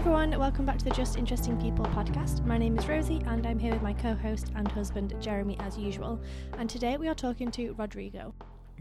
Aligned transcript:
everyone, 0.00 0.30
welcome 0.38 0.64
back 0.64 0.78
to 0.78 0.84
the 0.86 0.90
Just 0.92 1.18
Interesting 1.18 1.60
People 1.60 1.84
podcast. 1.84 2.42
My 2.46 2.56
name 2.56 2.78
is 2.78 2.88
Rosie 2.88 3.20
and 3.26 3.46
I'm 3.46 3.58
here 3.58 3.74
with 3.74 3.82
my 3.82 3.92
co 3.92 4.14
host 4.14 4.50
and 4.56 4.66
husband 4.66 5.14
Jeremy 5.20 5.58
as 5.60 5.76
usual. 5.76 6.18
And 6.56 6.70
today 6.70 6.96
we 6.96 7.06
are 7.06 7.14
talking 7.14 7.50
to 7.50 7.74
Rodrigo. 7.74 8.32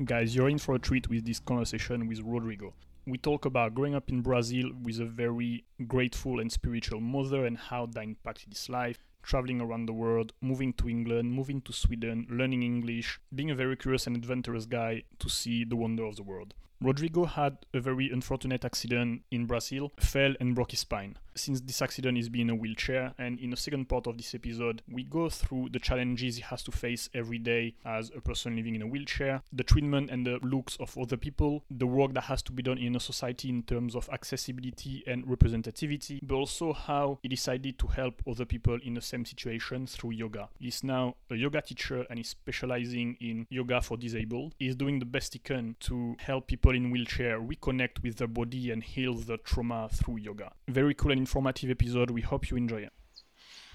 Guys, 0.05 0.33
you're 0.33 0.47
in 0.47 0.57
for 0.57 0.75
a 0.75 0.79
treat 0.79 1.09
with 1.09 1.25
this 1.25 1.41
conversation 1.41 2.07
with 2.07 2.21
Rodrigo. 2.21 2.73
We 3.05 3.17
talk 3.17 3.43
about 3.43 3.75
growing 3.75 3.95
up 3.95 4.07
in 4.07 4.21
Brazil 4.21 4.71
with 4.81 5.01
a 5.01 5.05
very 5.05 5.65
grateful 5.87 6.39
and 6.39 6.49
spiritual 6.49 7.01
mother 7.01 7.45
and 7.45 7.57
how 7.57 7.87
that 7.87 8.03
impacted 8.05 8.53
his 8.53 8.69
life, 8.69 8.99
traveling 9.21 9.59
around 9.59 9.87
the 9.87 9.93
world, 9.93 10.31
moving 10.39 10.71
to 10.75 10.87
England, 10.87 11.33
moving 11.33 11.59
to 11.63 11.73
Sweden, 11.73 12.27
learning 12.29 12.63
English, 12.63 13.19
being 13.35 13.51
a 13.51 13.55
very 13.55 13.75
curious 13.75 14.07
and 14.07 14.15
adventurous 14.15 14.65
guy 14.65 15.03
to 15.19 15.27
see 15.29 15.65
the 15.65 15.75
wonder 15.75 16.05
of 16.05 16.15
the 16.15 16.23
world. 16.23 16.53
Rodrigo 16.81 17.25
had 17.25 17.57
a 17.73 17.79
very 17.79 18.09
unfortunate 18.09 18.63
accident 18.63 19.23
in 19.31 19.45
Brazil, 19.45 19.91
fell 19.99 20.35
and 20.39 20.55
broke 20.55 20.71
his 20.71 20.79
spine. 20.79 21.17
Since 21.39 21.61
this 21.61 21.81
accident, 21.81 22.29
been 22.33 22.41
in 22.41 22.49
a 22.49 22.55
wheelchair, 22.55 23.13
and 23.17 23.39
in 23.39 23.51
the 23.51 23.55
second 23.55 23.87
part 23.87 24.07
of 24.07 24.17
this 24.17 24.35
episode, 24.35 24.81
we 24.91 25.03
go 25.03 25.29
through 25.29 25.69
the 25.71 25.79
challenges 25.79 26.35
he 26.35 26.41
has 26.41 26.63
to 26.63 26.71
face 26.71 27.09
every 27.13 27.37
day 27.37 27.75
as 27.85 28.11
a 28.13 28.19
person 28.19 28.57
living 28.57 28.75
in 28.75 28.81
a 28.81 28.87
wheelchair, 28.87 29.41
the 29.53 29.63
treatment 29.63 30.09
and 30.09 30.27
the 30.27 30.39
looks 30.43 30.75
of 30.81 30.97
other 30.97 31.15
people, 31.15 31.63
the 31.71 31.87
work 31.87 32.13
that 32.13 32.25
has 32.25 32.41
to 32.41 32.51
be 32.51 32.61
done 32.61 32.77
in 32.77 32.93
a 32.93 32.99
society 32.99 33.47
in 33.47 33.63
terms 33.63 33.95
of 33.95 34.09
accessibility 34.11 35.01
and 35.07 35.25
representativity, 35.27 36.19
but 36.21 36.35
also 36.35 36.73
how 36.73 37.19
he 37.21 37.29
decided 37.29 37.79
to 37.79 37.87
help 37.87 38.21
other 38.27 38.43
people 38.43 38.77
in 38.83 38.95
the 38.95 39.01
same 39.01 39.23
situation 39.23 39.87
through 39.87 40.11
yoga. 40.11 40.49
He's 40.59 40.83
now 40.83 41.15
a 41.29 41.35
yoga 41.35 41.61
teacher 41.61 42.05
and 42.09 42.19
is 42.19 42.27
specializing 42.27 43.15
in 43.21 43.47
yoga 43.49 43.81
for 43.81 43.95
disabled. 43.95 44.55
He's 44.59 44.75
doing 44.75 44.99
the 44.99 45.05
best 45.05 45.31
he 45.31 45.39
can 45.39 45.77
to 45.81 46.17
help 46.19 46.47
people 46.47 46.75
in 46.75 46.91
wheelchair 46.91 47.39
reconnect 47.39 48.03
with 48.03 48.17
their 48.17 48.27
body 48.27 48.71
and 48.71 48.83
heal 48.83 49.13
the 49.13 49.37
trauma 49.37 49.87
through 49.89 50.17
yoga. 50.17 50.51
Very 50.67 50.93
cool 50.93 51.11
and 51.11 51.28
informative 51.29 51.69
episode. 51.69 52.09
We 52.09 52.21
hope 52.21 52.49
you 52.49 52.57
enjoy 52.57 52.81
it. 52.81 52.93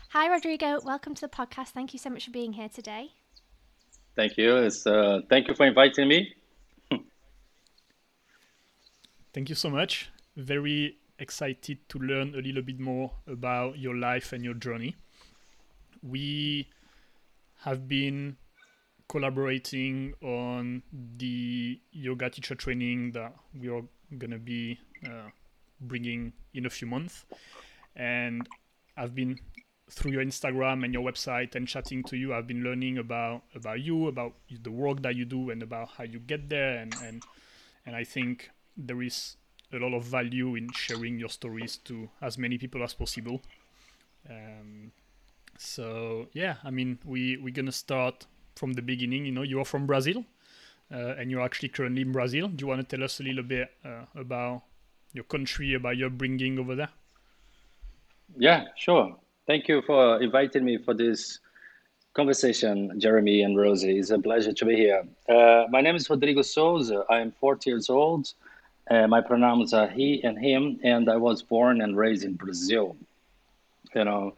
Hi, 0.08 0.26
Rodrigo. 0.28 0.80
Welcome 0.84 1.14
to 1.14 1.20
the 1.20 1.28
podcast. 1.28 1.68
Thank 1.68 1.92
you 1.92 2.00
so 2.00 2.10
much 2.10 2.24
for 2.24 2.32
being 2.32 2.52
here 2.52 2.68
today. 2.68 3.12
Thank 4.16 4.36
you. 4.36 4.56
It's, 4.56 4.84
uh, 4.86 5.20
thank 5.30 5.46
you 5.46 5.54
for 5.54 5.64
inviting 5.64 6.08
me. 6.08 6.34
thank 9.32 9.48
you 9.48 9.54
so 9.54 9.70
much. 9.70 10.10
Very 10.36 10.96
excited 11.20 11.78
to 11.90 11.98
learn 12.00 12.34
a 12.34 12.38
little 12.38 12.62
bit 12.62 12.80
more 12.80 13.12
about 13.28 13.78
your 13.78 13.94
life 13.94 14.32
and 14.32 14.44
your 14.44 14.54
journey. 14.54 14.96
We 16.02 16.68
have 17.60 17.86
been 17.86 18.36
collaborating 19.08 20.14
on 20.22 20.82
the 21.16 21.80
yoga 21.92 22.30
teacher 22.30 22.56
training 22.56 23.12
that 23.12 23.32
we 23.56 23.68
are 23.68 23.82
going 24.18 24.32
to 24.32 24.38
be 24.38 24.80
uh, 25.06 25.30
bringing 25.80 26.32
in 26.52 26.66
a 26.66 26.70
few 26.70 26.86
months. 26.86 27.24
And 27.96 28.48
I've 28.96 29.14
been 29.14 29.38
through 29.90 30.12
your 30.12 30.24
Instagram 30.24 30.84
and 30.84 30.94
your 30.94 31.02
website 31.02 31.54
and 31.54 31.68
chatting 31.68 32.02
to 32.04 32.16
you. 32.16 32.34
I've 32.34 32.46
been 32.46 32.62
learning 32.62 32.98
about 32.98 33.42
about 33.54 33.80
you, 33.80 34.08
about 34.08 34.34
the 34.50 34.70
work 34.70 35.02
that 35.02 35.14
you 35.14 35.24
do, 35.24 35.50
and 35.50 35.62
about 35.62 35.90
how 35.96 36.04
you 36.04 36.18
get 36.18 36.48
there. 36.48 36.78
And 36.78 36.94
and 37.02 37.22
and 37.86 37.96
I 37.96 38.04
think 38.04 38.50
there 38.76 39.02
is 39.02 39.36
a 39.72 39.78
lot 39.78 39.94
of 39.94 40.04
value 40.04 40.54
in 40.54 40.70
sharing 40.72 41.18
your 41.18 41.28
stories 41.28 41.76
to 41.78 42.08
as 42.20 42.38
many 42.38 42.58
people 42.58 42.82
as 42.82 42.94
possible. 42.94 43.42
Um, 44.28 44.92
so 45.58 46.28
yeah, 46.32 46.56
I 46.64 46.70
mean, 46.70 46.98
we 47.04 47.36
we're 47.36 47.54
gonna 47.54 47.72
start 47.72 48.26
from 48.56 48.72
the 48.72 48.82
beginning. 48.82 49.26
You 49.26 49.32
know, 49.32 49.42
you 49.42 49.60
are 49.60 49.64
from 49.64 49.86
Brazil, 49.86 50.24
uh, 50.92 51.14
and 51.18 51.30
you're 51.30 51.42
actually 51.42 51.68
currently 51.68 52.02
in 52.02 52.12
Brazil. 52.12 52.48
Do 52.48 52.62
you 52.62 52.68
want 52.68 52.88
to 52.88 52.96
tell 52.96 53.04
us 53.04 53.20
a 53.20 53.22
little 53.22 53.44
bit 53.44 53.70
uh, 53.84 54.06
about 54.14 54.62
your 55.14 55.24
country, 55.24 55.74
about 55.74 55.96
your 55.96 56.10
bringing 56.10 56.58
over 56.58 56.74
there? 56.74 56.90
Yeah, 58.36 58.64
sure. 58.76 59.16
Thank 59.46 59.68
you 59.68 59.80
for 59.82 60.20
inviting 60.20 60.64
me 60.64 60.78
for 60.78 60.92
this 60.92 61.38
conversation, 62.14 62.98
Jeremy 63.00 63.42
and 63.42 63.56
Rosie. 63.56 63.98
It's 63.98 64.10
a 64.10 64.18
pleasure 64.18 64.52
to 64.52 64.64
be 64.64 64.76
here. 64.76 65.04
Uh, 65.28 65.64
my 65.70 65.80
name 65.80 65.94
is 65.94 66.10
Rodrigo 66.10 66.42
Souza. 66.42 67.04
I 67.08 67.20
am 67.20 67.32
40 67.32 67.70
years 67.70 67.88
old. 67.88 68.32
Uh, 68.90 69.06
my 69.06 69.20
pronouns 69.20 69.72
are 69.72 69.88
he 69.88 70.22
and 70.24 70.38
him, 70.38 70.78
and 70.82 71.08
I 71.08 71.16
was 71.16 71.42
born 71.42 71.80
and 71.80 71.96
raised 71.96 72.24
in 72.24 72.34
Brazil. 72.34 72.96
You 73.94 74.04
know, 74.04 74.34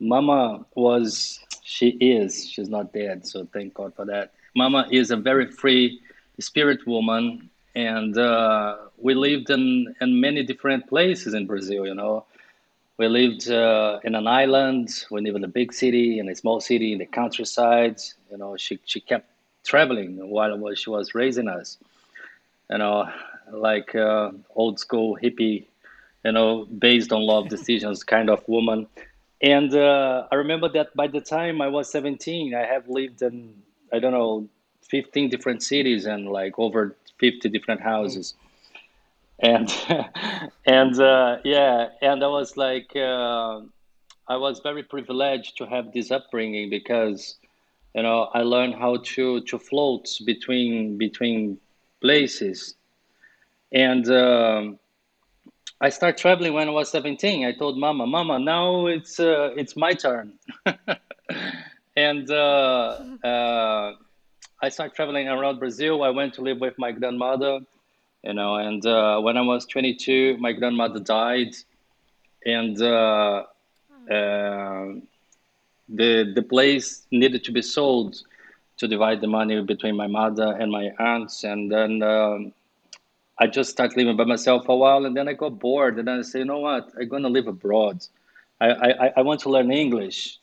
Mama 0.00 0.64
was 0.74 1.40
she 1.62 1.88
is. 1.88 2.48
She's 2.48 2.68
not 2.68 2.92
dead, 2.92 3.26
so 3.26 3.46
thank 3.52 3.74
God 3.74 3.94
for 3.94 4.04
that. 4.06 4.32
Mama 4.54 4.86
is 4.90 5.10
a 5.10 5.16
very 5.16 5.50
free 5.50 6.00
spirit 6.40 6.86
woman, 6.86 7.50
and 7.74 8.16
uh, 8.16 8.76
we 8.98 9.14
lived 9.14 9.50
in, 9.50 9.94
in 10.00 10.20
many 10.20 10.42
different 10.42 10.86
places 10.88 11.34
in 11.34 11.46
Brazil. 11.46 11.86
You 11.86 11.94
know, 11.94 12.24
we 12.98 13.08
lived 13.08 13.50
uh, 13.50 13.98
in 14.04 14.14
an 14.14 14.26
island. 14.26 14.88
We 15.10 15.20
lived 15.22 15.36
in 15.36 15.44
a 15.44 15.48
big 15.48 15.72
city, 15.72 16.18
in 16.18 16.28
a 16.28 16.34
small 16.34 16.60
city, 16.60 16.92
in 16.92 16.98
the 16.98 17.06
countryside. 17.06 18.00
You 18.30 18.38
know, 18.38 18.56
she 18.56 18.78
she 18.84 19.00
kept 19.00 19.28
traveling 19.64 20.16
while 20.28 20.74
she 20.74 20.90
was 20.90 21.14
raising 21.14 21.48
us. 21.48 21.78
You 22.70 22.78
know, 22.78 23.08
like 23.52 23.94
uh, 23.94 24.30
old 24.54 24.78
school 24.78 25.18
hippie, 25.22 25.66
you 26.24 26.32
know, 26.32 26.64
based 26.66 27.12
on 27.12 27.22
love 27.22 27.48
decisions 27.56 28.04
kind 28.04 28.30
of 28.30 28.46
woman. 28.48 28.86
And 29.40 29.74
uh, 29.74 30.26
I 30.30 30.36
remember 30.36 30.68
that 30.70 30.94
by 30.94 31.08
the 31.08 31.20
time 31.20 31.60
I 31.60 31.68
was 31.68 31.90
17, 31.90 32.54
I 32.54 32.64
have 32.64 32.88
lived 32.88 33.22
in, 33.22 33.54
I 33.92 33.98
don't 33.98 34.12
know, 34.12 34.48
15 34.88 35.30
different 35.30 35.62
cities 35.62 36.06
and 36.06 36.28
like 36.28 36.58
over 36.58 36.96
50 37.18 37.48
different 37.48 37.80
houses. 37.80 38.34
And, 39.38 39.68
and 40.66 41.00
uh, 41.00 41.38
yeah, 41.44 41.88
and 42.00 42.22
I 42.22 42.28
was 42.28 42.56
like, 42.56 42.94
uh, 42.94 43.60
I 44.28 44.36
was 44.36 44.60
very 44.60 44.82
privileged 44.82 45.56
to 45.58 45.66
have 45.66 45.92
this 45.92 46.10
upbringing 46.10 46.70
because, 46.70 47.36
you 47.94 48.02
know, 48.02 48.28
I 48.34 48.42
learned 48.42 48.74
how 48.74 48.96
to, 48.96 49.40
to 49.40 49.58
float 49.58 50.08
between, 50.24 50.98
between 50.98 51.58
places. 52.00 52.74
And, 53.72 54.08
um, 54.10 54.78
I 55.82 55.88
started 55.88 56.16
traveling 56.16 56.52
when 56.52 56.68
I 56.68 56.70
was 56.70 56.92
17. 56.92 57.44
I 57.44 57.50
told 57.50 57.76
Mama, 57.76 58.06
Mama, 58.06 58.38
now 58.38 58.86
it's 58.86 59.18
uh, 59.18 59.50
it's 59.56 59.74
my 59.74 59.94
turn, 59.94 60.34
and 61.96 62.30
uh, 62.30 62.98
uh, 63.24 63.94
I 64.64 64.68
started 64.68 64.94
traveling 64.94 65.26
around 65.26 65.58
Brazil. 65.58 66.04
I 66.04 66.10
went 66.10 66.34
to 66.34 66.40
live 66.40 66.60
with 66.60 66.78
my 66.78 66.92
grandmother, 66.92 67.58
you 68.22 68.32
know, 68.32 68.54
and 68.54 68.86
uh, 68.86 69.18
when 69.18 69.36
I 69.36 69.40
was 69.42 69.66
22, 69.66 70.36
my 70.38 70.52
grandmother 70.52 71.00
died, 71.00 71.56
and 72.46 72.80
uh, 72.80 73.42
uh, 74.08 74.86
the 75.88 76.32
the 76.32 76.44
place 76.48 77.04
needed 77.10 77.42
to 77.42 77.50
be 77.50 77.60
sold 77.60 78.22
to 78.76 78.86
divide 78.86 79.20
the 79.20 79.26
money 79.26 79.60
between 79.62 79.96
my 79.96 80.06
mother 80.06 80.52
and 80.52 80.70
my 80.70 80.90
aunts, 80.98 81.44
and 81.44 81.70
then. 81.70 82.02
Um, 82.02 82.52
I 83.38 83.46
just 83.48 83.70
started 83.70 83.96
living 83.96 84.16
by 84.16 84.24
myself 84.24 84.66
for 84.66 84.72
a 84.72 84.76
while, 84.76 85.04
and 85.04 85.16
then 85.16 85.26
I 85.26 85.32
got 85.32 85.58
bored, 85.58 85.98
and 85.98 86.08
I 86.08 86.22
said, 86.22 86.40
you 86.40 86.44
know 86.44 86.60
what, 86.60 86.92
I'm 87.00 87.08
gonna 87.08 87.30
live 87.30 87.48
abroad. 87.48 88.06
I, 88.60 88.68
I, 88.68 89.12
I 89.16 89.22
want 89.22 89.40
to 89.40 89.48
learn 89.48 89.72
English. 89.72 90.38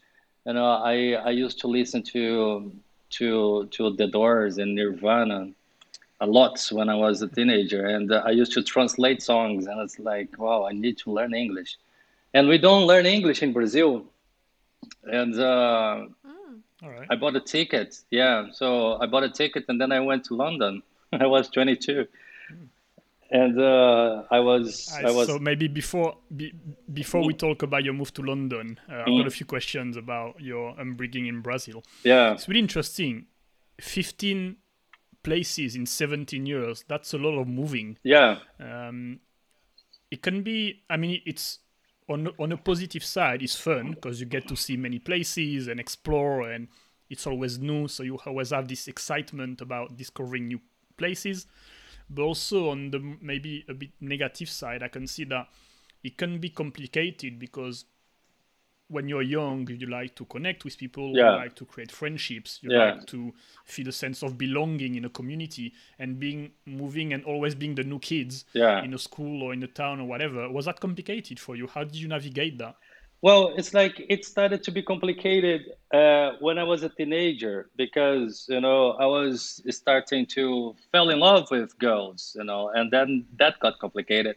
You 0.46 0.54
know, 0.54 0.66
I, 0.66 1.14
I 1.14 1.30
used 1.30 1.60
to 1.62 1.68
listen 1.68 2.02
to 2.12 2.74
to 3.12 3.68
to 3.72 3.92
The 3.92 4.08
Doors 4.08 4.58
and 4.58 4.76
Nirvana 4.76 5.52
a 6.22 6.28
lot 6.28 6.60
when 6.72 6.90
I 6.90 6.96
was 6.96 7.22
a 7.22 7.28
teenager, 7.28 7.86
and 7.86 8.12
uh, 8.12 8.24
I 8.26 8.32
used 8.32 8.52
to 8.54 8.64
translate 8.64 9.22
songs, 9.24 9.68
and 9.68 9.80
it's 9.80 10.00
like, 10.00 10.38
wow, 10.38 10.68
I 10.68 10.74
need 10.74 10.98
to 11.00 11.12
learn 11.12 11.34
English, 11.34 11.78
and 12.34 12.48
we 12.48 12.58
don't 12.58 12.86
learn 12.86 13.06
English 13.06 13.42
in 13.42 13.54
Brazil, 13.54 14.06
and 15.04 15.34
uh, 15.40 16.06
mm. 16.84 17.06
I 17.10 17.16
bought 17.16 17.36
a 17.36 17.40
ticket. 17.40 18.02
Yeah, 18.12 18.48
so 18.52 19.00
I 19.00 19.06
bought 19.06 19.24
a 19.24 19.30
ticket, 19.30 19.66
and 19.70 19.80
then 19.80 19.92
I 19.92 20.02
went 20.02 20.26
to 20.26 20.36
London. 20.36 20.84
I 21.14 21.26
was 21.26 21.50
22 21.50 22.06
and 23.32 23.60
uh, 23.60 24.24
I 24.32 24.40
was 24.40 24.92
I 24.92 25.12
was 25.12 25.28
so 25.28 25.40
maybe 25.40 25.68
before 25.68 26.18
be, 26.36 26.54
before 26.92 27.24
we 27.24 27.34
talk 27.34 27.62
about 27.62 27.84
your 27.84 27.94
move 27.94 28.14
to 28.16 28.22
London, 28.24 28.80
uh, 28.90 29.02
I've 29.02 29.06
got 29.06 29.22
a 29.22 29.24
mm. 29.26 29.32
few 29.32 29.46
questions 29.46 29.98
about 29.98 30.40
your 30.40 30.80
upbringing 30.80 31.28
in 31.28 31.42
Brazil. 31.42 31.84
Yeah, 32.04 32.34
it's 32.34 32.48
really 32.48 32.62
interesting. 32.62 33.28
Fifteen 33.80 34.58
places 35.24 35.76
in 35.76 35.86
seventeen 35.86 36.46
years. 36.46 36.84
That's 36.88 37.14
a 37.14 37.18
lot 37.18 37.40
of 37.40 37.48
moving. 37.48 37.98
Yeah, 38.04 38.40
um, 38.60 39.20
it 40.10 40.22
can 40.24 40.42
be. 40.42 40.84
I 40.90 40.98
mean, 40.98 41.22
it's 41.26 41.60
on 42.08 42.30
on 42.40 42.52
a 42.52 42.58
positive 42.58 43.04
side. 43.04 43.44
It's 43.44 43.56
fun 43.56 43.92
because 43.92 44.20
you 44.20 44.26
get 44.26 44.48
to 44.48 44.56
see 44.56 44.76
many 44.76 44.98
places 44.98 45.68
and 45.68 45.80
explore, 45.80 46.50
and 46.50 46.68
it's 47.12 47.28
always 47.28 47.60
new. 47.60 47.88
So 47.88 48.02
you 48.02 48.18
always 48.26 48.50
have 48.50 48.68
this 48.68 48.88
excitement 48.88 49.62
about 49.62 49.98
discovering 49.98 50.48
new 50.48 50.62
places 50.98 51.46
but 52.10 52.24
also 52.24 52.70
on 52.70 52.92
the 52.92 53.00
maybe 53.22 53.66
a 53.70 53.74
bit 53.74 53.92
negative 54.02 54.50
side, 54.50 54.84
I 54.84 54.88
can 54.88 55.08
see 55.08 55.26
that 55.26 55.48
it 56.04 56.18
can 56.18 56.40
be 56.40 56.50
complicated 56.50 57.40
because 57.40 57.86
when 58.88 59.08
you're 59.08 59.22
young, 59.22 59.68
you 59.70 59.86
like 59.86 60.16
to 60.16 60.26
connect 60.26 60.66
with 60.66 60.76
people, 60.76 61.16
Yeah. 61.16 61.34
you 61.34 61.38
like 61.38 61.56
to 61.58 61.66
create 61.66 61.92
friendships, 61.92 62.60
you 62.64 62.72
Yeah. 62.72 62.94
like 62.96 63.06
to 63.08 63.34
feel 63.64 63.88
a 63.88 63.92
sense 63.92 64.24
of 64.24 64.36
belonging 64.36 64.96
in 64.96 65.06
a 65.06 65.10
community, 65.10 65.74
and 66.00 66.20
being 66.20 66.54
moving 66.66 67.14
and 67.14 67.24
always 67.24 67.54
being 67.54 67.76
the 67.76 67.84
new 67.84 68.00
kids 68.00 68.46
Yeah. 68.54 68.84
in 68.84 68.94
a 68.96 68.98
school 68.98 69.44
or 69.44 69.54
in 69.54 69.62
a 69.62 69.68
town 69.68 70.00
or 70.00 70.08
whatever. 70.08 70.50
Was 70.50 70.66
that 70.66 70.80
complicated 70.80 71.40
for 71.40 71.56
you? 71.56 71.68
How 71.68 71.84
did 71.84 71.98
you 71.98 72.08
navigate 72.08 72.58
that? 72.58 72.78
Well, 73.22 73.54
it's 73.58 73.74
like 73.74 74.02
it 74.10 74.24
started 74.26 74.64
to 74.64 74.72
be 74.72 74.82
complicated 74.82 75.62
uh, 75.94 76.32
when 76.40 76.58
I 76.58 76.64
was 76.64 76.84
a 76.84 76.90
teenager 76.90 77.70
because 77.76 78.46
you 78.50 78.62
know 78.62 78.92
I 78.92 79.06
was 79.08 79.62
starting 79.70 80.26
to 80.38 80.76
fall 80.92 81.10
in 81.10 81.20
love 81.20 81.48
with 81.52 81.78
girls, 81.80 82.36
you 82.38 82.44
know, 82.46 82.70
and 82.74 82.92
then 82.92 83.26
that 83.38 83.60
got 83.60 83.80
complicated. 83.80 84.36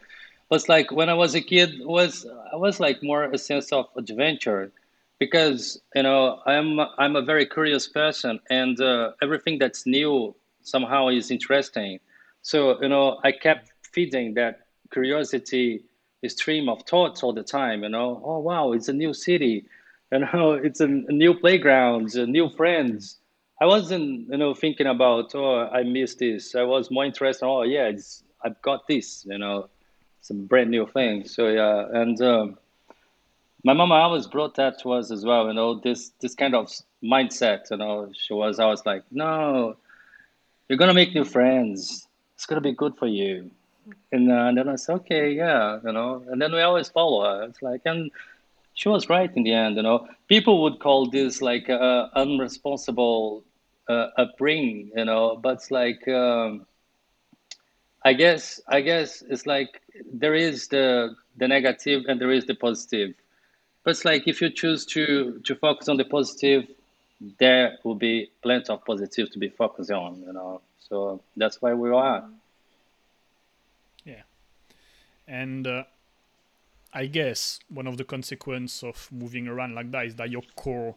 But 0.49 0.55
it's 0.57 0.69
like 0.69 0.91
when 0.91 1.09
I 1.09 1.13
was 1.13 1.33
a 1.35 1.41
kid, 1.41 1.71
was 1.81 2.25
I 2.51 2.57
was 2.57 2.79
like 2.79 3.01
more 3.03 3.23
a 3.23 3.37
sense 3.37 3.71
of 3.71 3.85
adventure 3.97 4.71
because 5.19 5.79
you 5.95 6.03
know 6.03 6.39
I'm 6.45 6.79
I'm 6.97 7.15
a 7.15 7.21
very 7.21 7.45
curious 7.45 7.87
person 7.87 8.39
and 8.49 8.79
uh, 8.81 9.11
everything 9.21 9.59
that's 9.59 9.85
new 9.85 10.35
somehow 10.61 11.07
is 11.07 11.31
interesting. 11.31 11.99
So 12.41 12.81
you 12.81 12.89
know 12.89 13.19
I 13.23 13.31
kept 13.31 13.71
feeding 13.93 14.33
that 14.35 14.59
curiosity 14.91 15.83
stream 16.29 16.69
of 16.69 16.83
thoughts 16.83 17.23
all 17.23 17.33
the 17.33 17.43
time. 17.43 17.83
You 17.83 17.89
know, 17.89 18.21
oh 18.23 18.39
wow, 18.39 18.71
it's 18.71 18.87
a 18.87 18.93
new 18.93 19.13
city, 19.13 19.65
you 20.11 20.19
know, 20.19 20.53
it's 20.63 20.79
a, 20.79 20.87
new 20.87 21.33
playgrounds, 21.33 22.17
uh, 22.17 22.25
new 22.25 22.49
friends. 22.49 23.17
I 23.61 23.65
wasn't, 23.65 24.29
you 24.29 24.37
know, 24.37 24.53
thinking 24.53 24.87
about 24.87 25.33
oh 25.35 25.67
I 25.67 25.83
missed 25.83 26.19
this. 26.19 26.55
I 26.55 26.63
was 26.63 26.91
more 26.91 27.05
interested. 27.05 27.45
Oh 27.45 27.63
yeah, 27.63 27.87
it's 27.87 28.23
I've 28.43 28.61
got 28.61 28.87
this. 28.87 29.25
You 29.29 29.37
know, 29.37 29.69
it's 30.19 30.29
a 30.29 30.33
brand 30.33 30.71
new 30.71 30.85
thing. 30.87 31.27
So 31.27 31.47
yeah, 31.47 31.85
and 31.93 32.21
um, 32.21 32.57
my 33.63 33.73
mama 33.73 33.95
always 33.95 34.27
brought 34.27 34.55
that 34.55 34.79
to 34.81 34.93
us 34.93 35.11
as 35.11 35.25
well. 35.25 35.47
You 35.47 35.53
know, 35.53 35.79
this 35.79 36.11
this 36.19 36.35
kind 36.35 36.55
of 36.55 36.69
mindset. 37.03 37.71
You 37.71 37.77
know, 37.77 38.11
she 38.13 38.33
was 38.33 38.59
always 38.59 38.85
like, 38.85 39.03
no, 39.11 39.77
you're 40.67 40.77
gonna 40.77 40.93
make 40.93 41.13
new 41.13 41.25
friends. 41.25 42.07
It's 42.35 42.45
gonna 42.45 42.61
be 42.61 42.73
good 42.73 42.97
for 42.97 43.07
you. 43.07 43.51
And, 44.11 44.31
uh, 44.31 44.51
then 44.53 44.69
I 44.69 44.75
said, 44.75 44.95
okay, 44.95 45.31
yeah, 45.31 45.79
you 45.83 45.91
know. 45.91 46.23
And 46.29 46.41
then 46.41 46.53
we 46.53 46.61
always 46.61 46.89
follow 46.89 47.23
her. 47.23 47.43
It's 47.43 47.61
like, 47.61 47.81
and 47.85 48.11
she 48.73 48.89
was 48.89 49.09
right 49.09 49.31
in 49.35 49.43
the 49.43 49.53
end, 49.53 49.75
you 49.75 49.83
know. 49.83 50.07
People 50.27 50.63
would 50.63 50.79
call 50.79 51.09
this 51.09 51.41
like 51.41 51.69
uh, 51.69 52.09
unresponsible 52.15 53.43
uh, 53.87 54.07
upbringing, 54.17 54.91
you 54.95 55.05
know. 55.05 55.37
But 55.41 55.55
it's 55.55 55.71
like, 55.71 56.07
um, 56.07 56.65
I 58.03 58.13
guess, 58.13 58.61
I 58.67 58.81
guess 58.81 59.23
it's 59.29 59.45
like 59.45 59.81
there 60.11 60.33
is 60.33 60.67
the 60.67 61.15
the 61.37 61.47
negative 61.47 62.03
and 62.07 62.19
there 62.19 62.31
is 62.31 62.45
the 62.45 62.55
positive. 62.55 63.13
But 63.83 63.91
it's 63.91 64.05
like 64.05 64.27
if 64.27 64.41
you 64.41 64.49
choose 64.49 64.85
to 64.87 65.39
to 65.43 65.55
focus 65.55 65.87
on 65.87 65.97
the 65.97 66.05
positive, 66.05 66.67
there 67.39 67.77
will 67.83 67.95
be 67.95 68.31
plenty 68.41 68.69
of 68.69 68.83
positive 68.85 69.31
to 69.31 69.39
be 69.39 69.49
focused 69.49 69.91
on, 69.91 70.21
you 70.25 70.33
know. 70.33 70.61
So 70.79 71.21
that's 71.37 71.61
why 71.61 71.73
we 71.73 71.89
are. 71.91 72.23
And 75.27 75.65
uh, 75.67 75.83
I 76.93 77.05
guess 77.07 77.59
one 77.69 77.87
of 77.87 77.97
the 77.97 78.03
consequences 78.03 78.83
of 78.83 79.09
moving 79.11 79.47
around 79.47 79.75
like 79.75 79.91
that 79.91 80.05
is 80.05 80.15
that 80.15 80.29
your 80.29 80.43
core 80.55 80.95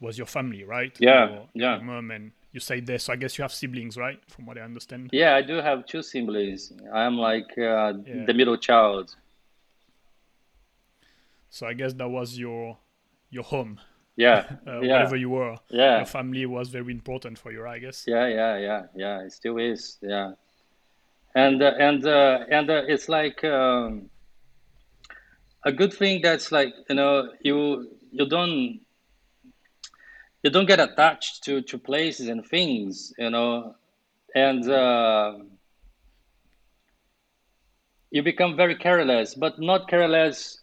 was 0.00 0.16
your 0.16 0.26
family, 0.26 0.64
right? 0.64 0.96
Yeah, 1.00 1.28
Your- 1.28 1.48
yeah. 1.54 1.74
Your 1.76 1.84
mom 1.84 2.10
and 2.10 2.32
you 2.52 2.60
say 2.60 2.80
this. 2.80 3.04
so 3.04 3.12
I 3.12 3.16
guess 3.16 3.36
you 3.36 3.42
have 3.42 3.52
siblings, 3.52 3.96
right? 3.96 4.18
From 4.28 4.46
what 4.46 4.56
I 4.56 4.62
understand. 4.62 5.10
Yeah, 5.12 5.34
I 5.36 5.42
do 5.42 5.54
have 5.56 5.84
two 5.86 6.02
siblings. 6.02 6.72
I'm 6.92 7.16
like 7.16 7.50
uh, 7.58 7.92
Yeah. 8.06 8.24
the 8.26 8.34
middle 8.34 8.56
child. 8.56 9.14
So 11.50 11.66
I 11.66 11.72
guess 11.74 11.92
that 11.94 12.08
was 12.08 12.38
your 12.38 12.78
your 13.30 13.44
home, 13.44 13.78
Yeah, 14.16 14.44
uh, 14.66 14.80
yeah, 14.80 14.80
wherever 14.80 15.16
you 15.16 15.30
were. 15.30 15.56
yeah, 15.68 15.98
Your 15.98 16.06
family 16.06 16.46
was 16.46 16.68
very 16.70 16.92
important 16.92 17.38
for 17.38 17.52
you, 17.52 17.66
I 17.66 17.78
guess. 17.78 18.04
yeah, 18.06 18.26
yeah, 18.26 18.56
yeah, 18.58 18.82
yeah. 18.94 19.20
It 19.20 19.32
still 19.32 19.58
is. 19.58 19.98
Yeah, 20.00 20.32
and 21.38 21.62
uh, 21.62 21.72
and 21.78 22.04
uh, 22.04 22.38
and 22.50 22.68
uh, 22.70 22.82
it's 22.88 23.08
like 23.08 23.44
um, 23.44 24.10
a 25.64 25.72
good 25.72 25.92
thing 25.92 26.20
that's 26.20 26.50
like 26.50 26.74
you 26.90 26.96
know 26.96 27.30
you 27.42 27.56
you 28.10 28.26
don't 28.28 28.80
you 30.42 30.50
don't 30.50 30.66
get 30.66 30.80
attached 30.80 31.44
to 31.44 31.62
to 31.62 31.78
places 31.78 32.28
and 32.28 32.44
things, 32.46 33.12
you 33.18 33.30
know, 33.30 33.74
and. 34.34 34.68
Uh, 34.68 35.32
you 38.10 38.22
become 38.22 38.56
very 38.56 38.74
careless, 38.74 39.34
but 39.34 39.60
not 39.60 39.86
careless 39.86 40.62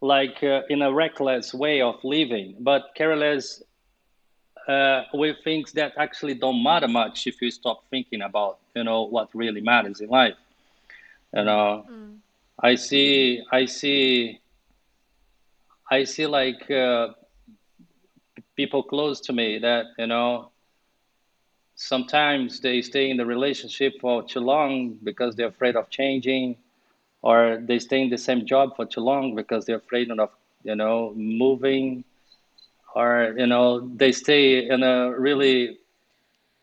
like 0.00 0.44
uh, 0.44 0.60
in 0.70 0.80
a 0.80 0.92
reckless 0.92 1.52
way 1.52 1.80
of 1.80 1.96
living, 2.04 2.54
but 2.60 2.82
careless 2.96 3.64
uh, 4.68 5.02
with 5.12 5.36
things 5.44 5.72
that 5.72 5.92
actually 5.98 6.34
don't 6.34 6.62
matter 6.62 6.88
much 6.88 7.26
if 7.26 7.40
you 7.42 7.50
stop 7.50 7.84
thinking 7.90 8.22
about, 8.22 8.58
you 8.74 8.84
know, 8.84 9.02
what 9.02 9.28
really 9.34 9.60
matters 9.60 10.00
in 10.00 10.08
life. 10.08 10.34
You 11.34 11.44
know, 11.44 11.86
I 12.58 12.76
see, 12.76 13.42
I 13.52 13.66
see, 13.66 14.40
I 15.90 16.04
see 16.04 16.26
like 16.26 16.70
uh, 16.70 17.08
people 18.56 18.82
close 18.82 19.20
to 19.20 19.32
me 19.32 19.58
that 19.58 19.86
you 19.98 20.06
know 20.06 20.50
sometimes 21.76 22.60
they 22.60 22.80
stay 22.82 23.10
in 23.10 23.16
the 23.16 23.26
relationship 23.26 23.94
for 24.00 24.22
too 24.22 24.40
long 24.40 24.98
because 25.02 25.34
they're 25.34 25.48
afraid 25.48 25.76
of 25.76 25.90
changing 25.90 26.56
or 27.22 27.58
they 27.60 27.78
stay 27.78 28.00
in 28.02 28.10
the 28.10 28.18
same 28.18 28.46
job 28.46 28.76
for 28.76 28.86
too 28.86 29.00
long 29.00 29.34
because 29.34 29.64
they're 29.64 29.76
afraid 29.76 30.10
of 30.10 30.30
you 30.62 30.74
know 30.74 31.12
moving 31.16 32.04
or 32.94 33.34
you 33.36 33.46
know 33.46 33.80
they 33.96 34.12
stay 34.12 34.68
in 34.68 34.82
a 34.82 35.12
really 35.18 35.78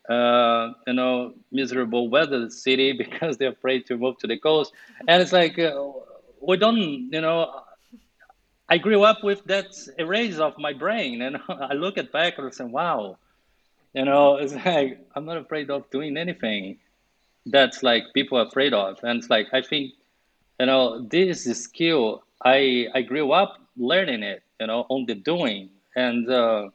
uh, 0.09 0.69
you 0.87 0.93
know 0.93 1.33
miserable 1.51 2.09
weather 2.09 2.49
city 2.49 2.93
because 3.03 3.37
they're 3.37 3.51
afraid 3.51 3.85
to 3.87 3.97
move 3.97 4.17
to 4.19 4.27
the 4.27 4.37
coast. 4.37 4.73
And 5.07 5.21
it's 5.21 5.33
like 5.33 5.57
uh, 5.59 5.73
we 6.41 6.57
don't 6.57 6.77
you 7.11 7.21
know 7.21 7.61
i 8.69 8.77
grew 8.77 9.03
up 9.03 9.23
with 9.23 9.43
that 9.45 9.67
erase 9.97 10.37
of 10.37 10.57
my 10.57 10.73
brain 10.73 11.21
and 11.21 11.37
i 11.49 11.73
look 11.73 11.97
at 11.97 12.11
back 12.11 12.37
and 12.37 12.53
say 12.53 12.63
wow. 12.65 13.17
You 13.93 14.05
know 14.05 14.37
it's 14.41 14.53
like 14.53 14.99
i'm 15.15 15.25
not 15.25 15.37
afraid 15.37 15.69
of 15.69 15.89
doing 15.91 16.17
anything 16.17 16.77
that's 17.45 17.83
like 17.83 18.03
people 18.13 18.37
are 18.37 18.45
afraid 18.45 18.73
of. 18.73 18.99
And 19.03 19.19
it's 19.19 19.29
like 19.29 19.47
i 19.53 19.61
think 19.61 19.93
you 20.59 20.65
know 20.67 21.01
this 21.01 21.43
skill 21.63 22.23
i 22.43 22.87
i 22.93 23.01
grew 23.01 23.31
up 23.31 23.57
learning 23.77 24.23
it 24.23 24.43
you 24.59 24.67
know 24.67 24.85
on 24.89 25.05
the 25.05 25.15
doing 25.15 25.69
and 25.95 26.29
uh, 26.29 26.69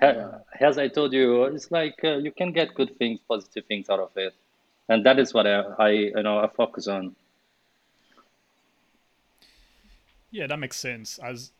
ha- 0.00 0.40
as 0.60 0.78
i 0.78 0.88
told 0.88 1.12
you 1.12 1.44
it's 1.44 1.70
like 1.70 1.98
uh, 2.04 2.16
you 2.16 2.32
can 2.32 2.52
get 2.52 2.74
good 2.74 2.96
things 2.98 3.20
positive 3.28 3.64
things 3.66 3.90
out 3.90 4.00
of 4.00 4.10
it 4.16 4.34
and 4.88 5.04
that 5.06 5.18
is 5.18 5.34
what 5.34 5.46
i, 5.46 5.60
I 5.78 5.90
you 5.90 6.22
know 6.22 6.38
i 6.38 6.48
focus 6.48 6.88
on 6.88 7.14
Yeah, 10.30 10.46
that 10.48 10.58
makes 10.58 10.78
sense. 10.78 11.18
As 11.18 11.52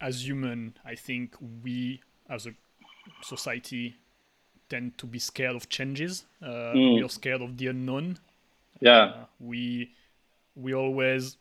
as 0.00 0.26
human, 0.26 0.76
I 0.84 0.94
think 0.94 1.34
we 1.62 2.00
as 2.28 2.46
a 2.46 2.54
society 3.20 3.98
tend 4.68 4.98
to 4.98 5.06
be 5.06 5.18
scared 5.18 5.56
of 5.56 5.68
changes. 5.68 6.26
Uh, 6.42 6.80
We 6.88 7.02
are 7.02 7.08
scared 7.08 7.42
of 7.42 7.56
the 7.58 7.68
unknown. 7.68 8.18
yeah 8.80 9.26
We 9.40 9.94
we 10.54 10.74
always 10.74 11.36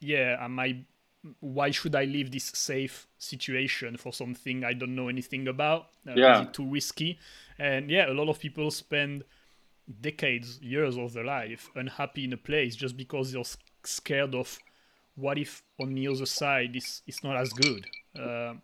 yeah, 0.00 0.36
am 0.40 0.58
I 0.58 0.84
why 1.40 1.70
should 1.70 1.94
I 1.94 2.04
leave 2.04 2.30
this 2.30 2.44
safe 2.44 3.06
situation 3.18 3.96
for 3.96 4.12
something 4.12 4.64
I 4.64 4.72
don't 4.72 4.94
know 4.94 5.08
anything 5.08 5.48
about? 5.48 5.88
Uh, 6.08 6.14
Yeah. 6.16 6.40
Is 6.40 6.46
it 6.48 6.54
too 6.54 6.66
risky? 6.66 7.18
And 7.58 7.90
yeah, 7.90 8.10
a 8.10 8.14
lot 8.14 8.28
of 8.28 8.38
people 8.38 8.70
spend 8.70 9.24
decades, 10.00 10.58
years 10.62 10.96
of 10.96 11.12
their 11.12 11.24
life 11.24 11.68
unhappy 11.74 12.24
in 12.24 12.32
a 12.32 12.36
place 12.36 12.76
just 12.76 12.96
because 12.96 13.32
they're 13.32 13.42
scared 13.84 14.34
of 14.34 14.58
what 15.16 15.36
if 15.38 15.62
on 15.80 15.94
the 15.94 16.08
other 16.08 16.26
side 16.26 16.74
it's, 16.76 17.02
it's 17.06 17.22
not 17.22 17.36
as 17.36 17.50
good. 17.52 17.86
Uh, 18.18 18.54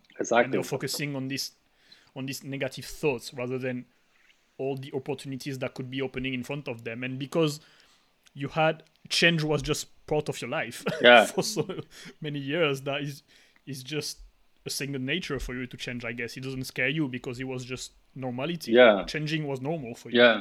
and 0.45 0.53
they're 0.53 0.63
focusing 0.63 1.15
on 1.15 1.27
this 1.27 1.51
on 2.15 2.25
these 2.25 2.43
negative 2.43 2.85
thoughts 2.85 3.31
rather 3.33 3.59
than 3.59 3.85
all 4.57 4.75
the 4.75 4.91
opportunities 4.93 5.59
that 5.59 5.75
could 5.75 5.91
be 5.91 6.01
opening 6.01 6.33
in 6.33 6.43
front 6.43 6.67
of 6.67 6.83
them 6.83 7.03
and 7.03 7.19
because 7.19 7.59
you 8.41 8.47
had 8.49 8.83
change 9.09 9.41
was 9.43 9.61
just 9.61 9.83
part 10.05 10.29
of 10.29 10.35
your 10.41 10.49
life 10.59 10.83
Yeah. 11.01 11.25
for 11.25 11.43
so 11.43 11.63
many 12.21 12.39
years 12.39 12.81
that 12.81 13.01
is 13.01 13.23
is 13.65 13.83
just 13.83 14.19
a 14.65 14.69
second 14.69 15.05
nature 15.05 15.39
for 15.39 15.53
you 15.55 15.65
to 15.73 15.77
change 15.85 16.01
i 16.11 16.13
guess 16.19 16.37
it 16.37 16.43
doesn't 16.47 16.65
scare 16.73 16.89
you 16.99 17.07
because 17.17 17.39
it 17.39 17.47
was 17.53 17.61
just 17.73 17.91
normality 18.15 18.71
Yeah. 18.73 19.03
changing 19.13 19.47
was 19.47 19.59
normal 19.61 19.95
for 19.95 20.09
you 20.11 20.19
yeah 20.21 20.37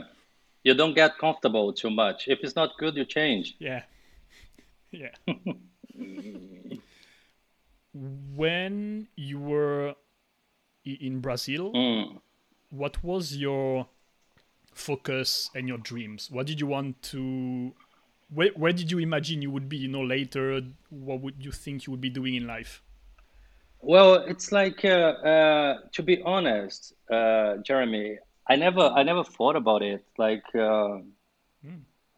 you 0.67 0.75
don't 0.75 0.95
get 0.95 1.11
comfortable 1.19 1.73
too 1.73 1.91
much 1.91 2.19
if 2.29 2.39
it's 2.45 2.57
not 2.57 2.71
good 2.79 2.95
you 2.97 3.05
change 3.19 3.47
Yeah. 3.59 3.83
Yeah. 5.03 5.15
when 7.93 9.09
you 9.17 9.39
were 9.39 9.95
in 10.85 11.21
Brazil, 11.21 11.73
Mm. 11.73 12.21
what 12.71 13.03
was 13.03 13.37
your 13.37 13.89
focus 14.75 15.51
and 15.55 15.67
your 15.69 15.79
dreams? 15.79 16.31
What 16.31 16.47
did 16.47 16.61
you 16.61 16.67
want 16.67 17.03
to 17.13 17.75
where, 18.33 18.51
where 18.57 18.73
did 18.73 18.91
you 18.91 18.99
imagine 18.99 19.43
you 19.43 19.51
would 19.51 19.69
be 19.69 19.77
you 19.77 19.89
know 19.89 20.03
later? 20.03 20.61
What 20.91 21.21
would 21.21 21.45
you 21.45 21.53
think 21.53 21.87
you 21.87 21.93
would 21.93 22.01
be 22.01 22.11
doing 22.11 22.35
in 22.35 22.47
life? 22.47 22.83
Well 23.81 24.15
it's 24.15 24.53
like 24.53 24.85
uh, 24.85 24.89
uh, 24.89 25.79
to 25.93 26.03
be 26.03 26.23
honest 26.23 26.93
uh, 27.11 27.59
jeremy 27.59 28.19
i 28.49 28.57
never 28.57 28.81
i 28.81 29.03
never 29.03 29.25
thought 29.25 29.57
about 29.57 29.83
it. 29.83 30.05
Like 30.19 30.45
mm. 30.55 31.05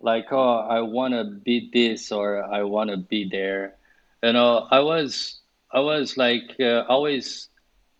like 0.00 0.32
oh 0.32 0.58
i 0.58 0.80
want 0.80 1.14
to 1.14 1.24
be 1.24 1.70
this 1.72 2.12
or 2.12 2.42
i 2.42 2.62
want 2.62 2.90
to 2.90 2.96
be 2.96 3.28
there. 3.28 3.74
You 4.22 4.32
know 4.32 4.66
i 4.70 4.80
was 4.80 5.40
i 5.70 5.80
was 5.80 6.16
like 6.16 6.56
uh, 6.58 6.84
always 6.88 7.48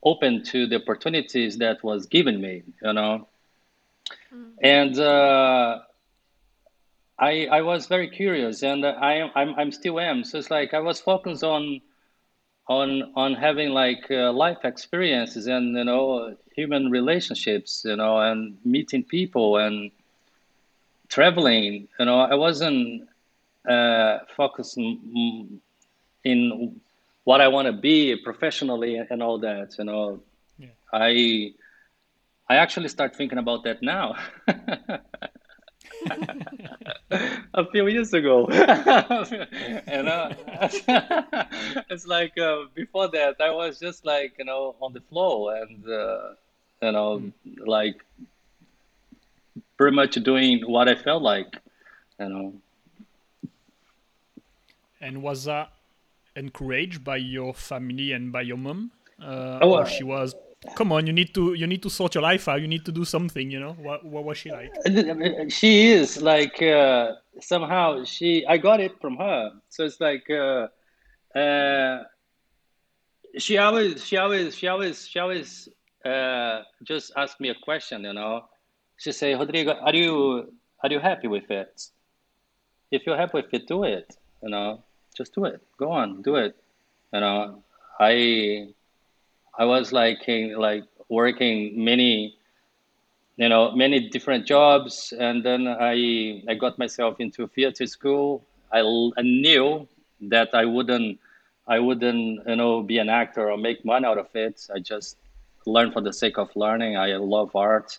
open 0.02 0.44
to 0.44 0.66
the 0.66 0.76
opportunities 0.76 1.58
that 1.58 1.82
was 1.82 2.06
given 2.06 2.40
me 2.40 2.62
you 2.82 2.92
know? 2.92 3.26
Mm. 4.32 4.52
and 4.62 4.98
uh, 4.98 5.80
I, 7.18 7.46
I 7.46 7.62
was 7.62 7.86
very 7.86 8.08
curious 8.08 8.62
and 8.62 8.84
I 8.86 9.30
I'm, 9.34 9.54
I'm 9.56 9.72
still 9.72 9.98
am. 9.98 10.24
So 10.24 10.38
it's 10.38 10.50
like 10.50 10.72
I 10.74 10.80
was 10.80 11.00
focused 11.00 11.42
on 11.42 11.80
on 12.68 13.12
on 13.16 13.34
having 13.34 13.70
like 13.70 14.06
uh, 14.10 14.32
life 14.32 14.58
experiences 14.64 15.46
and 15.46 15.76
you 15.76 15.84
know 15.84 16.36
human 16.54 16.90
relationships 16.90 17.82
you 17.84 17.96
know 17.96 18.18
and 18.20 18.58
meeting 18.64 19.02
people 19.02 19.56
and 19.56 19.90
traveling 21.08 21.88
you 21.98 22.04
know. 22.04 22.20
I 22.20 22.34
wasn't 22.34 23.08
uh, 23.68 24.18
focused 24.36 24.76
in 26.24 26.80
what 27.24 27.40
I 27.40 27.48
want 27.48 27.66
to 27.66 27.72
be 27.72 28.16
professionally 28.16 28.96
and 28.96 29.22
all 29.22 29.38
that 29.40 29.74
you 29.78 29.84
know. 29.84 30.20
Yeah. 30.58 30.68
I 30.92 31.52
I 32.48 32.56
actually 32.56 32.88
start 32.88 33.16
thinking 33.16 33.38
about 33.38 33.64
that 33.64 33.82
now 33.82 34.16
a 37.54 37.64
few 37.70 37.86
years 37.88 38.12
ago. 38.14 38.46
and 38.48 40.08
uh, 40.08 40.34
it's 41.90 42.06
like 42.06 42.36
uh, 42.38 42.64
before 42.74 43.08
that, 43.08 43.36
I 43.40 43.50
was 43.50 43.78
just 43.78 44.04
like, 44.04 44.34
you 44.38 44.44
know, 44.44 44.76
on 44.80 44.92
the 44.92 45.00
flow 45.00 45.50
and, 45.50 45.84
uh, 45.88 46.34
you 46.82 46.92
know, 46.92 47.20
mm. 47.20 47.32
like 47.66 48.04
pretty 49.76 49.94
much 49.94 50.14
doing 50.14 50.62
what 50.66 50.88
I 50.88 50.94
felt 50.94 51.22
like, 51.22 51.56
you 52.18 52.28
know. 52.28 52.52
And 55.00 55.22
was 55.22 55.44
that 55.44 55.70
encouraged 56.34 57.04
by 57.04 57.16
your 57.16 57.54
family 57.54 58.12
and 58.12 58.32
by 58.32 58.42
your 58.42 58.56
mom? 58.56 58.90
Uh, 59.22 59.58
oh, 59.62 59.78
or 59.78 59.86
she 59.86 60.04
was 60.04 60.34
come 60.74 60.92
on 60.92 61.06
you 61.06 61.12
need 61.12 61.34
to 61.34 61.54
you 61.54 61.66
need 61.66 61.82
to 61.82 61.90
sort 61.90 62.14
your 62.14 62.22
life 62.22 62.48
out. 62.48 62.60
You 62.60 62.68
need 62.68 62.84
to 62.84 62.92
do 62.92 63.04
something 63.04 63.50
you 63.50 63.60
know? 63.60 63.72
What, 63.72 64.04
what 64.04 64.24
was 64.24 64.38
she 64.38 64.50
like? 64.50 64.72
She 65.50 65.92
is 65.92 66.20
like 66.22 66.60
uh, 66.62 67.12
somehow 67.40 68.04
she 68.04 68.46
i 68.46 68.56
got 68.58 68.80
it 68.80 69.00
from 69.00 69.16
her. 69.16 69.52
So 69.68 69.84
it's 69.84 70.00
like 70.00 70.28
uh, 70.30 70.68
uh, 71.38 72.04
she 73.38 73.58
always 73.58 74.04
she 74.04 74.16
always 74.16 74.56
she 74.56 74.66
always 74.68 75.06
she 75.06 75.18
always 75.18 75.68
uh, 76.04 76.62
just 76.82 77.12
asked 77.16 77.40
me 77.40 77.50
a 77.50 77.54
question 77.54 78.04
you 78.04 78.12
know? 78.12 78.44
She 78.96 79.12
say 79.12 79.34
rodrigo 79.34 79.72
are 79.74 79.94
you 79.94 80.52
are 80.82 80.90
you 80.90 81.00
happy 81.00 81.28
with 81.28 81.50
it? 81.50 81.82
If 82.90 83.06
you're 83.06 83.16
happy 83.16 83.38
with 83.40 83.52
it 83.52 83.66
do 83.68 83.84
it 83.84 84.16
you 84.42 84.50
know? 84.50 84.82
Just 85.16 85.34
do 85.34 85.44
it. 85.44 85.60
Go 85.78 85.90
on 85.90 86.22
do 86.22 86.36
it. 86.36 86.56
You 87.12 87.20
know? 87.20 87.62
I 88.00 88.68
I 89.56 89.64
was 89.64 89.92
like 89.92 90.24
like 90.56 90.84
working 91.08 91.84
many, 91.84 92.36
you 93.36 93.48
know, 93.48 93.72
many 93.72 94.08
different 94.08 94.46
jobs, 94.46 95.12
and 95.18 95.44
then 95.44 95.68
I 95.68 96.42
I 96.48 96.54
got 96.54 96.78
myself 96.78 97.20
into 97.20 97.46
theater 97.48 97.86
school. 97.86 98.44
I, 98.72 98.80
I 98.80 99.22
knew 99.22 99.88
that 100.20 100.54
I 100.54 100.64
wouldn't 100.64 101.18
I 101.66 101.78
wouldn't 101.78 102.46
you 102.46 102.56
know 102.56 102.82
be 102.82 102.98
an 102.98 103.08
actor 103.08 103.50
or 103.50 103.56
make 103.56 103.84
money 103.84 104.06
out 104.06 104.18
of 104.18 104.28
it. 104.34 104.66
I 104.74 104.78
just 104.78 105.16
learned 105.66 105.92
for 105.92 106.00
the 106.00 106.12
sake 106.12 106.38
of 106.38 106.54
learning. 106.56 106.96
I 106.96 107.16
love 107.16 107.54
art. 107.54 107.98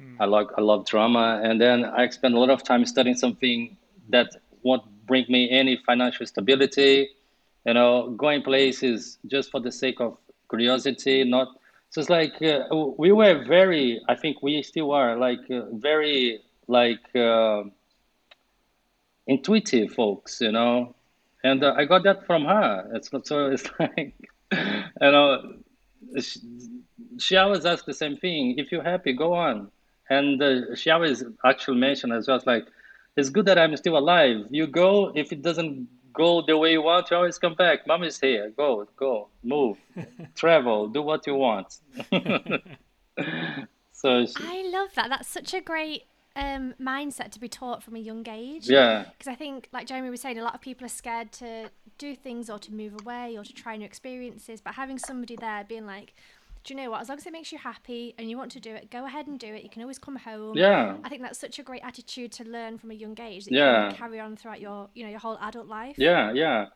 Mm. 0.00 0.16
I 0.20 0.24
like 0.24 0.48
I 0.56 0.60
love 0.60 0.86
drama, 0.86 1.40
and 1.42 1.60
then 1.60 1.84
I 1.84 2.08
spent 2.08 2.34
a 2.34 2.38
lot 2.38 2.50
of 2.50 2.62
time 2.62 2.84
studying 2.86 3.16
something 3.16 3.76
that 4.10 4.28
won't 4.62 4.84
bring 5.06 5.26
me 5.28 5.50
any 5.50 5.76
financial 5.76 6.26
stability. 6.26 7.10
You 7.66 7.74
know, 7.74 8.10
going 8.10 8.42
places 8.42 9.18
just 9.26 9.50
for 9.50 9.60
the 9.60 9.72
sake 9.72 10.00
of 10.00 10.16
curiosity, 10.48 11.24
not 11.24 11.48
so 11.90 12.00
it's 12.00 12.10
like 12.10 12.40
uh, 12.42 12.64
we 12.98 13.12
were 13.12 13.44
very 13.44 14.00
i 14.08 14.14
think 14.14 14.42
we 14.42 14.62
still 14.62 14.92
are 14.92 15.16
like 15.16 15.40
uh, 15.50 15.62
very 15.72 16.40
like 16.66 17.16
uh, 17.16 17.62
intuitive 19.26 19.92
folks 19.92 20.40
you 20.40 20.52
know? 20.52 20.94
And 21.44 21.62
uh, 21.62 21.74
i 21.76 21.84
got 21.84 22.02
that 22.02 22.26
from 22.26 22.44
her. 22.44 22.90
It's 22.94 23.12
not 23.12 23.26
so 23.26 23.46
it's 23.54 23.68
like 23.78 24.14
you 24.50 25.12
know 25.14 25.54
she, 26.20 26.40
she, 27.18 27.36
always 27.36 27.64
asks 27.64 27.86
the 27.86 27.94
same 27.94 28.16
thing 28.16 28.58
if 28.58 28.72
you're 28.72 28.82
happy 28.82 29.12
go 29.12 29.34
on. 29.34 29.70
And 30.10 30.42
uh, 30.42 30.74
she 30.74 30.90
always 30.90 31.22
actually 31.44 31.78
mentioned 31.78 32.12
as 32.12 32.26
well 32.28 32.40
like 32.46 32.66
it's 33.16 33.30
good 33.30 33.46
that 33.46 33.58
i'm 33.58 33.76
still 33.76 33.96
alive. 33.96 34.46
You 34.50 34.66
go 34.66 35.12
if 35.14 35.32
it 35.32 35.42
doesn't 35.42 35.88
go 36.18 36.42
the 36.42 36.58
way 36.58 36.72
you 36.72 36.82
want, 36.82 37.10
you 37.10 37.16
always 37.16 37.38
come 37.38 37.54
back. 37.54 37.86
Mom 37.86 38.02
is 38.02 38.20
here. 38.20 38.52
Go, 38.56 38.86
go, 38.96 39.28
move, 39.42 39.78
travel, 40.34 40.88
do 40.88 41.00
what 41.00 41.26
you 41.26 41.36
want. 41.36 41.78
so 43.92 44.26
she, 44.26 44.34
I 44.40 44.68
love 44.70 44.90
that. 44.96 45.08
That's 45.08 45.28
such 45.28 45.54
a 45.54 45.60
great 45.60 46.02
um, 46.34 46.74
mindset 46.80 47.30
to 47.32 47.40
be 47.40 47.48
taught 47.48 47.82
from 47.82 47.96
a 47.96 48.00
young 48.00 48.28
age. 48.28 48.68
Yeah. 48.68 49.04
Because 49.16 49.30
I 49.30 49.36
think, 49.36 49.68
like 49.72 49.86
Jeremy 49.86 50.10
was 50.10 50.20
saying, 50.20 50.38
a 50.38 50.42
lot 50.42 50.54
of 50.54 50.60
people 50.60 50.84
are 50.84 50.90
scared 50.90 51.32
to 51.32 51.70
do 51.98 52.14
things 52.14 52.50
or 52.50 52.58
to 52.58 52.74
move 52.74 52.94
away 53.00 53.36
or 53.36 53.44
to 53.44 53.52
try 53.52 53.76
new 53.76 53.84
experiences. 53.86 54.60
But 54.60 54.74
having 54.74 54.98
somebody 54.98 55.36
there 55.36 55.64
being 55.68 55.86
like, 55.86 56.14
do 56.68 56.74
you 56.74 56.80
know 56.80 56.90
what? 56.90 57.00
As 57.00 57.08
long 57.08 57.16
as 57.16 57.26
it 57.26 57.32
makes 57.32 57.50
you 57.50 57.56
happy 57.56 58.14
and 58.18 58.28
you 58.28 58.36
want 58.36 58.52
to 58.52 58.60
do 58.60 58.74
it, 58.74 58.90
go 58.90 59.06
ahead 59.06 59.26
and 59.26 59.38
do 59.40 59.54
it. 59.54 59.62
You 59.62 59.70
can 59.70 59.80
always 59.80 59.98
come 59.98 60.16
home. 60.16 60.54
Yeah. 60.54 60.98
I 61.02 61.08
think 61.08 61.22
that's 61.22 61.38
such 61.38 61.58
a 61.58 61.62
great 61.62 61.82
attitude 61.82 62.30
to 62.32 62.44
learn 62.44 62.76
from 62.76 62.90
a 62.90 62.94
young 62.94 63.18
age 63.18 63.46
that 63.46 63.54
yeah. 63.54 63.84
you 63.84 63.88
can 63.88 63.96
carry 63.96 64.20
on 64.20 64.36
throughout 64.36 64.60
your, 64.60 64.90
you 64.94 65.04
know, 65.04 65.08
your 65.08 65.18
whole 65.18 65.38
adult 65.40 65.66
life. 65.66 65.96
Yeah, 65.98 66.30
yeah. 66.32 66.66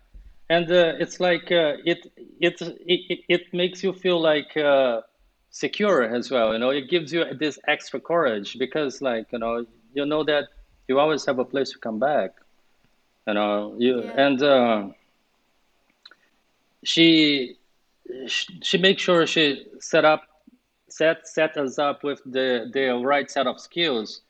And 0.49 0.71
uh, 0.73 0.95
it's 0.99 1.21
like 1.21 1.53
uh, 1.53 1.77
it, 1.85 2.11
it, 2.41 2.59
it, 2.63 3.21
it 3.29 3.53
makes 3.53 3.85
you 3.85 3.93
feel 3.93 4.19
like 4.19 4.57
uh, 4.57 5.03
secure 5.51 6.03
as 6.03 6.31
well. 6.31 6.55
You 6.55 6.59
know, 6.59 6.71
it 6.71 6.89
gives 6.89 7.13
you 7.13 7.27
this 7.39 7.59
extra 7.69 8.01
courage 8.01 8.59
because, 8.59 9.03
like, 9.03 9.27
you 9.31 9.41
know, 9.41 9.67
you 9.93 10.07
know 10.07 10.25
that 10.25 10.49
you 10.89 10.99
always 10.99 11.27
have 11.27 11.39
a 11.39 11.45
place 11.45 11.71
to 11.73 11.79
come 11.79 11.99
back. 11.99 12.31
You 13.29 13.35
know, 13.35 13.75
you 13.79 14.05
yeah. 14.05 14.27
and 14.27 14.43
uh, 14.43 14.89
she 18.27 18.59
she 18.63 18.79
makes 18.79 19.03
sure 19.03 19.27
she 19.27 19.67
set 19.81 20.05
up 20.05 20.23
set 20.89 21.27
set 21.27 21.57
us 21.57 21.79
up 21.79 22.03
with 22.05 22.21
the 22.25 22.71
the 22.73 22.95
right 23.05 23.31
set 23.31 23.47
of 23.47 23.61
skills. 23.61 24.21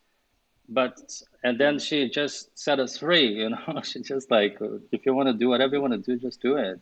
But 0.69 1.01
and 1.45 1.59
then 1.59 1.79
she 1.79 2.09
just 2.09 2.57
set 2.59 2.79
us 2.81 2.97
free 2.99 3.29
you 3.43 3.51
know? 3.51 3.81
She 3.83 4.01
just 4.01 4.31
like 4.31 4.59
if 4.93 5.05
you 5.07 5.15
want 5.15 5.29
to 5.29 5.35
do 5.35 5.49
whatever 5.49 5.75
you 5.77 5.81
want 5.83 5.93
to 5.93 5.99
do 5.99 6.17
just 6.21 6.41
do 6.41 6.57
it. 6.57 6.81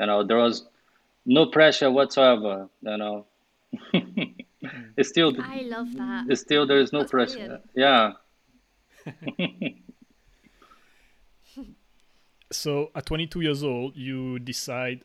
You 0.00 0.06
know 0.06 0.24
there 0.24 0.38
was 0.38 0.64
no 1.26 1.46
pressure 1.46 1.90
whatsoever 1.90 2.68
you 2.82 2.96
know? 2.96 3.26
It's 4.96 5.08
still 5.08 5.32
i 5.42 5.62
love 5.62 5.92
that. 5.94 6.26
it's 6.30 6.40
still 6.40 6.66
there 6.68 6.78
is 6.78 6.92
no 6.92 7.00
That's 7.00 7.10
pressure. 7.10 7.34
brilliant. 7.34 7.62
yeah. 7.74 8.12
So 12.50 12.90
at 12.94 13.06
22 13.06 13.40
years 13.40 13.62
old 13.64 13.96
you 13.96 14.38
decide 14.38 15.04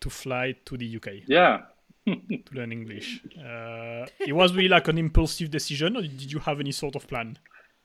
to 0.00 0.10
fly 0.10 0.54
to 0.64 0.76
the 0.76 0.96
UK. 0.96 1.08
Yeah. 1.26 1.62
to 2.06 2.54
learn 2.54 2.72
English. 2.72 3.22
Uh, 3.38 4.06
it 4.18 4.32
was 4.32 4.54
really 4.54 4.68
like 4.68 4.88
an 4.88 4.98
impulsive 4.98 5.50
decision, 5.50 5.96
or 5.96 6.02
did 6.02 6.32
you 6.32 6.38
have 6.40 6.60
any 6.60 6.72
sort 6.72 6.96
of 6.96 7.06
plan? 7.06 7.38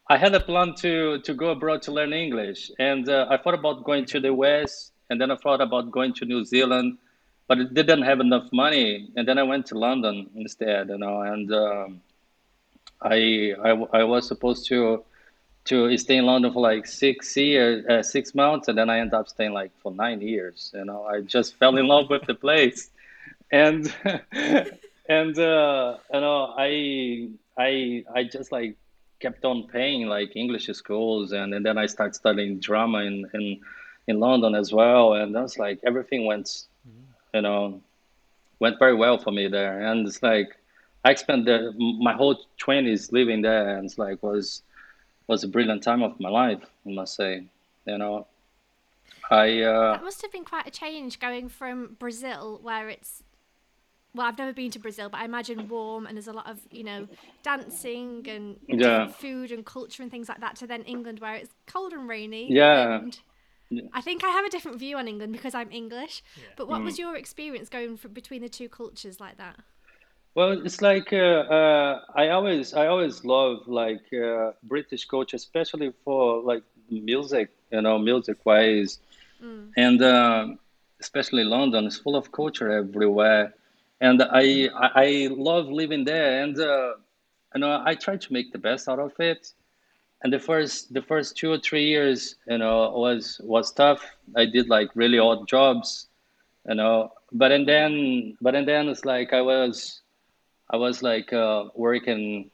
I 0.09 0.17
had 0.17 0.33
a 0.35 0.39
plan 0.39 0.75
to 0.75 1.19
to 1.21 1.33
go 1.33 1.49
abroad 1.49 1.81
to 1.83 1.91
learn 1.91 2.13
English, 2.13 2.71
and 2.79 3.09
uh, 3.09 3.27
I 3.29 3.37
thought 3.37 3.55
about 3.55 3.83
going 3.83 4.05
to 4.05 4.19
the 4.19 4.33
West, 4.33 4.93
and 5.09 5.19
then 5.19 5.31
I 5.31 5.35
thought 5.35 5.61
about 5.61 5.91
going 5.91 6.13
to 6.15 6.25
New 6.25 6.45
Zealand, 6.45 6.97
but 7.47 7.57
it 7.59 7.73
didn't 7.73 8.03
have 8.03 8.19
enough 8.19 8.47
money, 8.53 9.09
and 9.15 9.27
then 9.27 9.37
I 9.37 9.43
went 9.43 9.65
to 9.67 9.77
London 9.77 10.29
instead, 10.35 10.89
you 10.89 10.97
know, 10.99 11.21
and 11.21 11.51
um, 11.53 12.01
I, 13.01 13.53
I 13.63 13.69
I 13.99 14.03
was 14.03 14.27
supposed 14.27 14.67
to 14.67 15.03
to 15.65 15.97
stay 15.97 16.17
in 16.17 16.25
London 16.25 16.53
for 16.53 16.61
like 16.61 16.85
six 16.85 17.35
years, 17.35 17.85
uh, 17.87 18.03
six 18.03 18.35
months, 18.35 18.67
and 18.67 18.77
then 18.77 18.89
I 18.89 18.99
ended 18.99 19.15
up 19.15 19.27
staying 19.27 19.53
like 19.53 19.71
for 19.81 19.91
nine 19.91 20.21
years. 20.21 20.71
You 20.73 20.85
know, 20.85 21.03
I 21.03 21.21
just 21.21 21.55
fell 21.59 21.75
in 21.77 21.87
love 21.87 22.09
with 22.09 22.23
the 22.23 22.35
place, 22.35 22.89
and 23.51 23.93
and 25.09 25.37
uh, 25.39 25.97
you 26.13 26.21
know, 26.21 26.53
I 26.57 27.29
I 27.57 28.03
I 28.13 28.23
just 28.23 28.51
like 28.51 28.77
kept 29.19 29.43
on 29.43 29.67
paying 29.67 30.07
like 30.07 30.35
English 30.35 30.67
schools, 30.67 31.31
and, 31.31 31.53
and 31.53 31.65
then 31.65 31.77
I 31.77 31.87
started 31.87 32.15
studying 32.15 32.59
drama 32.59 32.99
in 32.99 33.29
in 33.33 33.61
in 34.07 34.19
London 34.19 34.53
as 34.53 34.71
well, 34.71 35.13
and 35.13 35.33
that's 35.33 35.57
like 35.57 35.79
everything 35.83 36.25
went, 36.25 36.65
you 37.33 37.41
know, 37.41 37.81
went 38.59 38.77
very 38.77 38.93
well 38.93 39.17
for 39.17 39.31
me 39.31 39.47
there, 39.47 39.79
and 39.81 40.07
it's 40.07 40.21
like 40.21 40.49
I 41.03 41.15
spent 41.15 41.45
the, 41.45 41.73
my 41.99 42.13
whole 42.13 42.39
twenties 42.57 43.11
living 43.11 43.41
there, 43.41 43.77
and 43.77 43.85
it's 43.85 43.97
like 43.97 44.21
was 44.21 44.61
was 45.27 45.43
a 45.43 45.47
brilliant 45.47 45.83
time 45.83 46.03
of 46.03 46.19
my 46.19 46.29
life. 46.29 46.63
I 46.85 46.91
must 46.91 47.15
say, 47.15 47.43
you 47.85 47.97
know, 47.97 48.27
I 49.29 49.61
uh, 49.61 49.93
That 49.93 50.03
must 50.03 50.21
have 50.21 50.31
been 50.31 50.43
quite 50.45 50.67
a 50.67 50.71
change 50.71 51.19
going 51.19 51.49
from 51.49 51.95
Brazil, 51.99 52.59
where 52.61 52.89
it's 52.89 53.23
well, 54.13 54.27
I've 54.27 54.37
never 54.37 54.53
been 54.53 54.71
to 54.71 54.79
Brazil, 54.79 55.09
but 55.09 55.19
I 55.19 55.25
imagine 55.25 55.67
warm 55.67 56.05
and 56.05 56.15
there's 56.15 56.27
a 56.27 56.33
lot 56.33 56.49
of 56.49 56.59
you 56.71 56.83
know 56.83 57.07
dancing 57.43 58.25
and 58.29 58.57
Yeah. 58.67 59.07
food 59.07 59.51
and 59.51 59.65
culture 59.65 60.01
and 60.03 60.11
things 60.11 60.29
like 60.29 60.39
that. 60.41 60.55
To 60.57 60.67
then 60.67 60.83
England, 60.83 61.19
where 61.19 61.35
it's 61.35 61.53
cold 61.67 61.91
and 61.93 62.07
rainy. 62.07 62.51
Yeah. 62.51 62.97
and 62.99 63.17
I 63.93 64.01
think 64.01 64.23
I 64.23 64.29
have 64.29 64.45
a 64.45 64.49
different 64.49 64.79
view 64.79 64.97
on 64.97 65.07
England 65.07 65.33
because 65.33 65.53
I'm 65.55 65.71
English. 65.71 66.23
But 66.55 66.67
what 66.67 66.81
Mm. 66.81 66.85
was 66.85 66.99
your 66.99 67.15
experience 67.15 67.67
going 67.67 67.97
from 67.97 68.13
between 68.13 68.41
the 68.41 68.49
two 68.49 68.69
cultures 68.69 69.19
like 69.19 69.37
that? 69.37 69.59
Well, 70.35 70.51
it's 70.65 70.81
like 70.81 71.13
uh, 71.13 71.43
uh, 71.57 72.01
I 72.15 72.29
always 72.29 72.73
I 72.73 72.87
always 72.87 73.23
love 73.25 73.67
like 73.67 74.05
uh, 74.13 74.51
British 74.63 75.05
culture, 75.05 75.37
especially 75.37 75.91
for 76.03 76.41
like 76.43 76.63
music, 76.89 77.49
you 77.71 77.81
know, 77.81 77.97
music 77.99 78.45
wise, 78.45 78.99
and 79.77 80.01
um 80.03 80.59
especially 81.01 81.43
London 81.43 81.85
is 81.85 81.97
full 81.99 82.15
of 82.15 82.31
culture 82.31 82.69
everywhere, 82.71 83.53
and 84.01 84.21
I 84.23 84.69
I, 84.75 84.89
I 85.05 85.27
love 85.31 85.67
living 85.69 86.05
there, 86.05 86.43
and 86.43 86.57
uh, 86.59 86.93
you 87.55 87.61
know 87.61 87.81
I 87.85 87.95
try 87.95 88.17
to 88.17 88.33
make 88.33 88.51
the 88.51 88.59
best 88.59 88.89
out 88.89 88.99
of 88.99 89.13
it. 89.19 89.53
And 90.23 90.33
the 90.33 90.39
first 90.39 90.93
the 90.93 91.01
first 91.01 91.37
two 91.37 91.51
or 91.51 91.59
three 91.59 91.85
years, 91.85 92.35
you 92.47 92.57
know, 92.57 92.91
was 92.91 93.39
was 93.43 93.71
tough. 93.73 94.03
I 94.35 94.45
did 94.45 94.69
like 94.69 94.89
really 94.95 95.19
odd 95.19 95.47
jobs, 95.47 96.07
you 96.67 96.75
know, 96.75 97.11
but 97.31 97.51
and 97.51 97.67
then 97.67 98.37
but 98.41 98.55
and 98.55 98.67
then 98.67 98.89
it's 98.89 99.05
like 99.05 99.33
I 99.33 99.41
was 99.41 100.01
I 100.69 100.77
was 100.77 101.03
like 101.03 101.31
uh, 101.33 101.65
working. 101.75 102.51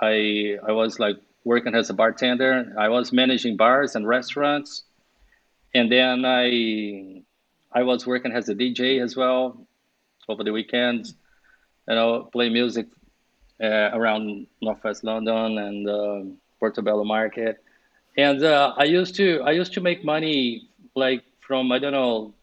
I 0.00 0.58
I 0.66 0.72
was 0.72 0.98
like 0.98 1.16
working 1.44 1.74
as 1.74 1.90
a 1.90 1.94
bartender. 1.94 2.74
I 2.78 2.88
was 2.88 3.12
managing 3.12 3.56
bars 3.56 3.94
and 3.94 4.06
restaurants, 4.06 4.84
and 5.74 5.90
then 5.90 6.24
I 6.24 7.22
I 7.72 7.82
was 7.82 8.06
working 8.06 8.32
as 8.32 8.48
a 8.48 8.54
DJ 8.54 9.02
as 9.02 9.16
well 9.16 9.66
over 10.28 10.42
the 10.44 10.52
weekends. 10.52 11.14
You 11.88 11.94
know, 11.94 12.28
play 12.32 12.48
music 12.50 12.86
uh, 13.62 13.90
around 13.92 14.46
Northwest 14.60 15.04
London 15.04 15.58
and 15.58 15.88
uh, 15.88 16.20
Portobello 16.60 17.04
Market. 17.04 17.62
And 18.16 18.42
uh, 18.42 18.74
I 18.76 18.84
used 18.84 19.14
to 19.16 19.40
I 19.42 19.52
used 19.52 19.72
to 19.74 19.80
make 19.80 20.04
money 20.04 20.68
like 20.94 21.22
from 21.40 21.70
I 21.72 21.78
don't 21.78 21.92
know 21.92 22.34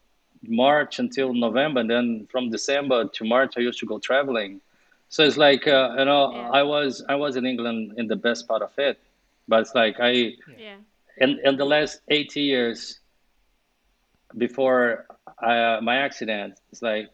March 0.42 0.98
until 0.98 1.34
November, 1.34 1.80
and 1.80 1.90
then 1.90 2.28
from 2.30 2.50
December 2.50 3.08
to 3.08 3.24
March 3.24 3.54
I 3.56 3.60
used 3.60 3.78
to 3.80 3.86
go 3.86 3.98
traveling. 3.98 4.60
So 5.16 5.22
it's 5.24 5.38
like 5.38 5.66
uh, 5.66 5.94
you 5.98 6.04
know 6.04 6.24
Yeah. 6.34 6.50
I 6.60 6.62
was 6.62 7.02
I 7.08 7.14
was 7.14 7.36
in 7.36 7.46
England 7.46 7.94
in 7.96 8.06
the 8.06 8.16
best 8.16 8.46
part 8.46 8.60
of 8.60 8.72
it, 8.76 8.98
but 9.48 9.60
it's 9.62 9.74
like 9.74 9.96
I 9.98 10.12
Yeah. 10.64 10.76
in 11.24 11.30
in 11.48 11.56
the 11.56 11.64
last 11.64 11.94
eight 12.16 12.36
years 12.36 13.00
before 14.36 15.06
uh, 15.50 15.78
my 15.88 15.96
accident, 16.06 16.60
it's 16.70 16.82
like 16.82 17.06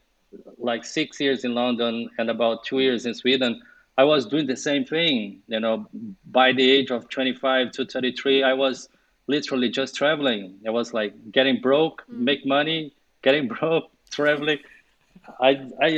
like 0.58 0.82
six 0.84 1.20
years 1.20 1.44
in 1.44 1.54
London 1.54 1.94
and 2.18 2.28
about 2.28 2.64
two 2.64 2.80
years 2.80 3.06
in 3.06 3.14
Sweden. 3.14 3.62
I 3.96 4.04
was 4.12 4.26
doing 4.26 4.48
the 4.48 4.56
same 4.68 4.84
thing. 4.84 5.42
You 5.46 5.60
know, 5.60 5.86
by 6.40 6.48
the 6.58 6.66
age 6.76 6.90
of 6.90 7.08
25 7.08 7.70
to 7.76 7.84
33, 7.84 8.42
I 8.42 8.54
was 8.54 8.88
literally 9.28 9.68
just 9.68 9.94
traveling. 9.94 10.42
I 10.66 10.70
was 10.70 10.92
like 10.92 11.12
getting 11.30 11.60
broke, 11.60 12.02
make 12.08 12.44
money, 12.44 12.80
getting 13.22 13.46
broke, 13.54 13.86
traveling. 14.10 14.58
I 15.40 15.50
I 15.88 15.90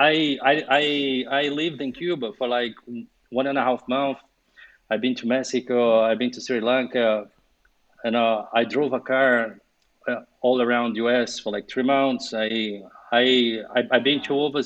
I 0.00 0.38
I 0.42 0.64
I 0.70 1.24
I 1.30 1.48
lived 1.48 1.82
in 1.82 1.92
Cuba 1.92 2.32
for 2.32 2.48
like 2.48 2.74
one 3.28 3.46
and 3.46 3.58
a 3.58 3.62
half 3.62 3.86
months. 3.86 4.22
I've 4.90 5.02
been 5.02 5.14
to 5.16 5.26
Mexico. 5.26 6.00
I've 6.02 6.18
been 6.18 6.30
to 6.30 6.40
Sri 6.40 6.58
Lanka, 6.60 7.28
and 8.02 8.16
uh, 8.16 8.44
I 8.54 8.64
drove 8.64 8.94
a 8.94 9.00
car 9.00 9.60
uh, 10.08 10.22
all 10.40 10.62
around 10.62 10.96
U.S. 10.96 11.38
for 11.38 11.52
like 11.52 11.68
three 11.68 11.82
months. 11.82 12.32
I 12.32 12.80
I 13.12 13.60
I 13.76 13.80
I've 13.90 14.02
been 14.02 14.22
to 14.22 14.40
over 14.40 14.62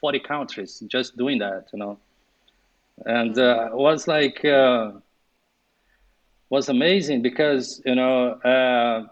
forty 0.00 0.18
countries 0.18 0.82
just 0.88 1.14
doing 1.14 1.38
that, 1.40 1.66
you 1.74 1.78
know, 1.78 1.98
and 3.04 3.38
uh, 3.38 3.68
it 3.72 3.76
was 3.76 4.08
like 4.08 4.42
uh, 4.46 4.92
was 6.48 6.70
amazing 6.70 7.20
because 7.20 7.82
you 7.84 7.96
know 7.96 8.30
uh, 8.52 9.04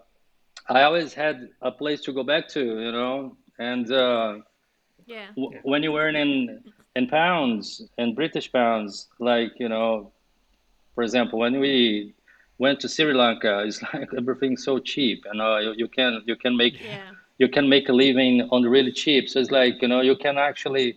I 0.67 0.83
always 0.85 1.13
had 1.13 1.51
a 1.61 1.71
place 1.71 2.01
to 2.07 2.13
go 2.15 2.23
back 2.23 2.49
to, 2.57 2.61
you 2.61 2.93
know, 2.93 3.37
and. 3.59 3.93
Uh, 5.09 5.15
Yeah. 5.15 5.31
w- 5.37 5.61
when 5.63 5.83
you 5.83 5.97
earn 5.99 6.17
in 6.17 6.61
in 6.97 7.07
pounds 7.09 7.83
in 7.99 8.15
British 8.15 8.51
pounds, 8.53 9.09
like 9.21 9.53
you 9.59 9.69
know, 9.69 10.13
for 10.95 11.03
example, 11.03 11.39
when 11.39 11.61
we 11.61 12.15
went 12.59 12.81
to 12.81 12.89
Sri 12.89 13.13
Lanka, 13.15 13.63
it's 13.67 13.83
like 13.83 14.09
everything's 14.17 14.65
so 14.65 14.79
cheap, 14.79 15.25
and 15.31 15.41
uh, 15.41 15.59
you, 15.59 15.73
you 15.77 15.89
can 15.89 16.23
you 16.27 16.37
can 16.37 16.57
make 16.57 16.77
Yeah. 16.81 17.11
you 17.39 17.49
can 17.49 17.69
make 17.69 17.89
a 17.89 17.93
living 17.93 18.49
on 18.51 18.63
really 18.65 18.93
cheap. 18.93 19.29
So 19.29 19.41
it's 19.41 19.51
like 19.51 19.83
you 19.83 19.89
know 19.89 20.01
you 20.01 20.17
can 20.17 20.39
actually 20.39 20.97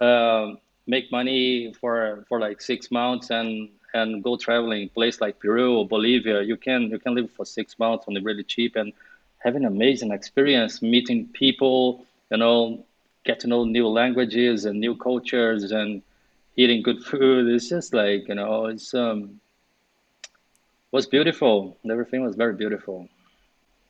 um 0.00 0.58
make 0.86 1.10
money 1.12 1.72
for 1.80 2.24
for 2.28 2.40
like 2.40 2.60
six 2.60 2.90
months 2.90 3.30
and 3.30 3.68
and 3.94 4.22
go 4.22 4.36
traveling 4.36 4.88
place 4.88 5.20
like 5.20 5.38
Peru 5.40 5.78
or 5.78 5.86
Bolivia. 5.86 6.42
You 6.42 6.56
can 6.56 6.82
you 6.90 6.98
can 6.98 7.14
live 7.14 7.30
for 7.30 7.44
six 7.44 7.78
months 7.78 8.04
on 8.08 8.14
the 8.14 8.20
really 8.20 8.44
cheap 8.44 8.76
and 8.76 8.92
have 9.38 9.54
an 9.56 9.64
amazing 9.64 10.12
experience 10.12 10.82
meeting 10.82 11.28
people. 11.32 12.04
You 12.30 12.38
know, 12.38 12.84
get 13.24 13.40
to 13.40 13.46
know 13.46 13.64
new 13.64 13.88
languages 13.88 14.64
and 14.64 14.80
new 14.80 14.96
cultures 14.96 15.70
and 15.72 16.02
eating 16.56 16.82
good 16.82 17.02
food. 17.04 17.52
It's 17.54 17.68
just 17.68 17.94
like 17.94 18.28
you 18.28 18.34
know 18.34 18.66
it's 18.66 18.94
um 18.94 19.40
was 20.90 21.06
beautiful. 21.06 21.76
Everything 21.90 22.22
was 22.22 22.36
very 22.36 22.54
beautiful. 22.54 23.08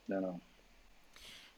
You 0.07 0.21
know. 0.21 0.39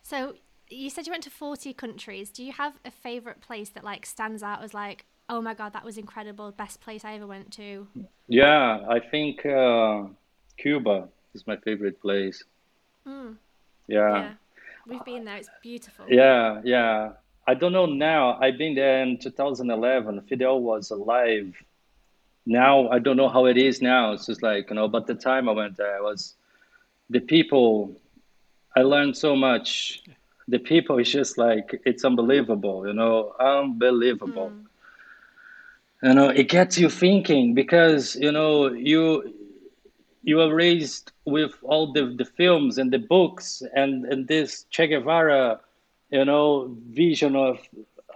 So 0.01 0.35
you 0.69 0.89
said 0.89 1.05
you 1.07 1.11
went 1.11 1.23
to 1.23 1.29
40 1.29 1.73
countries. 1.73 2.29
Do 2.29 2.43
you 2.43 2.51
have 2.53 2.73
a 2.83 2.91
favorite 2.91 3.41
place 3.41 3.69
that 3.69 3.83
like 3.83 4.05
stands 4.05 4.41
out 4.43 4.63
as 4.63 4.73
like, 4.73 5.05
oh 5.29 5.41
my 5.41 5.53
god, 5.53 5.73
that 5.73 5.85
was 5.85 5.97
incredible, 5.97 6.51
best 6.51 6.81
place 6.81 7.05
I 7.05 7.13
ever 7.15 7.27
went 7.27 7.51
to? 7.53 7.87
Yeah, 8.27 8.85
I 8.89 8.99
think 8.99 9.45
uh, 9.45 10.03
Cuba 10.57 11.09
is 11.33 11.45
my 11.45 11.57
favorite 11.57 12.01
place. 12.01 12.43
Mm, 13.07 13.35
Yeah, 13.87 14.17
yeah. 14.17 14.33
We've 14.87 15.05
been 15.05 15.25
there. 15.25 15.37
It's 15.37 15.49
beautiful. 15.61 16.05
yeah, 16.09 16.61
yeah. 16.63 17.11
I 17.47 17.53
don't 17.53 17.73
know 17.73 17.85
now. 17.85 18.37
I've 18.41 18.57
been 18.57 18.75
there 18.75 19.01
in 19.03 19.17
2011. 19.17 20.21
Fidel 20.21 20.61
was 20.61 20.91
alive. 20.91 21.55
Now 22.45 22.89
I 22.89 22.99
don't 22.99 23.17
know 23.17 23.29
how 23.29 23.45
it 23.45 23.57
is 23.57 23.81
now. 23.81 24.13
It's 24.13 24.25
just 24.27 24.41
like, 24.43 24.69
you 24.69 24.75
know, 24.75 24.87
but 24.87 25.07
the 25.07 25.15
time 25.15 25.49
I 25.49 25.53
went 25.53 25.77
there 25.77 26.01
was 26.03 26.35
the 27.09 27.19
people. 27.19 27.95
I 28.75 28.81
learned 28.81 29.17
so 29.17 29.35
much. 29.35 30.01
The 30.47 30.59
people 30.59 30.97
is 30.99 31.11
just 31.11 31.37
like 31.37 31.81
it's 31.85 32.03
unbelievable, 32.05 32.85
you 32.87 32.93
know, 32.93 33.33
unbelievable. 33.39 34.51
Mm, 34.51 34.65
You 36.03 36.13
know, 36.13 36.29
it 36.29 36.49
gets 36.49 36.77
you 36.77 36.89
thinking 36.89 37.53
because, 37.53 38.15
you 38.15 38.31
know, 38.31 38.71
you 38.71 39.33
you 40.23 40.37
were 40.37 40.53
raised 40.53 41.11
with 41.25 41.53
all 41.63 41.91
the, 41.93 42.05
the 42.17 42.25
films 42.25 42.77
and 42.77 42.91
the 42.91 42.99
books 42.99 43.61
and, 43.75 44.05
and 44.05 44.27
this 44.27 44.65
Che 44.69 44.87
Guevara, 44.87 45.59
you 46.11 46.25
know, 46.25 46.75
vision 46.89 47.35
of 47.35 47.59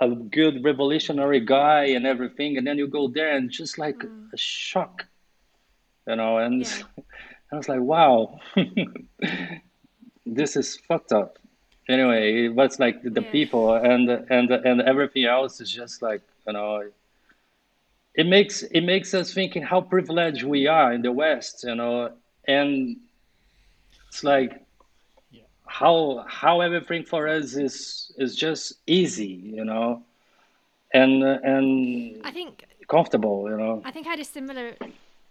a 0.01 0.09
good 0.09 0.63
revolutionary 0.63 1.39
guy 1.39 1.85
and 1.85 2.05
everything, 2.05 2.57
and 2.57 2.65
then 2.65 2.77
you 2.77 2.87
go 2.87 3.07
there 3.07 3.35
and 3.35 3.49
just 3.51 3.77
like 3.77 3.97
mm. 3.97 4.33
a 4.33 4.37
shock, 4.37 5.05
you 6.07 6.15
know, 6.15 6.37
and 6.37 6.61
Yeah. 6.61 7.03
I 7.51 7.55
was 7.57 7.67
like, 7.67 7.81
wow, 7.81 8.39
this 10.25 10.55
is 10.55 10.77
fucked 10.87 11.11
up. 11.11 11.39
Anyway, 11.89 12.45
it 12.45 12.49
was 12.49 12.79
like 12.79 13.01
the, 13.01 13.21
Yeah. 13.21 13.31
people 13.31 13.73
and 13.73 14.07
and 14.09 14.51
and 14.51 14.81
everything 14.81 15.25
else 15.25 15.59
is 15.59 15.71
just 15.71 16.03
like 16.03 16.21
you 16.45 16.53
know 16.53 16.83
it 18.13 18.27
makes 18.27 18.61
it 18.63 18.81
makes 18.81 19.13
us 19.15 19.33
thinking 19.33 19.63
how 19.63 19.81
privileged 19.81 20.43
we 20.43 20.67
are 20.67 20.93
in 20.93 21.01
the 21.01 21.11
West, 21.11 21.63
you 21.63 21.75
know, 21.75 22.11
and 22.47 22.97
it's 24.07 24.23
like. 24.23 24.65
How 25.79 26.25
how 26.27 26.59
everything 26.61 27.03
for 27.03 27.27
us 27.27 27.55
is 27.55 28.11
is 28.17 28.35
just 28.35 28.73
easy, 28.85 29.35
you 29.57 29.63
know, 29.63 30.03
and 30.93 31.23
and 31.23 32.21
I 32.23 32.31
think 32.31 32.65
comfortable, 32.87 33.49
you 33.49 33.57
know. 33.57 33.81
I 33.85 33.91
think 33.91 34.05
I 34.07 34.09
had 34.11 34.19
a 34.19 34.25
similar. 34.25 34.75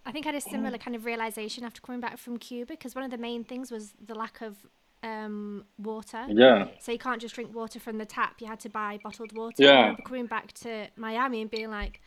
I 0.06 0.10
think 0.12 0.24
I 0.24 0.30
had 0.30 0.36
a 0.36 0.40
similar 0.40 0.78
kind 0.78 0.96
of 0.96 1.04
realization 1.04 1.64
after 1.64 1.82
coming 1.82 2.00
back 2.00 2.16
from 2.16 2.38
Cuba 2.38 2.72
because 2.72 2.94
one 2.94 3.04
of 3.04 3.10
the 3.10 3.18
main 3.18 3.44
things 3.44 3.70
was 3.70 3.92
the 4.06 4.14
lack 4.14 4.40
of 4.40 4.56
um, 5.02 5.64
water. 5.76 6.24
Yeah, 6.28 6.68
So 6.80 6.92
you 6.92 6.98
can't 6.98 7.20
just 7.20 7.34
drink 7.34 7.54
water 7.54 7.78
from 7.78 7.98
the 7.98 8.06
tap. 8.06 8.40
You 8.40 8.46
had 8.46 8.60
to 8.60 8.70
buy 8.70 8.98
bottled 9.02 9.32
water. 9.36 9.62
Yeah. 9.62 9.96
Coming 10.06 10.26
back 10.26 10.52
to 10.64 10.88
Miami 10.96 11.42
and 11.42 11.50
being 11.50 11.70
like, 11.70 12.00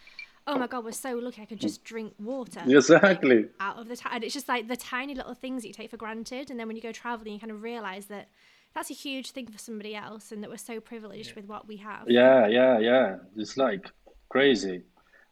"Oh 0.48 0.58
my 0.58 0.68
god, 0.68 0.86
we're 0.86 0.92
so 0.92 1.16
lucky! 1.16 1.42
I 1.42 1.46
could 1.46 1.60
just 1.60 1.84
drink 1.84 2.14
water 2.20 2.62
exactly. 2.66 3.48
out 3.60 3.78
of 3.78 3.88
the 3.88 3.96
tap." 3.96 4.12
And 4.14 4.24
it's 4.24 4.34
just 4.34 4.48
like 4.48 4.68
the 4.68 4.78
tiny 4.78 5.16
little 5.16 5.34
things 5.34 5.62
that 5.62 5.68
you 5.68 5.74
take 5.74 5.92
for 5.92 5.98
granted, 5.98 6.50
and 6.50 6.60
then 6.60 6.68
when 6.68 6.76
you 6.76 6.82
go 6.82 6.92
traveling, 6.92 7.34
you 7.34 7.40
kind 7.40 7.52
of 7.52 7.62
realize 7.62 8.06
that 8.08 8.30
that's 8.74 8.90
a 8.90 8.94
huge 8.94 9.32
thing 9.32 9.48
for 9.48 9.58
somebody 9.58 9.96
else, 9.96 10.32
and 10.32 10.44
that 10.44 10.50
we're 10.50 10.58
so 10.58 10.80
privileged 10.80 11.36
with 11.36 11.46
what 11.46 11.68
we 11.68 11.78
have. 11.78 12.10
Yeah, 12.10 12.48
yeah, 12.48 12.80
yeah. 12.80 13.16
It's 13.36 13.58
like 13.58 13.90
crazy. 14.30 14.84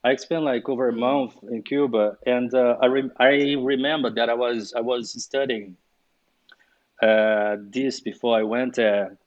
I 0.04 0.16
spent 0.16 0.44
like 0.44 0.70
over 0.70 0.90
a 0.90 0.94
month 0.94 1.36
in 1.44 1.62
Cuba, 1.64 2.18
and 2.26 2.54
uh, 2.54 2.78
I 2.82 2.86
re- 2.86 3.12
I 3.20 3.56
remember 3.60 4.10
that 4.12 4.30
I 4.30 4.34
was 4.34 4.74
I 4.74 4.82
was 4.82 5.22
studying 5.22 5.76
uh, 7.02 7.58
this 7.60 8.00
before 8.00 8.38
I 8.38 8.44
went 8.44 8.76
there. 8.76 9.18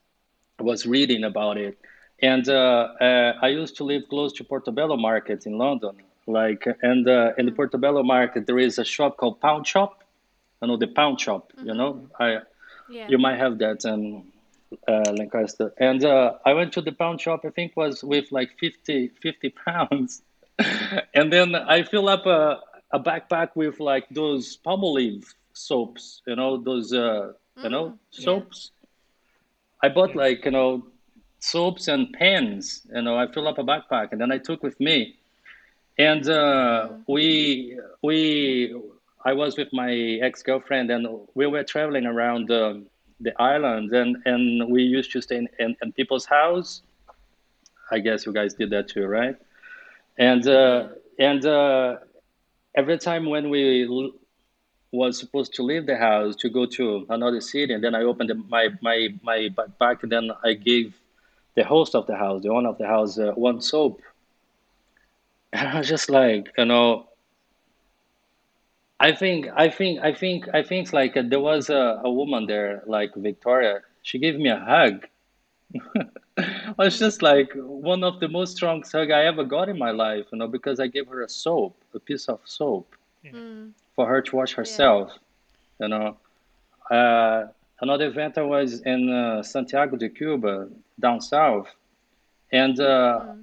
I 0.59 0.63
was 0.63 0.87
reading 0.87 1.25
about 1.25 1.59
it, 1.59 1.79
and 2.23 2.49
uh, 2.49 2.89
uh, 3.01 3.33
I 3.43 3.49
used 3.49 3.77
to 3.79 3.85
live 3.85 4.09
close 4.09 4.33
to 4.35 4.45
Portobello 4.45 4.97
Market 4.97 5.47
in 5.47 5.59
London. 5.59 5.97
Like, 6.27 6.65
and 6.83 7.09
uh, 7.09 7.33
in 7.37 7.47
the 7.47 7.53
Portobello 7.53 8.03
Market, 8.05 8.47
there 8.47 8.59
is 8.59 8.79
a 8.79 8.85
shop 8.85 9.17
called 9.17 9.41
Pound 9.41 9.67
Shop. 9.67 10.05
I 10.63 10.67
know 10.67 10.77
the 10.77 10.87
Pound 10.87 11.21
Shop. 11.21 11.53
You 11.63 11.75
know, 11.75 12.09
I 12.19 12.39
Yeah. 12.89 13.09
you 13.09 13.19
might 13.19 13.39
have 13.39 13.59
that 13.59 13.85
in 13.85 14.25
uh, 14.89 15.13
Lancaster. 15.19 15.73
And 15.79 16.05
uh, 16.05 16.35
I 16.45 16.53
went 16.55 16.73
to 16.75 16.81
the 16.81 16.93
pound 16.93 17.21
shop, 17.21 17.45
I 17.45 17.51
think 17.51 17.77
was 17.77 18.03
with 18.05 18.31
like 18.31 18.51
50, 18.59 19.09
50 19.23 19.51
pounds. 19.67 20.23
and 21.15 21.33
then 21.33 21.55
I 21.55 21.83
fill 21.83 22.09
up 22.09 22.27
a, 22.27 22.61
a 22.93 23.01
backpack 23.01 23.51
with 23.55 23.81
like 23.81 24.07
those 24.11 24.59
palmolive 24.65 25.25
soaps, 25.53 26.23
you 26.27 26.37
know, 26.37 26.57
those, 26.63 26.93
uh, 26.93 27.33
you 27.63 27.71
know, 27.71 27.99
soaps. 28.11 28.71
I 29.83 29.89
bought 29.89 30.15
like, 30.15 30.45
you 30.45 30.51
know, 30.53 30.87
soaps 31.43 31.89
and 31.89 32.13
pens, 32.13 32.83
you 32.95 33.03
know, 33.03 33.17
I 33.19 33.27
fill 33.27 33.49
up 33.49 33.59
a 33.59 33.65
backpack 33.65 34.13
and 34.13 34.21
then 34.21 34.31
I 34.31 34.39
took 34.39 34.63
with 34.63 34.79
me. 34.79 35.17
And 35.99 36.27
uh, 36.29 36.89
we, 37.09 37.79
we, 38.03 38.75
I 39.25 39.33
was 39.33 39.57
with 39.59 39.69
my 39.73 39.93
ex-girlfriend 40.23 40.91
and 40.91 41.07
we 41.35 41.47
were 41.47 41.65
traveling 41.65 42.07
around 42.07 42.51
um, 42.51 42.87
the 43.21 43.33
island 43.43 43.93
and, 43.93 44.17
and 44.25 44.71
we 44.71 44.83
used 44.83 45.11
to 45.13 45.21
stay 45.21 45.39
in, 45.39 45.49
in, 45.59 45.77
in 45.83 45.93
people's 45.93 46.27
house. 46.27 46.83
I 47.91 47.99
guess 47.99 48.25
you 48.25 48.33
guys 48.33 48.55
did 48.55 48.71
that 48.71 48.89
too, 48.89 49.07
right? 49.07 49.37
And 50.19 50.47
uh, 50.47 50.89
and 51.19 51.45
uh, 51.45 51.97
every 52.75 52.99
time 52.99 53.27
when 53.27 53.51
we 53.51 53.87
l- 53.87 54.13
was 54.93 55.19
supposed 55.19 55.55
to 55.55 55.63
leave 55.63 55.87
the 55.87 55.97
house 55.97 56.37
to 56.37 56.49
go 56.49 56.67
to 56.67 57.07
another 57.11 57.41
city, 57.41 57.75
and 57.75 57.83
then 57.83 57.95
I 57.95 58.03
opened 58.03 58.31
my 58.49 58.69
my 58.81 59.09
my 59.23 59.49
backpack, 59.59 60.03
and 60.03 60.13
then 60.13 60.31
I 60.45 60.55
gave 60.55 60.95
the 61.55 61.65
host 61.65 61.95
of 61.95 62.07
the 62.07 62.17
house, 62.17 62.43
the 62.43 62.49
owner 62.51 62.69
of 62.69 62.79
the 62.79 62.87
house, 62.87 63.19
uh, 63.19 63.33
one 63.33 63.61
soap. 63.61 64.01
And 65.53 65.69
I 65.69 65.79
was 65.79 65.89
just 65.89 66.11
like, 66.11 66.51
you 66.57 66.65
know, 66.65 67.07
I 69.01 69.13
think, 69.13 69.49
I 69.57 69.69
think, 69.69 70.01
I 70.01 70.13
think, 70.13 70.49
I 70.55 70.63
think 70.63 70.93
like 70.93 71.17
uh, 71.17 71.23
there 71.27 71.41
was 71.41 71.69
a, 71.71 72.01
a 72.05 72.11
woman 72.11 72.47
there, 72.47 72.83
like 72.87 73.15
Victoria. 73.15 73.81
She 74.03 74.19
gave 74.19 74.37
me 74.37 74.49
a 74.49 74.59
hug. 74.59 75.07
I 76.39 76.75
was 76.79 76.99
just 76.99 77.23
like 77.23 77.51
one 77.55 78.03
of 78.05 78.21
the 78.21 78.29
most 78.29 78.57
strong 78.57 78.83
hug 78.91 79.11
I 79.11 79.25
ever 79.25 79.45
got 79.45 79.69
in 79.69 79.79
my 79.79 79.91
life, 79.91 80.27
you 80.33 80.39
know, 80.39 80.49
because 80.49 80.81
I 80.81 80.87
gave 80.87 81.07
her 81.09 81.23
a 81.23 81.29
soap, 81.29 81.77
a 81.95 82.01
piece 82.01 82.29
of 82.29 82.41
soap, 82.45 82.95
for 83.95 84.07
her 84.09 84.23
to 84.23 84.37
wash 84.37 84.53
herself, 84.55 85.13
you 85.81 85.89
know. 85.89 86.17
Uh, 86.91 87.47
another 87.83 88.07
event 88.07 88.39
I 88.39 88.43
was 88.43 88.81
in 88.83 89.11
uh, 89.11 89.43
Santiago 89.43 89.97
de 89.97 90.09
Cuba, 90.09 90.69
down 90.99 91.21
south, 91.21 91.69
and 92.53 92.79
uh, 92.81 93.35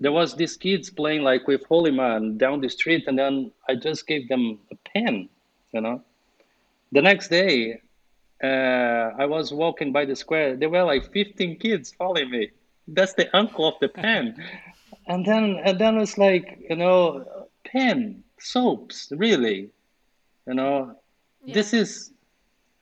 there 0.00 0.12
was 0.12 0.34
these 0.34 0.56
kids 0.56 0.88
playing 0.90 1.22
like 1.22 1.46
with 1.46 1.64
Holy 1.66 1.90
Man 1.90 2.38
down 2.38 2.60
the 2.60 2.70
street, 2.70 3.04
and 3.06 3.18
then 3.18 3.52
I 3.68 3.74
just 3.74 4.06
gave 4.06 4.28
them 4.28 4.58
a 4.72 4.76
pen, 4.92 5.28
you 5.72 5.80
know. 5.80 6.02
The 6.92 7.02
next 7.02 7.28
day, 7.28 7.80
uh, 8.42 9.12
I 9.22 9.26
was 9.26 9.52
walking 9.52 9.92
by 9.92 10.06
the 10.06 10.16
square. 10.16 10.56
There 10.56 10.70
were 10.70 10.82
like 10.82 11.12
15 11.12 11.58
kids 11.58 11.92
following 11.92 12.30
me. 12.30 12.50
That's 12.88 13.14
the 13.14 13.34
uncle 13.36 13.68
of 13.68 13.74
the 13.80 13.88
pen. 13.88 14.42
And 15.06 15.24
then, 15.26 15.60
and 15.64 15.76
then 15.78 15.98
it's 15.98 16.18
like, 16.18 16.58
you 16.68 16.76
know, 16.76 17.48
pen, 17.64 18.22
soaps, 18.38 19.12
really, 19.16 19.70
you 20.46 20.54
know, 20.54 20.94
this 21.44 21.72
is, 21.72 22.12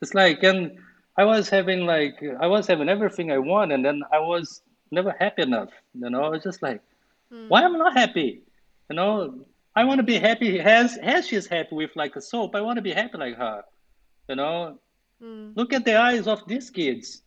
it's 0.00 0.14
like, 0.14 0.42
and 0.42 0.78
I 1.16 1.24
was 1.24 1.48
having 1.48 1.80
like, 1.86 2.22
I 2.40 2.46
was 2.46 2.66
having 2.66 2.88
everything 2.88 3.32
I 3.32 3.38
want, 3.38 3.72
and 3.72 3.84
then 3.84 4.02
I 4.12 4.20
was 4.20 4.62
never 4.90 5.14
happy 5.18 5.42
enough, 5.42 5.70
you 5.94 6.08
know. 6.10 6.22
I 6.24 6.28
was 6.28 6.42
just 6.42 6.62
like, 6.62 6.80
hmm. 7.30 7.48
why 7.48 7.62
am 7.62 7.74
I 7.74 7.78
not 7.78 7.96
happy? 7.96 8.42
You 8.90 8.96
know, 8.96 9.44
I 9.74 9.84
want 9.84 9.98
to 9.98 10.04
be 10.04 10.18
happy 10.18 10.60
as 10.60 10.96
as 10.98 11.26
she's 11.26 11.46
happy 11.46 11.74
with 11.74 11.90
like 11.96 12.16
a 12.16 12.20
soap. 12.20 12.54
I 12.54 12.60
want 12.60 12.76
to 12.76 12.82
be 12.82 12.92
happy 12.92 13.18
like 13.18 13.36
her. 13.36 13.62
You 14.28 14.36
know, 14.36 14.78
hmm. 15.20 15.50
look 15.54 15.72
at 15.72 15.84
the 15.84 15.96
eyes 15.96 16.26
of 16.26 16.46
these 16.46 16.70
kids. 16.70 17.22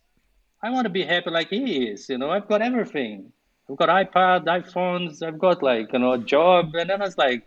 I 0.62 0.70
want 0.70 0.84
to 0.84 0.90
be 0.90 1.04
happy 1.04 1.30
like 1.30 1.48
he 1.48 1.88
is. 1.88 2.08
You 2.08 2.18
know, 2.18 2.30
I've 2.30 2.48
got 2.48 2.62
everything. 2.62 3.32
I've 3.68 3.76
got 3.76 3.88
iPad, 3.88 4.46
iPhones. 4.46 5.22
I've 5.22 5.38
got 5.38 5.62
like 5.62 5.92
you 5.92 5.98
know 5.98 6.12
a 6.12 6.18
job, 6.18 6.74
and 6.74 6.90
then 6.90 7.02
I 7.02 7.04
was 7.04 7.18
like, 7.18 7.46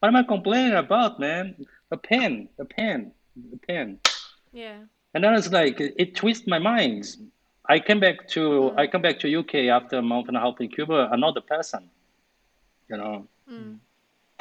what 0.00 0.08
am 0.08 0.16
I 0.16 0.22
complaining 0.22 0.74
about, 0.76 1.18
man? 1.18 1.56
A 1.90 1.96
pen, 1.96 2.48
a 2.58 2.64
pen, 2.64 3.12
a 3.52 3.56
pen. 3.66 3.98
Yeah. 4.52 4.78
And 5.14 5.24
then 5.24 5.34
it's 5.34 5.50
like 5.50 5.80
it, 5.80 5.94
it 5.98 6.14
twists 6.14 6.46
my 6.46 6.58
mind. 6.58 7.06
I 7.68 7.78
came 7.80 8.00
back 8.00 8.28
to 8.28 8.40
mm. 8.74 8.78
I 8.78 8.86
come 8.86 9.02
back 9.02 9.18
to 9.20 9.38
UK 9.40 9.54
after 9.78 9.96
a 9.98 10.02
month 10.02 10.28
and 10.28 10.36
a 10.36 10.40
half 10.40 10.60
in 10.60 10.68
Cuba, 10.68 11.08
another 11.10 11.40
person. 11.40 11.88
You 12.88 12.96
know, 12.98 13.26
mm. 13.50 13.78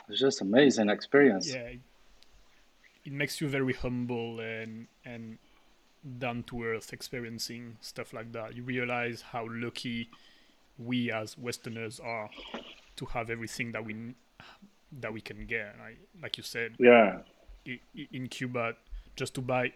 it's 0.10 0.20
just 0.20 0.42
amazing 0.42 0.90
experience. 0.90 1.48
Yeah, 1.52 1.62
it, 1.62 1.80
it 3.06 3.14
makes 3.14 3.42
you 3.42 3.48
very 3.48 3.74
humble 3.74 4.40
and 4.40 4.88
and 5.06 5.38
down 6.20 6.44
to 6.44 6.64
earth, 6.64 6.94
experiencing 6.94 7.78
stuff 7.82 8.14
like 8.14 8.32
that. 8.34 8.56
You 8.56 8.62
realize 8.64 9.22
how 9.22 9.48
lucky 9.50 10.10
we 10.78 11.12
as 11.12 11.38
Westerners 11.38 12.00
are 12.00 12.30
to 12.98 13.06
have 13.06 13.30
everything 13.32 13.72
that 13.72 13.84
we 13.84 14.14
that 15.00 15.12
we 15.12 15.22
can 15.22 15.46
get. 15.48 15.76
Like, 15.80 15.98
like 16.22 16.38
you 16.38 16.44
said, 16.44 16.76
Yeah, 16.78 17.20
i- 17.68 17.80
i- 17.98 18.08
in 18.12 18.28
Cuba, 18.28 18.76
just 19.16 19.34
to 19.36 19.42
buy 19.42 19.74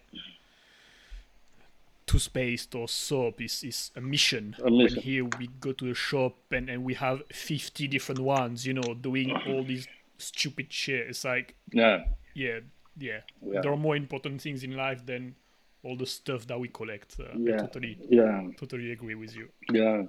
toothpaste 2.10 2.74
or 2.74 2.88
soap 2.88 3.42
is, 3.42 3.64
is 3.64 3.92
a 3.96 4.02
mission. 4.02 4.56
A 4.64 4.70
mission. 4.70 4.96
When 4.96 5.04
here 5.04 5.26
we 5.26 5.48
go 5.60 5.72
to 5.74 5.86
the 5.86 5.94
shop 5.94 6.36
and, 6.52 6.70
and 6.70 6.84
we 6.84 6.96
have 6.96 7.22
50 7.32 7.88
different 7.88 8.22
ones, 8.22 8.66
you 8.66 8.74
know, 8.74 8.96
doing 8.96 9.32
all 9.48 9.64
these 9.64 9.88
stupid 10.18 10.74
shit. 10.74 11.08
It's 11.10 11.24
like, 11.24 11.56
yeah, 11.72 12.06
yeah, 12.34 12.60
yeah, 12.98 13.20
Yeah. 13.42 13.62
There 13.62 13.72
are 13.72 13.78
more 13.78 13.96
important 13.96 14.42
things 14.42 14.64
in 14.64 14.76
life 14.76 15.06
than 15.06 15.36
all 15.84 15.96
the 15.96 16.06
stuff 16.06 16.48
that 16.48 16.60
we 16.60 16.68
collect. 16.70 17.16
Uh, 17.20 17.26
yeah, 17.38 17.56
I 17.56 17.58
totally, 17.58 17.98
yeah, 18.10 18.42
totally 18.58 18.92
agree 18.92 19.16
with 19.16 19.36
you. 19.36 19.50
yeah. 19.72 20.04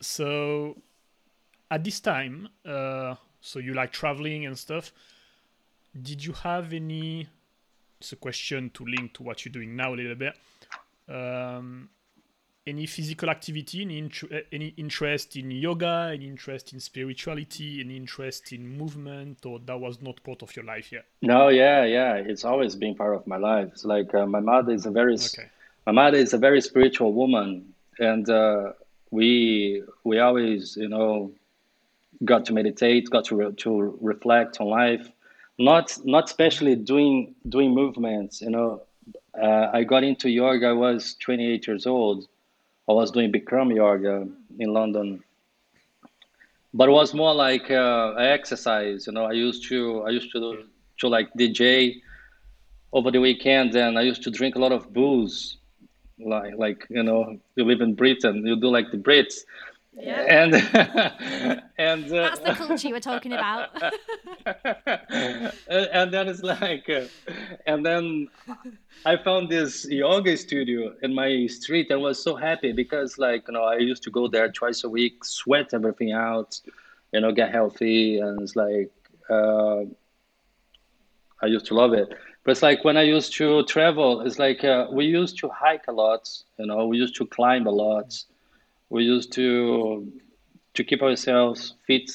So, 0.00 0.76
at 1.70 1.82
this 1.82 1.98
time, 2.00 2.48
uh, 2.64 3.14
so 3.40 3.58
you 3.58 3.74
like 3.74 3.90
traveling 3.90 4.46
and 4.46 4.56
stuff. 4.58 4.92
Did 6.00 6.24
you 6.24 6.32
have 6.32 6.72
any? 6.72 7.26
It's 8.00 8.12
a 8.12 8.16
question 8.16 8.70
to 8.74 8.84
link 8.84 9.14
to 9.14 9.22
what 9.22 9.44
you're 9.44 9.52
doing 9.52 9.76
now 9.76 9.94
a 9.94 9.96
little 9.96 10.14
bit. 10.16 10.34
Um, 11.08 11.88
any 12.66 12.86
physical 12.86 13.28
activity, 13.30 13.82
any, 13.82 13.98
int- 13.98 14.24
uh, 14.32 14.38
any 14.50 14.68
interest 14.76 15.36
in 15.36 15.50
yoga, 15.50 16.10
any 16.12 16.26
interest 16.26 16.72
in 16.72 16.80
spirituality, 16.80 17.80
any 17.80 17.96
interest 17.96 18.52
in 18.52 18.66
movement, 18.66 19.44
or 19.46 19.58
that 19.60 19.78
was 19.78 20.00
not 20.02 20.22
part 20.24 20.42
of 20.42 20.54
your 20.56 20.64
life 20.64 20.90
yet? 20.90 21.04
No, 21.22 21.48
yeah, 21.48 21.84
yeah. 21.84 22.14
It's 22.14 22.44
always 22.44 22.74
been 22.74 22.94
part 22.94 23.14
of 23.14 23.26
my 23.26 23.36
life. 23.36 23.68
It's 23.72 23.84
like 23.84 24.14
uh, 24.14 24.26
my 24.26 24.40
mother 24.40 24.72
is 24.72 24.86
a 24.86 24.90
very, 24.90 25.14
Okay. 25.14 25.48
my 25.86 25.92
mother 25.92 26.16
is 26.18 26.32
a 26.32 26.38
very 26.38 26.60
spiritual 26.60 27.12
woman, 27.12 27.74
and 27.98 28.28
uh, 28.28 28.72
we 29.10 29.82
we 30.02 30.18
always, 30.18 30.76
you 30.76 30.88
know, 30.88 31.32
got 32.24 32.46
to 32.46 32.52
meditate, 32.52 33.10
got 33.10 33.26
to 33.26 33.36
re- 33.36 33.52
to 33.58 33.98
reflect 34.00 34.60
on 34.60 34.68
life. 34.68 35.08
Not 35.58 35.96
not 36.04 36.24
especially 36.24 36.74
doing 36.74 37.34
doing 37.48 37.72
movements. 37.74 38.40
You 38.40 38.50
know, 38.50 38.82
uh, 39.40 39.70
I 39.72 39.84
got 39.84 40.02
into 40.02 40.28
yoga. 40.28 40.68
I 40.68 40.72
was 40.72 41.14
28 41.20 41.66
years 41.66 41.86
old. 41.86 42.26
I 42.88 42.92
was 42.92 43.10
doing 43.10 43.32
Bikram 43.32 43.74
yoga 43.74 44.26
in 44.58 44.72
London, 44.72 45.22
but 46.74 46.88
it 46.88 46.92
was 46.92 47.14
more 47.14 47.34
like 47.34 47.70
uh, 47.70 48.14
exercise. 48.14 49.06
You 49.06 49.12
know, 49.12 49.24
I 49.24 49.32
used 49.32 49.68
to 49.68 50.02
I 50.02 50.10
used 50.10 50.32
to 50.32 50.40
do, 50.40 50.64
to 50.98 51.08
like 51.08 51.32
DJ 51.34 52.00
over 52.92 53.10
the 53.10 53.20
weekend, 53.20 53.74
and 53.76 53.98
I 53.98 54.02
used 54.02 54.22
to 54.24 54.30
drink 54.30 54.56
a 54.56 54.58
lot 54.58 54.72
of 54.72 54.92
booze. 54.92 55.58
Like 56.18 56.54
like 56.56 56.86
you 56.90 57.02
know, 57.02 57.38
you 57.56 57.64
live 57.64 57.80
in 57.80 57.94
Britain, 57.94 58.44
you 58.46 58.56
do 58.56 58.68
like 58.68 58.90
the 58.90 58.98
Brits, 58.98 59.44
Yeah. 59.96 60.42
and 60.44 60.54
and 61.78 62.04
uh, 62.06 62.34
That's 62.34 62.40
the 62.40 62.54
culture 62.54 62.88
you 62.88 62.94
were 62.94 63.00
talking 63.00 63.32
about. 63.32 63.70
and 65.68 66.12
then 66.12 66.28
it's 66.28 66.42
like, 66.42 66.88
uh, 66.88 67.06
and 67.66 67.86
then 67.86 68.28
I 69.06 69.16
found 69.16 69.48
this 69.48 69.86
yoga 69.88 70.36
studio 70.36 70.94
in 71.02 71.14
my 71.14 71.46
street 71.46 71.90
and 71.90 72.00
was 72.02 72.22
so 72.22 72.34
happy 72.34 72.72
because, 72.72 73.18
like, 73.18 73.44
you 73.48 73.54
know, 73.54 73.64
I 73.64 73.76
used 73.76 74.02
to 74.04 74.10
go 74.10 74.28
there 74.28 74.50
twice 74.50 74.84
a 74.84 74.88
week, 74.88 75.24
sweat 75.24 75.72
everything 75.72 76.12
out, 76.12 76.60
you 77.12 77.20
know, 77.20 77.32
get 77.32 77.52
healthy, 77.52 78.18
and 78.18 78.40
it's 78.42 78.56
like, 78.56 78.90
uh, 79.30 79.82
I 81.42 81.46
used 81.46 81.66
to 81.66 81.74
love 81.74 81.92
it. 81.92 82.08
But 82.44 82.50
it's 82.52 82.62
like 82.62 82.84
when 82.84 82.96
I 82.96 83.02
used 83.02 83.34
to 83.36 83.62
travel, 83.64 84.20
it's 84.20 84.38
like 84.38 84.64
uh, 84.64 84.88
we 84.90 85.06
used 85.06 85.38
to 85.38 85.48
hike 85.48 85.86
a 85.88 85.92
lot, 85.92 86.28
you 86.58 86.66
know, 86.66 86.86
we 86.86 86.98
used 86.98 87.16
to 87.16 87.26
climb 87.26 87.66
a 87.66 87.70
lot, 87.70 88.22
we 88.94 89.02
used 89.02 89.32
to 89.32 90.12
to 90.74 90.84
keep 90.84 91.02
ourselves 91.02 91.74
fit 91.84 92.08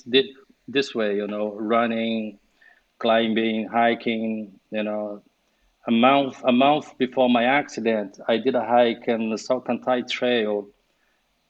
this 0.75 0.95
way, 0.95 1.15
you 1.17 1.27
know, 1.27 1.51
running, 1.75 2.39
climbing, 2.99 3.67
hiking, 3.67 4.59
you 4.71 4.83
know. 4.83 5.21
A 5.87 5.91
month, 5.91 6.41
a 6.43 6.51
month 6.51 6.97
before 6.97 7.29
my 7.29 7.45
accident, 7.45 8.19
I 8.27 8.37
did 8.37 8.55
a 8.55 8.65
hike 8.65 9.07
in 9.07 9.29
the 9.29 9.35
Salcantay 9.35 10.07
Trail 10.07 10.67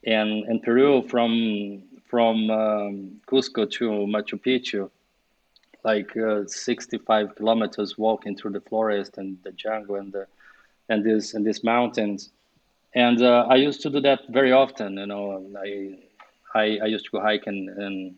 in, 0.04 0.46
in 0.50 0.60
Peru 0.62 1.04
from 1.08 1.84
from 2.10 2.50
um, 2.50 3.22
Cusco 3.28 3.70
to 3.78 3.86
Machu 4.14 4.38
Picchu, 4.46 4.90
like 5.84 6.12
uh, 6.18 6.48
65 6.48 7.36
kilometers 7.36 7.98
walking 8.00 8.36
through 8.36 8.54
the 8.54 8.62
forest 8.62 9.20
and 9.20 9.38
the 9.44 9.52
jungle 9.52 9.96
and 9.98 10.12
the 10.12 10.26
and 10.90 11.04
this 11.06 11.36
and 11.36 11.46
these 11.46 11.64
mountains. 11.64 12.32
And 12.96 13.22
uh, 13.22 13.46
I 13.50 13.56
used 13.56 13.82
to 13.82 13.90
do 13.90 14.02
that 14.02 14.22
very 14.30 14.52
often. 14.52 14.98
You 14.98 15.06
know, 15.06 15.46
I 15.58 15.98
I, 16.56 16.80
I 16.84 16.86
used 16.88 17.06
to 17.06 17.12
go 17.12 17.22
hiking 17.22 17.70
and 17.78 18.16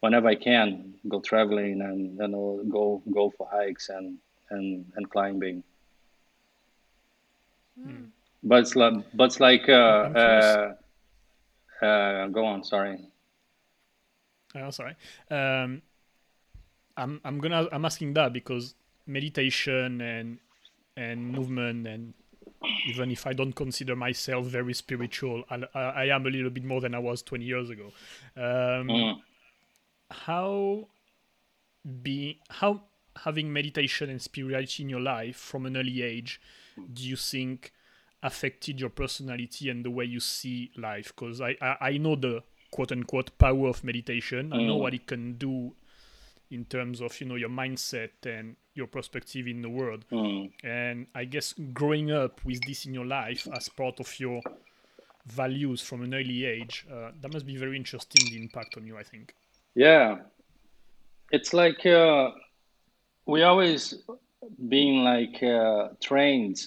whenever 0.00 0.28
I 0.28 0.34
can, 0.34 0.94
go 1.08 1.20
traveling 1.20 1.80
and 1.80 2.18
you 2.18 2.28
know 2.28 2.62
go 2.68 3.02
go 3.12 3.30
for 3.30 3.48
hikes 3.50 3.88
and 3.88 4.18
and 4.50 4.84
and 4.96 5.10
climbing. 5.10 5.62
Mm. 7.78 8.08
But 8.42 8.60
it's 8.60 8.76
like 8.76 8.94
but 9.14 9.24
it's 9.24 9.40
like 9.40 9.68
uh, 9.68 9.72
uh, 9.72 10.74
uh, 11.82 12.26
go 12.28 12.44
on. 12.44 12.64
Sorry. 12.64 12.98
Oh, 14.54 14.70
sorry. 14.70 14.96
Um, 15.30 15.82
I'm 16.96 17.20
I'm 17.24 17.38
gonna 17.38 17.68
I'm 17.70 17.84
asking 17.84 18.14
that 18.14 18.32
because 18.32 18.74
meditation 19.06 20.00
and 20.00 20.38
and 20.96 21.30
movement 21.30 21.86
and 21.86 22.14
even 22.86 23.10
if 23.10 23.26
I 23.26 23.32
don't 23.32 23.52
consider 23.52 23.94
myself 23.94 24.46
very 24.46 24.74
spiritual, 24.74 25.44
I, 25.50 25.62
I 25.74 26.04
am 26.06 26.26
a 26.26 26.30
little 26.30 26.50
bit 26.50 26.64
more 26.64 26.80
than 26.80 26.94
I 26.94 26.98
was 26.98 27.22
20 27.22 27.44
years 27.44 27.70
ago. 27.70 27.92
Um, 28.36 28.88
mm. 28.88 29.20
How 30.10 30.88
be 32.02 32.40
how 32.48 32.82
having 33.24 33.52
meditation 33.52 34.10
and 34.10 34.20
spirituality 34.20 34.82
in 34.82 34.88
your 34.88 35.00
life 35.00 35.36
from 35.36 35.66
an 35.66 35.76
early 35.76 36.02
age 36.02 36.40
do 36.92 37.02
you 37.02 37.16
think 37.16 37.72
affected 38.22 38.80
your 38.80 38.90
personality 38.90 39.68
and 39.68 39.84
the 39.84 39.90
way 39.90 40.04
you 40.04 40.20
see 40.20 40.70
life? 40.76 41.12
Because 41.14 41.40
I, 41.40 41.56
I, 41.60 41.76
I 41.80 41.96
know 41.98 42.16
the 42.16 42.42
quote 42.70 42.92
unquote 42.92 43.36
power 43.38 43.68
of 43.68 43.84
meditation. 43.84 44.52
I 44.52 44.58
know 44.58 44.76
mm. 44.76 44.80
what 44.80 44.94
it 44.94 45.06
can 45.06 45.34
do 45.34 45.74
in 46.50 46.64
terms 46.64 47.00
of 47.00 47.20
you 47.20 47.26
know 47.26 47.34
your 47.34 47.50
mindset 47.50 48.10
and 48.24 48.56
your 48.74 48.86
perspective 48.86 49.46
in 49.46 49.62
the 49.62 49.68
world. 49.68 50.04
Mm. 50.10 50.50
And 50.64 51.06
I 51.14 51.24
guess 51.24 51.54
growing 51.72 52.10
up 52.10 52.44
with 52.44 52.60
this 52.66 52.86
in 52.86 52.94
your 52.94 53.06
life 53.06 53.46
as 53.52 53.68
part 53.68 54.00
of 54.00 54.20
your 54.20 54.40
values 55.26 55.82
from 55.82 56.02
an 56.02 56.14
early 56.14 56.44
age, 56.44 56.86
uh, 56.90 57.10
that 57.20 57.32
must 57.32 57.46
be 57.46 57.56
very 57.56 57.76
interesting. 57.76 58.24
The 58.30 58.40
impact 58.40 58.76
on 58.76 58.86
you, 58.86 58.96
I 58.96 59.02
think. 59.02 59.34
Yeah, 59.74 60.18
it's 61.30 61.52
like 61.52 61.84
uh, 61.84 62.30
we 63.26 63.42
always 63.42 63.94
being 64.68 65.04
like 65.04 65.42
uh, 65.42 65.88
trained 66.00 66.66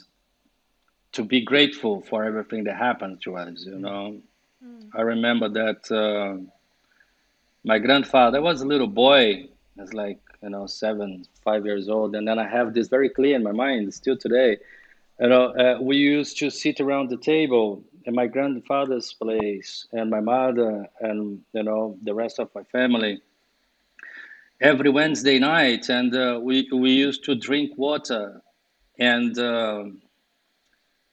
to 1.13 1.23
be 1.23 1.41
grateful 1.41 2.01
for 2.01 2.23
everything 2.23 2.63
that 2.65 2.77
happens 2.77 3.21
to 3.23 3.35
us. 3.35 3.65
You 3.65 3.79
know, 3.79 4.21
mm. 4.63 4.89
I 4.93 5.01
remember 5.01 5.49
that 5.49 5.91
uh, 5.91 6.37
my 7.63 7.79
grandfather 7.79 8.41
was 8.41 8.61
a 8.61 8.65
little 8.65 8.87
boy. 8.87 9.47
Like 9.93 10.19
you 10.41 10.49
know 10.49 10.65
seven, 10.67 11.25
five 11.43 11.65
years 11.65 11.89
old, 11.89 12.15
and 12.15 12.27
then 12.27 12.39
I 12.39 12.47
have 12.47 12.73
this 12.73 12.87
very 12.87 13.09
clear 13.09 13.35
in 13.35 13.43
my 13.43 13.51
mind 13.51 13.93
still 13.93 14.17
today. 14.17 14.57
You 15.19 15.29
know, 15.29 15.45
uh, 15.47 15.77
we 15.81 15.97
used 15.97 16.37
to 16.39 16.49
sit 16.49 16.79
around 16.79 17.09
the 17.09 17.17
table 17.17 17.83
in 18.05 18.15
my 18.15 18.27
grandfather's 18.27 19.13
place, 19.13 19.87
and 19.91 20.09
my 20.09 20.19
mother, 20.19 20.87
and 20.99 21.41
you 21.53 21.63
know 21.63 21.97
the 22.03 22.13
rest 22.13 22.39
of 22.39 22.49
my 22.55 22.63
family 22.63 23.21
every 24.59 24.89
Wednesday 24.89 25.39
night, 25.39 25.89
and 25.89 26.15
uh, 26.15 26.39
we 26.41 26.67
we 26.71 26.91
used 26.91 27.23
to 27.25 27.35
drink 27.35 27.71
water 27.77 28.41
and. 28.99 29.37
Uh, 29.37 29.83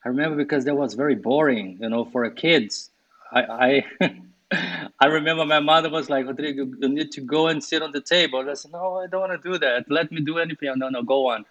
I 0.05 0.09
remember 0.09 0.37
because 0.37 0.65
that 0.65 0.77
was 0.77 0.95
very 0.95 1.17
boring, 1.17 1.79
you 1.81 1.89
know, 1.89 2.05
for 2.05 2.25
a 2.25 2.31
kids. 2.31 2.91
I 3.33 3.85
I, 4.01 4.09
I 4.51 5.07
remember 5.07 5.45
my 5.45 5.61
mother 5.61 5.91
was 5.91 6.09
like, 6.09 6.27
Rodrigo, 6.27 6.67
you 6.81 6.89
need 6.89 7.13
to 7.13 7.21
go 7.21 7.49
and 7.49 7.63
sit 7.63 7.83
on 7.83 7.93
the 7.93 8.01
table. 8.01 8.49
I 8.49 8.55
said, 8.55 8.73
no, 8.73 8.97
I 8.99 9.07
don't 9.07 9.21
want 9.21 9.43
to 9.43 9.51
do 9.51 9.59
that. 9.59 9.91
Let 9.91 10.11
me 10.11 10.21
do 10.21 10.39
anything. 10.39 10.73
No, 10.77 10.89
no, 10.89 11.03
go 11.03 11.29
on. 11.29 11.45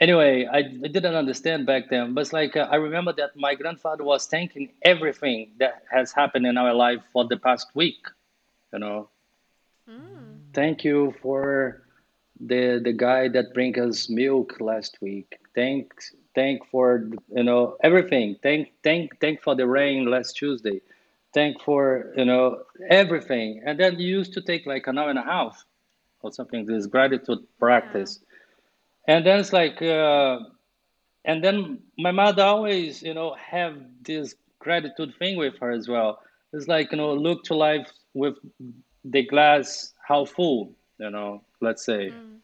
Anyway, 0.00 0.46
I, 0.50 0.58
I 0.58 0.88
didn't 0.88 1.14
understand 1.14 1.66
back 1.66 1.88
then, 1.88 2.14
but 2.14 2.22
it's 2.22 2.32
like 2.32 2.56
uh, 2.56 2.68
I 2.70 2.76
remember 2.76 3.12
that 3.14 3.36
my 3.36 3.54
grandfather 3.54 4.04
was 4.04 4.26
thanking 4.26 4.70
everything 4.82 5.52
that 5.58 5.84
has 5.90 6.12
happened 6.12 6.46
in 6.46 6.58
our 6.58 6.74
life 6.74 7.00
for 7.12 7.24
the 7.26 7.38
past 7.38 7.68
week. 7.74 8.04
You 8.72 8.80
know, 8.80 9.08
mm. 9.88 10.40
thank 10.52 10.84
you 10.84 11.14
for 11.22 11.82
the 12.38 12.78
the 12.84 12.92
guy 12.92 13.28
that 13.28 13.54
bring 13.54 13.78
us 13.80 14.10
milk 14.10 14.60
last 14.60 14.98
week. 15.00 15.38
Thanks 15.54 16.12
thank 16.36 16.60
for 16.70 17.08
you 17.34 17.42
know 17.42 17.76
everything 17.82 18.36
thank 18.42 18.68
thank 18.84 19.18
thank 19.20 19.42
for 19.42 19.56
the 19.56 19.66
rain 19.66 20.04
last 20.08 20.36
tuesday 20.36 20.80
thank 21.36 21.60
for 21.60 22.14
you 22.16 22.24
know 22.24 22.62
everything 22.88 23.62
and 23.66 23.78
then 23.78 23.98
you 23.98 24.08
used 24.08 24.32
to 24.32 24.40
take 24.40 24.64
like 24.64 24.86
an 24.86 24.96
hour 24.96 25.10
and 25.10 25.18
a 25.18 25.28
half 25.34 25.66
or 26.22 26.32
something 26.32 26.64
this 26.64 26.86
gratitude 26.86 27.42
practice 27.58 28.20
yeah. 28.20 29.16
and 29.16 29.26
then 29.26 29.38
it's 29.40 29.52
like 29.52 29.82
uh, 29.82 30.38
and 31.26 31.44
then 31.44 31.78
my 31.98 32.10
mother 32.10 32.42
always 32.42 33.02
you 33.02 33.12
know 33.12 33.36
have 33.54 33.74
this 34.00 34.34
gratitude 34.60 35.12
thing 35.18 35.36
with 35.36 35.54
her 35.60 35.70
as 35.70 35.86
well 35.86 36.18
it's 36.54 36.68
like 36.68 36.90
you 36.90 36.96
know 36.96 37.12
look 37.12 37.44
to 37.44 37.54
life 37.54 37.90
with 38.14 38.36
the 39.04 39.22
glass 39.26 39.92
half 40.08 40.30
full 40.30 40.72
you 40.98 41.10
know 41.10 41.42
let's 41.60 41.84
say 41.84 42.02
mm. 42.08 42.38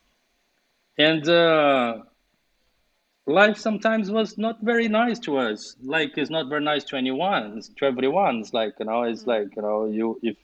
and 0.99 1.27
uh 1.31 1.97
life 3.27 3.57
sometimes 3.57 4.11
was 4.11 4.37
not 4.37 4.61
very 4.63 4.89
nice 4.89 5.19
to 5.21 5.39
us. 5.39 5.77
Like 5.83 6.17
it's 6.19 6.31
not 6.31 6.49
very 6.49 6.63
nice 6.63 6.85
to 6.85 6.97
anyone, 6.97 7.63
to 7.79 7.85
everyone. 7.85 8.41
It's 8.41 8.53
like 8.53 8.75
you 8.79 8.87
know, 8.87 9.03
it's 9.05 9.27
like 9.27 9.55
you 9.57 9.63
know, 9.63 9.87
you 9.87 10.19
if 10.23 10.37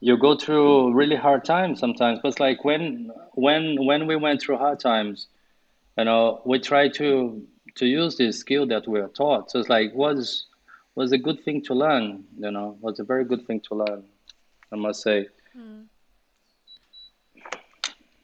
you 0.00 0.16
go 0.18 0.36
through 0.36 0.92
really 0.92 1.16
hard 1.16 1.44
times 1.44 1.78
sometimes. 1.78 2.20
But 2.22 2.28
it's 2.28 2.40
like 2.40 2.64
when 2.64 3.10
when 3.34 3.84
when 3.84 4.06
we 4.06 4.16
went 4.16 4.40
through 4.40 4.58
hard 4.58 4.80
times, 4.80 5.28
you 5.96 6.04
know, 6.04 6.42
we 6.44 6.58
try 6.58 6.88
to 6.88 7.46
to 7.76 7.86
use 7.86 8.16
this 8.16 8.38
skill 8.38 8.66
that 8.66 8.88
we 8.88 9.00
are 9.00 9.08
taught. 9.08 9.50
So 9.50 9.60
it's 9.60 9.68
like 9.68 9.94
was 9.94 10.46
was 10.94 11.12
a 11.12 11.18
good 11.18 11.44
thing 11.44 11.62
to 11.62 11.74
learn. 11.74 12.24
You 12.38 12.50
know, 12.50 12.76
was 12.80 12.98
a 12.98 13.04
very 13.04 13.24
good 13.24 13.46
thing 13.46 13.60
to 13.68 13.76
learn. 13.76 14.04
I 14.72 14.76
must 14.76 15.02
say. 15.02 15.28
Mm. 15.56 15.84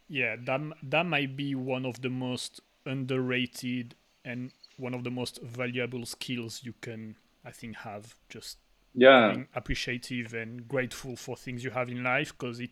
Yeah, 0.08 0.37
that 0.46 0.61
that 0.82 1.04
might 1.04 1.37
be 1.37 1.54
one 1.54 1.84
of 1.84 2.00
the 2.00 2.08
most 2.08 2.62
underrated 2.86 3.94
and 4.24 4.52
one 4.76 4.94
of 4.94 5.04
the 5.04 5.10
most 5.10 5.40
valuable 5.42 6.06
skills 6.06 6.60
you 6.64 6.74
can, 6.80 7.16
I 7.44 7.50
think, 7.50 7.76
have. 7.76 8.14
Just 8.28 8.58
yeah, 8.94 9.32
being 9.32 9.48
appreciative 9.54 10.34
and 10.34 10.66
grateful 10.66 11.16
for 11.16 11.36
things 11.36 11.64
you 11.64 11.70
have 11.70 11.88
in 11.88 12.02
life 12.02 12.32
because 12.36 12.60
it 12.60 12.70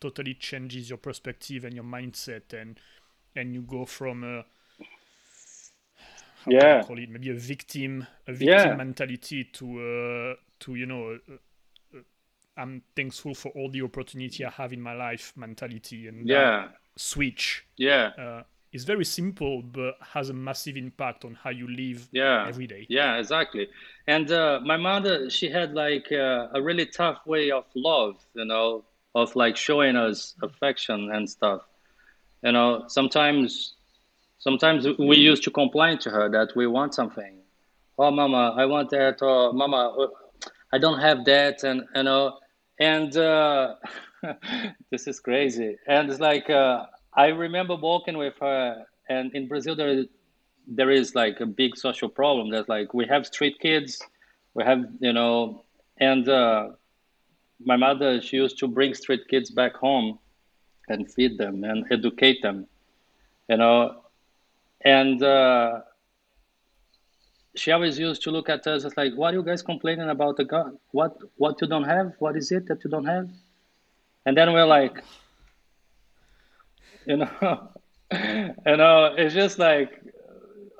totally 0.00 0.34
changes 0.34 0.88
your 0.90 0.98
perspective 0.98 1.64
and 1.64 1.74
your 1.74 1.84
mindset, 1.84 2.52
and 2.52 2.78
and 3.36 3.54
you 3.54 3.62
go 3.62 3.84
from 3.84 4.24
a 4.24 4.44
yeah, 6.46 6.82
call 6.82 6.98
it 6.98 7.08
maybe 7.08 7.30
a 7.30 7.34
victim, 7.34 8.06
a 8.26 8.32
victim 8.32 8.70
yeah. 8.70 8.74
mentality 8.74 9.44
to 9.44 10.34
uh, 10.34 10.34
to 10.60 10.74
you 10.74 10.86
know. 10.86 11.18
Uh, 11.28 11.34
uh, 11.96 12.00
I'm 12.56 12.82
thankful 12.94 13.34
for 13.34 13.48
all 13.50 13.70
the 13.70 13.82
opportunity 13.82 14.44
I 14.44 14.50
have 14.50 14.72
in 14.72 14.80
my 14.80 14.94
life 14.94 15.32
mentality 15.36 16.06
and 16.06 16.28
yeah 16.28 16.68
switch 16.96 17.66
yeah 17.76 18.12
uh, 18.16 18.42
is 18.74 18.84
very 18.84 19.04
simple 19.04 19.62
but 19.62 19.94
has 20.00 20.28
a 20.30 20.34
massive 20.34 20.76
impact 20.76 21.24
on 21.24 21.38
how 21.42 21.50
you 21.50 21.68
live 21.68 22.08
yeah. 22.10 22.44
every 22.46 22.66
day. 22.66 22.86
Yeah, 22.90 23.16
exactly. 23.16 23.68
And 24.08 24.30
uh, 24.32 24.60
my 24.64 24.76
mother, 24.76 25.30
she 25.30 25.48
had 25.48 25.72
like 25.74 26.10
uh, 26.10 26.48
a 26.52 26.60
really 26.60 26.84
tough 26.84 27.18
way 27.24 27.52
of 27.52 27.64
love, 27.76 28.16
you 28.34 28.44
know, 28.44 28.84
of 29.14 29.34
like 29.36 29.56
showing 29.56 29.94
us 29.94 30.34
affection 30.42 31.12
and 31.12 31.30
stuff. 31.30 31.62
You 32.42 32.52
know, 32.52 32.84
sometimes, 32.88 33.74
sometimes 34.38 34.86
we 34.98 35.16
used 35.16 35.44
to 35.44 35.50
complain 35.52 35.98
to 35.98 36.10
her 36.10 36.28
that 36.30 36.56
we 36.56 36.66
want 36.66 36.94
something. 36.94 37.38
Oh, 37.96 38.10
mama, 38.10 38.54
I 38.58 38.66
want 38.66 38.90
that. 38.90 39.22
Or 39.22 39.52
mama, 39.52 39.94
uh, 39.96 40.48
I 40.72 40.78
don't 40.78 40.98
have 40.98 41.24
that. 41.26 41.62
And 41.62 41.84
you 41.94 42.02
know, 42.02 42.38
and 42.80 43.16
uh, 43.16 43.76
this 44.90 45.06
is 45.06 45.20
crazy. 45.20 45.76
And 45.86 46.10
it's 46.10 46.18
like 46.18 46.50
uh, 46.50 46.86
I 47.16 47.28
remember 47.28 47.76
walking 47.76 48.18
with 48.18 48.34
her, 48.40 48.84
and 49.08 49.32
in 49.34 49.46
Brazil 49.48 49.76
there 49.76 50.04
there 50.66 50.90
is 50.90 51.14
like 51.14 51.40
a 51.40 51.46
big 51.46 51.76
social 51.76 52.08
problem. 52.08 52.50
There's 52.50 52.68
like 52.68 52.94
we 52.94 53.06
have 53.06 53.26
street 53.26 53.58
kids, 53.60 54.02
we 54.54 54.64
have 54.64 54.84
you 55.00 55.12
know, 55.12 55.64
and 55.98 56.28
uh, 56.28 56.70
my 57.64 57.76
mother 57.76 58.20
she 58.20 58.36
used 58.36 58.58
to 58.58 58.68
bring 58.68 58.94
street 58.94 59.28
kids 59.28 59.50
back 59.50 59.74
home 59.74 60.18
and 60.88 61.10
feed 61.12 61.38
them 61.38 61.64
and 61.64 61.86
educate 61.90 62.42
them, 62.42 62.66
you 63.48 63.56
know, 63.56 64.02
and 64.84 65.22
uh, 65.22 65.80
she 67.54 67.70
always 67.70 67.98
used 67.98 68.22
to 68.22 68.30
look 68.30 68.48
at 68.48 68.66
us 68.66 68.84
as 68.84 68.96
like, 68.96 69.14
"What 69.14 69.34
are 69.34 69.36
you 69.36 69.44
guys 69.44 69.62
complaining 69.62 70.08
about 70.08 70.36
the 70.36 70.44
gun? 70.44 70.78
What 70.90 71.16
what 71.36 71.60
you 71.60 71.68
don't 71.68 71.84
have? 71.84 72.14
What 72.18 72.36
is 72.36 72.50
it 72.50 72.66
that 72.66 72.82
you 72.84 72.90
don't 72.90 73.06
have?" 73.06 73.28
And 74.26 74.36
then 74.36 74.52
we're 74.52 74.66
like, 74.66 75.02
you 77.06 77.16
know, 77.16 77.70
you 78.12 78.76
know, 78.76 79.14
it's 79.16 79.34
just 79.34 79.58
like 79.58 79.90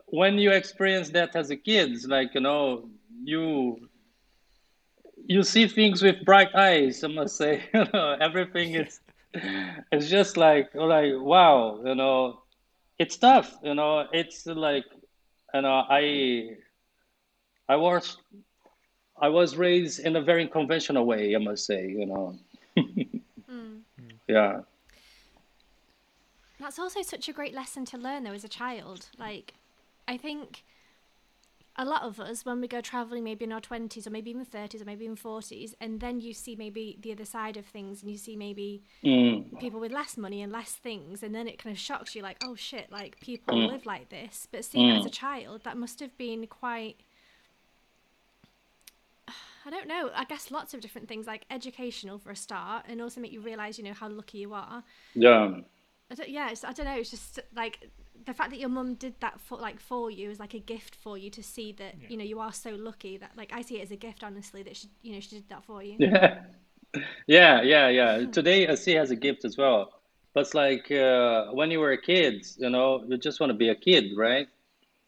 when 0.06 0.38
you 0.38 0.50
experience 0.52 1.10
that 1.10 1.34
as 1.36 1.50
a 1.50 1.56
kid, 1.56 2.04
like 2.08 2.34
you 2.34 2.40
know, 2.40 2.88
you 3.22 3.88
you 5.26 5.42
see 5.42 5.66
things 5.66 6.02
with 6.02 6.24
bright 6.24 6.54
eyes. 6.54 7.02
I 7.04 7.08
must 7.08 7.36
say, 7.36 7.64
you 7.74 7.84
know, 7.92 8.16
everything 8.20 8.74
is 8.74 9.00
it's 9.92 10.08
just 10.08 10.36
like 10.36 10.74
like 10.74 11.12
wow, 11.16 11.80
you 11.84 11.94
know, 11.94 12.42
it's 12.98 13.16
tough, 13.16 13.56
you 13.62 13.74
know, 13.74 14.06
it's 14.12 14.46
like 14.46 14.84
you 15.54 15.62
know, 15.62 15.82
I 15.88 16.56
I 17.68 17.76
was 17.76 18.16
I 19.20 19.28
was 19.28 19.56
raised 19.56 20.00
in 20.00 20.16
a 20.16 20.22
very 20.22 20.48
conventional 20.48 21.04
way, 21.06 21.34
I 21.34 21.38
must 21.38 21.66
say, 21.66 21.86
you 21.88 22.06
know. 22.06 22.38
mm. 23.50 24.18
Yeah. 24.28 24.60
That's 26.64 26.78
also 26.78 27.02
such 27.02 27.28
a 27.28 27.32
great 27.34 27.52
lesson 27.52 27.84
to 27.86 27.98
learn 27.98 28.24
though 28.24 28.32
as 28.32 28.42
a 28.42 28.48
child. 28.48 29.10
Like 29.18 29.52
I 30.08 30.16
think 30.16 30.64
a 31.76 31.84
lot 31.84 32.04
of 32.04 32.18
us 32.18 32.46
when 32.46 32.58
we 32.62 32.66
go 32.66 32.80
traveling 32.80 33.22
maybe 33.22 33.44
in 33.44 33.52
our 33.52 33.60
20s 33.60 34.06
or 34.06 34.10
maybe 34.10 34.30
even 34.30 34.46
30s 34.46 34.80
or 34.80 34.86
maybe 34.86 35.04
even 35.04 35.16
40s 35.16 35.74
and 35.78 36.00
then 36.00 36.20
you 36.20 36.32
see 36.32 36.56
maybe 36.56 36.96
the 37.02 37.12
other 37.12 37.26
side 37.26 37.58
of 37.58 37.66
things 37.66 38.00
and 38.00 38.10
you 38.10 38.16
see 38.16 38.34
maybe 38.34 38.82
mm. 39.04 39.58
people 39.58 39.78
with 39.78 39.92
less 39.92 40.16
money 40.16 40.40
and 40.40 40.52
less 40.52 40.70
things 40.70 41.22
and 41.22 41.34
then 41.34 41.46
it 41.46 41.58
kind 41.58 41.74
of 41.74 41.78
shocks 41.78 42.14
you 42.14 42.22
like 42.22 42.38
oh 42.42 42.54
shit 42.54 42.90
like 42.90 43.20
people 43.20 43.56
mm. 43.56 43.70
live 43.70 43.84
like 43.84 44.08
this 44.08 44.48
but 44.50 44.64
seeing 44.64 44.88
mm. 44.88 44.98
as 44.98 45.04
a 45.04 45.10
child 45.10 45.64
that 45.64 45.76
must 45.76 46.00
have 46.00 46.16
been 46.16 46.46
quite 46.46 46.96
I 49.66 49.70
don't 49.70 49.88
know. 49.88 50.10
I 50.14 50.24
guess 50.24 50.50
lots 50.50 50.74
of 50.74 50.80
different 50.80 51.08
things, 51.08 51.26
like 51.26 51.46
educational 51.50 52.18
for 52.18 52.30
a 52.30 52.36
start, 52.36 52.84
and 52.86 53.00
also 53.00 53.18
make 53.18 53.32
you 53.32 53.40
realize, 53.40 53.78
you 53.78 53.84
know, 53.84 53.94
how 53.94 54.10
lucky 54.10 54.36
you 54.36 54.52
are. 54.52 54.84
Yeah. 55.14 55.60
I 56.10 56.14
don't, 56.14 56.28
yeah, 56.28 56.52
I 56.64 56.72
don't 56.72 56.86
know. 56.86 56.96
It's 56.98 57.10
just 57.10 57.40
like 57.54 57.90
the 58.26 58.34
fact 58.34 58.50
that 58.50 58.58
your 58.58 58.68
mum 58.68 58.94
did 58.94 59.14
that 59.20 59.40
for 59.40 59.58
like 59.58 59.80
for 59.80 60.10
you 60.10 60.30
is 60.30 60.38
like 60.38 60.54
a 60.54 60.58
gift 60.58 60.94
for 60.96 61.18
you 61.18 61.30
to 61.30 61.42
see 61.42 61.72
that 61.72 61.94
yeah. 62.00 62.08
you 62.08 62.16
know 62.16 62.24
you 62.24 62.40
are 62.40 62.52
so 62.52 62.70
lucky 62.70 63.16
that 63.16 63.32
like 63.36 63.52
I 63.52 63.62
see 63.62 63.78
it 63.78 63.82
as 63.82 63.90
a 63.90 63.96
gift, 63.96 64.22
honestly, 64.22 64.62
that 64.62 64.76
she 64.76 64.88
you 65.02 65.14
know 65.14 65.20
she 65.20 65.36
did 65.36 65.48
that 65.48 65.64
for 65.64 65.82
you. 65.82 65.96
Yeah. 65.98 66.40
Yeah, 67.26 67.60
yeah, 67.62 67.88
yeah. 67.88 68.26
Today 68.26 68.68
I 68.68 68.76
see 68.76 68.94
it 68.94 69.00
as 69.00 69.10
a 69.10 69.16
gift 69.16 69.44
as 69.44 69.56
well. 69.56 69.90
But 70.32 70.42
it's 70.42 70.54
like 70.54 70.92
uh, 70.92 71.46
when 71.46 71.72
you 71.72 71.80
were 71.80 71.90
a 71.90 72.00
kid, 72.00 72.46
you 72.56 72.70
know, 72.70 73.02
you 73.08 73.18
just 73.18 73.40
want 73.40 73.50
to 73.50 73.54
be 73.54 73.68
a 73.68 73.74
kid, 73.74 74.12
right? 74.16 74.46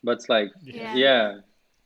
But 0.03 0.17
it's 0.17 0.29
like, 0.29 0.51
yeah, 0.65 0.97
yeah 0.97 1.35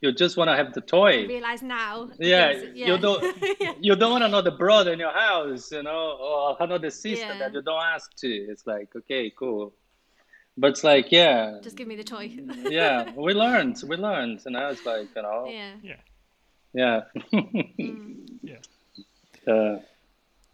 you 0.00 0.12
just 0.12 0.36
want 0.36 0.48
to 0.48 0.56
have 0.56 0.72
the 0.72 0.80
toy. 0.80 1.24
I 1.24 1.26
realize 1.26 1.62
now. 1.62 2.08
Yeah, 2.18 2.52
yeah. 2.74 2.86
you 2.86 2.98
don't 2.98 3.22
you 3.80 3.96
don't 3.96 4.12
want 4.12 4.24
another 4.24 4.50
brother 4.50 4.92
in 4.92 4.98
your 4.98 5.12
house, 5.12 5.70
you 5.72 5.82
know, 5.82 6.16
or 6.20 6.56
another 6.60 6.90
sister 6.90 7.26
yeah. 7.26 7.38
that 7.38 7.52
you 7.52 7.62
don't 7.62 7.82
ask 7.82 8.14
to. 8.16 8.28
It's 8.28 8.66
like 8.66 8.94
okay, 8.96 9.30
cool, 9.30 9.74
but 10.56 10.70
it's 10.70 10.84
like 10.84 11.12
yeah, 11.12 11.58
just 11.62 11.76
give 11.76 11.86
me 11.86 11.96
the 11.96 12.04
toy. 12.04 12.38
yeah, 12.64 13.12
we 13.14 13.34
learned, 13.34 13.82
we 13.86 13.96
learned, 13.96 14.40
and 14.46 14.56
I 14.56 14.68
was 14.70 14.84
like, 14.86 15.08
you 15.14 15.22
know, 15.22 15.46
yeah, 15.46 15.72
yeah, 15.82 15.96
yeah, 16.72 17.00
mm. 17.32 18.28
yeah. 18.42 19.52
Uh, 19.52 19.80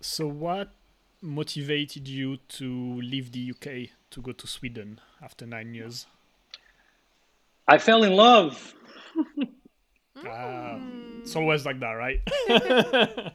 so 0.00 0.26
what 0.26 0.70
motivated 1.22 2.08
you 2.08 2.38
to 2.48 3.00
leave 3.00 3.32
the 3.32 3.50
UK 3.50 3.90
to 4.10 4.20
go 4.20 4.32
to 4.32 4.46
Sweden 4.46 5.00
after 5.22 5.46
nine 5.46 5.74
years? 5.74 6.06
I 7.68 7.78
fell 7.78 8.04
in 8.04 8.12
love 8.12 8.75
it's 11.22 11.36
always 11.36 11.66
like 11.66 11.80
that, 11.80 11.92
right? 11.92 12.20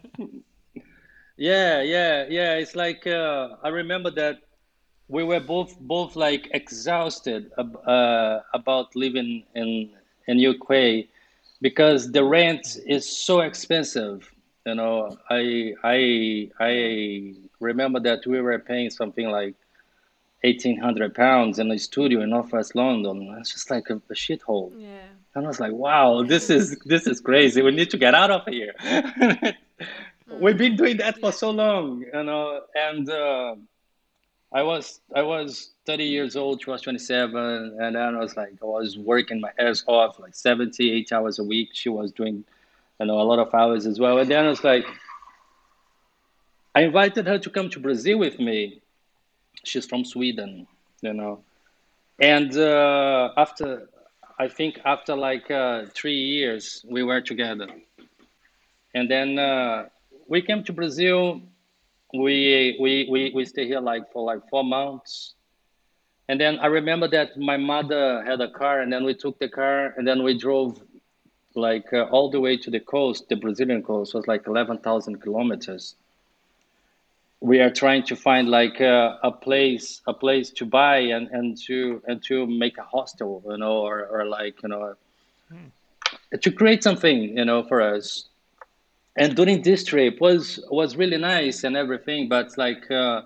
yeah, 1.38 1.82
yeah, 1.82 2.26
yeah. 2.30 2.56
It's 2.56 2.76
like 2.76 3.06
uh, 3.08 3.56
I 3.63 3.70
remember 3.70 4.12
that 4.12 4.39
we 5.08 5.24
were 5.24 5.39
both 5.39 5.80
both 5.80 6.15
like 6.15 6.50
exhausted 6.54 7.52
uh, 7.58 8.39
about 8.54 8.96
living 8.96 9.44
in 9.56 9.91
in 10.28 10.39
UK 10.39 11.06
because 11.62 12.12
the 12.12 12.24
rent 12.24 12.78
is 12.86 13.08
so 13.08 13.41
expensive. 13.41 14.32
You 14.65 14.76
know, 14.76 15.17
I 15.30 15.74
I 15.84 16.50
I 16.60 17.34
remember 17.60 18.00
that 18.02 18.26
we 18.26 18.41
were 18.41 18.60
paying 18.60 18.89
something 18.89 19.30
like 19.30 19.56
eighteen 20.44 20.80
hundred 20.80 21.13
pounds 21.13 21.60
in 21.60 21.70
a 21.72 21.78
studio 21.78 22.22
in 22.22 22.30
Northwest 22.30 22.76
London. 22.76 23.36
It's 23.39 23.52
just 23.52 23.70
like 23.70 23.89
a, 23.89 23.96
a 23.96 24.13
shithole. 24.13 24.72
Yeah. 24.78 25.08
And 25.34 25.46
I 25.46 25.48
was 25.48 25.60
like, 25.60 25.72
wow, 25.72 26.24
this 26.24 26.50
is 26.50 26.78
this 26.86 27.08
is 27.08 27.22
crazy. 27.22 27.62
We 27.62 27.72
need 27.72 27.89
to 27.91 27.98
get 27.98 28.13
out 28.13 28.32
of 28.32 28.46
here. 28.48 28.74
We've 30.39 30.58
been 30.58 30.76
doing 30.76 30.98
that 30.98 31.20
for 31.20 31.32
so 31.32 31.52
long, 31.52 32.04
you 32.13 32.24
know. 32.24 32.62
And 32.76 33.10
uh, 33.10 33.56
I 34.52 34.63
was 34.63 35.00
I 35.15 35.22
was 35.22 35.72
30 35.86 36.04
years 36.04 36.36
old. 36.36 36.62
She 36.62 36.70
was 36.70 36.82
27, 36.82 37.78
and 37.80 37.96
then 37.96 38.15
I 38.15 38.20
was 38.20 38.36
like, 38.36 38.54
I 38.62 38.65
was 38.65 38.98
working 38.98 39.39
my 39.39 39.52
ass 39.58 39.84
off, 39.88 40.20
like 40.20 40.36
70, 40.36 40.91
80 40.91 41.15
hours 41.15 41.39
a 41.39 41.44
week. 41.44 41.70
She 41.74 41.89
was 41.89 42.12
doing, 42.12 42.44
you 43.00 43.06
know, 43.06 43.22
a 43.22 43.24
lot 43.24 43.39
of 43.39 43.54
hours 43.54 43.86
as 43.86 44.00
well. 44.00 44.17
And 44.17 44.30
then 44.30 44.46
I 44.46 44.50
was 44.50 44.63
like, 44.63 44.86
I 46.76 46.82
invited 46.82 47.26
her 47.28 47.39
to 47.39 47.50
come 47.50 47.70
to 47.70 47.80
Brazil 47.80 48.17
with 48.20 48.39
me. 48.39 48.82
She's 49.63 49.86
from 49.86 50.04
Sweden, 50.04 50.67
you 51.02 51.13
know. 51.13 51.44
And 52.20 52.56
uh, 52.58 53.32
after 53.38 53.88
I 54.41 54.47
think 54.47 54.80
after 54.86 55.15
like 55.15 55.51
uh, 55.51 55.86
three 55.93 56.17
years, 56.17 56.84
we 56.89 57.04
were 57.04 57.21
together. 57.21 57.67
And 58.95 59.08
then 59.08 59.38
uh, 59.38 59.89
we 60.27 60.41
came 60.41 60.63
to 60.63 60.73
Brazil. 60.73 61.41
We, 62.12 62.75
we, 62.82 63.08
we, 63.08 63.32
we 63.36 63.45
stayed 63.45 63.67
here 63.67 63.82
like 63.82 64.12
for 64.12 64.23
like 64.25 64.49
four 64.49 64.63
months. 64.63 65.36
And 66.27 66.41
then 66.41 66.58
I 66.58 66.65
remember 66.65 67.08
that 67.10 67.38
my 67.38 67.58
mother 67.58 68.23
had 68.25 68.41
a 68.41 68.49
car, 68.49 68.82
and 68.82 68.91
then 68.91 69.04
we 69.04 69.13
took 69.13 69.38
the 69.38 69.47
car, 69.47 69.93
and 69.95 70.08
then 70.08 70.23
we 70.23 70.36
drove 70.36 70.82
like 71.54 71.93
uh, 71.93 72.06
all 72.10 72.32
the 72.32 72.39
way 72.39 72.58
to 72.58 72.71
the 72.71 72.80
coast, 72.80 73.30
the 73.30 73.36
Brazilian 73.36 73.84
coast. 73.84 74.15
Was 74.15 74.25
like 74.25 74.47
11,000 74.47 75.21
kilometers 75.21 75.95
we 77.41 77.60
are 77.60 77.71
trying 77.71 78.04
to 78.04 78.15
find 78.15 78.49
like 78.49 78.80
a, 78.80 79.19
a, 79.23 79.32
place 79.32 80.01
a 80.08 80.13
place 80.13 80.51
to 80.51 80.65
buy 80.65 80.97
and, 80.97 81.27
and 81.30 81.58
to 81.58 82.01
and 82.08 82.23
to 82.23 82.45
make 82.45 82.77
a 82.77 82.84
hostel 82.84 83.43
you 83.49 83.58
know 83.58 83.80
or, 83.80 84.06
or 84.06 84.25
like 84.25 84.62
you 84.63 84.69
know 84.69 84.93
hmm. 85.49 86.38
to 86.39 86.51
create 86.51 86.84
something 86.84 87.38
you 87.38 87.43
know 87.43 87.63
for 87.63 87.82
us 87.82 88.30
and 89.17 89.36
during 89.36 89.62
this 89.63 89.84
trip 89.84 90.21
was 90.21 90.63
was 90.69 90.95
really 90.95 91.17
nice 91.17 91.63
and 91.63 91.75
everything 91.75 92.30
but 92.30 92.56
like 92.58 92.89
uh, 92.91 93.23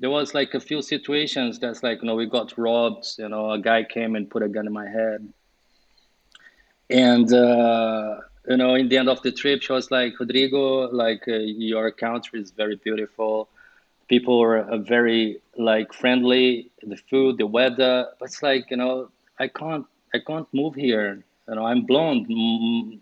there 0.00 0.10
was 0.10 0.34
like 0.34 0.52
a 0.54 0.60
few 0.60 0.82
situations 0.82 1.58
that's 1.60 1.82
like 1.82 2.02
you 2.02 2.08
know 2.08 2.16
we 2.16 2.26
got 2.26 2.52
robbed 2.58 3.06
you 3.18 3.28
know 3.28 3.52
a 3.52 3.58
guy 3.58 3.84
came 3.84 4.16
and 4.16 4.28
put 4.28 4.42
a 4.42 4.48
gun 4.48 4.66
in 4.66 4.72
my 4.72 4.88
head 4.88 5.32
and 6.90 7.32
uh, 7.32 8.16
you 8.48 8.56
know, 8.56 8.74
in 8.74 8.88
the 8.88 8.98
end 8.98 9.08
of 9.08 9.22
the 9.22 9.32
trip, 9.32 9.62
she 9.62 9.72
was 9.72 9.90
like, 9.90 10.18
Rodrigo, 10.20 10.90
like 10.90 11.26
uh, 11.28 11.32
your 11.32 11.90
country 11.90 12.40
is 12.40 12.50
very 12.50 12.76
beautiful. 12.76 13.48
People 14.08 14.42
are 14.42 14.58
uh, 14.58 14.78
very 14.78 15.40
like 15.56 15.92
friendly. 15.94 16.70
The 16.82 16.96
food, 16.96 17.38
the 17.38 17.46
weather, 17.46 18.08
but 18.18 18.26
it's 18.26 18.42
like 18.42 18.70
you 18.70 18.76
know, 18.76 19.08
I 19.38 19.48
can't, 19.48 19.86
I 20.12 20.18
can't 20.18 20.46
move 20.52 20.74
here. 20.74 21.24
You 21.48 21.54
know, 21.54 21.64
I'm 21.64 21.82
blonde. 21.82 22.28
Mm. 22.28 23.00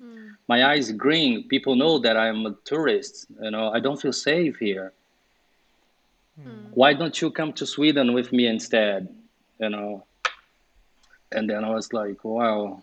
My 0.49 0.65
eyes 0.71 0.93
green. 0.93 1.49
People 1.49 1.75
know 1.75 1.99
that 1.99 2.17
I'm 2.17 2.47
a 2.47 2.55
tourist. 2.65 3.27
You 3.41 3.51
know, 3.51 3.71
I 3.71 3.81
don't 3.81 4.01
feel 4.01 4.13
safe 4.13 4.57
here. 4.59 4.93
Mm. 6.41 6.71
Why 6.75 6.93
don't 6.93 7.21
you 7.21 7.31
come 7.33 7.53
to 7.55 7.67
Sweden 7.67 8.13
with 8.13 8.33
me 8.33 8.47
instead? 8.47 9.09
You 9.59 9.71
know. 9.71 10.05
And 11.33 11.49
then 11.49 11.65
I 11.65 11.71
was 11.71 11.93
like, 11.95 12.23
wow, 12.25 12.83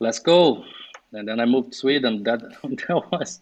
let's 0.00 0.18
go 0.18 0.64
and 1.12 1.28
then 1.28 1.40
I 1.40 1.44
moved 1.44 1.72
to 1.72 1.78
Sweden. 1.78 2.22
That 2.24 2.40
there 2.86 2.96
was 2.96 3.40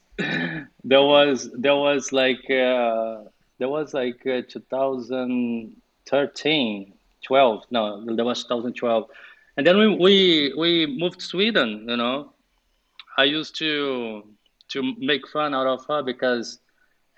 there 0.85 1.03
was 1.03 1.51
there 1.53 1.77
was 1.77 2.13
like 2.13 2.51
uh, 2.51 3.25
there 3.59 3.69
was 3.69 3.95
like 3.95 4.27
uh, 4.27 4.43
2013, 4.49 6.93
12. 7.25 7.65
No, 7.71 8.05
there 8.15 8.25
was 8.25 8.43
2012, 8.45 9.11
and 9.57 9.67
then 9.67 9.79
we 9.79 9.89
we 9.97 10.53
we 10.57 10.87
moved 10.87 11.21
to 11.21 11.27
Sweden. 11.27 11.87
You 11.89 11.97
know, 11.97 12.33
I 13.17 13.25
used 13.25 13.57
to 13.59 14.25
to 14.69 14.95
make 14.99 15.27
fun 15.29 15.55
out 15.55 15.67
of 15.67 15.87
her 15.87 16.03
because 16.03 16.59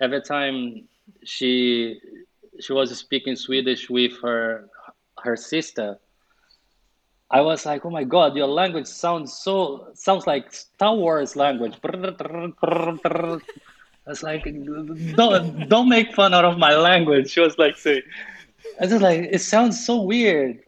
every 0.01 0.21
time 0.21 0.87
she 1.23 1.99
she 2.59 2.73
was 2.73 2.97
speaking 2.97 3.35
Swedish 3.35 3.87
with 3.89 4.19
her 4.21 4.69
her 5.23 5.35
sister 5.35 5.99
I 7.29 7.41
was 7.41 7.65
like, 7.65 7.85
oh 7.85 7.89
my 7.89 8.05
god, 8.05 8.35
your 8.35 8.47
language 8.47 8.87
sounds 8.87 9.33
so 9.33 9.89
sounds 9.93 10.25
like 10.25 10.53
Star 10.53 10.95
Wars 10.95 11.35
language. 11.35 11.73
I 11.83 13.39
was 14.05 14.23
like, 14.23 14.43
don't 15.15 15.67
don't 15.67 15.89
make 15.89 16.13
fun 16.13 16.33
out 16.33 16.45
of 16.45 16.57
my 16.57 16.75
language. 16.75 17.29
She 17.31 17.41
was 17.41 17.57
like 17.57 17.75
saying, 17.77 18.03
I 18.79 18.85
was 18.85 19.01
like, 19.01 19.27
it 19.31 19.41
sounds 19.41 19.85
so 19.85 20.01
weird. 20.01 20.59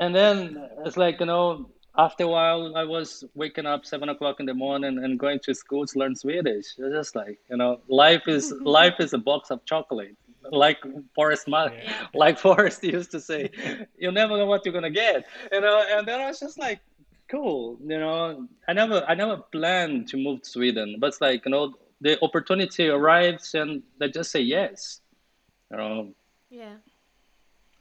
And 0.00 0.14
then 0.14 0.68
it's 0.84 0.96
like, 0.96 1.20
you 1.20 1.26
know, 1.26 1.70
after 1.96 2.24
a 2.24 2.28
while, 2.28 2.76
I 2.76 2.84
was 2.84 3.24
waking 3.34 3.66
up 3.66 3.86
seven 3.86 4.08
o'clock 4.08 4.40
in 4.40 4.46
the 4.46 4.54
morning 4.54 4.98
and 5.02 5.18
going 5.18 5.40
to 5.40 5.54
school 5.54 5.86
to 5.86 5.98
learn 5.98 6.16
Swedish. 6.16 6.66
It's 6.78 6.94
just 6.94 7.14
like 7.14 7.38
you 7.50 7.56
know, 7.56 7.80
life 7.88 8.26
is 8.26 8.52
mm-hmm. 8.52 8.64
life 8.64 8.94
is 8.98 9.12
a 9.12 9.18
box 9.18 9.50
of 9.50 9.64
chocolate. 9.64 10.16
Like 10.50 10.78
Forrest, 11.14 11.44
yeah. 11.46 12.06
like 12.14 12.38
Forrest 12.38 12.82
used 12.82 13.10
to 13.10 13.20
say, 13.20 13.50
you 13.98 14.10
never 14.10 14.36
know 14.36 14.46
what 14.46 14.64
you're 14.64 14.74
gonna 14.74 14.90
get. 14.90 15.26
You 15.52 15.60
know, 15.60 15.84
and 15.90 16.06
then 16.06 16.20
I 16.20 16.26
was 16.26 16.40
just 16.40 16.58
like, 16.58 16.80
cool. 17.30 17.78
You 17.82 17.98
know, 17.98 18.48
I 18.68 18.72
never 18.72 19.04
I 19.08 19.14
never 19.14 19.38
planned 19.52 20.08
to 20.08 20.16
move 20.16 20.42
to 20.42 20.48
Sweden, 20.48 20.96
but 20.98 21.08
it's 21.08 21.20
like 21.20 21.44
you 21.44 21.50
know, 21.50 21.74
the 22.00 22.22
opportunity 22.22 22.88
arrives 22.88 23.54
and 23.54 23.82
they 23.98 24.08
just 24.10 24.30
say 24.30 24.40
yes. 24.40 25.00
You 25.70 25.76
know. 25.76 26.14
Yeah. 26.50 26.76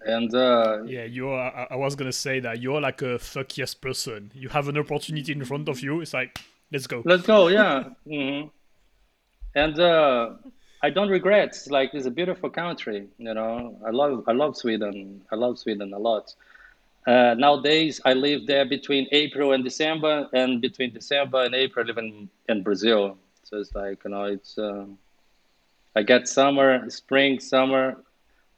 And 0.05 0.33
uh, 0.33 0.83
yeah, 0.85 1.05
you're. 1.05 1.33
I, 1.33 1.67
I 1.71 1.75
was 1.75 1.95
gonna 1.95 2.11
say 2.11 2.39
that 2.41 2.61
you're 2.61 2.79
like 2.79 3.01
a 3.01 3.17
fuck 3.17 3.57
yes 3.57 3.73
person. 3.73 4.31
You 4.33 4.49
have 4.49 4.67
an 4.67 4.77
opportunity 4.77 5.31
in 5.31 5.43
front 5.43 5.69
of 5.69 5.81
you. 5.81 6.01
It's 6.01 6.13
like, 6.13 6.39
let's 6.71 6.85
go. 6.85 7.01
Let's 7.03 7.23
go. 7.23 7.47
Yeah. 7.47 7.85
mm-hmm. 8.07 8.47
And 9.55 9.79
uh, 9.79 10.33
I 10.81 10.89
don't 10.89 11.09
regret. 11.09 11.57
Like 11.69 11.93
it's 11.93 12.05
a 12.05 12.11
beautiful 12.11 12.49
country. 12.49 13.07
You 13.17 13.33
know, 13.33 13.77
I 13.85 13.89
love. 13.89 14.23
I 14.27 14.33
love 14.33 14.55
Sweden. 14.55 15.21
I 15.31 15.35
love 15.35 15.57
Sweden 15.57 15.93
a 15.93 15.99
lot. 15.99 16.33
Uh, 17.07 17.35
nowadays, 17.37 18.01
I 18.05 18.13
live 18.13 18.47
there 18.47 18.65
between 18.65 19.07
April 19.11 19.53
and 19.53 19.63
December, 19.63 20.27
and 20.33 20.61
between 20.61 20.93
December 20.93 21.43
and 21.43 21.55
April, 21.55 21.85
I 21.85 21.87
live 21.87 21.97
in, 21.97 22.29
in 22.49 22.63
Brazil. 22.63 23.17
So 23.43 23.57
it's 23.59 23.73
like 23.73 24.03
you 24.03 24.11
know, 24.11 24.25
it's. 24.25 24.57
Uh, 24.57 24.85
I 25.95 26.03
get 26.03 26.27
summer, 26.27 26.87
spring, 26.91 27.39
summer, 27.39 27.97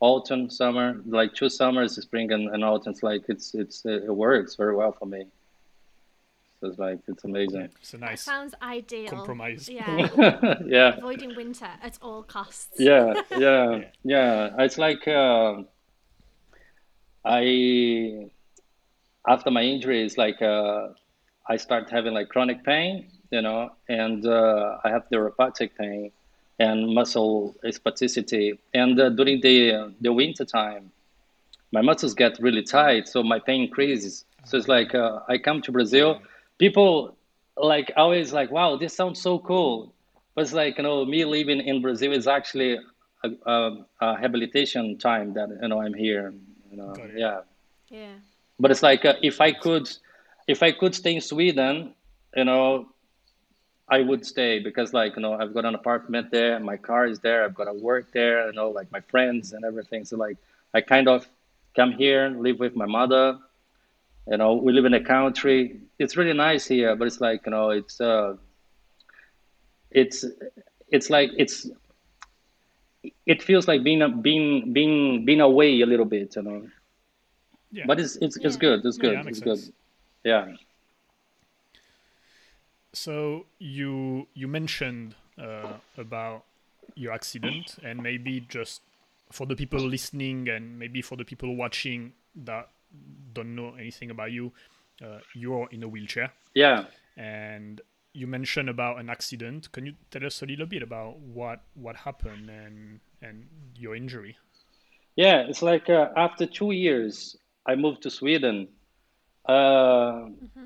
autumn, 0.01 0.49
summer, 0.49 0.99
like 1.05 1.33
two 1.33 1.47
summers, 1.47 1.95
spring 1.95 2.33
and, 2.33 2.53
and 2.53 2.65
autumn. 2.65 2.91
It's 2.91 3.03
like 3.03 3.23
it's 3.29 3.55
it's 3.55 3.85
it 3.85 4.13
works 4.13 4.55
very 4.55 4.75
well 4.75 4.91
for 4.91 5.05
me. 5.05 5.25
So 6.59 6.67
it's 6.67 6.77
like 6.77 6.99
it's 7.07 7.23
amazing. 7.23 7.61
Yeah, 7.61 7.67
it's 7.81 7.93
a 7.93 7.97
nice. 7.97 8.25
That 8.25 8.31
sounds 8.31 8.53
ideal. 8.61 9.09
Compromise. 9.09 9.69
Yeah. 9.69 10.57
yeah. 10.65 10.97
Avoiding 10.97 11.35
winter 11.35 11.69
at 11.81 11.97
all 12.01 12.23
costs. 12.23 12.75
Yeah, 12.77 13.21
yeah, 13.37 13.81
yeah. 14.03 14.49
It's 14.59 14.77
like 14.77 15.07
uh, 15.07 15.63
I 17.23 18.29
after 19.27 19.51
my 19.51 19.63
injury, 19.63 20.03
it's 20.03 20.17
like 20.17 20.41
uh, 20.41 20.89
I 21.47 21.55
start 21.57 21.89
having 21.89 22.13
like 22.13 22.27
chronic 22.29 22.63
pain, 22.65 23.09
you 23.31 23.41
know, 23.41 23.71
and 23.87 24.25
uh, 24.25 24.77
I 24.83 24.89
have 24.89 25.03
neuropathic 25.13 25.71
pain 25.77 26.11
and 26.59 26.93
muscle 26.93 27.55
spasticity. 27.63 28.57
And 28.73 28.99
uh, 28.99 29.09
during 29.09 29.39
the 29.39 29.93
the 30.01 30.11
winter 30.11 30.43
time, 30.43 30.91
my 31.71 31.81
muscles 31.81 32.13
get 32.13 32.37
really 32.39 32.63
tight, 32.63 33.07
so 33.07 33.23
my 33.23 33.39
pain 33.39 33.63
increases. 33.63 34.25
So 34.45 34.57
it's 34.57 34.67
like 34.67 34.93
uh, 34.93 35.19
I 35.29 35.37
come 35.37 35.61
to 35.61 35.71
Brazil, 35.71 36.21
people 36.59 37.17
like 37.57 37.91
always 37.97 38.31
like, 38.31 38.51
wow, 38.51 38.75
this 38.75 38.93
sounds 38.93 39.19
so 39.19 39.39
cool. 39.39 39.93
But 40.35 40.43
it's 40.43 40.53
like 40.53 40.77
you 40.77 40.83
know, 40.83 41.03
me 41.05 41.25
living 41.25 41.59
in 41.61 41.81
Brazil 41.81 42.13
is 42.13 42.27
actually 42.27 42.77
a, 43.23 43.29
a, 43.45 43.85
a 44.01 44.17
rehabilitation 44.17 44.97
time 44.97 45.33
that 45.33 45.49
you 45.61 45.67
know 45.67 45.81
I'm 45.81 45.93
here. 45.93 46.33
You 46.69 46.77
know, 46.77 46.93
yeah. 47.15 47.41
Yeah. 47.89 48.13
But 48.59 48.71
it's 48.71 48.83
like 48.83 49.05
uh, 49.05 49.15
if 49.23 49.41
I 49.41 49.51
could, 49.51 49.89
if 50.47 50.61
I 50.61 50.71
could 50.71 50.93
stay 50.93 51.15
in 51.15 51.21
Sweden, 51.21 51.95
you 52.35 52.43
know, 52.43 52.89
I 53.89 54.01
would 54.01 54.25
stay 54.25 54.59
because 54.59 54.93
like 54.93 55.15
you 55.15 55.23
know 55.23 55.33
I've 55.33 55.53
got 55.53 55.65
an 55.65 55.75
apartment 55.75 56.29
there, 56.29 56.59
my 56.59 56.77
car 56.77 57.07
is 57.07 57.19
there, 57.19 57.43
I've 57.43 57.55
got 57.55 57.65
to 57.65 57.73
work 57.73 58.11
there, 58.11 58.45
you 58.47 58.53
know, 58.53 58.69
like 58.69 58.91
my 58.91 59.01
friends 59.01 59.53
and 59.53 59.65
everything. 59.65 60.05
So 60.05 60.17
like 60.17 60.37
I 60.73 60.81
kind 60.81 61.07
of 61.07 61.27
come 61.75 61.91
here, 61.91 62.29
live 62.29 62.59
with 62.59 62.75
my 62.75 62.85
mother. 62.85 63.39
You 64.29 64.37
know, 64.37 64.53
we 64.53 64.73
live 64.73 64.85
in 64.85 64.93
a 64.93 65.03
country. 65.03 65.81
It's 65.97 66.15
really 66.15 66.33
nice 66.33 66.67
here, 66.67 66.95
but 66.95 67.07
it's 67.07 67.19
like 67.19 67.47
you 67.47 67.51
know, 67.51 67.71
it's 67.71 67.99
uh, 67.99 68.35
it's 69.89 70.23
it's 70.89 71.09
like 71.09 71.31
it's 71.35 71.67
it 73.25 73.41
feels 73.41 73.67
like 73.67 73.83
being 73.83 74.03
a, 74.03 74.09
being 74.09 74.71
being 74.71 75.25
being 75.25 75.41
away 75.41 75.81
a 75.81 75.85
little 75.87 76.05
bit, 76.05 76.35
you 76.35 76.43
know. 76.43 76.67
Yeah. 77.71 77.85
But 77.87 77.99
it's 77.99 78.17
it's, 78.17 78.37
it's 78.37 78.55
good. 78.55 78.85
It's 78.85 78.97
good. 78.97 79.13
Yeah, 79.13 79.23
it's 79.27 79.39
sense. 79.39 79.65
good. 79.65 79.73
Yeah. 80.23 80.55
So 82.93 83.45
you 83.57 84.27
you 84.35 84.47
mentioned 84.47 85.15
uh, 85.39 85.73
about 85.97 86.43
your 86.93 87.13
accident, 87.13 87.77
and 87.83 88.03
maybe 88.03 88.41
just 88.41 88.81
for 89.31 89.47
the 89.47 89.55
people 89.55 89.79
listening, 89.79 90.49
and 90.49 90.77
maybe 90.77 91.01
for 91.01 91.15
the 91.15 91.25
people 91.25 91.55
watching 91.55 92.13
that 92.35 92.69
don't 93.33 93.55
know 93.55 93.75
anything 93.79 94.11
about 94.11 94.31
you, 94.31 94.51
uh, 95.03 95.19
you're 95.33 95.67
in 95.71 95.83
a 95.83 95.87
wheelchair. 95.87 96.31
Yeah. 96.53 96.85
And 97.17 97.81
you 98.13 98.27
mentioned 98.27 98.69
about 98.69 98.99
an 98.99 99.09
accident. 99.09 99.71
Can 99.71 99.85
you 99.85 99.93
tell 100.11 100.25
us 100.25 100.41
a 100.41 100.45
little 100.45 100.65
bit 100.65 100.81
about 100.81 101.19
what 101.19 101.61
what 101.75 101.95
happened 101.95 102.49
and 102.49 102.99
and 103.21 103.47
your 103.75 103.95
injury? 103.95 104.37
Yeah, 105.15 105.41
it's 105.47 105.61
like 105.61 105.89
uh, 105.89 106.09
after 106.15 106.45
two 106.45 106.71
years, 106.71 107.37
I 107.65 107.75
moved 107.75 108.03
to 108.03 108.09
Sweden. 108.09 108.69
Uh, 109.45 109.53
mm-hmm 109.53 110.65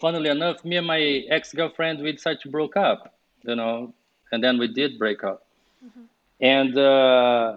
funnily 0.00 0.30
enough, 0.30 0.64
me 0.64 0.76
and 0.76 0.86
my 0.86 1.00
ex 1.30 1.52
girlfriend 1.52 2.00
we 2.00 2.12
decided 2.12 2.40
to 2.40 2.48
broke 2.48 2.76
up, 2.76 3.14
you 3.42 3.54
know, 3.54 3.94
and 4.32 4.42
then 4.42 4.58
we 4.58 4.68
did 4.68 4.98
break 4.98 5.24
up, 5.24 5.46
mm-hmm. 5.84 6.04
and 6.40 6.78
uh, 6.78 7.56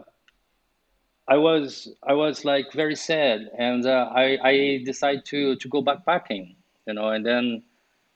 I 1.28 1.38
was 1.38 1.88
I 2.04 2.14
was 2.14 2.44
like 2.46 2.74
very 2.74 2.96
sad, 2.96 3.50
and 3.58 3.86
uh, 3.86 4.10
I 4.14 4.38
I 4.44 4.84
decided 4.86 5.26
to 5.26 5.56
to 5.56 5.68
go 5.70 5.84
backpacking, 5.84 6.56
you 6.88 6.94
know, 6.94 7.10
and 7.10 7.26
then 7.26 7.64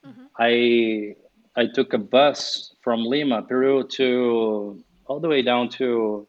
mm-hmm. 0.06 0.26
I 0.38 1.16
I 1.56 1.68
took 1.68 1.94
a 1.94 1.98
bus 1.98 2.74
from 2.82 3.04
Lima, 3.06 3.42
Peru, 3.44 3.88
to 3.98 4.84
all 5.06 5.20
the 5.20 5.30
way 5.30 5.42
down 5.42 5.70
to 5.78 6.28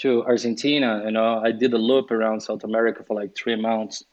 to 0.00 0.24
Argentina. 0.24 1.02
You 1.04 1.10
know, 1.10 1.40
I 1.42 1.52
did 1.52 1.72
a 1.72 1.78
loop 1.78 2.10
around 2.10 2.40
South 2.40 2.64
America 2.64 3.02
for 3.02 3.14
like 3.14 3.34
three 3.34 3.56
months 3.56 4.04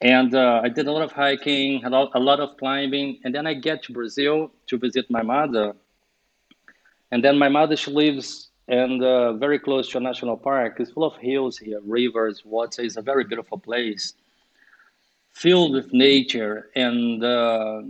and 0.00 0.34
uh, 0.34 0.60
I 0.62 0.68
did 0.68 0.86
a 0.86 0.92
lot 0.92 1.02
of 1.02 1.12
hiking, 1.12 1.84
a 1.84 1.90
lot, 1.90 2.10
a 2.14 2.20
lot 2.20 2.40
of 2.40 2.56
climbing, 2.58 3.18
and 3.24 3.34
then 3.34 3.46
I 3.46 3.54
get 3.54 3.82
to 3.84 3.92
Brazil 3.92 4.50
to 4.66 4.78
visit 4.78 5.10
my 5.10 5.22
mother. 5.22 5.74
And 7.10 7.24
then 7.24 7.38
my 7.38 7.48
mother, 7.48 7.76
she 7.76 7.90
lives 7.90 8.50
and 8.68 9.02
uh, 9.02 9.32
very 9.34 9.58
close 9.58 9.88
to 9.90 9.98
a 9.98 10.00
national 10.00 10.36
park. 10.36 10.76
It's 10.78 10.90
full 10.90 11.04
of 11.04 11.16
hills 11.16 11.56
here, 11.58 11.80
rivers, 11.84 12.44
water. 12.44 12.82
It's 12.82 12.96
a 12.96 13.02
very 13.02 13.24
beautiful 13.24 13.58
place, 13.58 14.14
filled 15.32 15.72
with 15.72 15.92
nature. 15.92 16.70
And 16.74 17.22
uh, 17.22 17.82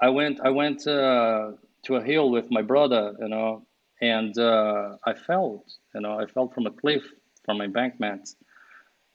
I 0.00 0.08
went, 0.08 0.40
I 0.40 0.50
went 0.50 0.86
uh, 0.86 1.52
to 1.84 1.96
a 1.96 2.02
hill 2.02 2.30
with 2.30 2.50
my 2.50 2.62
brother, 2.62 3.14
you 3.20 3.28
know, 3.28 3.66
and 4.00 4.38
uh, 4.38 4.96
I 5.04 5.14
fell, 5.14 5.64
you 5.94 6.00
know, 6.00 6.18
I 6.18 6.26
fell 6.26 6.48
from 6.48 6.66
a 6.66 6.70
cliff 6.70 7.02
from 7.44 7.58
my 7.58 7.64
embankment 7.64 8.34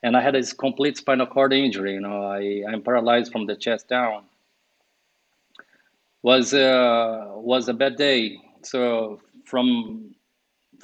and 0.03 0.17
I 0.17 0.21
had 0.21 0.35
this 0.35 0.51
complete 0.53 0.97
spinal 0.97 1.25
cord 1.25 1.53
injury. 1.53 1.93
You 1.93 2.01
know, 2.01 2.23
I 2.25 2.63
I'm 2.67 2.83
paralyzed 2.83 3.31
from 3.31 3.47
the 3.47 3.55
chest 3.55 3.87
down. 3.87 4.25
Was 6.21 6.53
uh, 6.53 7.31
was 7.35 7.69
a 7.69 7.73
bad 7.73 7.95
day. 7.95 8.37
So 8.63 9.21
from 9.45 10.13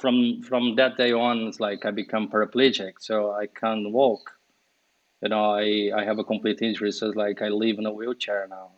from 0.00 0.42
from 0.42 0.76
that 0.76 0.96
day 0.96 1.12
on, 1.12 1.46
it's 1.46 1.60
like 1.60 1.84
I 1.84 1.90
become 1.90 2.28
paraplegic. 2.28 2.94
So 3.00 3.32
I 3.32 3.46
can't 3.46 3.92
walk. 3.92 4.32
You 5.22 5.28
know, 5.28 5.50
I 5.54 5.90
I 5.94 6.04
have 6.04 6.18
a 6.18 6.24
complete 6.24 6.62
injury. 6.62 6.92
So 6.92 7.08
it's 7.08 7.16
like 7.16 7.42
I 7.42 7.48
live 7.48 7.78
in 7.78 7.86
a 7.86 7.92
wheelchair 7.92 8.46
now. 8.48 8.72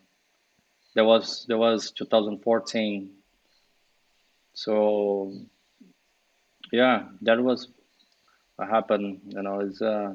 There 0.95 1.05
was 1.05 1.47
there 1.47 1.59
was 1.59 1.93
2014. 1.93 3.11
So 4.55 5.33
yeah, 6.73 7.05
that 7.23 7.43
was 7.43 7.69
what 8.57 8.69
happened. 8.69 9.21
You 9.29 9.43
know, 9.43 9.61
it's 9.61 9.81
uh 9.81 10.15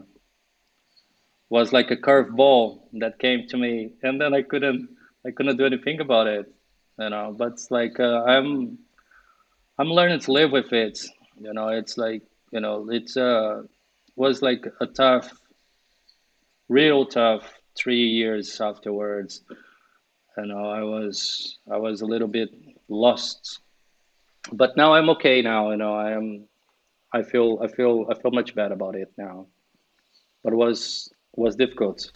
was 1.49 1.71
like 1.71 1.91
a 1.91 1.97
curved 1.97 2.35
ball 2.35 2.89
that 2.93 3.19
came 3.19 3.47
to 3.47 3.57
me, 3.57 3.93
and 4.03 4.19
then 4.19 4.33
I 4.33 4.41
couldn't 4.41 4.89
I 5.25 5.31
couldn't 5.31 5.57
do 5.57 5.65
anything 5.65 6.01
about 6.01 6.27
it, 6.27 6.53
you 6.99 7.09
know. 7.09 7.33
But 7.37 7.53
it's 7.53 7.71
like 7.71 7.99
uh, 7.99 8.23
I'm 8.23 8.79
I'm 9.79 9.89
learning 9.89 10.19
to 10.21 10.31
live 10.31 10.51
with 10.51 10.73
it. 10.73 10.99
You 11.39 11.53
know, 11.53 11.69
it's 11.69 11.97
like 11.97 12.23
you 12.51 12.59
know, 12.59 12.89
it's 12.89 13.15
uh 13.15 13.63
was 14.15 14.41
like 14.41 14.65
a 14.81 14.87
tough, 14.87 15.31
real 16.67 17.05
tough 17.05 17.53
three 17.75 18.07
years 18.07 18.59
afterwards. 18.59 19.41
You 20.37 20.47
know, 20.47 20.69
I 20.69 20.83
was 20.83 21.59
I 21.71 21.77
was 21.77 22.01
a 22.01 22.05
little 22.05 22.27
bit 22.27 22.49
lost, 22.89 23.59
but 24.51 24.75
now 24.75 24.93
I'm 24.93 25.09
okay. 25.11 25.41
Now 25.41 25.71
you 25.71 25.77
know 25.77 25.93
I 25.93 26.11
am. 26.11 26.47
I 27.13 27.21
feel 27.21 27.59
I 27.61 27.67
feel 27.67 28.07
I 28.09 28.15
feel 28.19 28.31
much 28.31 28.55
better 28.55 28.73
about 28.73 28.95
it 28.95 29.11
now. 29.17 29.47
But 30.43 30.53
it 30.53 30.55
was 30.55 31.11
was 31.35 31.55
difficult. 31.55 32.11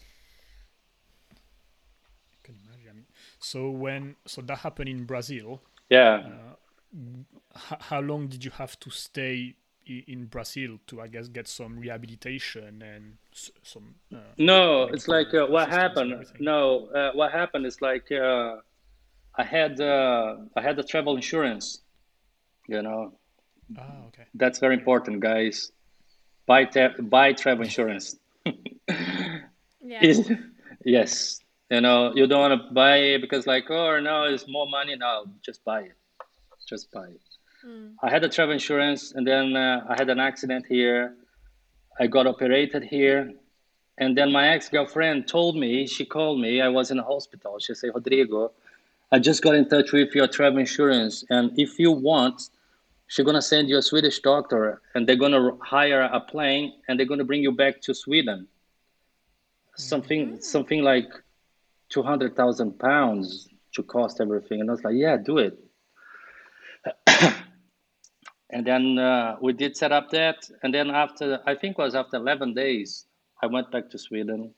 I 1.32 2.38
can 2.43 2.55
imagine. 2.66 3.05
So 3.39 3.70
when 3.70 4.16
so 4.26 4.41
that 4.41 4.59
happened 4.59 4.89
in 4.89 5.05
Brazil. 5.05 5.62
Yeah. 5.89 6.24
Uh, 6.26 6.55
how 7.56 8.02
long 8.02 8.28
did 8.28 8.43
you 8.45 8.52
have 8.52 8.80
to 8.80 8.89
stay 8.89 9.56
in 9.86 10.26
Brazil 10.26 10.80
to, 10.88 11.02
I 11.02 11.08
guess, 11.08 11.28
get 11.28 11.47
some 11.47 11.78
rehabilitation 11.78 12.82
and 12.82 13.18
some. 13.64 13.95
Uh, 14.14 14.20
no, 14.38 14.84
it's 14.84 15.08
like 15.08 15.34
uh, 15.34 15.47
what 15.47 15.70
happened. 15.70 16.26
No, 16.39 16.88
uh, 16.88 17.12
what 17.14 17.32
happened 17.32 17.66
is 17.66 17.82
like 17.82 18.12
uh, 18.12 18.58
I 19.36 19.43
had 19.43 19.80
uh, 19.82 20.38
I 20.56 20.62
had 20.62 20.76
the 20.76 20.84
travel 20.84 21.16
insurance. 21.16 21.82
You 22.68 22.82
know. 22.82 23.14
Ah, 23.78 24.06
okay. 24.08 24.24
That's 24.34 24.60
very 24.60 24.76
important, 24.76 25.20
guys. 25.20 25.72
Buy 26.45 26.66
ta- 26.66 26.95
buy 26.99 27.34
travel 27.34 27.64
insurance. 27.64 28.18
yeah. 29.82 30.14
yes. 30.86 31.39
You 31.70 31.80
know, 31.80 32.12
you 32.14 32.28
don't 32.28 32.41
want 32.41 32.62
to 32.62 32.74
buy 32.74 32.97
it 32.97 33.22
because 33.22 33.47
like, 33.47 33.70
oh 33.70 33.99
no, 33.99 34.26
it's 34.26 34.47
more 34.47 34.68
money. 34.68 34.95
now. 34.95 35.24
just 35.41 35.64
buy 35.64 35.82
it. 35.82 35.95
Just 36.68 36.91
buy 36.91 37.08
it. 37.08 37.22
Mm. 37.66 37.95
I 38.01 38.09
had 38.09 38.24
a 38.24 38.30
travel 38.30 38.53
insurance, 38.53 39.12
and 39.12 39.26
then 39.26 39.55
uh, 39.55 39.86
I 39.88 39.95
had 39.97 40.09
an 40.09 40.20
accident 40.20 40.66
here. 40.68 41.16
I 41.99 42.07
got 42.07 42.26
operated 42.26 42.84
here, 42.84 43.34
and 43.97 44.18
then 44.18 44.32
my 44.32 44.47
ex 44.49 44.70
girlfriend 44.70 45.28
told 45.28 45.55
me 45.57 45.86
she 45.86 46.05
called 46.05 46.39
me. 46.39 46.62
I 46.62 46.70
was 46.70 46.89
in 46.89 46.99
a 46.99 47.03
hospital. 47.03 47.59
She 47.59 47.74
said, 47.76 47.91
Rodrigo, 47.93 48.51
I 49.12 49.20
just 49.20 49.43
got 49.43 49.55
in 49.55 49.68
touch 49.70 49.91
with 49.91 50.16
your 50.16 50.28
travel 50.28 50.59
insurance, 50.59 51.24
and 51.30 51.51
if 51.59 51.78
you 51.78 51.91
want, 51.91 52.49
she's 53.07 53.26
gonna 53.26 53.41
send 53.41 53.70
you 53.70 53.78
a 53.78 53.82
Swedish 53.82 54.20
doctor, 54.20 54.82
and 54.95 55.07
they're 55.07 55.18
gonna 55.18 55.51
hire 55.62 56.01
a 56.01 56.20
plane, 56.20 56.74
and 56.88 56.97
they're 56.97 57.05
gonna 57.05 57.26
bring 57.26 57.43
you 57.43 57.51
back 57.51 57.82
to 57.82 57.93
Sweden. 57.93 58.47
Something, 59.76 60.28
mm-hmm. 60.28 60.39
something 60.39 60.82
like 60.82 61.09
two 61.89 62.01
hundred 62.01 62.36
thousand 62.36 62.80
pounds 62.80 63.49
to 63.74 63.84
cost 63.84 64.20
everything, 64.20 64.62
and 64.62 64.70
I 64.70 64.74
was 64.74 64.84
like, 64.84 64.95
yeah, 64.95 65.18
do 65.18 65.38
it. 65.38 65.59
And 68.52 68.66
then 68.68 68.99
uh, 68.99 69.38
we 69.41 69.54
did 69.54 69.78
set 69.78 69.91
up 69.91 70.10
that. 70.12 70.49
And 70.64 70.74
then 70.74 70.89
after 70.89 71.39
i 71.45 71.56
think 71.56 71.78
it 71.78 71.82
was 71.82 71.95
after 71.95 72.18
11 72.18 72.54
days 72.54 73.06
i 73.41 73.47
went 73.47 73.72
back 73.72 73.89
to 73.91 73.97
sweden. 73.97 74.54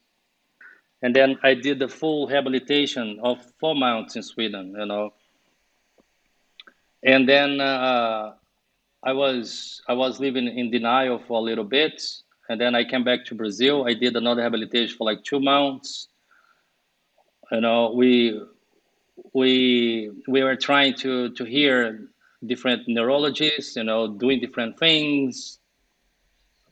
And 1.01 1.15
then 1.15 1.37
i 1.43 1.53
did 1.53 1.79
the 1.79 1.87
full 1.87 2.27
rehabilitation 2.27 3.19
of 3.23 3.37
four 3.59 3.75
months 3.75 4.15
in 4.15 4.23
sweden 4.23 4.75
you 4.77 4.85
know. 4.85 5.13
And 7.03 7.27
then 7.27 7.59
uh, 7.59 8.33
i 9.03 9.13
was 9.13 9.81
i 9.87 9.93
was 9.93 10.19
living 10.19 10.47
in 10.47 10.71
denial 10.71 11.19
for 11.19 11.39
a 11.39 11.43
little 11.43 11.65
bit. 11.65 12.01
And 12.49 12.59
then 12.59 12.75
i 12.75 12.83
came 12.83 13.03
back 13.03 13.25
to 13.25 13.35
brazil. 13.35 13.85
I 13.87 13.93
did 13.93 14.15
another 14.15 14.41
rehabilitation 14.41 14.97
for 14.97 15.05
like 15.05 15.23
two 15.23 15.39
months 15.39 16.07
you 17.51 17.61
know 17.61 17.91
we 17.91 18.41
we 19.33 20.09
we 20.27 20.43
were 20.43 20.55
trying 20.55 20.93
to 20.95 21.29
to 21.31 21.43
hear 21.43 22.07
different 22.45 22.87
neurologists, 22.87 23.75
you 23.75 23.83
know, 23.83 24.07
doing 24.07 24.39
different 24.39 24.77
things. 24.77 25.59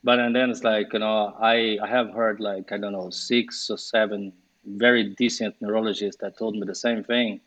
But 0.04 0.18
and 0.18 0.34
then 0.34 0.50
it's 0.50 0.64
like, 0.64 0.92
you 0.92 0.98
know, 0.98 1.34
I, 1.40 1.78
I 1.82 1.86
have 1.86 2.10
heard 2.12 2.40
like, 2.40 2.72
I 2.72 2.78
don't 2.78 2.92
know, 2.92 3.10
six 3.10 3.70
or 3.70 3.78
seven 3.78 4.32
very 4.64 5.14
decent 5.14 5.54
neurologists 5.60 6.20
that 6.20 6.38
told 6.38 6.54
me 6.54 6.66
the 6.66 6.74
same 6.74 7.02
thing. 7.04 7.40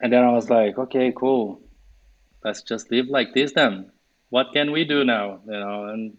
And 0.00 0.12
then 0.12 0.24
I 0.24 0.30
was 0.32 0.50
like, 0.50 0.78
okay, 0.78 1.12
cool. 1.16 1.60
Let's 2.44 2.62
just 2.62 2.90
live 2.90 3.06
like 3.08 3.34
this 3.34 3.52
then. 3.52 3.90
What 4.30 4.52
can 4.52 4.72
we 4.72 4.84
do 4.84 5.04
now? 5.04 5.40
You 5.46 5.58
know, 5.58 5.84
and 5.86 6.16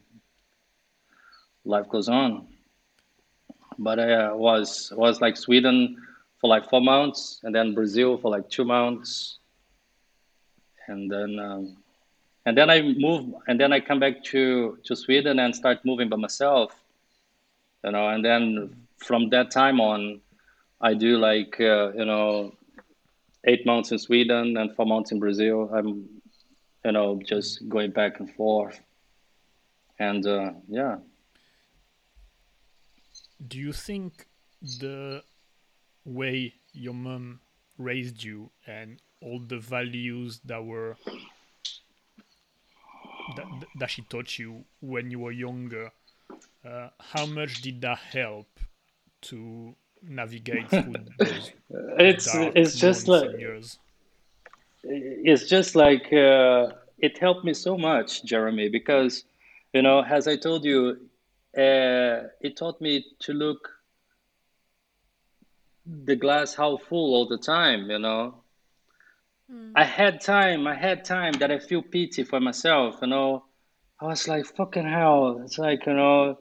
life 1.64 1.88
goes 1.90 2.10
on. 2.10 2.48
But 3.78 4.00
I 4.00 4.14
uh, 4.14 4.36
was 4.36 4.92
was 4.96 5.22
like 5.22 5.38
Sweden 5.38 5.98
for 6.42 6.50
like 6.50 6.70
four 6.70 6.82
months, 6.82 7.40
and 7.44 7.54
then 7.54 7.76
Brazil 7.76 8.18
for 8.18 8.32
like 8.32 8.50
two 8.50 8.66
months, 8.66 9.40
and 10.88 11.12
then 11.12 11.40
um, 11.40 11.78
and 12.46 12.58
then 12.58 12.70
I 12.70 12.82
move 12.82 13.34
and 13.48 13.60
then 13.60 13.74
I 13.74 13.80
come 13.80 14.00
back 14.00 14.24
to 14.26 14.78
to 14.86 14.96
Sweden 14.96 15.40
and 15.40 15.56
start 15.56 15.84
moving 15.84 16.10
by 16.10 16.18
myself, 16.18 16.74
you 17.84 17.92
know. 17.92 18.08
And 18.08 18.24
then 18.24 18.88
from 18.98 19.30
that 19.30 19.52
time 19.52 19.82
on, 19.82 20.22
I 20.80 20.94
do 20.94 21.18
like 21.18 21.60
uh, 21.60 21.92
you 21.94 22.06
know 22.06 22.54
eight 23.46 23.66
months 23.66 23.92
in 23.92 24.00
Sweden 24.00 24.58
and 24.58 24.76
four 24.76 24.86
months 24.86 25.12
in 25.12 25.20
Brazil. 25.20 25.70
I'm 25.74 26.08
you 26.86 26.92
know 26.92 27.20
just 27.26 27.68
going 27.68 27.92
back 27.92 28.20
and 28.20 28.34
forth, 28.34 28.80
and 30.00 30.26
uh, 30.26 30.52
yeah. 30.70 30.98
Do 33.46 33.60
you 33.60 33.74
think 33.74 34.26
the 34.62 35.22
way 36.06 36.56
your 36.74 36.94
mom 36.94 37.42
raised 37.78 38.24
you 38.24 38.50
and 38.66 39.00
all 39.22 39.40
the 39.40 39.58
values 39.58 40.40
that 40.46 40.64
were 40.64 40.96
that, 43.36 43.46
that 43.76 43.90
she 43.90 44.02
taught 44.04 44.38
you 44.40 44.64
when 44.80 45.12
you 45.12 45.20
were 45.20 45.32
younger 45.32 45.92
uh, 46.66 46.90
how 47.00 47.26
much 47.26 47.62
did 47.62 47.82
that 47.82 47.98
help 47.98 48.48
to 49.22 49.76
navigate 50.04 50.70
through 50.70 50.96
those 51.18 51.52
it's 52.00 52.30
it's 52.34 52.76
just 52.76 53.08
like 53.08 53.32
years? 53.38 53.80
it's 54.84 55.48
just 55.48 55.76
like 55.76 56.12
uh, 56.14 56.68
it 57.00 57.18
helped 57.18 57.44
me 57.44 57.54
so 57.54 57.78
much 57.78 58.24
jeremy 58.24 58.70
because 58.70 59.26
you 59.74 59.82
know 59.82 60.04
as 60.04 60.28
i 60.28 60.36
told 60.36 60.64
you 60.64 60.98
uh, 61.58 62.30
it 62.42 62.56
taught 62.56 62.80
me 62.80 63.04
to 63.20 63.34
look 63.34 63.70
the 65.86 66.16
glass 66.16 66.54
half 66.54 66.82
full 66.84 67.16
all 67.16 67.28
the 67.28 67.38
time 67.38 67.90
you 67.90 67.98
know 67.98 68.36
Mm. 69.52 69.72
I 69.76 69.84
had 69.84 70.22
time. 70.22 70.68
I 70.68 70.76
had 70.76 71.06
time 71.06 71.34
that 71.34 71.52
I 71.52 71.60
feel 71.60 71.82
pity 71.82 72.24
for 72.24 72.40
myself. 72.40 72.98
You 73.02 73.08
know, 73.08 73.46
I 74.00 74.06
was 74.06 74.28
like, 74.28 74.46
fucking 74.46 74.88
hell. 74.88 75.42
It's 75.44 75.58
like 75.58 75.86
you 75.86 75.94
know, 75.94 76.38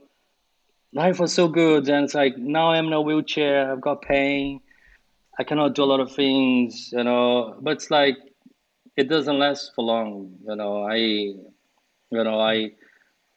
life 0.92 1.20
was 1.20 1.32
so 1.32 1.48
good, 1.48 1.88
and 1.88 2.04
it's 2.04 2.14
like 2.14 2.36
now 2.36 2.72
I'm 2.72 2.86
in 2.86 2.92
a 2.92 3.00
wheelchair. 3.00 3.70
I've 3.70 3.80
got 3.80 4.02
pain. 4.02 4.60
I 5.38 5.44
cannot 5.44 5.74
do 5.74 5.84
a 5.84 5.90
lot 5.92 6.00
of 6.00 6.12
things. 6.14 6.90
You 6.92 7.04
know, 7.04 7.56
but 7.60 7.74
it's 7.74 7.90
like 7.90 8.16
it 8.96 9.08
doesn't 9.08 9.38
last 9.38 9.72
for 9.74 9.84
long. 9.84 10.38
You 10.48 10.56
know, 10.56 10.82
I, 10.82 10.96
you 10.96 11.44
know, 12.10 12.40
I, 12.40 12.72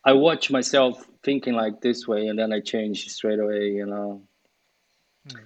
I 0.04 0.14
watch 0.14 0.50
myself 0.50 1.06
thinking 1.24 1.54
like 1.54 1.82
this 1.82 2.08
way, 2.08 2.28
and 2.28 2.40
then 2.40 2.54
I 2.54 2.60
change 2.60 3.08
straight 3.10 3.40
away. 3.40 3.70
You 3.72 3.86
know, 3.86 4.24
mm. 5.28 5.42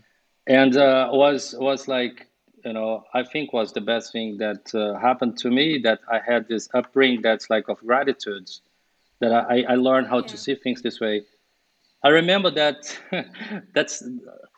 and 0.47 0.77
uh, 0.77 1.09
was 1.11 1.53
was 1.59 1.89
like 1.89 2.27
you 2.65 2.73
know, 2.73 3.03
I 3.13 3.23
think 3.23 3.53
was 3.53 3.73
the 3.73 3.81
best 3.81 4.11
thing 4.11 4.37
that 4.37 4.73
uh, 4.73 4.97
happened 4.99 5.37
to 5.39 5.49
me 5.49 5.79
that 5.83 5.99
I 6.09 6.19
had 6.25 6.47
this 6.47 6.69
upbringing 6.73 7.21
that's 7.21 7.49
like 7.49 7.67
of 7.67 7.79
gratitude, 7.79 8.49
that 9.19 9.33
I, 9.33 9.63
I 9.67 9.75
learned 9.75 10.07
how 10.07 10.19
yeah. 10.19 10.27
to 10.27 10.37
see 10.37 10.55
things 10.55 10.81
this 10.81 10.99
way. 10.99 11.23
I 12.03 12.09
remember 12.09 12.51
that 12.51 12.97
that's 13.73 14.03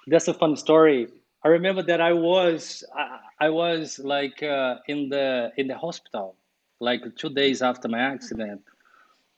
that's 0.07 0.27
a 0.27 0.33
fun 0.33 0.55
story. 0.55 1.07
I 1.43 1.49
remember 1.49 1.83
that 1.83 2.01
I 2.01 2.13
was 2.13 2.83
I, 2.95 3.19
I 3.39 3.49
was 3.49 3.99
like 3.99 4.41
uh, 4.43 4.77
in 4.87 5.09
the 5.09 5.51
in 5.57 5.67
the 5.67 5.77
hospital 5.77 6.35
like 6.79 7.03
two 7.15 7.29
days 7.29 7.61
after 7.61 7.87
my 7.87 7.99
accident, 7.99 8.61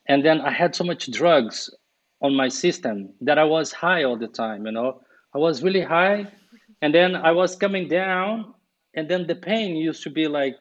and 0.06 0.24
then 0.24 0.40
I 0.40 0.50
had 0.50 0.74
so 0.74 0.84
much 0.84 1.10
drugs 1.10 1.70
on 2.20 2.34
my 2.34 2.48
system 2.48 3.10
that 3.20 3.38
I 3.38 3.44
was 3.44 3.72
high 3.72 4.04
all 4.04 4.16
the 4.16 4.26
time. 4.28 4.66
You 4.66 4.72
know, 4.72 5.00
I 5.34 5.38
was 5.38 5.62
really 5.62 5.82
high, 5.82 6.26
and 6.82 6.94
then 6.94 7.16
I 7.16 7.32
was 7.32 7.56
coming 7.56 7.88
down 7.88 8.54
and 8.94 9.08
then 9.08 9.26
the 9.26 9.34
pain 9.34 9.76
used 9.76 10.02
to 10.02 10.10
be 10.10 10.26
like 10.28 10.56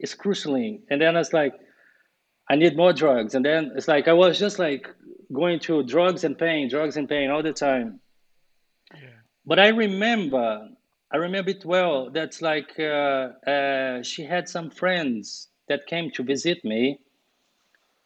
excruciating 0.00 0.82
and 0.90 1.00
then 1.00 1.16
it's 1.16 1.32
like 1.32 1.54
i 2.50 2.56
need 2.56 2.76
more 2.76 2.92
drugs. 2.92 3.34
And 3.34 3.44
then 3.44 3.72
it's 3.76 3.88
like 3.88 4.08
i 4.08 4.12
was 4.12 4.38
just 4.38 4.58
like 4.58 4.88
going 5.32 5.60
through 5.60 5.84
drugs 5.84 6.24
and 6.24 6.36
pain 6.36 6.68
drugs 6.68 6.96
and 6.96 7.08
pain 7.08 7.30
all 7.30 7.42
the 7.42 7.52
time. 7.52 8.00
Yeah. 8.94 9.20
but 9.46 9.58
i 9.58 9.68
remember 9.68 10.68
i 11.12 11.16
remember 11.16 11.50
it 11.50 11.64
well 11.64 12.10
that's 12.10 12.42
like 12.42 12.78
uh, 12.78 13.28
uh, 13.52 14.02
she 14.02 14.22
had 14.24 14.48
some 14.48 14.68
friends 14.70 15.48
that 15.68 15.86
came 15.86 16.10
to 16.10 16.22
visit 16.22 16.64
me. 16.64 16.98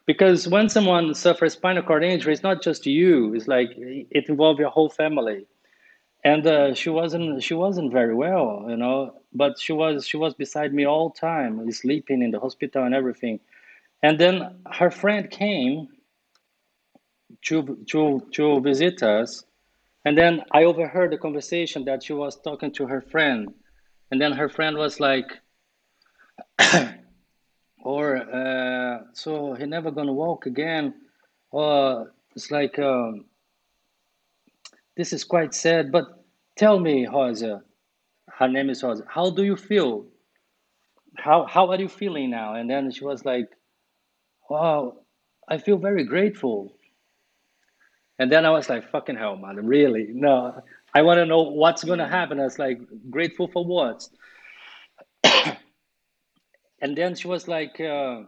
Because 0.06 0.46
when 0.46 0.68
someone 0.68 1.14
suffers 1.14 1.54
spinal 1.54 1.82
cord 1.82 2.04
injury 2.04 2.32
it's 2.32 2.44
not 2.44 2.62
just 2.62 2.86
you. 2.86 3.34
It's 3.34 3.48
like 3.48 3.70
it 3.76 4.28
involves 4.28 4.60
your 4.60 4.70
whole 4.70 4.90
family 4.90 5.46
and 6.30 6.42
uh, 6.46 6.74
she 6.74 6.90
wasn't 6.90 7.42
she 7.46 7.54
wasn't 7.54 7.90
very 8.00 8.14
well 8.14 8.66
you 8.72 8.78
know 8.82 8.98
but 9.36 9.58
she 9.58 9.72
was 9.72 10.06
she 10.06 10.16
was 10.16 10.34
beside 10.34 10.72
me 10.72 10.86
all 10.86 11.10
time 11.10 11.70
sleeping 11.70 12.22
in 12.22 12.30
the 12.30 12.40
hospital 12.40 12.84
and 12.84 12.94
everything. 12.94 13.38
And 14.02 14.18
then 14.18 14.62
her 14.72 14.90
friend 14.90 15.30
came 15.30 15.88
to 17.42 17.84
to 17.90 18.26
to 18.32 18.60
visit 18.60 19.02
us. 19.02 19.44
And 20.04 20.16
then 20.16 20.42
i 20.52 20.64
overheard 20.64 21.10
the 21.12 21.18
conversation 21.18 21.84
that 21.84 22.02
she 22.04 22.12
was 22.12 22.40
talking 22.40 22.72
to 22.72 22.86
her 22.86 23.00
friend. 23.00 23.52
And 24.10 24.20
then 24.20 24.32
her 24.32 24.48
friend 24.48 24.76
was 24.76 25.00
like 25.00 25.28
or 27.84 28.16
uh, 28.16 29.02
so 29.12 29.54
he 29.54 29.66
never 29.66 29.90
gonna 29.90 30.12
walk 30.12 30.46
again. 30.46 30.94
Or 31.50 32.12
it's 32.34 32.50
like 32.50 32.78
um, 32.78 33.26
this 34.96 35.12
is 35.12 35.24
quite 35.24 35.54
sad, 35.54 35.92
but 35.92 36.24
tell 36.56 36.78
me, 36.78 37.06
Rosa, 37.06 37.62
her 38.28 38.48
name 38.48 38.70
is 38.70 38.82
Rosa, 38.82 39.04
how 39.08 39.30
do 39.30 39.44
you 39.44 39.56
feel? 39.56 40.06
How, 41.16 41.46
how 41.46 41.70
are 41.70 41.80
you 41.80 41.88
feeling 41.88 42.30
now? 42.30 42.54
And 42.54 42.68
then 42.68 42.90
she 42.90 43.04
was 43.04 43.24
like, 43.24 43.48
wow, 44.48 44.98
I 45.48 45.58
feel 45.58 45.78
very 45.78 46.04
grateful. 46.04 46.76
And 48.18 48.32
then 48.32 48.46
I 48.46 48.50
was 48.50 48.68
like, 48.68 48.90
fucking 48.90 49.16
hell, 49.16 49.36
man, 49.36 49.56
really? 49.66 50.08
No, 50.10 50.62
I 50.94 51.02
want 51.02 51.18
to 51.18 51.26
know 51.26 51.42
what's 51.42 51.84
going 51.84 51.98
to 51.98 52.08
happen. 52.08 52.40
I 52.40 52.44
was 52.44 52.58
like, 52.58 52.80
grateful 53.10 53.48
for 53.48 53.64
what? 53.64 54.08
and 56.80 56.96
then 56.96 57.14
she 57.14 57.28
was 57.28 57.46
like, 57.48 57.78
uh, 57.80 58.22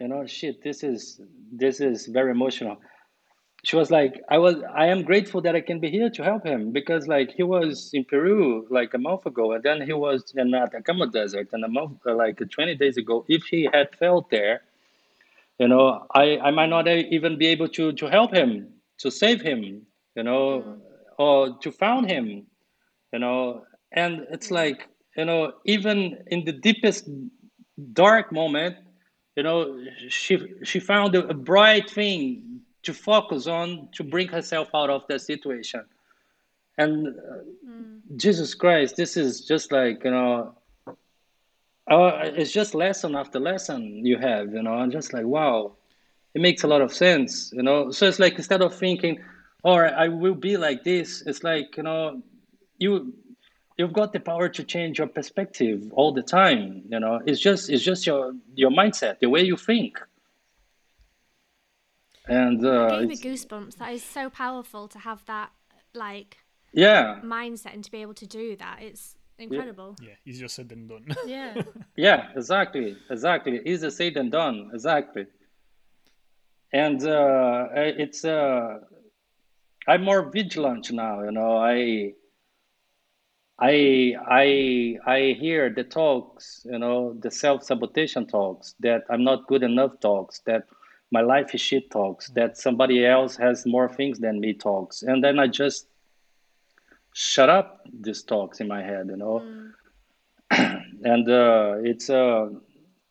you 0.00 0.08
know, 0.08 0.26
shit, 0.26 0.62
this 0.62 0.82
is 0.82 1.20
this 1.52 1.80
is 1.80 2.06
very 2.06 2.32
emotional. 2.32 2.78
She 3.64 3.76
was 3.76 3.90
like, 3.90 4.22
I 4.28 4.36
was, 4.36 4.56
I 4.74 4.86
am 4.86 5.02
grateful 5.02 5.40
that 5.40 5.56
I 5.56 5.60
can 5.62 5.80
be 5.80 5.90
here 5.90 6.10
to 6.10 6.22
help 6.22 6.44
him 6.44 6.70
because 6.70 7.08
like 7.08 7.32
he 7.32 7.42
was 7.42 7.90
in 7.94 8.04
Peru 8.04 8.66
like 8.70 8.92
a 8.92 8.98
month 8.98 9.24
ago, 9.24 9.52
and 9.52 9.62
then 9.62 9.80
he 9.80 9.94
was 9.94 10.34
in 10.36 10.50
the 10.50 10.58
Atacama 10.58 11.06
Desert, 11.06 11.48
and 11.52 11.64
a 11.64 11.68
month 11.68 11.98
like 12.04 12.38
20 12.38 12.74
days 12.76 12.98
ago. 12.98 13.24
If 13.26 13.44
he 13.44 13.68
had 13.72 13.88
felt 13.96 14.28
there, 14.30 14.62
you 15.58 15.68
know, 15.68 16.06
I 16.14 16.38
I 16.38 16.50
might 16.50 16.68
not 16.68 16.86
even 16.88 17.38
be 17.38 17.46
able 17.46 17.68
to 17.68 17.92
to 17.92 18.06
help 18.06 18.34
him 18.34 18.68
to 18.98 19.10
save 19.10 19.40
him, 19.40 19.86
you 20.14 20.22
know, 20.22 20.62
mm. 20.62 20.78
or 21.18 21.58
to 21.58 21.72
found 21.72 22.10
him, 22.10 22.46
you 23.12 23.18
know. 23.18 23.64
And 23.92 24.26
it's 24.30 24.50
like, 24.50 24.88
you 25.16 25.24
know, 25.24 25.52
even 25.64 26.18
in 26.26 26.44
the 26.44 26.52
deepest 26.52 27.08
dark 27.92 28.30
moment, 28.30 28.76
you 29.36 29.42
know, 29.42 29.80
she 30.08 30.38
she 30.64 30.80
found 30.80 31.14
a, 31.14 31.26
a 31.28 31.34
bright 31.34 31.88
thing 31.88 32.60
to 32.84 32.94
focus 32.94 33.46
on 33.46 33.88
to 33.92 34.04
bring 34.04 34.28
herself 34.28 34.68
out 34.74 34.90
of 34.90 35.06
that 35.08 35.20
situation. 35.20 35.84
And 36.78 37.08
uh, 37.08 37.10
mm. 37.68 38.00
Jesus 38.16 38.54
Christ, 38.54 38.96
this 38.96 39.16
is 39.16 39.42
just 39.42 39.72
like, 39.72 40.04
you 40.04 40.10
know, 40.10 40.54
uh, 41.90 42.12
it's 42.22 42.50
just 42.50 42.74
lesson 42.74 43.14
after 43.14 43.38
lesson 43.38 44.04
you 44.04 44.18
have, 44.18 44.52
you 44.52 44.62
know, 44.62 44.72
I'm 44.72 44.90
just 44.90 45.12
like, 45.12 45.24
wow, 45.24 45.76
it 46.34 46.40
makes 46.40 46.64
a 46.64 46.66
lot 46.66 46.80
of 46.82 46.92
sense, 46.92 47.52
you 47.52 47.62
know. 47.62 47.90
So 47.90 48.06
it's 48.06 48.18
like 48.18 48.36
instead 48.36 48.60
of 48.60 48.74
thinking, 48.74 49.20
"All 49.62 49.80
right, 49.80 49.92
I 49.92 50.08
will 50.08 50.34
be 50.34 50.56
like 50.56 50.82
this," 50.82 51.22
it's 51.26 51.44
like 51.44 51.76
you 51.76 51.84
know, 51.84 52.22
you 52.78 53.14
you've 53.78 53.92
got 53.92 54.12
the 54.12 54.20
power 54.20 54.48
to 54.48 54.64
change 54.64 54.98
your 54.98 55.06
perspective 55.06 55.92
all 55.92 56.12
the 56.12 56.22
time. 56.22 56.82
You 56.88 57.00
know, 57.00 57.20
it's 57.24 57.40
just 57.40 57.70
it's 57.70 57.84
just 57.84 58.06
your 58.06 58.34
your 58.56 58.70
mindset, 58.70 59.20
the 59.20 59.28
way 59.28 59.42
you 59.42 59.56
think. 59.56 60.00
And 62.26 62.64
uh, 62.64 63.00
gave 63.00 63.08
me 63.08 63.16
goosebumps. 63.16 63.76
That 63.76 63.92
is 63.92 64.02
so 64.02 64.30
powerful 64.30 64.88
to 64.88 64.98
have 64.98 65.24
that 65.26 65.52
like 65.94 66.38
yeah 66.72 67.20
mindset 67.22 67.74
and 67.74 67.84
to 67.84 67.90
be 67.90 68.02
able 68.02 68.14
to 68.14 68.26
do 68.26 68.56
that. 68.56 68.78
It's 68.80 69.16
incredible. 69.38 69.96
Yeah, 70.00 70.14
easier 70.24 70.48
said 70.48 70.68
than 70.68 70.86
done. 70.86 71.06
yeah. 71.26 71.62
yeah, 71.96 72.28
exactly, 72.34 72.96
exactly. 73.10 73.60
Easier 73.64 73.90
said 73.90 74.14
than 74.14 74.30
done. 74.30 74.70
Exactly 74.72 75.26
and 76.74 77.06
uh, 77.06 77.68
it's 77.76 78.24
uh, 78.24 78.78
I'm 79.86 80.02
more 80.02 80.28
vigilant 80.28 80.90
now. 80.90 81.22
You 81.22 81.30
know, 81.30 81.56
I 81.56 82.14
I 83.60 84.14
I 84.28 84.96
I 85.06 85.36
hear 85.38 85.70
the 85.70 85.84
talks, 85.84 86.66
you 86.68 86.78
know, 86.80 87.14
the 87.14 87.30
self 87.30 87.62
sabotation 87.62 88.28
talks 88.28 88.74
that 88.80 89.04
I'm 89.08 89.22
not 89.22 89.46
good 89.46 89.62
enough 89.62 90.00
talks 90.00 90.40
that 90.46 90.64
my 91.10 91.20
life 91.20 91.54
is 91.54 91.60
shit 91.60 91.90
talks 91.90 92.28
that 92.30 92.56
somebody 92.56 93.06
else 93.06 93.36
has 93.36 93.66
more 93.66 93.88
things 93.88 94.18
than 94.18 94.40
me 94.40 94.52
talks, 94.52 95.02
and 95.02 95.22
then 95.22 95.38
I 95.38 95.46
just 95.46 95.86
shut 97.12 97.48
up 97.48 97.86
these 98.00 98.22
talks 98.22 98.60
in 98.60 98.68
my 98.68 98.82
head, 98.82 99.06
you 99.08 99.16
know, 99.16 99.42
mm. 99.44 99.72
and 101.04 101.28
uh, 101.28 101.76
it's 101.82 102.08
a 102.08 102.50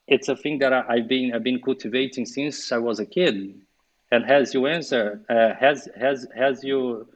it's 0.07 0.27
a 0.27 0.35
thing 0.35 0.59
that 0.59 0.73
I, 0.73 0.97
have 0.97 1.07
been 1.07 1.33
I've 1.33 1.43
been 1.43 1.61
cultivating 1.61 2.25
since 2.25 2.71
I 2.71 2.77
was 2.77 2.99
a 2.99 3.05
kid. 3.05 3.55
And 4.11 4.23
has 4.25 4.53
you 4.53 4.67
answer 4.67 5.21
uh, 5.29 5.53
has 5.59 5.89
has 5.99 6.27
has 6.35 6.63
you 6.63 7.07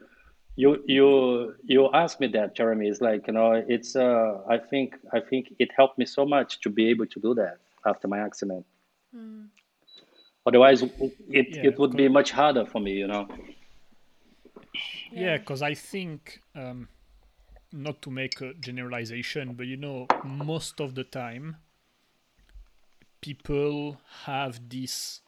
you 0.56 0.82
you 0.86 1.54
you 1.64 1.88
asked 1.92 2.18
me 2.18 2.26
that 2.28 2.56
Jeremy 2.56 2.88
it's 2.88 3.00
like 3.00 3.28
you 3.28 3.34
know 3.34 3.52
it's 3.52 3.94
uh 3.94 4.40
I 4.48 4.58
think 4.58 4.96
I 5.12 5.20
think 5.20 5.54
it 5.60 5.70
helped 5.76 5.98
me 5.98 6.06
so 6.06 6.26
much 6.26 6.60
to 6.62 6.70
be 6.70 6.88
able 6.88 7.06
to 7.06 7.20
do 7.20 7.34
that 7.34 7.58
after 7.86 8.08
my 8.08 8.18
accident. 8.18 8.66
Mm. 9.14 9.46
Otherwise, 10.48 10.82
it 10.82 11.48
yeah, 11.50 11.66
it 11.68 11.78
would 11.78 11.94
be 11.94 12.08
much 12.08 12.30
harder 12.30 12.64
for 12.64 12.80
me, 12.80 12.92
you 12.92 13.06
know. 13.06 13.28
Yeah, 15.12 15.36
because 15.36 15.60
I 15.60 15.74
think 15.74 16.40
um, 16.54 16.88
not 17.70 18.00
to 18.02 18.10
make 18.10 18.40
a 18.40 18.54
generalization, 18.54 19.52
but 19.52 19.66
you 19.66 19.76
know, 19.76 20.06
most 20.24 20.80
of 20.80 20.94
the 20.94 21.04
time 21.04 21.56
people 23.20 23.98
have 24.24 24.70
this 24.70 25.20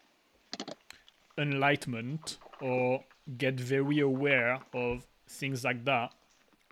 enlightenment 1.37 2.39
or 2.63 3.05
get 3.37 3.61
very 3.61 4.01
aware 4.01 4.61
of 4.73 5.07
things 5.29 5.65
like 5.65 5.85
that 5.85 6.15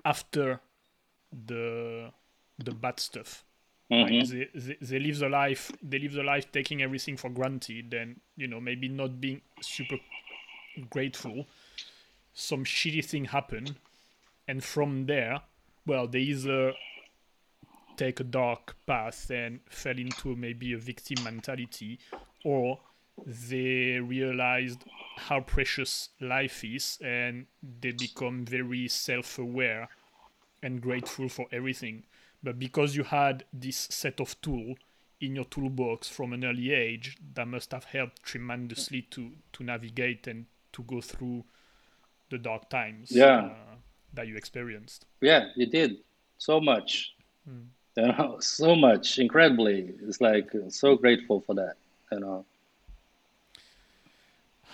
after 0.06 0.60
the 1.46 2.10
the 2.58 2.72
bad 2.72 2.98
stuff. 2.98 3.44
Mm-hmm. 3.90 4.14
Like 4.14 4.28
they, 4.28 4.60
they, 4.60 4.76
they 4.80 4.98
live 4.98 5.18
the 5.18 5.28
life 5.28 5.72
they 5.82 5.98
live 5.98 6.12
the 6.12 6.22
life 6.22 6.52
taking 6.52 6.82
everything 6.82 7.16
for 7.16 7.30
granted 7.30 7.94
and 7.94 8.20
you 8.36 8.46
know 8.46 8.60
maybe 8.60 8.88
not 8.88 9.18
being 9.18 9.40
super 9.62 9.96
grateful 10.90 11.46
some 12.34 12.64
shitty 12.64 13.02
thing 13.02 13.24
happen 13.24 13.76
and 14.46 14.62
from 14.62 15.06
there 15.06 15.40
well 15.86 16.06
they 16.06 16.20
either 16.20 16.74
take 17.98 18.20
a 18.20 18.24
dark 18.24 18.76
path 18.86 19.28
and 19.30 19.60
fell 19.68 19.98
into 19.98 20.36
maybe 20.36 20.72
a 20.72 20.78
victim 20.78 21.22
mentality, 21.24 21.98
or 22.44 22.78
they 23.26 23.98
realized 23.98 24.84
how 25.16 25.40
precious 25.40 26.10
life 26.20 26.64
is 26.64 26.98
and 27.02 27.46
they 27.80 27.90
become 27.90 28.44
very 28.44 28.86
self 28.86 29.38
aware 29.38 29.88
and 30.62 30.80
grateful 30.80 31.28
for 31.28 31.46
everything. 31.52 32.04
But 32.42 32.58
because 32.58 32.96
you 32.96 33.04
had 33.04 33.44
this 33.52 33.76
set 33.90 34.20
of 34.20 34.40
tools 34.40 34.78
in 35.20 35.34
your 35.34 35.44
toolbox 35.44 36.08
from 36.08 36.32
an 36.32 36.44
early 36.44 36.72
age, 36.72 37.16
that 37.34 37.48
must 37.48 37.72
have 37.72 37.84
helped 37.84 38.22
tremendously 38.22 39.02
to, 39.02 39.32
to 39.54 39.64
navigate 39.64 40.26
and 40.26 40.46
to 40.72 40.82
go 40.82 41.00
through 41.00 41.44
the 42.30 42.38
dark 42.38 42.68
times 42.70 43.10
yeah. 43.10 43.46
uh, 43.46 43.74
that 44.14 44.28
you 44.28 44.36
experienced. 44.36 45.06
Yeah, 45.20 45.46
you 45.56 45.66
did 45.66 45.96
so 46.38 46.60
much. 46.60 47.14
Mm 47.48 47.66
you 47.98 48.06
know 48.06 48.36
so 48.40 48.74
much 48.74 49.18
incredibly 49.18 49.94
it's 50.06 50.20
like 50.20 50.50
so 50.68 50.96
grateful 50.96 51.40
for 51.40 51.54
that 51.54 51.74
you 52.12 52.20
know 52.20 52.44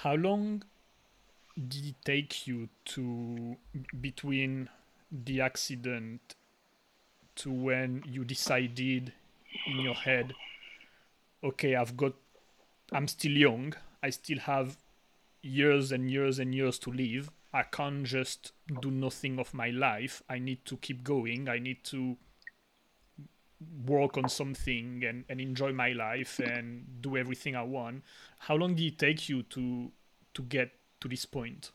how 0.02 0.14
long 0.14 0.62
did 1.68 1.86
it 1.86 1.94
take 2.04 2.46
you 2.46 2.68
to 2.84 3.56
between 4.00 4.68
the 5.10 5.40
accident 5.40 6.34
to 7.36 7.50
when 7.50 8.02
you 8.06 8.24
decided 8.24 9.12
in 9.66 9.80
your 9.80 9.94
head 9.94 10.34
okay 11.42 11.74
i've 11.74 11.96
got 11.96 12.12
i'm 12.92 13.08
still 13.08 13.32
young 13.32 13.74
i 14.02 14.10
still 14.10 14.38
have 14.38 14.76
years 15.42 15.92
and 15.92 16.10
years 16.10 16.38
and 16.38 16.54
years 16.54 16.78
to 16.78 16.90
live 16.90 17.30
i 17.52 17.62
can't 17.62 18.04
just 18.04 18.52
do 18.80 18.90
nothing 18.90 19.38
of 19.38 19.52
my 19.54 19.70
life 19.70 20.22
i 20.28 20.38
need 20.38 20.64
to 20.64 20.76
keep 20.78 21.04
going 21.04 21.48
i 21.48 21.58
need 21.58 21.82
to 21.84 22.16
work 23.86 24.16
on 24.16 24.28
something 24.28 25.02
and, 25.04 25.24
and 25.28 25.40
enjoy 25.40 25.72
my 25.72 25.92
life 25.92 26.38
and 26.38 26.84
do 27.00 27.16
everything 27.16 27.56
I 27.56 27.62
want. 27.62 28.02
How 28.38 28.56
long 28.56 28.74
did 28.74 28.86
it 28.86 28.98
take 28.98 29.28
you 29.28 29.42
to 29.44 29.90
to 30.34 30.42
get 30.42 30.72
to 31.00 31.08
this 31.08 31.24
point? 31.24 31.70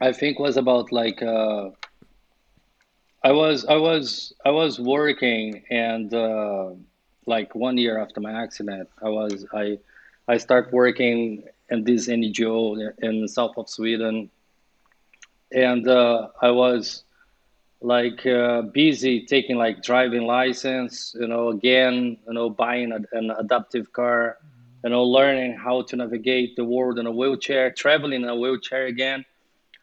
I 0.00 0.12
think 0.12 0.38
was 0.38 0.56
about 0.56 0.92
like 0.92 1.22
uh, 1.22 1.70
I 3.26 3.32
was 3.32 3.64
I 3.64 3.74
was 3.74 4.32
I 4.44 4.50
was 4.50 4.78
working 4.78 5.64
and 5.68 6.14
uh, 6.14 6.70
like 7.26 7.56
one 7.56 7.76
year 7.76 7.98
after 7.98 8.20
my 8.20 8.30
accident 8.44 8.88
I 9.02 9.08
was 9.08 9.44
I 9.52 9.78
I 10.28 10.36
start 10.36 10.72
working 10.72 11.42
in 11.68 11.82
this 11.82 12.06
NGO 12.06 12.92
in 13.02 13.22
the 13.22 13.28
south 13.28 13.58
of 13.58 13.68
Sweden. 13.68 14.30
And 15.50 15.88
uh, 15.88 16.28
I 16.40 16.52
was 16.52 17.02
like 17.80 18.24
uh, 18.26 18.62
busy 18.62 19.26
taking 19.26 19.56
like 19.56 19.82
driving 19.82 20.22
license 20.22 21.12
you 21.18 21.26
know 21.26 21.48
again 21.48 22.18
you 22.28 22.32
know 22.32 22.48
buying 22.48 22.92
a, 22.92 23.00
an 23.18 23.32
adaptive 23.32 23.92
car 23.92 24.36
you 24.84 24.90
know 24.90 25.02
learning 25.02 25.52
how 25.54 25.82
to 25.82 25.96
navigate 25.96 26.54
the 26.54 26.64
world 26.64 26.96
in 27.00 27.06
a 27.06 27.10
wheelchair 27.10 27.72
traveling 27.72 28.22
in 28.22 28.28
a 28.28 28.36
wheelchair 28.36 28.86
again. 28.86 29.24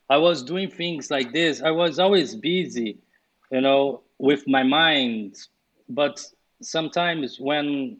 I 0.09 0.17
was 0.17 0.43
doing 0.43 0.69
things 0.69 1.11
like 1.11 1.33
this. 1.33 1.61
I 1.61 1.71
was 1.71 1.99
always 1.99 2.35
busy 2.35 2.99
you 3.53 3.61
know 3.61 4.01
with 4.17 4.43
my 4.47 4.63
mind. 4.63 5.37
But 5.87 6.25
sometimes 6.61 7.39
when 7.39 7.97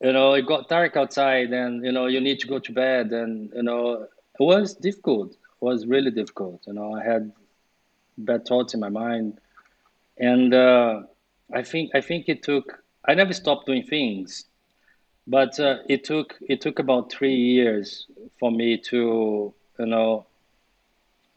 you 0.00 0.12
know 0.12 0.34
it 0.34 0.46
got 0.46 0.68
dark 0.68 0.96
outside 0.96 1.50
and 1.52 1.84
you 1.84 1.92
know 1.92 2.06
you 2.06 2.20
need 2.20 2.38
to 2.40 2.46
go 2.46 2.58
to 2.60 2.72
bed 2.72 3.12
and 3.12 3.50
you 3.54 3.64
know 3.64 4.06
it 4.40 4.42
was 4.42 4.74
difficult. 4.74 5.32
It 5.32 5.62
was 5.70 5.86
really 5.86 6.12
difficult 6.12 6.62
you 6.66 6.72
know. 6.74 6.94
I 6.94 7.04
had 7.04 7.32
bad 8.16 8.46
thoughts 8.46 8.74
in 8.74 8.80
my 8.80 8.90
mind, 8.90 9.38
and 10.18 10.54
uh, 10.54 11.02
I 11.52 11.62
think 11.62 11.90
I 11.94 12.00
think 12.00 12.28
it 12.28 12.42
took. 12.42 12.78
I 13.04 13.14
never 13.14 13.32
stopped 13.32 13.66
doing 13.66 13.82
things, 13.82 14.44
but 15.26 15.58
uh, 15.58 15.78
it 15.88 16.04
took 16.04 16.36
it 16.48 16.60
took 16.60 16.78
about 16.78 17.10
three 17.10 17.34
years 17.34 18.06
for 18.38 18.52
me 18.52 18.78
to 18.90 19.52
you 19.80 19.86
know 19.86 20.26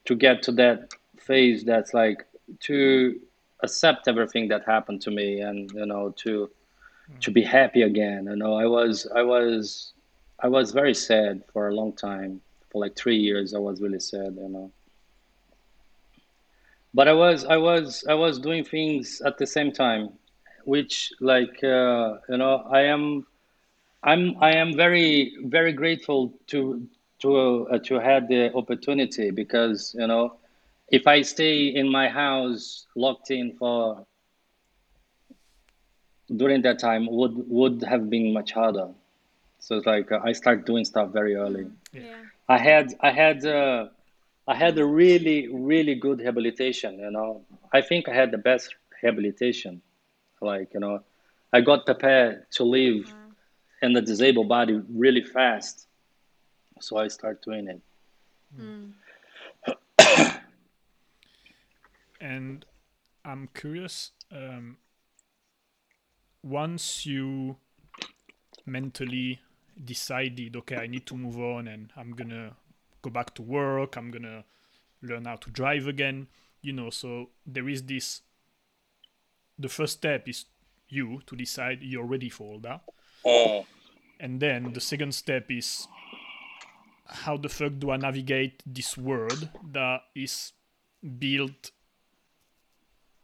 to 0.06 0.14
get 0.14 0.44
to 0.44 0.52
that 0.52 0.94
phase 1.18 1.64
that's 1.64 1.92
like 1.92 2.24
to 2.62 3.20
accept 3.64 4.08
everything 4.08 4.48
that 4.50 4.64
happened 4.66 5.02
to 5.02 5.12
me 5.12 5.42
and 5.42 5.72
you 5.74 5.86
know 5.86 6.14
to 6.18 6.50
to 7.22 7.32
be 7.32 7.42
happy 7.42 7.82
again. 7.84 8.28
You 8.30 8.36
know 8.36 8.56
i 8.56 8.66
was 8.66 9.08
i 9.16 9.22
was 9.24 9.94
i 10.40 10.48
was 10.48 10.72
very 10.72 10.94
sad 10.94 11.44
for 11.54 11.68
a 11.70 11.74
long 11.76 11.94
time. 11.94 12.42
For 12.72 12.82
like 12.82 12.96
three 12.96 13.18
years 13.18 13.54
i 13.54 13.60
was 13.60 13.82
really 13.82 14.00
sad 14.00 14.36
you 14.38 14.50
know. 14.50 14.72
But 16.94 17.08
i 17.08 17.14
was 17.14 17.46
i 17.46 17.58
was 17.58 18.04
i 18.10 18.14
was 18.14 18.40
doing 18.40 18.64
things 18.64 19.22
at 19.26 19.38
the 19.38 19.46
same 19.48 19.72
time 19.72 20.10
which 20.66 21.12
like 21.22 21.64
uh, 21.64 22.18
you 22.30 22.38
know 22.38 22.64
i 22.72 22.82
am 22.82 23.26
i'm 24.04 24.36
i 24.42 24.52
am 24.56 24.76
very 24.76 25.36
very 25.46 25.74
grateful 25.74 26.34
to 26.48 26.88
to 27.22 27.68
uh, 27.72 27.80
to 27.80 27.96
have 28.00 28.28
the 28.28 28.54
opportunity 28.54 29.32
because 29.32 29.96
you 29.98 30.08
know 30.08 30.34
if 30.90 31.08
i 31.08 31.22
stay 31.22 31.68
in 31.68 31.90
my 31.92 32.08
house 32.08 32.86
locked 32.96 33.32
in 33.32 33.56
for 33.58 34.06
during 36.36 36.62
that 36.64 36.80
time 36.80 37.08
would 37.10 37.34
would 37.50 37.84
have 37.84 38.10
been 38.10 38.34
much 38.34 38.52
harder. 38.52 38.90
So 39.60 39.78
it's 39.78 39.86
like 39.86 40.12
uh, 40.12 40.20
i 40.24 40.32
start 40.34 40.66
doing 40.66 40.86
stuff 40.86 41.10
very 41.12 41.36
early. 41.36 41.66
Yeah. 41.94 42.02
i 42.50 42.58
had 42.58 42.94
i 43.02 43.12
had 43.12 43.46
uh, 43.46 43.88
i 44.48 44.56
had 44.56 44.78
a 44.78 44.86
really 44.86 45.48
really 45.48 45.96
good 45.96 46.20
rehabilitation 46.20 47.00
you 47.00 47.12
know. 47.12 47.42
I 47.74 47.82
think 47.82 48.08
i 48.10 48.14
had 48.14 48.32
the 48.32 48.38
best 48.38 48.76
rehabilitation 49.02 49.82
like 50.42 50.74
you 50.74 50.80
know 50.80 51.02
i 51.54 51.62
got 51.62 51.86
prepared 51.86 52.46
to 52.58 52.64
live 52.64 53.12
in 53.82 53.94
the 53.94 54.02
disabled 54.02 54.48
body 54.50 54.82
really 54.90 55.24
fast. 55.24 55.88
So 56.82 56.98
i 56.98 57.08
start 57.08 57.42
doing 57.44 57.68
it 57.68 57.82
And 62.26 62.66
I'm 63.24 63.50
curious. 63.54 64.12
Um, 64.32 64.78
once 66.42 67.06
you 67.06 67.58
mentally 68.66 69.40
decided, 69.84 70.56
okay, 70.56 70.78
I 70.78 70.88
need 70.88 71.06
to 71.08 71.16
move 71.16 71.38
on, 71.40 71.68
and 71.68 71.92
I'm 71.96 72.12
gonna 72.16 72.56
go 73.04 73.10
back 73.12 73.36
to 73.36 73.42
work. 73.44 73.96
I'm 73.96 74.10
gonna 74.10 74.44
learn 75.04 75.26
how 75.26 75.36
to 75.36 75.52
drive 75.52 75.88
again. 75.88 76.28
You 76.62 76.74
know, 76.74 76.90
so 76.90 77.30
there 77.46 77.70
is 77.70 77.84
this. 77.84 78.22
The 79.60 79.70
first 79.70 79.94
step 79.94 80.28
is 80.28 80.46
you 80.90 81.22
to 81.28 81.36
decide 81.36 81.84
you're 81.84 82.06
ready 82.06 82.30
for 82.30 82.54
all 82.54 82.60
that, 82.60 82.82
Oh. 83.24 83.66
and 84.20 84.40
then 84.40 84.74
the 84.74 84.82
second 84.82 85.14
step 85.14 85.52
is 85.52 85.88
how 87.06 87.38
the 87.38 87.50
fuck 87.50 87.74
do 87.78 87.92
I 87.92 87.98
navigate 87.98 88.64
this 88.66 88.98
world 88.98 89.50
that 89.72 90.02
is 90.16 90.54
built 91.20 91.72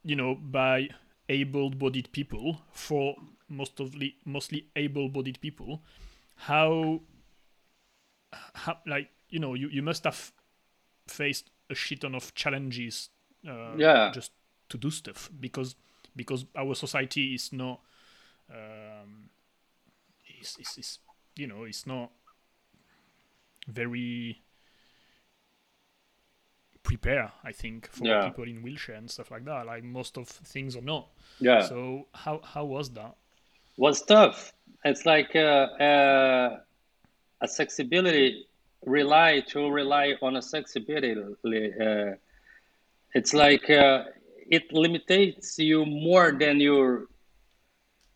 you 0.04 0.16
know 0.16 0.36
by 0.36 0.90
able-bodied 1.30 2.12
people 2.12 2.62
for 2.72 3.16
most 3.48 3.80
of 3.80 3.92
the 4.00 4.14
mostly 4.26 4.66
able-bodied 4.76 5.40
people 5.42 5.82
how 6.36 7.00
how 8.56 8.78
like 8.86 9.10
you 9.30 9.40
know 9.40 9.54
you, 9.54 9.68
you 9.70 9.82
must 9.82 10.04
have 10.04 10.32
faced 11.08 11.50
a 11.70 11.76
shit 11.76 12.02
ton 12.02 12.16
of 12.16 12.34
challenges 12.36 13.10
uh, 13.48 13.76
Yeah. 13.78 14.12
just 14.14 14.32
to 14.70 14.78
do 14.78 14.90
stuff 14.90 15.30
because 15.40 15.76
because 16.16 16.46
our 16.56 16.76
society 16.76 17.34
is 17.34 17.52
not 17.54 17.80
um 18.50 19.30
is, 20.42 20.58
is, 20.60 20.78
is 20.78 21.00
you 21.36 21.48
know 21.48 21.64
it's 21.64 21.86
not 21.86 22.12
very 23.68 24.42
prepare 26.84 27.32
i 27.44 27.52
think 27.52 27.88
for 27.92 28.06
Yeah. 28.06 28.24
people 28.24 28.44
in 28.44 28.62
wheelchair 28.62 28.96
and 28.96 29.10
stuff 29.10 29.32
like 29.32 29.46
that 29.46 29.66
like 29.66 29.84
most 29.84 30.18
of 30.18 30.28
things 30.28 30.76
are 30.76 30.82
not 30.82 31.08
yeah 31.40 31.62
so 31.62 32.08
how 32.14 32.42
how 32.44 32.66
was 32.66 32.90
that 32.92 33.16
was 33.78 34.04
tough. 34.04 34.54
It's 34.84 35.06
like 35.06 35.36
uh, 35.36 35.68
uh, 35.82 36.60
accessibility 37.42 38.46
rely 38.86 39.42
to 39.48 39.70
rely 39.70 40.16
on 40.22 40.36
accessibility. 40.38 41.16
Uh, 41.16 42.12
it's 43.14 43.34
like 43.34 43.70
uh, 43.70 44.04
it 44.50 44.72
limitates 44.72 45.58
you 45.58 45.86
more 45.86 46.32
than 46.38 46.60
you're 46.60 47.08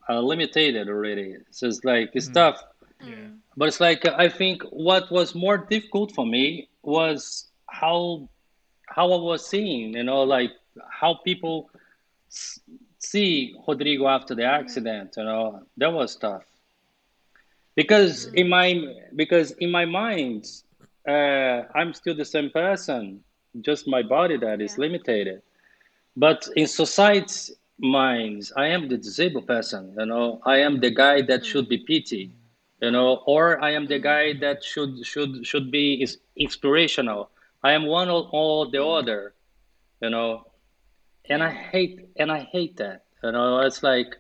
uh, 0.10 0.20
limited 0.20 0.88
already. 0.88 1.38
So 1.52 1.68
it's 1.68 1.84
like 1.84 2.12
it's 2.14 2.28
tough. 2.28 2.62
yeah 3.02 3.30
But 3.58 3.70
it's 3.70 3.80
like 3.80 4.06
I 4.06 4.30
think 4.30 4.64
what 4.64 5.10
was 5.12 5.34
more 5.34 5.58
difficult 5.58 6.12
for 6.12 6.26
me 6.26 6.70
was 6.84 7.50
how 7.70 8.28
how 8.88 9.12
I 9.12 9.18
was 9.18 9.46
seeing, 9.48 9.94
you 9.96 10.04
know, 10.04 10.24
like 10.24 10.52
how 10.90 11.16
people 11.24 11.70
see 13.00 13.56
Rodrigo 13.68 14.08
after 14.08 14.36
the 14.36 14.44
mm-hmm. 14.44 14.62
accident. 14.62 15.16
You 15.18 15.24
know, 15.24 15.64
that 15.78 15.92
was 15.92 16.16
tough 16.16 16.46
because 17.76 18.28
mm-hmm. 18.28 18.36
in 18.36 18.50
my 18.50 18.94
because 19.16 19.52
in 19.52 19.72
my 19.72 19.86
mind, 19.86 20.46
uh, 21.08 21.64
I'm 21.76 21.94
still 21.94 22.16
the 22.16 22.26
same 22.26 22.50
person, 22.50 23.24
just 23.62 23.88
my 23.88 24.02
body 24.04 24.38
that 24.38 24.62
is 24.62 24.78
Yeah. 24.78 24.86
limited. 24.86 25.42
But 26.18 26.48
in 26.56 26.68
society's 26.68 27.52
minds, 27.78 28.52
I 28.56 28.68
am 28.68 28.88
the 28.88 28.98
disabled 28.98 29.48
person. 29.48 29.94
You 30.00 30.06
know, 30.06 30.42
I 30.46 30.58
am 30.60 30.80
the 30.80 30.92
guy 30.92 31.22
that 31.22 31.42
mm-hmm. 31.42 31.50
should 31.50 31.70
be 31.70 31.80
pitied. 31.80 32.32
You 32.82 32.92
know, 32.92 33.24
or 33.26 33.64
I 33.64 33.72
am 33.72 33.88
the 33.88 34.00
guy 34.00 34.34
that 34.44 34.64
should 34.64 35.06
should 35.06 35.46
should 35.46 35.72
be 35.72 36.02
is 36.02 36.18
inspirational. 36.36 37.30
I 37.66 37.72
am 37.74 37.88
one 37.88 38.10
or, 38.10 38.30
or 38.32 38.70
the 38.70 38.78
mm-hmm. 38.78 38.98
other. 39.00 39.34
You 40.02 40.12
know, 40.12 40.46
and 41.30 41.42
I 41.42 41.50
hate 41.50 42.10
and 42.16 42.32
I 42.32 42.42
hate 42.52 42.78
that. 42.78 43.06
You 43.24 43.32
know, 43.32 43.62
it's 43.62 43.82
like, 43.82 44.16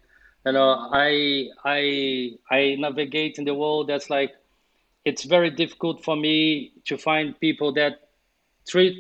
you 0.46 0.54
know, 0.54 0.90
I 0.92 1.50
I 1.64 2.32
I 2.50 2.76
navigate 2.80 3.38
in 3.38 3.46
the 3.46 3.54
world 3.54 3.90
that's 3.90 4.10
like 4.10 4.32
it's 5.04 5.26
very 5.26 5.52
difficult 5.52 6.04
for 6.04 6.16
me 6.16 6.72
to 6.86 6.98
find 6.98 7.40
people 7.40 7.72
that 7.74 8.10
treat 8.68 8.96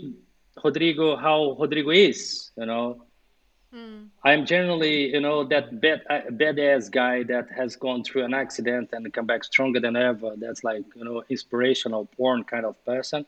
Rodrigo 0.64 1.16
how 1.16 1.58
Rodrigo 1.60 1.89
is, 1.89 2.52
you 2.56 2.68
know. 2.68 3.02
Mm. 3.74 4.10
I'm 4.24 4.46
generally, 4.46 5.12
you 5.12 5.22
know, 5.22 5.43
that 5.46 5.82
bad 5.82 6.04
badass 6.41 6.91
guy 6.91 7.24
that 7.24 7.48
has 7.58 7.76
gone 7.76 8.04
through 8.04 8.26
an 8.26 8.36
accident 8.36 8.89
and 8.93 9.12
come 9.12 9.26
back 9.26 9.43
stronger 9.43 9.80
than 9.80 9.96
ever. 9.96 10.36
That's 10.38 10.64
like, 10.64 10.86
you 10.96 11.04
know, 11.04 11.24
inspirational 11.30 12.06
porn 12.16 12.43
kind 12.43 12.66
of 12.66 12.76
person. 12.86 13.26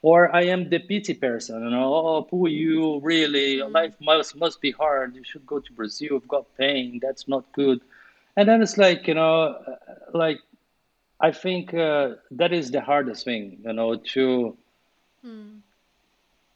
Or 0.00 0.34
I 0.34 0.42
am 0.42 0.70
the 0.70 0.78
pity 0.78 1.14
person, 1.14 1.64
you 1.64 1.70
know, 1.70 1.94
oh, 1.94 2.22
poor 2.22 2.48
you, 2.48 3.00
really, 3.00 3.56
mm. 3.56 3.72
life 3.72 3.94
must 4.00 4.36
must 4.36 4.60
be 4.60 4.70
hard. 4.70 5.16
You 5.16 5.24
should 5.24 5.44
go 5.44 5.58
to 5.58 5.72
Brazil. 5.72 6.08
You've 6.12 6.28
got 6.28 6.46
pain. 6.56 7.00
That's 7.02 7.26
not 7.26 7.50
good. 7.52 7.80
And 8.36 8.48
then 8.48 8.62
it's 8.62 8.78
like, 8.78 9.08
you 9.08 9.14
know, 9.14 9.42
uh, 9.42 9.76
like 10.14 10.38
I 11.20 11.32
think 11.32 11.74
uh, 11.74 12.14
that 12.30 12.52
is 12.52 12.70
the 12.70 12.80
hardest 12.80 13.24
thing, 13.24 13.58
you 13.64 13.72
know, 13.72 13.96
to 13.96 14.56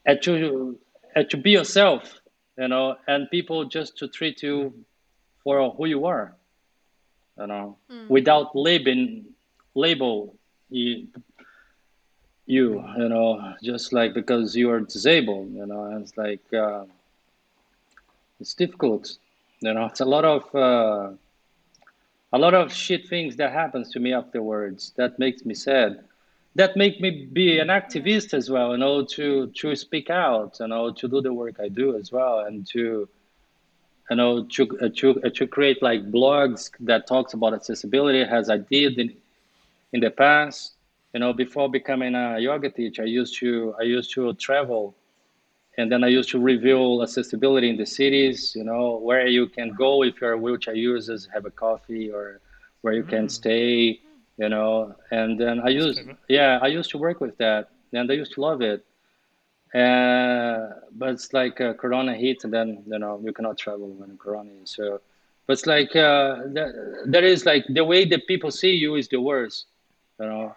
and 0.07 0.23
to 0.23 0.79
and 1.15 1.31
to 1.31 1.37
be 1.37 1.51
yourself, 1.51 2.21
you 2.57 2.69
know, 2.69 2.97
and 3.09 3.31
people 3.31 3.65
just 3.65 3.99
to 3.99 4.09
treat 4.09 4.43
you 4.43 4.73
for 5.43 5.71
who 5.73 5.87
you 5.87 6.07
are, 6.07 6.35
you 7.39 7.47
know, 7.47 7.77
hmm. 7.91 8.07
without 8.09 8.55
labeling 8.55 9.27
label 9.75 10.35
you, 12.47 12.85
you, 12.97 13.09
know, 13.09 13.55
just 13.63 13.93
like 13.93 14.15
because 14.15 14.57
you 14.57 14.71
are 14.71 14.81
disabled, 14.81 15.53
you 15.53 15.67
know, 15.67 15.85
and 15.85 16.03
it's 16.03 16.17
like 16.17 16.53
uh, 16.53 16.85
it's 18.41 18.55
difficult, 18.55 19.19
you 19.61 19.73
know, 19.73 19.87
it's 19.87 20.01
a 20.01 20.05
lot 20.05 20.25
of 20.25 20.55
uh, 20.55 21.13
a 22.33 22.39
lot 22.39 22.55
of 22.55 22.73
shit 22.73 23.09
things 23.09 23.37
that 23.37 23.53
happens 23.53 23.91
to 23.91 24.01
me 24.01 24.13
afterwards 24.13 24.93
that 24.97 25.19
makes 25.19 25.45
me 25.45 25.55
sad 25.55 26.03
that 26.55 26.77
make 26.77 27.01
me 27.01 27.27
be 27.33 27.59
an 27.59 27.69
activist 27.69 28.35
as 28.35 28.51
well 28.51 28.73
you 28.73 28.79
know 28.79 29.05
to 29.05 29.47
to 29.49 29.75
speak 29.75 30.11
out 30.11 30.57
you 30.61 30.67
know 30.67 30.91
to 30.91 31.09
do 31.09 31.21
the 31.21 31.33
work 31.33 31.57
i 31.61 31.69
do 31.69 31.97
as 31.97 32.13
well 32.13 32.41
and 32.41 32.67
to 32.67 33.09
you 34.11 34.17
know 34.17 34.45
to 34.45 34.79
uh, 34.81 34.89
to 34.95 35.23
uh, 35.23 35.31
to 35.31 35.47
create 35.47 35.83
like 35.83 36.11
blogs 36.11 36.71
that 36.81 37.07
talks 37.07 37.35
about 37.35 37.55
accessibility 37.55 38.23
as 38.23 38.51
i 38.51 38.57
did 38.57 38.99
in 38.99 39.15
in 39.93 40.01
the 40.01 40.11
past 40.11 40.75
you 41.13 41.21
know 41.21 41.33
before 41.33 41.69
becoming 41.71 42.15
a 42.15 42.39
yoga 42.39 42.71
teacher 42.71 43.03
i 43.03 43.07
used 43.07 43.39
to 43.39 43.75
i 43.81 43.83
used 43.83 44.13
to 44.13 44.33
travel 44.35 44.95
and 45.79 45.91
then 45.91 46.05
I 46.05 46.09
used 46.09 46.31
to 46.31 46.39
review 46.39 47.03
accessibility 47.03 47.71
in 47.71 47.77
the 47.77 47.87
cities, 47.87 48.53
you 48.55 48.65
know, 48.65 48.99
where 48.99 49.27
you 49.27 49.49
can 49.49 49.71
go 49.71 50.03
if 50.03 50.21
you're 50.21 50.33
a 50.33 50.39
wheelchair 50.39 50.75
users, 50.75 51.29
have 51.33 51.47
a 51.47 51.51
coffee, 51.51 52.11
or 52.11 52.41
where 52.83 52.93
you 52.93 53.03
can 53.03 53.29
stay, 53.29 54.01
you 54.37 54.49
know. 54.49 54.95
And 55.11 55.41
then 55.41 55.61
I 55.61 55.71
used, 55.71 56.01
yeah, 56.29 56.59
I 56.61 56.67
used 56.67 56.91
to 56.91 56.99
work 56.99 57.21
with 57.21 57.39
that, 57.39 57.69
and 57.93 58.11
I 58.11 58.15
used 58.15 58.35
to 58.35 58.43
love 58.43 58.61
it. 58.61 58.85
Uh, 59.75 60.69
but 60.93 61.09
it's 61.11 61.33
like 61.33 61.59
uh, 61.61 61.73
Corona 61.73 62.15
hit, 62.15 62.45
and 62.45 62.53
then 62.53 62.85
you 62.87 62.99
know 62.99 63.19
you 63.25 63.33
cannot 63.33 63.57
travel 63.57 63.89
when 63.89 64.19
Corona 64.19 64.51
is. 64.63 64.75
So 64.77 65.01
but 65.47 65.55
it's 65.55 65.67
like 65.67 65.97
uh, 65.97 66.37
there 67.07 67.25
is 67.25 67.47
like 67.47 67.65
the 67.71 67.85
way 67.85 68.05
that 68.05 68.27
people 68.27 68.51
see 68.51 68.73
you 68.73 68.97
is 68.97 69.09
the 69.09 69.21
worst 69.21 69.67
you 70.21 70.27
know 70.27 70.55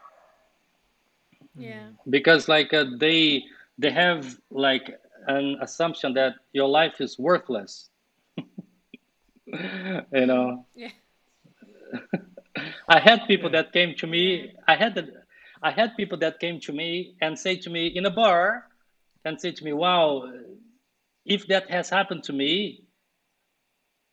yeah. 1.57 1.87
Because 2.09 2.47
like 2.47 2.73
uh, 2.73 2.85
they 2.97 3.43
they 3.77 3.91
have 3.91 4.37
like 4.51 4.99
an 5.27 5.57
assumption 5.61 6.13
that 6.13 6.35
your 6.53 6.67
life 6.67 7.01
is 7.01 7.17
worthless. 7.17 7.89
You 10.11 10.25
know? 10.25 10.65
Yeah. 10.75 10.89
I 12.89 12.99
had 12.99 13.27
people 13.27 13.49
that 13.51 13.71
came 13.73 13.95
to 13.95 14.07
me 14.07 14.53
i 14.67 14.75
had 14.75 15.11
i 15.61 15.71
had 15.71 15.95
people 15.95 16.17
that 16.19 16.39
came 16.39 16.59
to 16.61 16.73
me 16.73 17.15
and 17.21 17.37
say 17.37 17.55
to 17.57 17.69
me 17.69 17.87
in 17.87 18.05
a 18.05 18.09
bar 18.09 18.67
and 19.23 19.39
say 19.39 19.51
to 19.51 19.63
me 19.63 19.73
wow 19.73 20.31
if 21.25 21.47
that 21.47 21.69
has 21.69 21.89
happened 21.89 22.23
to 22.23 22.33
me 22.33 22.83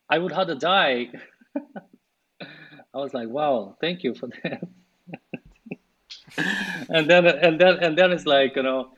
i 0.09 0.18
would 0.18 0.32
rather 0.32 0.55
die. 0.55 1.09
I 2.95 2.99
was 2.99 3.14
like 3.14 3.28
wow 3.28 3.76
thank 3.80 4.05
you 4.05 4.14
for 4.14 4.28
that 4.43 4.62
and 6.89 7.09
then 7.09 7.26
and 7.26 7.61
then 7.61 7.78
and 7.83 7.97
then 7.97 8.12
it's 8.12 8.26
like 8.26 8.57
you 8.57 8.62
know 8.62 8.91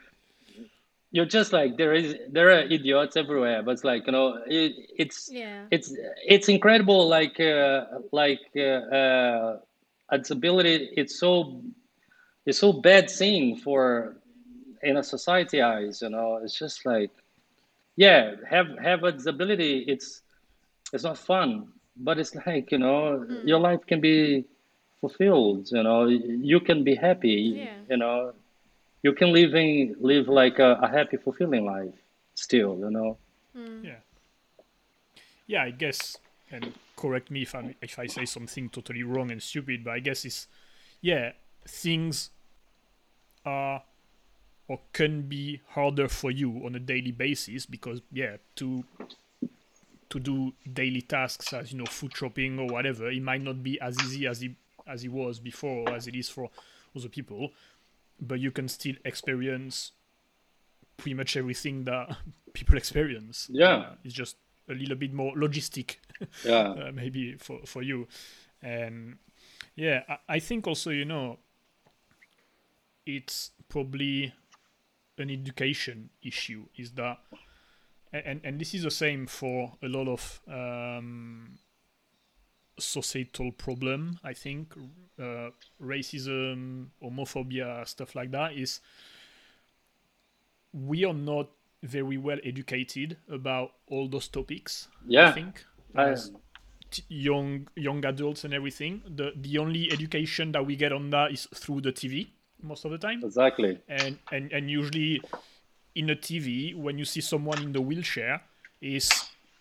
you're 1.11 1.25
just 1.25 1.53
like 1.53 1.77
there 1.77 1.95
is 1.95 2.17
there 2.31 2.49
are 2.51 2.63
idiots 2.63 3.17
everywhere 3.17 3.63
but 3.63 3.71
it's 3.71 3.85
like 3.85 4.05
you 4.07 4.13
know 4.13 4.43
it, 4.47 4.73
it's 4.99 5.31
yeah 5.33 5.65
it's 5.71 5.95
it's 6.27 6.49
incredible 6.49 7.09
like 7.09 7.39
uh, 7.39 7.85
like 8.11 8.41
uh, 8.57 8.83
uh, 9.01 9.59
its 10.13 10.31
ability 10.31 10.91
it's 10.97 11.19
so 11.19 11.63
it's 12.47 12.59
so 12.59 12.73
bad 12.73 13.09
thing 13.09 13.57
for 13.57 14.17
in 14.83 14.97
a 14.97 15.03
society 15.03 15.63
eyes 15.63 16.03
you 16.03 16.11
know 16.11 16.41
it's 16.43 16.59
just 16.59 16.85
like 16.85 17.13
yeah 17.97 18.33
have 18.49 18.67
have 18.79 19.05
a 19.05 19.13
disability 19.13 19.85
it's 19.87 20.23
it's 20.93 21.05
not 21.05 21.17
fun 21.17 21.69
but 21.97 22.19
it's 22.19 22.35
like 22.47 22.73
you 22.73 22.79
know 22.79 23.25
mm. 23.25 23.47
your 23.47 23.61
life 23.61 23.87
can 23.87 24.01
be 24.01 24.45
fulfilled 25.05 25.69
you 25.71 25.83
know 25.83 26.07
you 26.07 26.61
can 26.61 26.83
be 26.83 26.95
happy 26.95 27.41
yeah. 27.57 27.75
you 27.91 27.99
know 27.99 28.33
you 29.03 29.13
can 29.13 29.33
live 29.35 29.55
in 29.55 29.95
live 30.01 30.29
like 30.29 30.59
a, 30.59 30.71
a 30.87 30.89
happy 30.89 31.19
fulfilling 31.19 31.67
life 31.67 31.97
still 32.35 32.79
you 32.79 32.91
know 32.91 33.19
mm. 33.55 33.85
yeah 33.85 34.01
yeah 35.47 35.63
i 35.63 35.71
guess 35.71 36.17
and 36.51 36.73
correct 36.97 37.31
me 37.31 37.43
if 37.43 37.55
i 37.55 37.75
if 37.83 37.99
i 37.99 38.07
say 38.07 38.25
something 38.25 38.71
totally 38.71 39.03
wrong 39.03 39.31
and 39.31 39.43
stupid 39.43 39.85
but 39.85 39.93
i 39.93 39.99
guess 39.99 40.25
it's 40.25 40.49
yeah 41.03 41.33
things 41.69 42.31
are 43.45 43.83
or 44.69 44.81
can 44.95 45.21
be 45.29 45.61
harder 45.77 46.09
for 46.09 46.31
you 46.31 46.63
on 46.65 46.75
a 46.75 46.81
daily 46.81 47.13
basis 47.13 47.67
because 47.67 48.01
yeah 48.11 48.37
to 48.57 48.83
to 50.09 50.19
do 50.19 50.55
daily 50.73 51.03
tasks 51.03 51.53
as 51.53 51.73
you 51.73 51.79
know 51.79 51.85
food 51.85 52.17
shopping 52.17 52.59
or 52.59 52.67
whatever 52.69 53.11
it 53.11 53.23
might 53.23 53.43
not 53.43 53.63
be 53.63 53.79
as 53.81 54.01
easy 54.05 54.27
as 54.27 54.43
it 54.43 54.53
as 54.87 55.05
it 55.05 55.13
was 55.13 55.39
before 55.39 55.89
or 55.89 55.95
as 55.95 56.07
it 56.07 56.15
is 56.15 56.29
for 56.29 56.51
other 56.97 57.09
people 57.09 57.51
but 58.21 58.41
you 58.41 58.51
can 58.51 58.69
still 58.69 58.95
experience 59.05 59.93
pretty 60.97 61.15
much 61.15 61.37
everything 61.37 61.85
that 61.85 62.17
people 62.53 62.77
experience. 62.77 63.49
Yeah, 63.53 63.77
uh, 63.77 63.95
it's 64.05 64.15
just 64.15 64.37
a 64.69 64.75
little 64.75 64.97
bit 64.97 65.13
more 65.13 65.35
logistic. 65.35 65.97
Yeah, 66.45 66.69
uh, 66.69 66.93
maybe 66.95 67.35
for 67.35 67.59
for 67.67 67.83
you, 67.83 68.07
and 68.63 69.19
yeah, 69.75 70.05
I, 70.09 70.19
I 70.29 70.39
think 70.39 70.67
also 70.69 70.91
you 70.91 71.05
know 71.05 71.39
it's 73.05 73.51
probably 73.69 74.33
an 75.19 75.29
education 75.29 76.11
issue. 76.23 76.67
Is 76.77 76.93
that 76.93 77.19
and 78.13 78.41
and 78.45 78.61
this 78.61 78.75
is 78.75 78.85
the 78.85 78.93
same 78.93 79.27
for 79.27 79.73
a 79.83 79.89
lot 79.89 80.07
of 80.07 80.41
um, 80.47 81.59
societal 82.79 83.53
problem 83.53 84.19
i 84.25 84.33
think 84.33 84.75
uh, 85.19 85.51
racism 85.81 86.87
homophobia 87.03 87.87
stuff 87.87 88.15
like 88.15 88.31
that 88.31 88.53
is 88.55 88.81
we 90.73 91.05
are 91.05 91.15
not 91.15 91.49
very 91.83 92.17
well 92.17 92.39
educated 92.45 93.17
about 93.31 93.73
all 93.89 94.09
those 94.09 94.29
topics 94.29 94.89
yeah. 95.07 95.29
i 95.29 95.33
think 95.33 95.65
as 95.95 96.33
t- 96.95 97.03
young 97.09 97.67
young 97.75 98.05
adults 98.05 98.45
and 98.45 98.55
everything. 98.55 99.03
The 99.17 99.33
the 99.37 99.59
only 99.59 99.91
education 99.91 100.53
that 100.53 100.65
we 100.65 100.77
get 100.77 100.93
on 100.93 101.11
that 101.11 101.33
is 101.33 101.49
through 101.55 101.81
the 101.83 101.93
tv 101.93 102.29
most 102.63 102.85
of 102.85 102.91
the 102.93 102.99
time. 102.99 103.21
Exactly. 103.25 103.79
And 103.89 104.19
and, 104.33 104.53
and 104.53 104.71
usually 104.71 105.21
in 105.95 106.11
a 106.11 106.17
tv 106.17 106.75
when 106.75 106.99
you 106.99 107.05
see 107.05 107.21
someone 107.21 107.63
in 107.63 107.73
the 107.73 107.81
wheelchair 107.81 108.43
is 108.81 109.11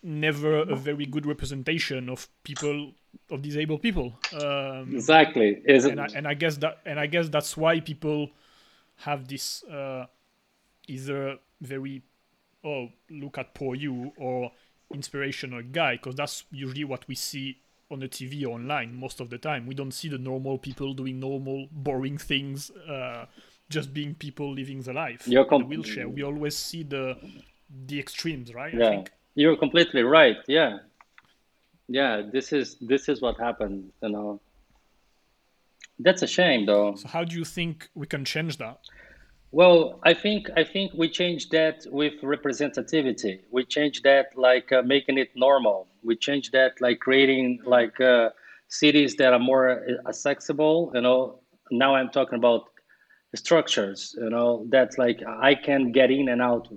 never 0.02 0.60
a 0.62 0.76
very 0.76 1.06
good 1.06 1.26
representation 1.26 2.08
of 2.08 2.28
people 2.42 2.92
of 3.30 3.42
disabled 3.42 3.82
people. 3.82 4.14
Um, 4.32 4.94
exactly. 4.94 5.62
And, 5.66 6.00
I, 6.00 6.06
and 6.14 6.28
I 6.28 6.34
guess 6.34 6.56
that 6.58 6.78
and 6.84 6.98
I 6.98 7.06
guess 7.06 7.28
that's 7.28 7.56
why 7.56 7.80
people 7.80 8.30
have 8.96 9.26
this 9.28 9.64
uh, 9.64 10.06
either 10.88 11.38
very 11.60 12.02
oh 12.64 12.88
look 13.10 13.38
at 13.38 13.54
poor 13.54 13.74
you 13.74 14.12
or 14.16 14.52
inspirational 14.92 15.62
guy 15.62 15.96
because 15.96 16.14
that's 16.14 16.44
usually 16.50 16.84
what 16.84 17.06
we 17.08 17.14
see 17.14 17.58
on 17.90 18.00
the 18.00 18.08
TV 18.08 18.44
or 18.44 18.54
online 18.54 18.94
most 18.94 19.20
of 19.20 19.30
the 19.30 19.38
time. 19.38 19.66
We 19.66 19.74
don't 19.74 19.92
see 19.92 20.08
the 20.08 20.18
normal 20.18 20.58
people 20.58 20.94
doing 20.94 21.20
normal 21.20 21.68
boring 21.70 22.18
things. 22.18 22.70
Uh, 22.70 23.26
just 23.70 23.94
being 23.94 24.14
people 24.14 24.52
living 24.52 24.82
the 24.82 24.92
life. 24.92 25.26
You're 25.26 25.46
com- 25.46 25.68
wheelchair. 25.68 26.08
We 26.08 26.22
always 26.22 26.56
see 26.56 26.82
the 26.82 27.16
the 27.86 27.98
extremes, 27.98 28.54
right? 28.54 28.74
Yeah. 28.74 29.04
You're 29.34 29.56
completely 29.56 30.02
right. 30.02 30.36
Yeah. 30.46 30.78
Yeah, 31.88 32.22
this 32.32 32.52
is 32.52 32.76
this 32.80 33.08
is 33.08 33.20
what 33.20 33.38
happened, 33.38 33.92
you 34.02 34.08
know. 34.08 34.40
That's 35.98 36.22
a 36.22 36.26
shame 36.26 36.66
though. 36.66 36.94
So 36.96 37.08
how 37.08 37.24
do 37.24 37.36
you 37.36 37.44
think 37.44 37.88
we 37.94 38.06
can 38.06 38.24
change 38.24 38.58
that? 38.58 38.80
Well, 39.52 40.00
I 40.02 40.14
think 40.14 40.50
I 40.56 40.64
think 40.64 40.92
we 40.94 41.08
change 41.08 41.50
that 41.50 41.86
with 41.90 42.14
representativity. 42.22 43.40
We 43.50 43.64
change 43.64 44.02
that 44.02 44.36
like 44.36 44.72
uh, 44.72 44.82
making 44.82 45.18
it 45.18 45.30
normal. 45.36 45.86
We 46.02 46.16
change 46.16 46.50
that 46.50 46.80
like 46.80 46.98
creating 47.00 47.60
like 47.64 48.00
uh, 48.00 48.30
cities 48.68 49.14
that 49.16 49.32
are 49.32 49.38
more 49.38 49.70
uh, 49.70 50.08
accessible. 50.08 50.90
You 50.94 51.02
know, 51.02 51.40
now 51.70 51.94
I'm 51.94 52.10
talking 52.10 52.38
about 52.38 52.70
structures. 53.36 54.16
You 54.18 54.30
know, 54.30 54.66
that 54.70 54.98
like 54.98 55.22
I 55.26 55.54
can 55.54 55.92
get 55.92 56.10
in 56.10 56.28
and 56.28 56.42
out 56.42 56.68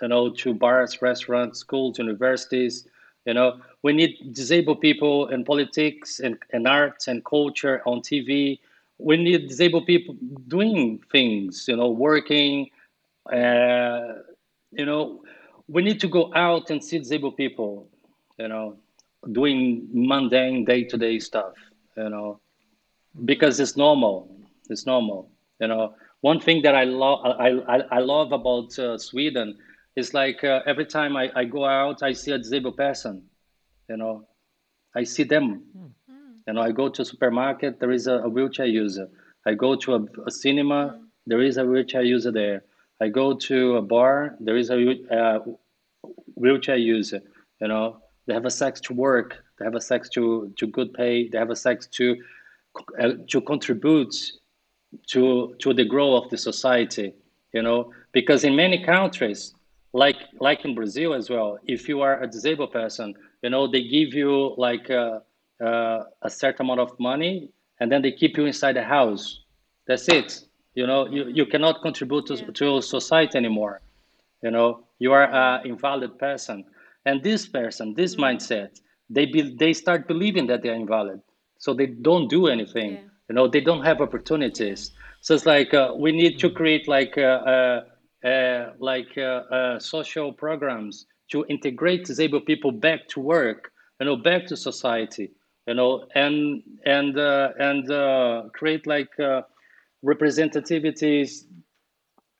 you 0.00 0.08
know, 0.08 0.30
to 0.30 0.54
bars, 0.54 1.02
restaurants, 1.02 1.60
schools, 1.60 1.98
universities. 1.98 2.86
You 3.24 3.34
know, 3.34 3.60
we 3.82 3.92
need 3.92 4.32
disabled 4.32 4.80
people 4.80 5.28
in 5.28 5.44
politics 5.44 6.20
and, 6.20 6.38
and 6.52 6.66
arts 6.68 7.08
and 7.08 7.24
culture 7.24 7.82
on 7.86 8.00
TV. 8.00 8.58
We 8.98 9.16
need 9.16 9.48
disabled 9.48 9.86
people 9.86 10.16
doing 10.48 11.02
things, 11.10 11.64
you 11.66 11.76
know, 11.76 11.88
working. 11.90 12.70
Uh, 13.32 14.14
you 14.72 14.84
know, 14.84 15.22
we 15.68 15.82
need 15.82 16.00
to 16.00 16.08
go 16.08 16.32
out 16.34 16.70
and 16.70 16.84
see 16.84 16.98
disabled 16.98 17.36
people, 17.36 17.88
you 18.38 18.48
know, 18.48 18.76
doing 19.32 19.88
mundane 19.92 20.64
day 20.64 20.84
to 20.84 20.98
day 20.98 21.18
stuff, 21.18 21.54
you 21.96 22.10
know, 22.10 22.40
because 23.24 23.58
it's 23.58 23.76
normal. 23.76 24.28
It's 24.68 24.86
normal, 24.86 25.30
you 25.60 25.68
know. 25.68 25.94
One 26.20 26.40
thing 26.40 26.62
that 26.62 26.74
I 26.74 26.84
love, 26.84 27.20
I, 27.24 27.50
I, 27.68 27.80
I 27.90 27.98
love 27.98 28.32
about 28.32 28.78
uh, 28.78 28.96
Sweden 28.98 29.58
it's 29.96 30.12
like 30.14 30.42
uh, 30.42 30.60
every 30.66 30.86
time 30.86 31.16
I, 31.16 31.30
I 31.34 31.44
go 31.44 31.64
out, 31.64 32.02
I 32.02 32.12
see 32.12 32.32
a 32.32 32.38
disabled 32.38 32.76
person. 32.76 33.22
You 33.88 33.96
know, 33.96 34.26
I 34.94 35.04
see 35.04 35.24
them. 35.24 35.62
Mm. 35.76 35.90
You 36.46 36.52
know, 36.54 36.60
I 36.60 36.72
go 36.72 36.88
to 36.88 37.02
a 37.02 37.04
supermarket, 37.04 37.80
there 37.80 37.90
is 37.90 38.06
a, 38.06 38.14
a 38.14 38.28
wheelchair 38.28 38.66
user. 38.66 39.08
I 39.46 39.54
go 39.54 39.76
to 39.76 39.94
a, 39.94 40.06
a 40.26 40.30
cinema, 40.30 41.00
there 41.26 41.40
is 41.40 41.56
a 41.56 41.64
wheelchair 41.64 42.02
user 42.02 42.30
there. 42.30 42.64
I 43.00 43.08
go 43.08 43.34
to 43.34 43.76
a 43.76 43.82
bar, 43.82 44.36
there 44.40 44.56
is 44.56 44.70
a 44.70 44.76
uh, 45.10 45.38
wheelchair 46.34 46.76
user. 46.76 47.20
You 47.60 47.68
know, 47.68 47.98
they 48.26 48.34
have 48.34 48.44
a 48.44 48.50
sex 48.50 48.80
to 48.82 48.92
work, 48.92 49.42
they 49.58 49.64
have 49.64 49.74
a 49.74 49.80
sex 49.80 50.08
to, 50.10 50.52
to 50.58 50.66
good 50.66 50.92
pay, 50.92 51.28
they 51.28 51.38
have 51.38 51.50
a 51.50 51.56
sex 51.56 51.86
to 51.92 52.16
uh, 52.98 53.12
to 53.28 53.40
contribute 53.40 54.14
to 55.06 55.54
to 55.60 55.72
the 55.72 55.84
growth 55.84 56.24
of 56.24 56.30
the 56.30 56.38
society. 56.38 57.14
You 57.52 57.62
know, 57.62 57.92
because 58.12 58.44
in 58.44 58.56
many 58.56 58.84
countries 58.84 59.54
like 59.94 60.16
like 60.40 60.64
in 60.64 60.74
Brazil 60.74 61.14
as 61.14 61.30
well. 61.30 61.58
If 61.66 61.88
you 61.88 62.02
are 62.02 62.20
a 62.22 62.26
disabled 62.26 62.72
person, 62.72 63.14
you 63.42 63.48
know 63.48 63.66
they 63.66 63.82
give 63.84 64.12
you 64.12 64.54
like 64.58 64.90
a, 64.90 65.22
a, 65.60 66.00
a 66.22 66.28
certain 66.28 66.66
amount 66.66 66.80
of 66.80 66.98
money, 66.98 67.48
and 67.80 67.90
then 67.90 68.02
they 68.02 68.12
keep 68.12 68.36
you 68.36 68.44
inside 68.44 68.74
the 68.74 68.82
house. 68.82 69.40
That's 69.86 70.08
it. 70.08 70.40
You 70.74 70.86
know 70.86 71.06
you, 71.06 71.28
you 71.28 71.46
cannot 71.46 71.80
contribute 71.80 72.26
to, 72.26 72.34
yeah. 72.34 72.50
to 72.54 72.82
society 72.82 73.38
anymore. 73.38 73.80
You 74.42 74.50
know 74.50 74.84
you 74.98 75.12
are 75.12 75.32
an 75.32 75.64
invalid 75.64 76.18
person, 76.18 76.64
and 77.06 77.22
this 77.22 77.46
person, 77.46 77.94
this 77.94 78.16
mm-hmm. 78.16 78.24
mindset, 78.24 78.80
they 79.08 79.26
be, 79.26 79.54
they 79.56 79.72
start 79.72 80.08
believing 80.08 80.48
that 80.48 80.62
they're 80.62 80.74
invalid, 80.74 81.20
so 81.58 81.72
they 81.72 81.86
don't 81.86 82.28
do 82.28 82.48
anything. 82.48 82.94
Yeah. 82.94 83.00
You 83.28 83.34
know 83.36 83.46
they 83.46 83.60
don't 83.60 83.84
have 83.84 84.00
opportunities. 84.00 84.90
So 85.20 85.34
it's 85.34 85.46
like 85.46 85.72
uh, 85.72 85.94
we 85.96 86.10
need 86.10 86.40
to 86.40 86.48
mm-hmm. 86.48 86.56
create 86.56 86.88
like. 86.88 87.16
a 87.16 87.30
uh, 87.30 87.84
like 88.24 89.16
uh, 89.18 89.20
uh, 89.20 89.78
social 89.78 90.32
programs 90.32 91.06
to 91.30 91.44
integrate 91.48 92.04
disabled 92.04 92.46
people 92.46 92.72
back 92.72 93.08
to 93.08 93.20
work 93.20 93.72
you 94.00 94.06
know, 94.06 94.16
back 94.16 94.46
to 94.46 94.56
society, 94.56 95.30
you 95.66 95.74
know, 95.74 96.06
and 96.14 96.62
and 96.84 97.18
uh, 97.18 97.50
and 97.58 97.90
uh, 97.90 98.42
create 98.52 98.86
like 98.86 99.08
uh, 99.20 99.42
representativities, 100.04 101.44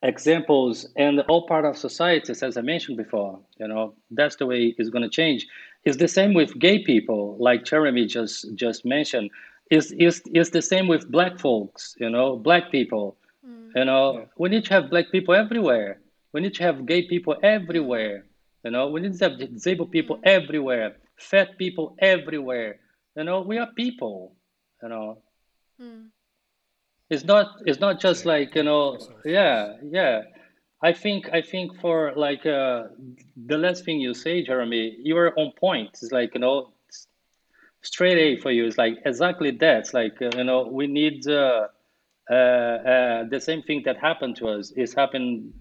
examples, 0.03 0.87
and 0.95 1.21
all 1.21 1.47
part 1.47 1.65
of 1.65 1.77
societies, 1.77 2.43
as 2.43 2.57
I 2.57 2.61
mentioned 2.61 2.97
before. 2.97 3.39
You 3.57 3.67
know, 3.67 3.95
that's 4.11 4.35
the 4.35 4.45
way 4.45 4.75
it's 4.77 4.89
going 4.89 5.03
to 5.03 5.09
change. 5.09 5.47
It's 5.85 5.97
the 5.97 6.07
same 6.07 6.33
with 6.33 6.57
gay 6.59 6.83
people, 6.83 7.37
like 7.39 7.63
Jeremy 7.63 8.05
just 8.05 8.53
just 8.55 8.85
mentioned. 8.85 9.31
It's, 9.71 9.91
it's, 9.97 10.21
it's 10.27 10.51
the 10.51 10.61
same 10.61 10.87
with 10.87 11.09
black 11.11 11.39
folks, 11.39 11.95
you 11.99 12.09
know, 12.09 12.35
black 12.37 12.71
people. 12.71 13.17
You 13.75 13.85
know, 13.85 14.19
yeah. 14.19 14.25
we 14.37 14.49
need 14.49 14.65
to 14.65 14.73
have 14.73 14.89
black 14.89 15.11
people 15.11 15.35
everywhere. 15.35 15.99
We 16.31 16.41
need 16.41 16.53
to 16.55 16.63
have 16.63 16.85
gay 16.85 17.03
people 17.07 17.35
everywhere. 17.43 18.25
You 18.63 18.71
know, 18.71 18.87
we 18.87 19.01
need 19.01 19.17
to 19.17 19.29
have 19.29 19.37
disabled 19.37 19.91
people 19.91 20.19
everywhere, 20.23 20.95
fat 21.17 21.57
people 21.57 21.95
everywhere. 21.99 22.79
You 23.15 23.23
know, 23.25 23.41
we 23.41 23.57
are 23.57 23.67
people. 23.75 24.35
You 24.81 24.89
know, 24.89 25.17
mm. 25.81 26.07
it's 27.09 27.25
not 27.25 27.47
it's 27.65 27.79
not 27.79 27.99
just 27.99 28.25
like 28.25 28.55
you 28.55 28.63
know, 28.63 28.97
yeah, 29.25 29.73
yeah. 29.83 30.23
I 30.81 30.93
think 30.93 31.29
I 31.33 31.41
think 31.41 31.79
for 31.79 32.13
like 32.15 32.45
uh, 32.45 32.83
the 33.35 33.57
last 33.57 33.85
thing 33.85 33.99
you 33.99 34.13
say, 34.13 34.43
Jeremy, 34.43 34.97
you 35.03 35.17
are 35.17 35.37
on 35.37 35.51
point. 35.59 35.89
It's 36.01 36.11
like 36.11 36.33
you 36.33 36.41
know, 36.41 36.73
straight 37.81 38.17
A 38.17 38.41
for 38.41 38.51
you. 38.51 38.65
It's 38.65 38.77
like 38.77 38.99
exactly 39.05 39.51
that. 39.51 39.79
It's 39.79 39.93
like 39.93 40.21
uh, 40.21 40.31
you 40.37 40.43
know, 40.43 40.67
we 40.67 40.87
need 40.87 41.27
uh, 41.27 41.67
uh, 42.29 42.33
uh 42.33 43.23
the 43.29 43.39
same 43.39 43.61
thing 43.61 43.83
that 43.85 43.97
happened 43.97 44.35
to 44.37 44.47
us 44.47 44.71
is 44.71 44.93
happened 44.93 45.53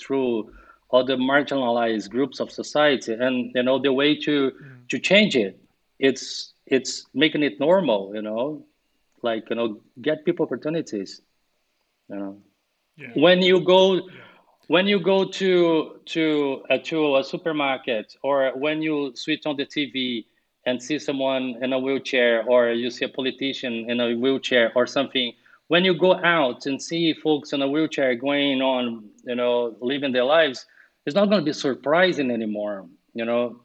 through 0.00 0.50
other 0.92 1.16
marginalized 1.16 2.10
groups 2.10 2.40
of 2.40 2.50
society, 2.50 3.12
and 3.12 3.52
you 3.54 3.62
know, 3.62 3.78
the 3.78 3.92
way 3.92 4.16
to 4.16 4.50
mm. 4.50 4.88
to 4.88 4.98
change 4.98 5.36
it, 5.36 5.60
it's 5.98 6.52
it's 6.66 7.06
making 7.14 7.42
it 7.42 7.60
normal. 7.60 8.14
You 8.14 8.22
know, 8.22 8.64
like 9.22 9.50
you 9.50 9.56
know, 9.56 9.80
get 10.00 10.24
people 10.24 10.46
opportunities. 10.46 11.20
You 12.08 12.16
know, 12.16 12.38
yeah. 12.96 13.08
when 13.14 13.42
you 13.42 13.64
go. 13.64 13.94
Yeah 13.94 14.00
when 14.70 14.86
you 14.86 15.00
go 15.00 15.24
to 15.24 15.98
to 16.06 16.62
uh, 16.70 16.78
to 16.84 17.16
a 17.16 17.24
supermarket 17.24 18.14
or 18.22 18.52
when 18.54 18.80
you 18.80 19.10
switch 19.16 19.44
on 19.44 19.56
the 19.56 19.66
TV 19.66 20.26
and 20.64 20.80
see 20.80 20.96
someone 20.96 21.56
in 21.60 21.72
a 21.72 21.78
wheelchair 21.80 22.44
or 22.46 22.70
you 22.70 22.88
see 22.88 23.04
a 23.04 23.08
politician 23.08 23.90
in 23.90 23.98
a 23.98 24.14
wheelchair 24.14 24.70
or 24.76 24.86
something 24.86 25.32
when 25.70 25.84
you 25.84 25.94
go 25.94 26.16
out 26.24 26.66
and 26.66 26.82
see 26.82 27.14
folks 27.14 27.52
in 27.52 27.62
a 27.62 27.68
wheelchair 27.68 28.16
going 28.16 28.60
on 28.60 29.04
you 29.24 29.36
know 29.36 29.76
living 29.80 30.12
their 30.12 30.24
lives 30.24 30.66
it's 31.06 31.14
not 31.14 31.30
going 31.30 31.40
to 31.40 31.44
be 31.44 31.52
surprising 31.52 32.28
anymore 32.32 32.86
you 33.14 33.24
know 33.24 33.60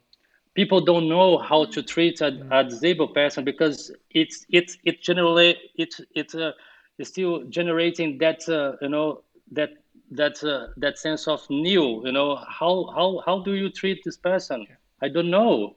people 0.54 0.80
don't 0.80 1.08
know 1.08 1.36
how 1.36 1.64
to 1.64 1.82
treat 1.82 2.20
a, 2.20 2.30
a 2.52 2.62
disabled 2.62 3.12
person 3.12 3.44
because 3.44 3.90
it's 4.10 4.46
it's 4.50 4.78
it 4.84 5.02
generally 5.02 5.56
it's 5.74 6.00
it's 6.14 6.34
uh, 6.36 6.52
it's 6.98 7.10
still 7.10 7.42
generating 7.58 8.18
that 8.18 8.40
uh, 8.48 8.76
you 8.80 8.88
know 8.88 9.22
that 9.50 9.70
that 10.12 10.42
uh, 10.44 10.68
that 10.76 10.98
sense 10.98 11.26
of 11.26 11.40
new 11.50 12.06
you 12.06 12.12
know 12.12 12.36
how 12.36 12.74
how 12.94 13.20
how 13.26 13.40
do 13.40 13.54
you 13.54 13.68
treat 13.68 14.00
this 14.04 14.16
person 14.16 14.64
i 15.02 15.08
don't 15.08 15.30
know 15.38 15.74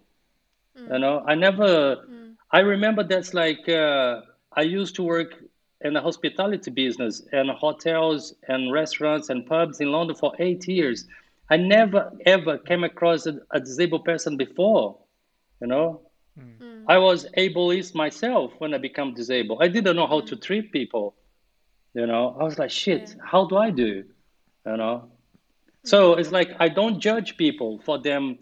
mm. 0.78 0.94
you 0.94 1.00
know 1.00 1.24
i 1.28 1.34
never 1.34 1.72
mm. 2.08 2.36
i 2.52 2.60
remember 2.60 3.04
that's 3.04 3.34
like 3.34 3.68
uh, 3.68 4.22
i 4.54 4.62
used 4.62 4.94
to 4.96 5.02
work 5.02 5.34
in 5.82 5.94
the 5.94 6.02
hospitality 6.02 6.72
business 6.72 7.22
and 7.32 7.50
hotels 7.52 8.34
and 8.48 8.72
restaurants 8.72 9.30
and 9.30 9.46
pubs 9.46 9.80
in 9.80 9.92
london 9.92 10.16
for 10.16 10.34
eight 10.40 10.68
years. 10.68 11.06
I 11.50 11.58
never 11.58 12.12
ever 12.26 12.58
came 12.58 12.84
across 12.84 13.26
a, 13.26 13.40
a 13.52 13.60
disabled 13.60 14.06
person 14.06 14.38
before 14.38 14.98
you 15.62 15.68
know? 15.68 16.02
Mm. 16.40 16.86
i 16.88 16.98
was 16.98 17.26
ableist 17.38 17.96
myself 17.96 18.54
when 18.60 18.74
i 18.74 18.78
became 18.78 19.14
disabled. 19.14 19.60
I 19.62 19.68
didn't 19.68 19.96
know 19.96 20.08
how 20.08 20.22
to 20.22 20.36
mm. 20.36 20.42
treat 20.42 20.72
people 20.72 21.16
you 21.94 22.06
know? 22.06 22.38
I 22.40 22.44
was 22.44 22.60
like 22.60 22.72
shit 22.72 23.16
yeah. 23.16 23.24
how 23.24 23.46
do 23.46 23.58
i 23.58 23.70
do? 23.72 24.04
You 24.66 24.78
know? 24.78 25.10
So 25.84 26.16
it's 26.16 26.32
like 26.32 26.52
i 26.60 26.68
don't 26.68 27.00
judge 27.00 27.38
people 27.38 27.80
for 27.86 27.98
them 27.98 28.38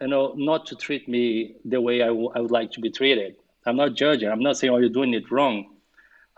you 0.00 0.08
know 0.08 0.34
not 0.36 0.66
to 0.66 0.74
treat 0.74 1.08
me 1.08 1.54
the 1.64 1.80
way 1.80 2.02
I, 2.02 2.08
w- 2.08 2.32
I 2.34 2.40
would 2.40 2.50
like 2.50 2.72
to 2.72 2.80
be 2.80 2.90
treated. 2.90 3.36
I'm 3.64 3.76
not 3.76 3.94
judging. 3.94 4.28
I'm 4.28 4.42
not 4.42 4.56
saying 4.56 4.72
oh 4.72 4.78
you're 4.78 4.96
doing 5.00 5.14
it 5.14 5.30
wrong 5.30 5.72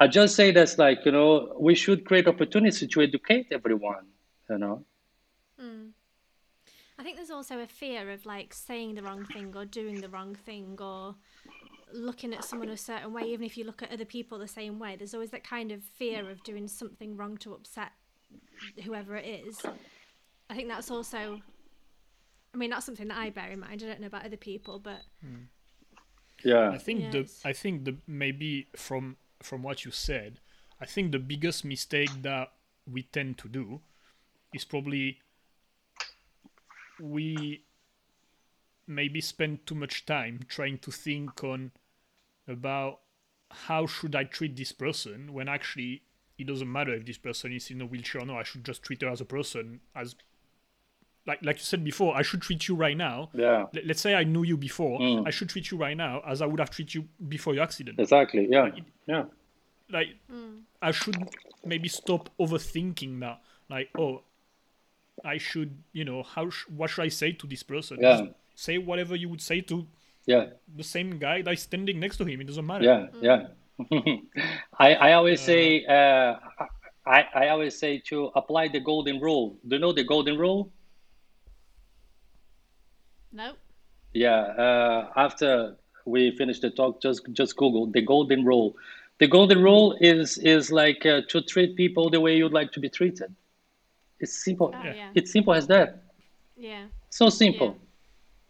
i 0.01 0.07
just 0.07 0.35
say 0.35 0.51
that's 0.51 0.79
like 0.79 1.05
you 1.05 1.13
know 1.13 1.55
we 1.59 1.75
should 1.75 2.05
create 2.05 2.27
opportunities 2.27 2.89
to 2.89 3.01
educate 3.01 3.47
everyone 3.53 4.07
you 4.51 4.59
know 4.59 4.85
mm. 5.61 5.91
i 6.99 7.03
think 7.03 7.17
there's 7.17 7.31
also 7.31 7.61
a 7.61 7.67
fear 7.67 8.11
of 8.11 8.25
like 8.27 8.53
saying 8.53 8.95
the 8.95 9.03
wrong 9.03 9.25
thing 9.27 9.53
or 9.57 9.65
doing 9.65 10.01
the 10.01 10.09
wrong 10.09 10.35
thing 10.35 10.77
or 10.81 11.15
looking 11.93 12.35
at 12.35 12.43
someone 12.43 12.69
a 12.71 12.77
certain 12.77 13.13
way 13.13 13.23
even 13.23 13.47
if 13.47 13.57
you 13.57 13.65
look 13.65 13.83
at 13.83 13.93
other 13.93 14.05
people 14.05 14.39
the 14.39 14.49
same 14.49 14.79
way 14.79 14.97
there's 14.97 15.15
always 15.15 15.31
that 15.31 15.45
kind 15.45 15.71
of 15.71 15.83
fear 15.83 16.29
of 16.29 16.43
doing 16.43 16.67
something 16.67 17.17
wrong 17.17 17.37
to 17.37 17.55
upset 17.55 17.93
whoever 18.85 19.17
it 19.17 19.47
is. 19.47 19.61
I 20.51 20.55
think 20.55 20.69
that's 20.69 20.91
also. 20.91 21.41
I 22.53 22.57
mean, 22.57 22.71
that's 22.71 22.87
something 22.87 23.09
that 23.09 23.19
I 23.19 23.31
bear 23.31 23.51
in 23.51 23.61
mind. 23.61 23.83
I 23.83 23.87
don't 23.87 24.01
know 24.01 24.07
about 24.07 24.25
other 24.25 24.37
people, 24.37 24.79
but. 24.79 25.01
Mm. 25.25 25.47
Yeah. 26.45 26.71
I 26.71 26.79
think 26.79 27.13
the 27.13 27.31
I 27.45 27.53
think 27.53 27.85
the 27.85 27.97
maybe 28.07 28.67
from 28.77 29.17
from 29.43 29.62
what 29.62 29.85
you 29.85 29.91
said, 29.91 30.41
I 30.80 30.87
think 30.87 31.12
the 31.12 31.18
biggest 31.18 31.64
mistake 31.64 32.11
that 32.22 32.53
we 32.91 33.03
tend 33.03 33.39
to 33.39 33.49
do 33.49 33.80
is 34.53 34.64
probably 34.64 35.18
we 37.01 37.64
maybe 38.87 39.20
spend 39.20 39.66
too 39.66 39.74
much 39.74 40.07
time 40.07 40.41
trying 40.49 40.78
to 40.78 40.91
think 40.91 41.43
on 41.43 41.72
about 42.47 43.01
how 43.51 43.87
should 43.87 44.14
I 44.14 44.24
treat 44.24 44.57
this 44.57 44.72
person 44.72 45.32
when 45.32 45.49
actually 45.49 46.03
it 46.39 46.47
doesn't 46.47 46.70
matter 46.70 46.95
if 46.95 47.07
this 47.07 47.18
person 47.18 47.53
is 47.53 47.70
in 47.70 47.80
a 47.80 47.87
wheelchair 47.87 48.22
or 48.22 48.26
not. 48.26 48.39
I 48.39 48.43
should 48.43 48.64
just 48.64 48.82
treat 48.82 49.03
her 49.03 49.09
as 49.09 49.20
a 49.20 49.24
person, 49.24 49.80
as 49.95 50.16
like 51.27 51.41
like 51.43 51.57
you 51.57 51.64
said 51.64 51.83
before. 51.85 52.16
I 52.16 52.22
should 52.22 52.43
treat 52.43 52.68
you 52.68 52.75
right 52.75 52.97
now. 52.97 53.31
Yeah. 53.35 53.66
Let's 53.85 54.01
say 54.01 54.14
I 54.14 54.25
knew 54.25 54.43
you 54.43 54.57
before. 54.57 54.99
Mm. 55.01 55.27
I 55.27 55.31
should 55.31 55.49
treat 55.49 55.70
you 55.70 55.79
right 55.79 55.97
now 55.97 56.22
as 56.27 56.43
I 56.43 56.47
would 56.47 56.61
have 56.61 56.70
treated 56.70 56.95
you 56.95 57.09
before 57.29 57.55
your 57.55 57.62
accident. 57.62 57.99
Exactly. 57.99 58.47
Yeah. 58.51 58.62
Like, 58.62 58.79
it, 58.79 58.85
yeah. 59.07 59.25
Like 59.91 60.09
mm. 60.31 60.61
I 60.83 60.91
should 60.91 61.16
maybe 61.64 61.89
stop 61.89 62.29
overthinking 62.39 63.20
that. 63.20 63.41
Like 63.70 63.89
oh, 63.99 64.22
I 65.25 65.39
should 65.39 65.77
you 65.93 66.05
know 66.05 66.22
how 66.22 66.51
sh- 66.51 66.66
what 66.68 66.91
should 66.91 67.03
I 67.03 67.09
say 67.09 67.33
to 67.33 67.47
this 67.47 67.62
person? 67.62 67.99
Yeah. 68.01 68.18
Just 68.18 68.31
say 68.55 68.79
whatever 68.79 69.16
you 69.16 69.29
would 69.29 69.43
say 69.43 69.61
to 69.62 69.87
yeah 70.27 70.47
the 70.75 70.85
same 70.85 71.18
guy 71.18 71.43
that's 71.43 71.62
standing 71.62 72.01
next 72.01 72.18
to 72.18 72.25
him. 72.25 72.41
It 72.41 72.47
doesn't 72.47 72.66
matter. 72.66 72.85
Yeah. 72.85 73.07
Yeah. 73.20 73.47
I, 74.79 74.95
I 74.95 75.12
always 75.14 75.41
say 75.41 75.85
uh, 75.87 76.37
I, 77.07 77.25
I 77.35 77.49
always 77.49 77.79
say 77.79 77.99
to 78.07 78.31
apply 78.37 78.68
the 78.68 78.81
golden 78.81 79.20
rule. 79.20 79.57
Do 79.66 79.77
you 79.77 79.81
know 79.81 79.93
the 79.93 80.05
golden 80.05 80.39
rule? 80.39 80.70
No. 83.35 83.55
Yeah. 84.12 84.41
Uh, 84.64 85.11
after 85.16 85.76
we 86.07 86.30
finish 86.37 86.61
the 86.61 86.70
talk, 86.70 87.03
just 87.03 87.22
just 87.32 87.57
Google 87.57 87.87
the 87.87 88.01
golden 88.01 88.45
rule. 88.45 88.76
The 89.18 89.26
golden 89.26 89.62
rule 89.62 89.97
is 90.01 90.39
is 90.39 90.70
like 90.70 91.05
uh, 91.05 91.22
to 91.28 91.43
treat 91.43 91.76
people 91.76 92.11
the 92.11 92.20
way 92.20 92.37
you'd 92.37 92.53
like 92.53 92.70
to 92.72 92.80
be 92.80 92.89
treated. 92.89 93.35
It's 94.20 94.45
simple. 94.45 94.72
Oh, 94.74 94.85
yeah. 94.85 95.11
It's 95.14 95.32
simple 95.32 95.53
as 95.53 95.66
that. 95.66 96.05
Yeah. 96.57 96.87
So 97.11 97.28
simple. 97.28 97.76
Yeah. 97.78 97.87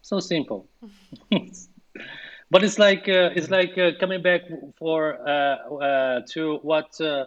So 0.02 0.20
simple. 0.20 0.68
but 2.50 2.62
it's 2.62 2.78
like 2.78 3.08
uh, 3.08 3.30
it's 3.34 3.50
like 3.50 3.78
uh, 3.78 3.92
coming 3.98 4.22
back 4.22 4.42
for 4.76 5.18
uh, 5.26 5.56
uh 5.88 6.20
to 6.32 6.58
what 6.62 7.00
uh, 7.00 7.24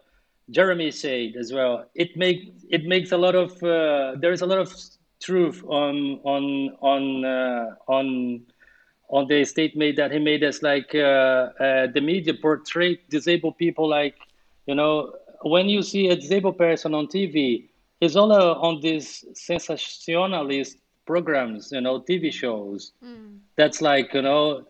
Jeremy 0.52 0.92
said 0.92 1.36
as 1.40 1.52
well. 1.52 1.90
It 1.96 2.16
make 2.16 2.54
it 2.70 2.86
makes 2.86 3.12
a 3.12 3.18
lot 3.18 3.34
of 3.34 3.52
uh, 3.64 4.16
there 4.22 4.32
is 4.32 4.42
a 4.42 4.46
lot 4.46 4.60
of 4.60 4.70
truth 5.20 5.64
on 5.68 6.20
on 6.24 6.76
on 6.82 7.26
uh, 7.26 7.76
on 7.88 8.42
on 9.10 9.28
the 9.28 9.46
statement 9.46 9.96
that 9.98 10.12
he 10.12 10.20
made 10.20 10.44
as 10.44 10.62
like 10.62 10.94
uh, 10.94 11.50
uh, 11.60 11.88
the 11.94 12.02
media 12.02 12.34
portray 12.34 13.00
disabled 13.10 13.58
people 13.58 13.88
like 13.88 14.16
you 14.66 14.76
know 14.76 15.14
when 15.44 15.70
you 15.70 15.82
see 15.82 16.10
a 16.10 16.16
disabled 16.16 16.58
person 16.58 16.94
on 16.94 17.08
TV, 17.08 17.70
it's 18.02 18.16
all 18.16 18.32
on 18.32 18.82
these 18.82 19.24
sensationalist 19.34 20.78
programs, 21.06 21.72
you 21.72 21.80
know, 21.80 22.02
TV 22.02 22.34
shows. 22.34 22.92
Mm. 23.04 23.38
That's 23.56 23.82
like 23.82 24.14
you 24.14 24.22
know 24.22 24.66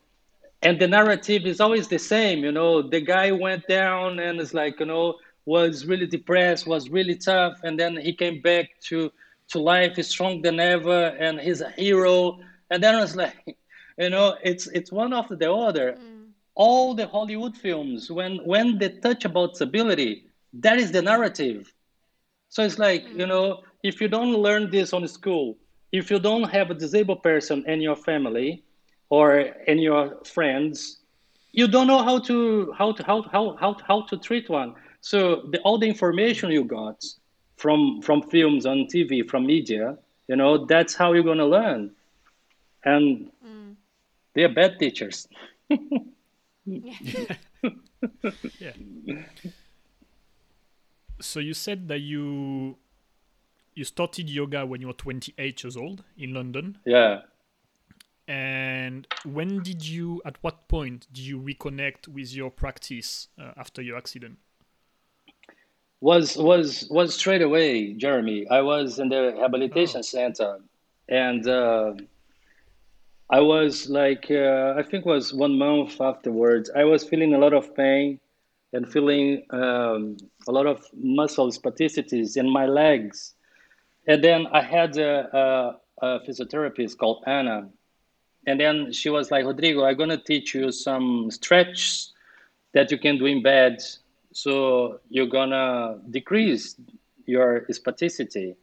and 0.61 0.79
the 0.79 0.87
narrative 0.87 1.45
is 1.45 1.59
always 1.61 1.87
the 1.87 1.99
same 1.99 2.43
you 2.43 2.51
know 2.51 2.81
the 2.81 2.99
guy 2.99 3.31
went 3.31 3.67
down 3.67 4.19
and 4.19 4.39
it's 4.39 4.53
like 4.53 4.79
you 4.79 4.85
know 4.85 5.15
was 5.45 5.85
really 5.85 6.07
depressed 6.07 6.67
was 6.67 6.89
really 6.89 7.15
tough 7.15 7.57
and 7.63 7.79
then 7.79 7.95
he 7.97 8.13
came 8.13 8.41
back 8.41 8.69
to 8.81 9.11
to 9.49 9.59
life 9.59 9.95
he's 9.95 10.07
stronger 10.07 10.41
than 10.41 10.59
ever 10.59 11.07
and 11.19 11.39
he's 11.39 11.61
a 11.61 11.71
hero 11.71 12.39
and 12.69 12.83
then 12.83 12.95
it's 13.01 13.15
like 13.15 13.57
you 13.97 14.09
know 14.09 14.35
it's 14.43 14.67
it's 14.67 14.91
one 14.91 15.13
after 15.13 15.35
the 15.35 15.51
other 15.51 15.93
mm. 15.93 16.27
all 16.55 16.93
the 16.93 17.07
hollywood 17.07 17.55
films 17.55 18.11
when 18.11 18.37
when 18.45 18.77
they 18.77 18.89
touch 18.89 19.25
about 19.25 19.55
stability 19.55 20.25
that 20.53 20.77
is 20.77 20.91
the 20.91 21.01
narrative 21.01 21.73
so 22.49 22.63
it's 22.63 22.79
like 22.79 23.03
mm. 23.05 23.19
you 23.19 23.27
know 23.27 23.61
if 23.83 24.01
you 24.01 24.07
don't 24.07 24.33
learn 24.33 24.69
this 24.69 24.93
on 24.93 25.07
school 25.07 25.57
if 25.91 26.11
you 26.11 26.19
don't 26.19 26.43
have 26.43 26.69
a 26.69 26.73
disabled 26.73 27.23
person 27.23 27.63
in 27.67 27.81
your 27.81 27.95
family 27.95 28.63
or 29.09 29.39
in 29.67 29.79
your 29.79 30.17
friends, 30.25 30.99
you 31.51 31.67
don't 31.67 31.87
know 31.87 32.03
how 32.03 32.19
to 32.19 32.73
how 32.77 32.91
to 32.91 33.03
how 33.03 33.21
how 33.23 33.55
how, 33.59 33.75
how 33.87 34.01
to 34.03 34.17
treat 34.17 34.49
one. 34.49 34.75
So 35.01 35.47
the, 35.51 35.59
all 35.61 35.77
the 35.77 35.87
information 35.87 36.51
you 36.51 36.65
got 36.65 37.03
from 37.57 38.01
from 38.01 38.21
films 38.21 38.65
on 38.65 38.87
TV, 38.87 39.27
from 39.27 39.45
media, 39.45 39.97
you 40.27 40.35
know, 40.35 40.65
that's 40.65 40.95
how 40.95 41.13
you're 41.13 41.23
gonna 41.23 41.45
learn. 41.45 41.91
And 42.85 43.31
mm. 43.45 43.75
they're 44.33 44.53
bad 44.53 44.79
teachers. 44.79 45.27
yeah. 46.65 46.93
yeah. 48.59 48.73
So 51.19 51.39
you 51.39 51.53
said 51.53 51.87
that 51.87 51.99
you 51.99 52.77
you 53.73 53.83
started 53.83 54.29
yoga 54.29 54.65
when 54.65 54.81
you 54.81 54.87
were 54.87 54.93
28 54.93 55.63
years 55.63 55.77
old 55.77 56.03
in 56.17 56.33
London. 56.33 56.79
Yeah. 56.85 57.21
And 58.27 59.07
when 59.23 59.61
did 59.61 59.87
you, 59.87 60.21
at 60.25 60.37
what 60.41 60.67
point 60.67 61.07
did 61.13 61.23
you 61.23 61.39
reconnect 61.39 62.07
with 62.07 62.33
your 62.33 62.49
practice 62.49 63.27
uh, 63.39 63.51
after 63.55 63.81
your 63.81 63.95
accident? 63.95 64.39
Was 65.99 66.37
was 66.37 66.87
was 66.89 67.15
straight 67.15 67.41
away, 67.41 67.93
Jeremy. 67.93 68.47
I 68.49 68.61
was 68.61 68.99
in 68.99 69.09
the 69.09 69.33
rehabilitation 69.33 69.99
oh. 69.99 70.01
center, 70.03 70.59
and 71.09 71.47
uh, 71.47 71.93
I 73.29 73.39
was 73.41 73.89
like, 73.89 74.29
uh, 74.29 74.75
I 74.77 74.83
think 74.83 75.05
was 75.05 75.33
one 75.33 75.57
month 75.57 75.99
afterwards. 75.99 76.69
I 76.75 76.83
was 76.83 77.03
feeling 77.03 77.33
a 77.33 77.39
lot 77.39 77.53
of 77.53 77.75
pain 77.75 78.19
and 78.73 78.87
feeling 78.87 79.43
um, 79.49 80.17
a 80.47 80.51
lot 80.51 80.67
of 80.67 80.85
muscle 80.93 81.49
spasticities 81.51 82.37
in 82.37 82.47
my 82.49 82.65
legs 82.67 83.33
and 84.07 84.23
then 84.23 84.47
I 84.47 84.61
had 84.61 84.97
a, 84.97 85.77
a, 86.01 86.05
a 86.05 86.19
physiotherapist 86.21 86.97
called 86.97 87.23
Anna. 87.27 87.69
And 88.47 88.59
then 88.59 88.93
she 88.93 89.09
was 89.09 89.29
like, 89.29 89.45
Rodrigo, 89.45 89.83
I'm 89.83 89.97
going 89.97 90.09
to 90.09 90.17
teach 90.17 90.55
you 90.55 90.71
some 90.71 91.29
stretches 91.29 92.13
that 92.73 92.89
you 92.89 92.97
can 92.97 93.17
do 93.17 93.25
in 93.25 93.43
bed. 93.43 93.83
So 94.37 94.99
you're 95.09 95.25
to 95.49 95.97
decrease 96.11 96.75
your 97.25 97.65
spasticity. 97.71 98.55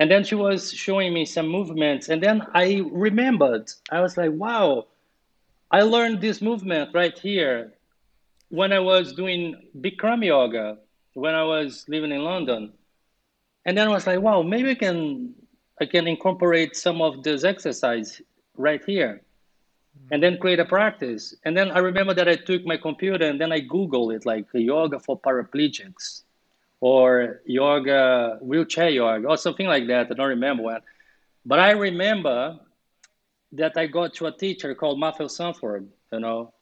And 0.00 0.10
then 0.10 0.24
she 0.24 0.34
was 0.34 0.72
showing 0.72 1.12
me 1.12 1.26
some 1.26 1.46
movements. 1.46 2.08
And 2.08 2.22
then 2.22 2.40
I 2.54 2.82
remembered, 2.90 3.70
I 3.92 4.00
was 4.00 4.16
like, 4.16 4.32
wow, 4.32 4.86
I 5.70 5.82
learned 5.82 6.22
this 6.22 6.40
movement 6.40 6.90
right 6.94 7.18
here 7.18 7.74
when 8.48 8.72
I 8.72 8.78
was 8.78 9.12
doing 9.12 9.42
Bikram 9.78 10.24
yoga, 10.24 10.78
when 11.12 11.34
I 11.34 11.44
was 11.44 11.84
living 11.86 12.12
in 12.12 12.22
London 12.24 12.72
and 13.66 13.76
then 13.76 13.88
I 13.88 13.90
was 13.90 14.06
like, 14.06 14.20
wow, 14.22 14.40
maybe 14.40 14.70
I 14.70 14.74
can 14.74 15.34
I 15.82 15.84
can 15.84 16.08
incorporate 16.08 16.76
some 16.76 17.02
of 17.02 17.22
this 17.22 17.44
exercise 17.44 18.22
right 18.56 18.82
here, 18.86 19.20
and 20.10 20.22
then 20.22 20.38
create 20.38 20.60
a 20.60 20.64
practice. 20.64 21.34
And 21.44 21.56
then 21.56 21.70
I 21.70 21.78
remember 21.78 22.14
that 22.14 22.28
I 22.28 22.36
took 22.36 22.64
my 22.64 22.76
computer 22.76 23.26
and 23.26 23.40
then 23.40 23.52
I 23.52 23.60
Googled 23.60 24.14
it, 24.14 24.26
like 24.26 24.46
yoga 24.52 25.00
for 25.00 25.18
paraplegics, 25.18 26.22
or 26.80 27.40
yoga 27.46 28.38
wheelchair 28.40 28.90
yoga, 28.90 29.28
or 29.28 29.36
something 29.36 29.66
like 29.66 29.86
that. 29.88 30.10
I 30.10 30.14
don't 30.14 30.28
remember 30.28 30.62
what, 30.62 30.82
but 31.44 31.58
I 31.58 31.70
remember 31.72 32.58
that 33.52 33.76
I 33.76 33.86
got 33.86 34.14
to 34.14 34.26
a 34.26 34.32
teacher 34.32 34.74
called 34.74 34.98
Matthew 34.98 35.28
Sanford. 35.28 35.88
You 36.12 36.20
know, 36.20 36.52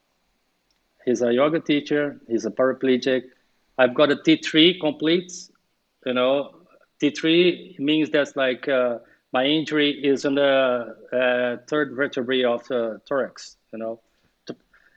he's 1.05 1.23
a 1.23 1.33
yoga 1.33 1.61
teacher. 1.61 2.21
He's 2.29 2.45
a 2.45 2.51
paraplegic. 2.51 3.25
I've 3.77 3.95
got 3.95 4.11
a 4.11 4.17
T3 4.17 4.81
complete. 4.81 5.33
You 6.07 6.15
know, 6.15 6.55
T3 7.03 7.79
means 7.79 8.11
that's 8.11 8.37
like 8.37 8.69
uh, 8.69 8.99
my 9.35 9.45
injury 9.45 9.91
is 9.91 10.25
in 10.25 10.37
the 10.37 10.95
uh, 11.13 11.57
third 11.67 11.97
vertebrae 11.97 12.45
of 12.45 12.65
the 12.69 13.01
thorax, 13.09 13.57
you 13.73 13.81
know. 13.81 14.01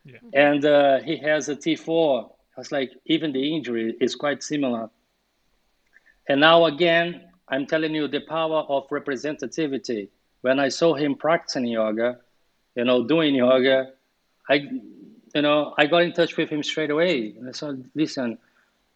Yeah. 0.05 0.19
And 0.31 0.63
uh, 0.63 0.99
he 0.99 1.17
has 1.17 1.49
a 1.49 1.55
T4. 1.55 2.23
I 2.23 2.29
was 2.55 2.71
like, 2.71 2.91
even 3.07 3.33
the 3.33 3.55
injury 3.55 3.95
is 3.99 4.13
quite 4.15 4.43
similar. 4.43 4.89
And 6.29 6.39
now 6.39 6.65
again, 6.65 7.23
I'm 7.49 7.65
telling 7.65 7.95
you 7.95 8.07
the 8.07 8.21
power 8.21 8.59
of 8.69 8.87
representativity. 8.89 10.09
When 10.41 10.59
I 10.59 10.69
saw 10.69 10.93
him 10.93 11.15
practicing 11.15 11.65
yoga, 11.65 12.19
you 12.75 12.85
know, 12.85 13.07
doing 13.07 13.33
yoga, 13.33 13.93
I, 14.47 14.55
you 15.33 15.41
know, 15.41 15.73
I 15.79 15.87
got 15.87 16.03
in 16.03 16.13
touch 16.13 16.37
with 16.37 16.49
him 16.49 16.61
straight 16.61 16.91
away. 16.91 17.33
And 17.37 17.49
I 17.49 17.53
said, 17.53 17.83
listen, 17.95 18.37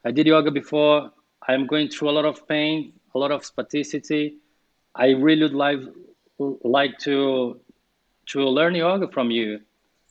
I 0.05 0.11
did 0.11 0.27
yoga 0.27 0.51
before. 0.51 1.11
I'm 1.47 1.65
going 1.65 1.89
through 1.89 2.11
a 2.11 2.15
lot 2.19 2.25
of 2.25 2.47
pain, 2.47 2.93
a 3.15 3.17
lot 3.17 3.31
of 3.31 3.41
spasticity. 3.41 4.35
I 4.95 5.09
really 5.11 5.43
would 5.43 5.53
like 5.53 5.79
like 6.63 6.97
to 6.99 7.59
to 8.27 8.39
learn 8.43 8.75
yoga 8.75 9.07
from 9.07 9.31
you. 9.31 9.61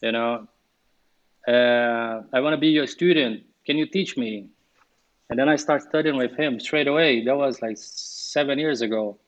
You 0.03 0.13
know, 0.13 0.49
uh, 1.47 2.23
I 2.33 2.41
want 2.41 2.55
to 2.55 2.61
be 2.61 2.69
your 2.69 2.87
student. 2.87 3.45
Can 3.67 3.77
you 3.77 3.87
teach 3.87 4.17
me? 4.17 4.49
And 5.29 5.39
then 5.39 5.49
I 5.49 5.57
start 5.57 5.83
studying 5.83 6.17
with 6.17 6.37
him 6.37 6.59
straight 6.59 6.89
away. 6.89 7.25
That 7.25 7.37
was 7.37 7.63
like 7.63 7.77
seven 7.79 8.59
years 8.59 8.81
ago. 8.83 9.19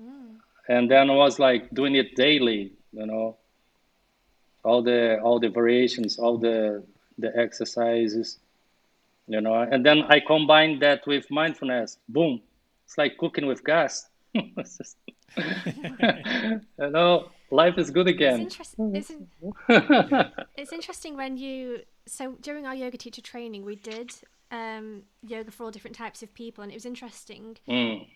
Mm. 0.00 0.36
And 0.68 0.90
then 0.90 1.10
I 1.10 1.14
was 1.14 1.38
like 1.38 1.70
doing 1.70 1.94
it 1.94 2.16
daily. 2.16 2.72
You 2.92 3.06
know, 3.06 3.36
all 4.64 4.82
the 4.82 5.20
all 5.20 5.38
the 5.38 5.48
variations, 5.48 6.18
all 6.18 6.38
the 6.38 6.82
the 7.18 7.36
exercises 7.38 8.38
you 9.28 9.40
know 9.40 9.54
and 9.54 9.84
then 9.84 10.02
i 10.08 10.18
combine 10.20 10.78
that 10.78 11.06
with 11.06 11.30
mindfulness 11.30 11.98
boom 12.08 12.40
it's 12.92 12.98
like 12.98 13.16
cooking 13.16 13.46
with 13.46 13.64
gas. 13.64 14.08
It's 14.34 14.78
just, 14.78 14.96
you 15.36 16.90
know 16.90 17.28
life 17.50 17.76
is 17.76 17.90
good 17.90 18.08
again. 18.08 18.40
It's, 18.42 18.74
it's, 18.78 19.12
it's, 20.56 20.72
interesting 20.72 21.16
when 21.16 21.36
you 21.36 21.80
so 22.06 22.36
during 22.40 22.66
our 22.66 22.74
yoga 22.74 22.96
teacher 22.96 23.20
training 23.20 23.64
we 23.64 23.76
did 23.76 24.10
um, 24.50 25.02
yoga 25.26 25.50
for 25.50 25.64
all 25.64 25.70
different 25.70 25.96
types 25.96 26.22
of 26.22 26.32
people 26.34 26.62
and 26.62 26.70
it 26.70 26.74
was 26.74 26.86
interesting. 26.86 27.58
Mm. 27.68 28.06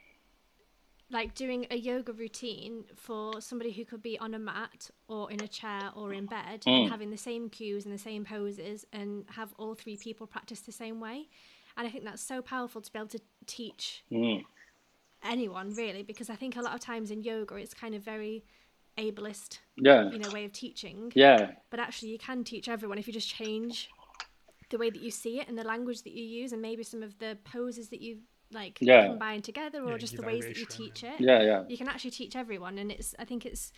Like 1.11 1.35
doing 1.35 1.67
a 1.71 1.77
yoga 1.77 2.13
routine 2.13 2.85
for 2.95 3.41
somebody 3.41 3.73
who 3.73 3.85
could 3.85 4.03
be 4.03 4.19
on 4.19 4.35
a 4.35 4.39
mat 4.39 4.91
or 5.09 5.31
in 5.31 5.43
a 5.43 5.49
chair 5.49 5.91
or 5.95 6.15
in 6.15 6.27
bed 6.27 6.63
mm. 6.67 6.83
and 6.83 6.91
having 6.91 7.11
the 7.11 7.19
same 7.19 7.49
cues 7.51 7.85
and 7.85 7.95
the 7.95 7.99
same 8.11 8.25
poses 8.25 8.87
and 8.93 9.25
have 9.31 9.55
all 9.59 9.75
three 9.75 9.97
people 9.97 10.27
practice 10.27 10.61
the 10.61 10.73
same 10.73 10.99
way. 11.01 11.29
And 11.79 11.87
i 11.87 11.91
think 11.91 12.05
that's 12.05 12.23
so 12.23 12.41
powerful 12.41 12.81
to 12.81 12.91
be 12.91 12.99
able 12.99 13.09
to 13.09 13.21
teach 13.47 14.03
mm. 14.11 14.43
Anyone 15.27 15.73
really 15.75 16.03
because 16.03 16.31
i 16.31 16.35
think 16.35 16.57
a 16.57 16.63
lot 16.63 16.75
of 16.75 16.81
times 16.81 17.11
in 17.11 17.23
yoga 17.23 17.55
it's 17.57 17.75
kind 17.75 17.95
of 17.95 18.03
very 18.03 18.45
ableist 18.99 19.59
yeah 19.77 20.11
you 20.11 20.19
know 20.19 20.31
way 20.31 20.45
of 20.45 20.53
teaching 20.53 21.13
yeah 21.15 21.51
but 21.71 21.79
actually 21.79 22.09
you 22.09 22.19
can 22.19 22.43
teach 22.45 22.69
everyone 22.69 22.99
if 22.99 23.07
you 23.07 23.13
just 23.13 23.29
change 23.29 23.91
the 24.71 24.79
way 24.79 24.91
that 24.91 25.01
you 25.01 25.11
see 25.11 25.39
it 25.41 25.49
and 25.49 25.59
the 25.59 25.65
language 25.65 26.03
that 26.03 26.13
you 26.13 26.25
use 26.25 26.53
and 26.53 26.61
maybe 26.63 26.83
some 26.83 27.03
of 27.03 27.19
the 27.19 27.37
poses 27.45 27.89
that 27.91 28.01
you 28.01 28.19
like 28.53 28.79
yeah. 28.81 29.09
combined 29.09 29.45
together 29.45 29.83
or 29.83 29.93
yeah, 29.93 29.99
just 29.99 30.17
the 30.17 30.23
ways 30.23 30.45
that 30.45 30.57
you 30.57 30.67
teach 30.67 31.03
it. 31.03 31.21
Yeah, 31.21 31.43
yeah. 31.43 31.65
You 31.69 31.77
can 31.77 31.89
actually 31.89 32.13
teach 32.13 32.37
everyone, 32.37 32.79
and 32.79 32.91
it's. 32.91 33.15
I 33.19 33.25
think 33.25 33.45
it's. 33.45 33.73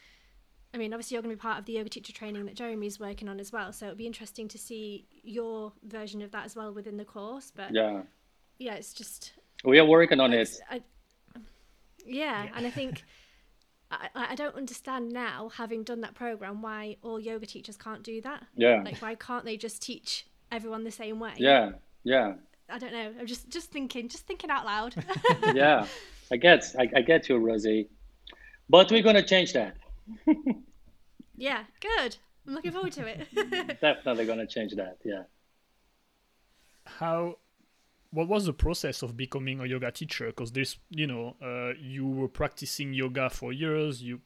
I 0.74 0.76
mean, 0.76 0.92
obviously, 0.92 1.14
you're 1.14 1.22
going 1.22 1.34
to 1.34 1.36
be 1.36 1.40
part 1.40 1.59
of 1.59 1.64
the 1.64 1.74
yoga 1.74 1.88
teacher 1.88 2.12
training 2.12 2.44
that 2.44 2.55
Jeremy's 2.55 3.01
working 3.01 3.28
on 3.28 3.40
as 3.40 3.52
well. 3.52 3.73
So 3.73 3.86
it'll 3.86 3.97
be 3.97 4.06
interesting 4.06 4.48
to 4.48 4.59
see 4.59 5.06
your 5.23 5.73
version 5.82 6.20
of 6.20 6.31
that 6.32 6.44
as 6.44 6.55
well 6.55 6.73
within 6.74 6.98
the 6.98 7.06
course. 7.06 7.51
But 7.55 7.73
yeah, 7.73 8.02
yeah, 8.59 8.74
it's 8.74 8.93
just 8.93 9.32
we 9.64 9.78
are 9.78 9.86
working 9.86 10.20
on 10.20 10.32
it. 10.32 10.51
I, 10.70 10.82
yeah, 12.09 12.44
yeah, 12.44 12.51
and 12.55 12.66
I 12.66 12.70
think. 12.70 13.05
I, 13.90 14.09
I 14.14 14.35
don't 14.35 14.55
understand 14.55 15.12
now, 15.12 15.48
having 15.48 15.82
done 15.82 16.02
that 16.02 16.14
program, 16.14 16.60
why 16.60 16.97
all 17.02 17.18
yoga 17.18 17.47
teachers 17.47 17.78
can't 17.78 18.02
do 18.02 18.20
that. 18.20 18.44
Yeah. 18.55 18.82
Like, 18.85 18.98
why 18.98 19.14
can't 19.14 19.47
they 19.47 19.56
just 19.56 19.80
teach 19.80 20.26
everyone 20.52 20.85
the 20.85 20.90
same 20.90 21.18
way? 21.18 21.32
Yeah, 21.39 21.70
yeah. 22.05 22.35
I 22.68 22.78
don't 22.78 22.93
know. 22.93 23.14
I'm 23.18 23.26
just 23.26 23.48
just 23.48 23.70
thinking, 23.70 24.09
just 24.09 24.26
thinking 24.26 24.51
out 24.51 24.66
loud. 24.66 24.94
yeah, 25.55 25.86
I 26.30 26.36
get, 26.36 26.74
I, 26.78 26.89
I 26.97 27.01
get 27.01 27.28
you, 27.28 27.39
Rosie, 27.39 27.89
but 28.68 28.90
we're 28.90 29.02
gonna 29.02 29.22
change 29.22 29.55
that. 29.55 29.76
yeah, 31.36 31.64
good. 31.80 32.16
I'm 32.47 32.55
looking 32.55 32.72
forward 32.72 32.93
to 32.93 33.06
it. 33.06 33.80
Definitely 33.80 34.26
gonna 34.26 34.47
change 34.47 34.74
that. 34.74 34.98
Yeah. 35.05 35.22
How? 36.85 37.36
What 38.10 38.28
was 38.28 38.47
the 38.47 38.55
process 38.55 39.02
of 39.02 39.16
becoming 39.16 39.60
a 39.60 39.66
yoga 39.66 39.90
teacher? 39.90 40.26
Because 40.28 40.52
this, 40.52 40.76
you 40.90 41.06
know, 41.06 41.36
uh, 41.43 41.74
you 41.78 42.06
were 42.06 42.28
practicing 42.28 42.94
yoga 42.94 43.28
for 43.28 43.52
years. 43.52 44.02
You 44.02 44.20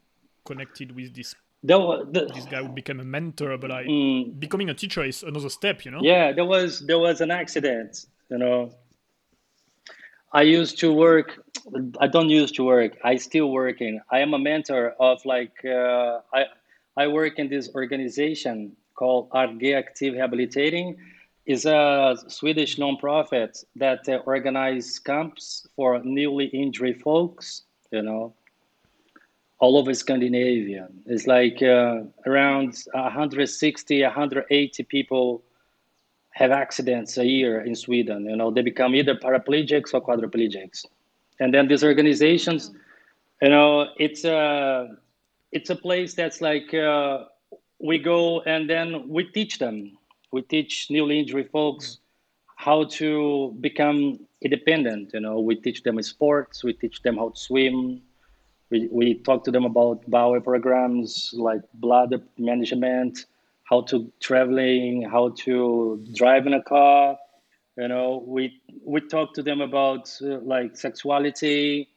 connected 0.45 0.95
with 0.95 1.15
this 1.15 1.35
the, 1.63 1.79
the, 2.11 2.27
this 2.35 2.45
guy 2.47 2.61
would 2.61 2.75
become 2.75 2.99
a 2.99 3.05
mentor 3.05 3.57
but 3.57 3.71
I, 3.71 3.85
mm, 3.85 4.39
becoming 4.39 4.69
a 4.69 4.75
teacher 4.75 5.05
is 5.05 5.23
another 5.23 5.49
step 5.49 5.85
you 5.85 5.91
know 5.91 6.01
yeah 6.03 6.33
there 6.33 6.45
was 6.45 6.81
there 6.81 6.99
was 6.99 7.21
an 7.21 7.31
accident 7.31 8.07
you 8.29 8.39
know 8.39 8.73
i 10.33 10.43
used 10.43 10.79
to 10.81 10.93
work 10.93 11.39
i 12.01 12.09
don't 12.09 12.29
used 12.29 12.57
to 12.57 12.65
work 12.65 12.99
i 13.05 13.17
still 13.17 13.51
working 13.53 14.01
i 14.11 14.19
am 14.19 14.35
a 14.35 14.39
mentor 14.39 14.95
of 14.99 15.25
like 15.25 15.65
uh, 15.65 16.19
i 16.35 16.47
i 16.97 17.07
work 17.07 17.39
in 17.39 17.49
this 17.49 17.71
organization 17.77 18.75
called 18.95 19.31
RG 19.31 19.63
Aktiv 19.63 20.13
Rehabilitering 20.15 20.97
is 21.47 21.67
a 21.67 22.17
Swedish 22.29 22.77
nonprofit 22.77 23.65
that 23.77 24.09
uh, 24.09 24.19
organize 24.27 24.99
camps 24.99 25.67
for 25.75 26.01
newly 26.05 26.47
injured 26.47 27.01
folks, 27.01 27.63
you 27.91 28.03
know, 28.03 28.33
all 29.59 29.77
over 29.77 29.93
Scandinavia. 29.95 30.89
It's 31.07 31.27
like 31.27 31.63
uh, 31.63 32.03
around 32.27 32.77
160, 32.93 34.03
180 34.03 34.83
people 34.85 35.43
have 36.31 36.51
accidents 36.51 37.19
a 37.19 37.27
year 37.27 37.61
in 37.61 37.75
Sweden. 37.75 38.25
You 38.25 38.37
know, 38.37 38.51
they 38.51 38.63
become 38.63 38.95
either 38.95 39.15
paraplegics 39.15 39.95
or 39.95 40.01
quadriplegics. 40.01 40.85
And 41.41 41.53
then 41.53 41.69
these 41.69 41.85
organizations, 41.85 42.71
you 43.41 43.49
know, 43.49 43.89
it's 43.99 44.25
a 44.25 44.97
it's 45.51 45.71
a 45.71 45.77
place 45.77 46.15
that's 46.15 46.41
like 46.41 46.73
uh, 46.73 47.25
we 47.79 47.99
go 47.99 48.41
and 48.43 48.71
then 48.71 49.09
we 49.09 49.25
teach 49.25 49.59
them. 49.59 49.99
We 50.33 50.43
teach 50.43 50.89
newly 50.91 51.21
injured 51.21 51.51
folks 51.51 51.99
how 52.57 52.85
to 52.85 53.55
become 53.61 54.21
independent. 54.43 55.13
You 55.15 55.21
know, 55.21 55.41
we 55.41 55.57
teach 55.57 55.83
them 55.83 56.01
sports. 56.03 56.65
We 56.65 56.73
teach 56.75 57.03
them 57.03 57.17
how 57.17 57.31
to 57.31 57.39
swim. 57.39 58.03
We 58.71 58.89
we 58.91 59.15
talk 59.15 59.45
to 59.45 59.51
them 59.51 59.65
about 59.65 60.09
bowel 60.11 60.41
programs 60.41 61.31
like 61.35 61.63
blood 61.75 62.15
management 62.39 63.27
how 63.65 63.81
to 63.83 64.13
traveling, 64.21 65.03
how 65.11 65.31
to 65.45 66.05
drive 66.15 66.47
in 66.47 66.53
a 66.55 66.63
car. 66.63 67.17
You 67.77 67.89
know, 67.89 68.23
we 68.27 68.61
we 68.85 69.01
talk 69.01 69.35
to 69.35 69.43
them 69.43 69.61
about 69.61 70.11
uh, 70.23 70.39
like 70.41 70.77
sexuality. 70.77 71.89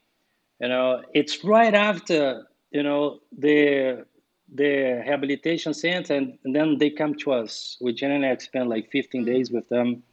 You 0.62 0.70
know, 0.70 1.02
it's 1.14 1.44
right 1.44 1.74
after 1.74 2.46
you 2.72 2.84
know 2.84 3.20
the 3.38 4.06
the 4.54 5.02
rehabilitation 5.06 5.74
center, 5.74 6.14
and, 6.14 6.38
and 6.44 6.56
then 6.56 6.78
they 6.78 6.90
come 6.90 7.16
to 7.16 7.34
us. 7.34 7.78
We 7.82 7.94
generally 7.94 8.40
spend 8.40 8.70
like 8.70 8.92
15 8.92 9.24
mm. 9.24 9.26
days 9.26 9.52
with 9.52 9.68
them, 9.70 10.04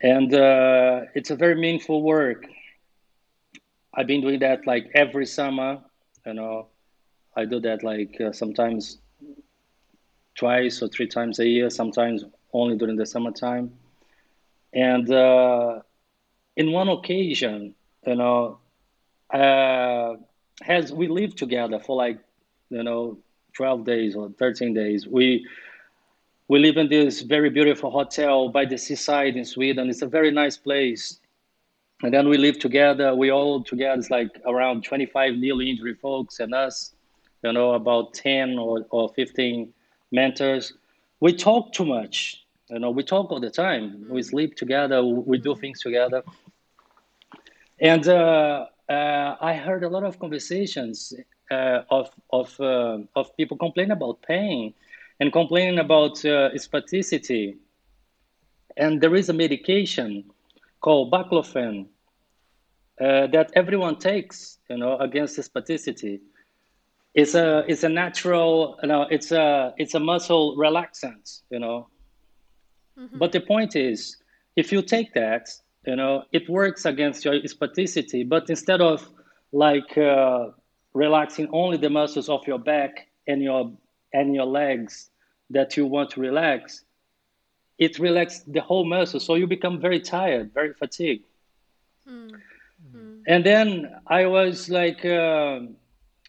and 0.00 0.32
uh, 0.32 1.02
it's 1.14 1.30
a 1.30 1.36
very 1.36 1.54
meaningful 1.54 2.02
work. 2.02 2.46
I've 3.94 4.06
been 4.06 4.20
doing 4.20 4.38
that 4.40 4.66
like 4.66 4.90
every 4.94 5.26
summer. 5.26 5.80
You 6.24 6.34
know, 6.34 6.68
I 7.36 7.44
do 7.44 7.60
that 7.60 7.82
like 7.82 8.20
uh, 8.20 8.32
sometimes 8.32 8.98
twice 10.36 10.82
or 10.82 10.88
three 10.88 11.08
times 11.08 11.38
a 11.40 11.46
year, 11.46 11.68
sometimes 11.68 12.24
only 12.52 12.76
during 12.76 12.96
the 12.96 13.06
summertime. 13.06 13.72
And 14.72 15.10
uh, 15.10 15.80
in 16.56 16.72
one 16.72 16.88
occasion, 16.88 17.74
you 18.06 18.14
know, 18.14 18.58
uh, 19.32 20.14
as 20.66 20.92
we 20.92 21.08
lived 21.08 21.38
together 21.38 21.78
for 21.78 21.96
like, 21.96 22.18
you 22.70 22.82
know, 22.82 23.18
12 23.54 23.84
days 23.84 24.14
or 24.14 24.30
13 24.38 24.74
days, 24.74 25.06
we 25.06 25.46
we 26.48 26.58
live 26.58 26.78
in 26.78 26.88
this 26.88 27.20
very 27.20 27.50
beautiful 27.50 27.90
hotel 27.90 28.48
by 28.48 28.64
the 28.64 28.78
seaside 28.78 29.36
in 29.36 29.44
Sweden. 29.44 29.90
It's 29.90 30.00
a 30.00 30.06
very 30.06 30.30
nice 30.30 30.56
place. 30.56 31.20
And 32.02 32.14
then 32.14 32.28
we 32.28 32.38
live 32.38 32.58
together. 32.58 33.14
We 33.14 33.30
all 33.30 33.62
together, 33.62 33.98
it's 33.98 34.10
like 34.10 34.30
around 34.46 34.82
25 34.82 35.34
newly 35.34 35.68
injured 35.68 35.98
folks 36.00 36.40
and 36.40 36.54
us, 36.54 36.94
you 37.42 37.52
know, 37.52 37.72
about 37.74 38.14
10 38.14 38.58
or, 38.58 38.86
or 38.88 39.10
15 39.10 39.74
mentors. 40.10 40.72
We 41.20 41.34
talk 41.34 41.74
too 41.74 41.84
much. 41.84 42.46
You 42.70 42.78
know, 42.78 42.90
we 42.90 43.02
talk 43.02 43.30
all 43.30 43.40
the 43.40 43.50
time. 43.50 44.06
We 44.08 44.22
sleep 44.22 44.56
together. 44.56 45.04
We 45.04 45.36
do 45.36 45.54
things 45.54 45.82
together. 45.82 46.22
And 47.78 48.08
uh, 48.08 48.66
uh, 48.88 49.36
I 49.40 49.52
heard 49.54 49.84
a 49.84 49.88
lot 49.88 50.04
of 50.04 50.18
conversations 50.18 51.12
of 51.50 52.10
of 52.30 52.58
uh, 52.60 52.98
of 53.16 53.36
people 53.36 53.56
complaining 53.56 53.92
about 53.92 54.22
pain 54.22 54.74
and 55.20 55.32
complaining 55.32 55.78
about 55.78 56.24
uh, 56.24 56.50
spasticity. 56.54 57.56
And 58.76 59.00
there 59.00 59.14
is 59.14 59.28
a 59.28 59.32
medication 59.32 60.30
called 60.80 61.10
baclofen 61.10 61.86
uh, 63.00 63.26
that 63.28 63.50
everyone 63.54 63.96
takes, 63.96 64.58
you 64.70 64.76
know, 64.76 64.96
against 64.98 65.38
spasticity 65.38 66.20
it's 67.14 67.34
a 67.34 67.64
it's 67.66 67.82
a 67.82 67.88
natural 67.88 68.78
you 68.82 68.88
know 68.88 69.02
it's 69.10 69.32
a 69.32 69.74
it's 69.76 69.94
a 69.94 70.00
muscle 70.00 70.56
relaxant 70.56 71.42
you 71.50 71.58
know 71.58 71.88
mm-hmm. 72.98 73.18
but 73.18 73.32
the 73.32 73.40
point 73.40 73.74
is 73.74 74.16
if 74.56 74.70
you 74.72 74.82
take 74.82 75.12
that 75.14 75.48
you 75.86 75.96
know 75.96 76.22
it 76.32 76.48
works 76.48 76.84
against 76.84 77.24
your 77.24 77.34
spasticity 77.42 78.28
but 78.28 78.48
instead 78.50 78.80
of 78.80 79.08
like 79.52 79.96
uh, 79.98 80.48
relaxing 80.98 81.48
only 81.52 81.76
the 81.76 81.90
muscles 81.90 82.28
of 82.28 82.46
your 82.46 82.58
back 82.58 83.08
and 83.26 83.42
your 83.42 83.72
and 84.12 84.34
your 84.34 84.46
legs 84.46 85.10
that 85.50 85.76
you 85.76 85.86
want 85.86 86.10
to 86.10 86.20
relax 86.20 86.84
it 87.78 87.98
relaxes 87.98 88.42
the 88.48 88.60
whole 88.60 88.84
muscle 88.84 89.20
so 89.20 89.34
you 89.34 89.46
become 89.46 89.80
very 89.80 90.00
tired 90.00 90.52
very 90.52 90.72
fatigued 90.74 91.24
mm-hmm. 92.08 93.20
and 93.26 93.44
then 93.44 93.94
i 94.06 94.26
was 94.26 94.68
like 94.68 95.04
uh, 95.04 95.60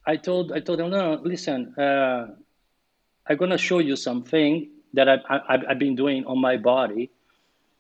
I 0.10 0.16
told 0.18 0.52
I 0.52 0.60
told 0.60 0.80
him, 0.80 0.90
no, 0.90 1.22
listen, 1.24 1.76
uh, 1.78 2.28
I'm 3.28 3.38
gonna 3.38 3.60
show 3.60 3.78
you 3.78 3.96
something 3.96 4.70
that 4.94 5.08
I've, 5.08 5.24
I've, 5.30 5.64
I've 5.70 5.80
been 5.80 5.96
doing 5.96 6.26
on 6.26 6.40
my 6.42 6.58
body. 6.58 7.12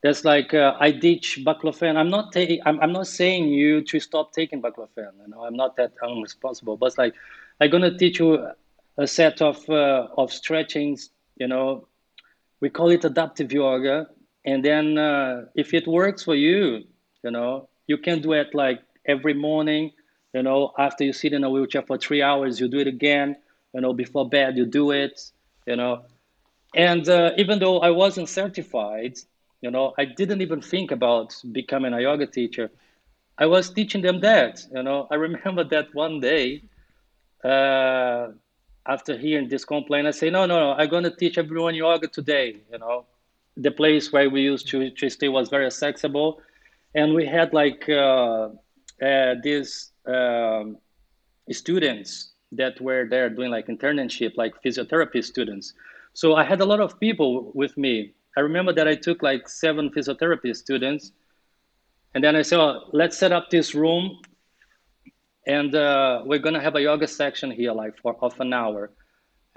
That's 0.01 0.23
like 0.23 0.53
uh, 0.53 0.76
I 0.80 0.91
ditch 0.91 1.39
baclofen. 1.45 1.95
I'm 1.97 2.09
not 2.09 2.31
taking. 2.31 2.61
I'm, 2.65 2.80
I'm 2.80 2.93
not 2.93 3.07
saying 3.07 3.49
you 3.49 3.81
to 3.84 3.99
stop 3.99 4.31
taking 4.34 4.61
baclofen. 4.61 5.11
You 5.21 5.27
know, 5.27 5.43
I'm 5.43 5.55
not 5.55 5.76
that 5.77 5.93
unresponsible. 6.01 6.80
But 6.80 6.97
like 6.97 7.13
I'm 7.59 7.69
gonna 7.69 7.97
teach 7.97 8.19
you 8.19 8.47
a 8.97 9.07
set 9.07 9.41
of 9.41 9.67
uh, 9.69 10.07
of 10.17 10.31
stretchings. 10.31 11.09
You 11.38 11.47
know, 11.47 11.88
we 12.61 12.69
call 12.69 12.89
it 12.89 13.03
adaptive 13.03 13.51
yoga. 13.51 14.07
And 14.45 14.63
then 14.63 14.97
uh, 14.97 15.45
if 15.55 15.73
it 15.73 15.85
works 15.88 16.23
for 16.23 16.35
you, 16.35 16.84
you 17.23 17.31
know, 17.31 17.67
you 17.88 17.97
can 17.97 18.21
do 18.21 18.34
it 18.34 18.55
like 18.55 18.81
every 19.05 19.34
morning 19.34 19.91
you 20.34 20.43
know, 20.43 20.73
after 20.77 21.03
you 21.03 21.13
sit 21.13 21.34
in 21.34 21.43
a 21.43 21.49
wheelchair 21.49 21.81
for 21.81 21.97
three 21.97 22.21
hours, 22.21 22.59
you 22.59 22.67
do 22.67 22.80
it 22.80 22.88
again. 22.88 23.35
You 23.73 23.81
know, 23.81 23.93
before 23.93 24.30
bed, 24.30 24.57
you 24.57 24.65
do 24.65 24.91
it. 24.91 25.19
You 25.65 25.76
know, 25.76 26.03
and 26.76 27.07
uh, 27.07 27.31
even 27.38 27.59
though 27.59 27.80
I 27.80 27.91
wasn't 27.91 28.30
certified, 28.30 29.17
you 29.61 29.72
know, 29.72 29.94
I 29.98 30.06
didn't 30.06 30.41
even 30.41 30.61
think 30.61 30.91
about 30.91 31.36
becoming 31.52 31.94
a 31.94 32.02
yoga 32.02 32.26
teacher. 32.26 32.72
I 33.38 33.45
was 33.45 33.69
teaching 33.69 34.02
them 34.02 34.19
that. 34.22 34.65
You 34.73 34.84
know, 34.84 35.07
I 35.11 35.15
remember 35.15 35.64
that 35.65 35.94
one 35.94 36.19
day, 36.19 36.64
uh, 37.44 38.27
after 38.86 39.18
hearing 39.18 39.48
this 39.48 39.65
complaint, 39.65 40.07
I 40.07 40.11
say, 40.11 40.30
no, 40.30 40.45
no, 40.45 40.60
no, 40.60 40.72
I'm 40.73 40.90
going 40.90 41.03
to 41.03 41.15
teach 41.15 41.38
everyone 41.38 41.76
yoga 41.76 42.07
today. 42.07 42.57
You 42.72 42.80
know, 42.80 43.06
the 43.56 43.72
place 43.72 44.11
where 44.11 44.30
we 44.30 44.41
used 44.41 44.68
to, 44.69 44.90
to 44.91 45.10
stay 45.10 45.30
was 45.30 45.49
very 45.49 45.65
accessible, 45.65 46.41
and 46.95 47.14
we 47.14 47.26
had 47.26 47.53
like 47.53 47.88
uh, 47.88 48.49
uh 49.02 49.36
this 49.44 49.91
um, 50.06 50.77
students 51.52 52.31
that 52.52 52.80
were 52.81 53.06
there 53.07 53.30
doing 53.30 53.52
like 53.52 53.68
internship, 53.68 54.36
like 54.38 54.53
physiotherapy 54.64 55.23
students. 55.23 55.73
So 56.14 56.36
I 56.36 56.44
had 56.44 56.61
a 56.61 56.65
lot 56.65 56.80
of 56.80 56.99
people 56.99 57.52
with 57.53 57.77
me. 57.77 58.14
I 58.40 58.41
remember 58.41 58.72
that 58.72 58.88
I 58.88 58.95
took 58.95 59.22
like 59.22 59.49
seven 59.49 59.90
physiotherapy 59.90 60.56
students, 60.56 61.11
and 62.14 62.24
then 62.24 62.38
I 62.38 62.41
said, 62.41 62.61
oh, 62.61 62.86
"Let's 62.94 63.18
set 63.18 63.34
up 63.34 63.49
this 63.49 63.76
room, 63.76 64.22
and 65.45 65.76
uh, 65.76 66.22
we're 66.26 66.40
gonna 66.40 66.61
have 66.61 66.78
a 66.78 66.82
yoga 66.82 67.06
section 67.06 67.52
here, 67.52 67.74
like 67.74 67.98
for 67.98 68.16
half 68.22 68.40
an 68.40 68.53
hour." 68.53 68.91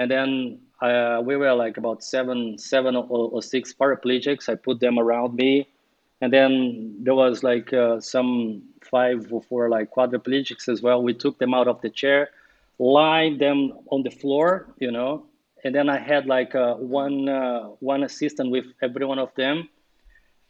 And 0.00 0.10
then 0.10 0.58
uh, 0.80 1.22
we 1.24 1.36
were 1.36 1.54
like 1.54 1.76
about 1.76 2.02
seven, 2.02 2.58
seven 2.58 2.96
or, 2.96 3.04
or 3.34 3.40
six 3.40 3.72
paraplegics. 3.72 4.48
I 4.48 4.56
put 4.56 4.80
them 4.80 4.98
around 4.98 5.36
me, 5.36 5.68
and 6.20 6.32
then 6.32 6.96
there 7.04 7.14
was 7.14 7.44
like 7.44 7.72
uh, 7.72 8.00
some 8.00 8.62
five 8.90 9.32
or 9.32 9.42
four 9.42 9.68
like 9.68 9.92
quadriplegics 9.94 10.68
as 10.68 10.82
well. 10.82 11.00
We 11.04 11.14
took 11.14 11.38
them 11.38 11.54
out 11.54 11.68
of 11.68 11.80
the 11.82 11.90
chair, 11.90 12.30
lined 12.80 13.40
them 13.40 13.74
on 13.92 14.02
the 14.02 14.10
floor, 14.10 14.74
you 14.80 14.90
know, 14.90 15.24
and 15.64 15.74
then 15.74 15.88
I 15.88 15.98
had 15.98 16.26
like 16.26 16.54
uh, 16.54 16.74
one 16.74 17.28
uh, 17.28 17.60
one 17.80 18.02
assistant 18.04 18.50
with 18.50 18.66
every 18.82 19.06
one 19.06 19.18
of 19.18 19.34
them, 19.36 19.68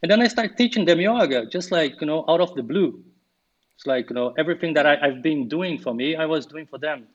and 0.01 0.11
then 0.11 0.21
I 0.21 0.27
started 0.27 0.57
teaching 0.57 0.85
them 0.85 0.99
yoga, 0.99 1.45
just 1.45 1.71
like 1.71 1.99
you 2.01 2.07
know, 2.07 2.25
out 2.27 2.41
of 2.41 2.53
the 2.55 2.63
blue. 2.63 3.03
It's 3.75 3.85
like 3.85 4.09
you 4.09 4.15
know 4.15 4.33
everything 4.37 4.73
that 4.73 4.85
I, 4.85 4.95
have 5.07 5.21
been 5.21 5.47
doing 5.47 5.77
for 5.77 5.93
me, 5.93 6.15
I 6.15 6.25
was 6.25 6.45
doing 6.45 6.65
for 6.67 6.77
them. 6.77 7.07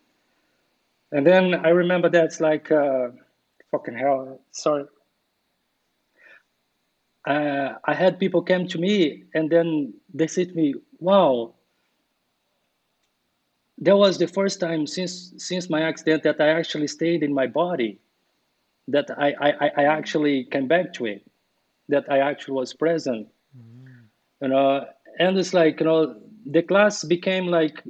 And 1.10 1.26
then 1.26 1.54
I 1.54 1.70
remember 1.70 2.10
that's 2.10 2.38
like, 2.38 2.70
uh, 2.70 3.08
fucking 3.70 3.96
hell, 3.96 4.40
sorry 4.50 4.84
uh, 7.28 7.74
I 7.84 7.94
had 7.94 8.18
people 8.18 8.42
come 8.42 8.66
to 8.68 8.78
me 8.78 9.24
and 9.34 9.50
then 9.50 9.94
they 10.12 10.26
said 10.26 10.48
to 10.48 10.54
me, 10.54 10.74
"Wow, 10.98 11.54
that 13.80 13.96
was 13.96 14.18
the 14.18 14.26
first 14.26 14.60
time 14.60 14.86
since 14.86 15.32
since 15.36 15.70
my 15.70 15.82
accident 15.82 16.22
that 16.24 16.40
I 16.40 16.48
actually 16.48 16.88
stayed 16.88 17.22
in 17.22 17.32
my 17.32 17.46
body, 17.46 17.98
that 18.88 19.10
I 19.18 19.34
I, 19.40 19.70
I 19.76 19.84
actually 19.84 20.44
came 20.44 20.68
back 20.68 20.92
to 20.94 21.06
it, 21.06 21.22
that 21.88 22.10
I 22.10 22.18
actually 22.18 22.54
was 22.54 22.72
present, 22.74 23.28
mm. 23.56 23.86
you 24.42 24.48
know." 24.48 24.86
And 25.18 25.36
it's 25.36 25.52
like 25.52 25.80
you 25.80 25.86
know 25.86 26.20
the 26.46 26.62
class 26.62 27.04
became 27.04 27.46
like 27.46 27.82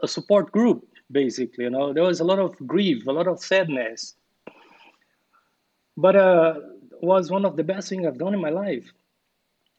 a 0.00 0.08
support 0.08 0.52
group 0.52 0.86
basically. 1.10 1.64
You 1.64 1.70
know 1.70 1.92
there 1.92 2.04
was 2.04 2.20
a 2.20 2.24
lot 2.24 2.38
of 2.38 2.54
grief, 2.66 3.06
a 3.06 3.12
lot 3.12 3.28
of 3.28 3.40
sadness, 3.40 4.14
but 5.96 6.16
uh 6.16 6.54
was 7.00 7.30
one 7.30 7.44
of 7.44 7.56
the 7.56 7.64
best 7.64 7.88
things 7.88 8.06
I've 8.06 8.18
done 8.18 8.34
in 8.34 8.40
my 8.40 8.50
life. 8.50 8.92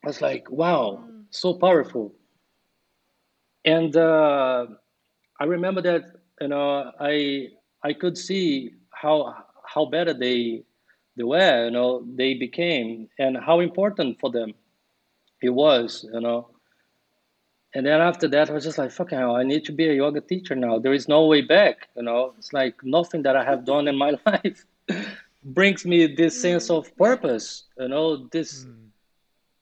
I 0.04 0.08
was 0.08 0.22
like, 0.22 0.50
wow, 0.50 1.04
so 1.32 1.54
powerful. 1.54 2.14
And 3.66 3.96
uh, 3.96 4.68
I 5.40 5.46
remember 5.46 5.82
that 5.82 6.18
you 6.42 6.48
know, 6.48 6.92
I 7.00 7.50
I 7.84 7.94
could 7.94 8.18
see 8.18 8.74
how 8.92 9.36
how 9.66 9.86
better 9.86 10.14
they 10.14 10.64
they 11.16 11.24
were, 11.24 11.66
you 11.66 11.72
know, 11.72 12.06
they 12.16 12.36
became, 12.36 13.10
and 13.18 13.38
how 13.38 13.60
important 13.60 14.20
for 14.20 14.30
them 14.30 14.54
it 15.42 15.50
was, 15.50 16.08
you 16.14 16.22
know. 16.22 16.50
And 17.74 17.86
then 17.86 18.02
after 18.02 18.28
that, 18.30 18.50
I 18.50 18.54
was 18.54 18.64
just 18.64 18.78
like, 18.78 18.92
fucking 18.92 19.18
hell, 19.18 19.36
I 19.36 19.44
need 19.44 19.66
to 19.66 19.72
be 19.72 19.90
a 19.90 19.94
yoga 19.94 20.22
teacher 20.22 20.56
now. 20.56 20.80
There 20.80 20.94
is 20.94 21.08
no 21.08 21.26
way 21.26 21.42
back, 21.42 21.90
you 21.96 22.04
know. 22.04 22.34
It's 22.38 22.54
like 22.54 22.76
nothing 22.84 23.24
that 23.24 23.36
I 23.36 23.44
have 23.44 23.66
done 23.66 23.88
in 23.88 23.96
my 23.96 24.18
life 24.26 24.66
brings 25.44 25.86
me 25.86 26.08
this 26.08 26.40
sense 26.40 26.70
of 26.70 26.96
purpose, 26.98 27.64
you 27.80 27.88
know. 27.88 28.28
This, 28.32 28.66
mm. 28.66 28.88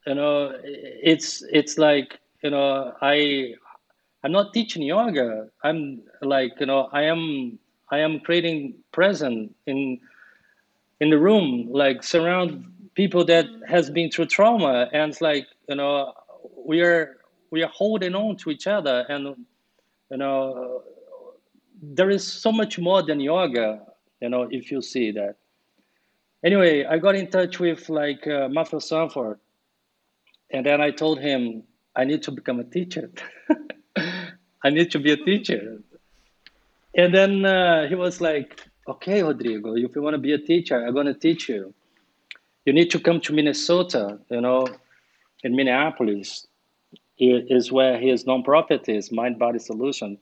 you 0.07 0.15
know, 0.15 0.53
it's 0.64 1.43
it's 1.52 1.77
like 1.77 2.19
you 2.43 2.52
know, 2.52 2.93
I 3.02 3.56
I'm 4.26 4.31
not 4.31 4.53
teaching 4.53 4.81
yoga. 4.81 5.49
I'm 5.64 6.02
like 6.23 6.53
you 6.60 6.65
know, 6.65 6.89
I 6.91 7.03
am 7.03 7.60
I 7.91 7.99
am 7.99 8.22
creating 8.22 8.73
present 8.91 9.56
in 9.68 9.99
in 10.99 11.11
the 11.11 11.19
room, 11.19 11.69
like 11.72 12.02
surround 12.02 12.65
people 12.95 13.23
that 13.26 13.45
has 13.68 13.91
been 13.91 14.10
through 14.10 14.26
trauma, 14.26 14.89
and 14.91 15.11
it's 15.11 15.22
like 15.22 15.45
you 15.69 15.76
know, 15.76 16.11
we 16.65 16.81
are 16.81 17.18
we 17.52 17.61
are 17.61 17.69
holding 17.69 18.15
on 18.15 18.35
to 18.38 18.49
each 18.49 18.65
other, 18.65 19.06
and 19.10 19.45
you 20.10 20.18
know, 20.18 20.81
there 21.84 22.10
is 22.10 22.26
so 22.26 22.52
much 22.52 22.80
more 22.80 23.03
than 23.03 23.19
yoga. 23.19 23.84
You 24.22 24.30
know, 24.30 24.47
if 24.49 24.72
you 24.72 24.81
see 24.81 25.11
that. 25.11 25.35
Anyway, 26.43 26.84
I 26.84 26.97
got 26.97 27.14
in 27.14 27.30
touch 27.30 27.60
with 27.60 27.89
like 27.89 28.26
uh, 28.26 28.49
Matthew 28.49 28.80
Sanford, 28.80 29.39
and 30.49 30.65
then 30.65 30.81
I 30.81 30.89
told 30.89 31.19
him 31.19 31.61
I 31.95 32.06
need 32.06 32.23
to 32.23 32.31
become 32.31 32.60
a 32.60 32.64
teacher. 32.64 33.11
I 34.66 34.72
need 34.72 34.90
to 34.92 35.00
be 35.00 35.12
a 35.12 35.18
teacher. 35.18 35.78
And 36.96 37.14
then 37.14 37.46
uh, 37.46 37.88
he 37.88 37.94
was 37.94 38.20
like, 38.20 38.66
okay, 38.88 39.22
Rodrigo, 39.22 39.76
if 39.76 39.96
you 39.96 40.02
want 40.02 40.16
to 40.16 40.18
be 40.18 40.34
a 40.34 40.40
teacher, 40.40 40.84
I'm 40.84 40.92
going 40.92 41.06
to 41.06 41.14
teach 41.14 41.48
you. 41.48 41.72
You 42.66 42.74
need 42.74 42.90
to 42.90 43.00
come 43.00 43.22
to 43.22 43.32
Minnesota, 43.32 44.18
you 44.32 44.42
know, 44.42 44.68
in 45.44 45.56
Minneapolis 45.56 46.48
is 47.20 47.72
where 47.72 48.00
his 48.00 48.24
nonprofit 48.24 48.90
is, 48.90 49.12
Mind 49.12 49.38
Body 49.38 49.60
Solution. 49.60 50.18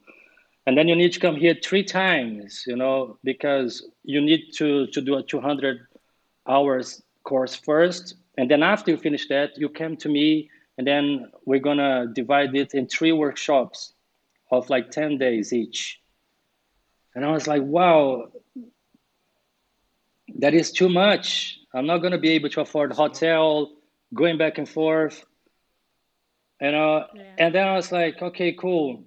And 0.67 0.77
then 0.77 0.89
you 0.89 0.95
need 0.97 1.13
to 1.13 1.21
come 1.21 1.37
here 1.37 1.55
three 1.63 1.85
times, 1.85 2.65
you 2.67 2.75
know, 2.75 3.17
because 3.23 3.87
you 4.03 4.19
need 4.19 4.51
to, 4.55 4.87
to 4.87 4.99
do 4.99 5.15
a 5.15 5.23
200 5.23 5.87
hours 6.49 7.01
course 7.23 7.55
first. 7.55 8.15
And 8.37 8.51
then 8.51 8.61
after 8.61 8.91
you 8.91 8.97
finish 8.97 9.29
that, 9.29 9.57
you 9.57 9.69
come 9.69 9.95
to 9.97 10.09
me 10.09 10.49
and 10.77 10.85
then 10.85 11.31
we're 11.45 11.61
gonna 11.61 12.07
divide 12.13 12.53
it 12.55 12.73
in 12.73 12.87
three 12.87 13.13
workshops 13.13 13.92
of 14.57 14.69
like 14.69 14.91
10 14.91 15.17
days 15.17 15.53
each. 15.53 15.99
And 17.15 17.25
i 17.25 17.31
was 17.31 17.47
like 17.47 17.61
wow 17.63 18.29
that 20.39 20.53
is 20.55 20.71
too 20.71 20.89
much. 20.89 21.59
I'm 21.75 21.85
not 21.85 21.99
gonna 21.99 22.17
be 22.17 22.31
able 22.31 22.49
to 22.49 22.61
afford 22.61 22.91
hotel 22.91 23.71
going 24.13 24.37
back 24.37 24.57
and 24.57 24.67
forth. 24.67 25.23
You 26.59 26.69
uh, 26.69 26.71
know 26.71 27.05
yeah. 27.13 27.35
and 27.37 27.55
then 27.55 27.67
i 27.67 27.75
was 27.75 27.91
like 27.91 28.21
okay 28.21 28.53
cool. 28.53 29.03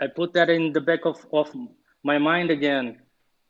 I 0.00 0.08
put 0.08 0.32
that 0.34 0.50
in 0.50 0.72
the 0.72 0.80
back 0.80 1.06
of, 1.06 1.24
of 1.32 1.48
my 2.02 2.18
mind 2.18 2.50
again. 2.50 2.98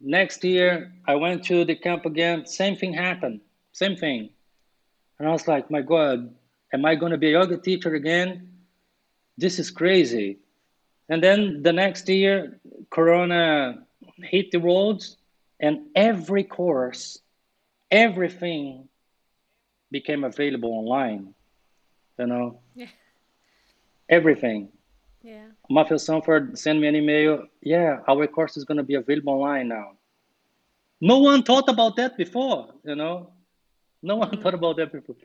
Next 0.01 0.45
year 0.45 0.93
i 1.07 1.15
went 1.15 1.45
to 1.45 1.65
the 1.65 1.77
camp 1.77 2.05
again. 2.07 2.47
Same 2.47 2.77
thing 2.77 2.93
happened. 2.93 3.41
Same 3.73 3.97
thing. 3.97 4.31
And 5.19 5.29
i 5.29 5.33
was 5.33 5.49
like 5.49 5.71
my 5.71 5.81
god 5.81 6.35
Am 6.75 6.85
I 6.85 6.97
going 6.97 7.13
to 7.13 7.19
be 7.19 7.29
a 7.29 7.39
yoga 7.39 7.57
teacher 7.57 7.95
again? 7.95 8.49
This 9.39 9.61
is 9.61 9.71
crazy. 9.71 10.41
And 11.09 11.23
then 11.23 11.63
the 11.63 11.73
next 11.73 12.09
year, 12.09 12.59
Corona 12.91 13.85
hit 14.19 14.51
the 14.51 14.59
roads, 14.59 15.17
and 15.61 15.87
every 15.95 16.45
course, 16.45 17.21
everything 17.91 18.89
became 19.91 20.25
available 20.25 20.73
online. 20.73 21.35
You 22.19 22.27
know, 22.27 22.61
yeah. 22.75 22.87
everything. 24.09 24.69
Yeah. 25.23 25.47
Matthew 25.69 25.99
Sanford 25.99 26.59
sent 26.59 26.81
me 26.81 26.87
an 26.87 26.97
email. 26.97 27.47
Yeah, 27.61 28.01
our 28.07 28.27
course 28.27 28.57
is 28.57 28.65
going 28.65 28.77
to 28.77 28.83
be 28.85 28.95
available 28.95 29.35
online 29.35 29.69
now. 29.69 29.93
No 31.01 31.19
one 31.19 31.43
thought 31.43 31.69
about 31.69 31.97
that 31.97 32.17
before. 32.17 32.73
You 32.85 32.95
know, 32.95 33.31
no 34.05 34.17
one 34.17 34.31
mm-hmm. 34.31 34.43
thought 34.43 34.55
about 34.55 34.77
that 34.77 34.93
before 34.93 35.17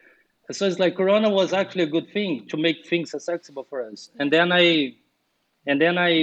so 0.52 0.66
it's 0.66 0.80
like 0.80 0.96
corona 0.96 1.30
was 1.30 1.54
actually 1.54 1.84
a 1.84 1.88
good 1.88 2.12
thing 2.12 2.46
to 2.48 2.58
make 2.58 2.88
things 2.88 3.14
accessible 3.14 3.66
for 3.70 3.86
us 3.86 4.10
and 4.20 4.32
then 4.32 4.52
i 4.52 4.94
and 5.70 5.80
then 5.82 5.98
i 5.98 6.14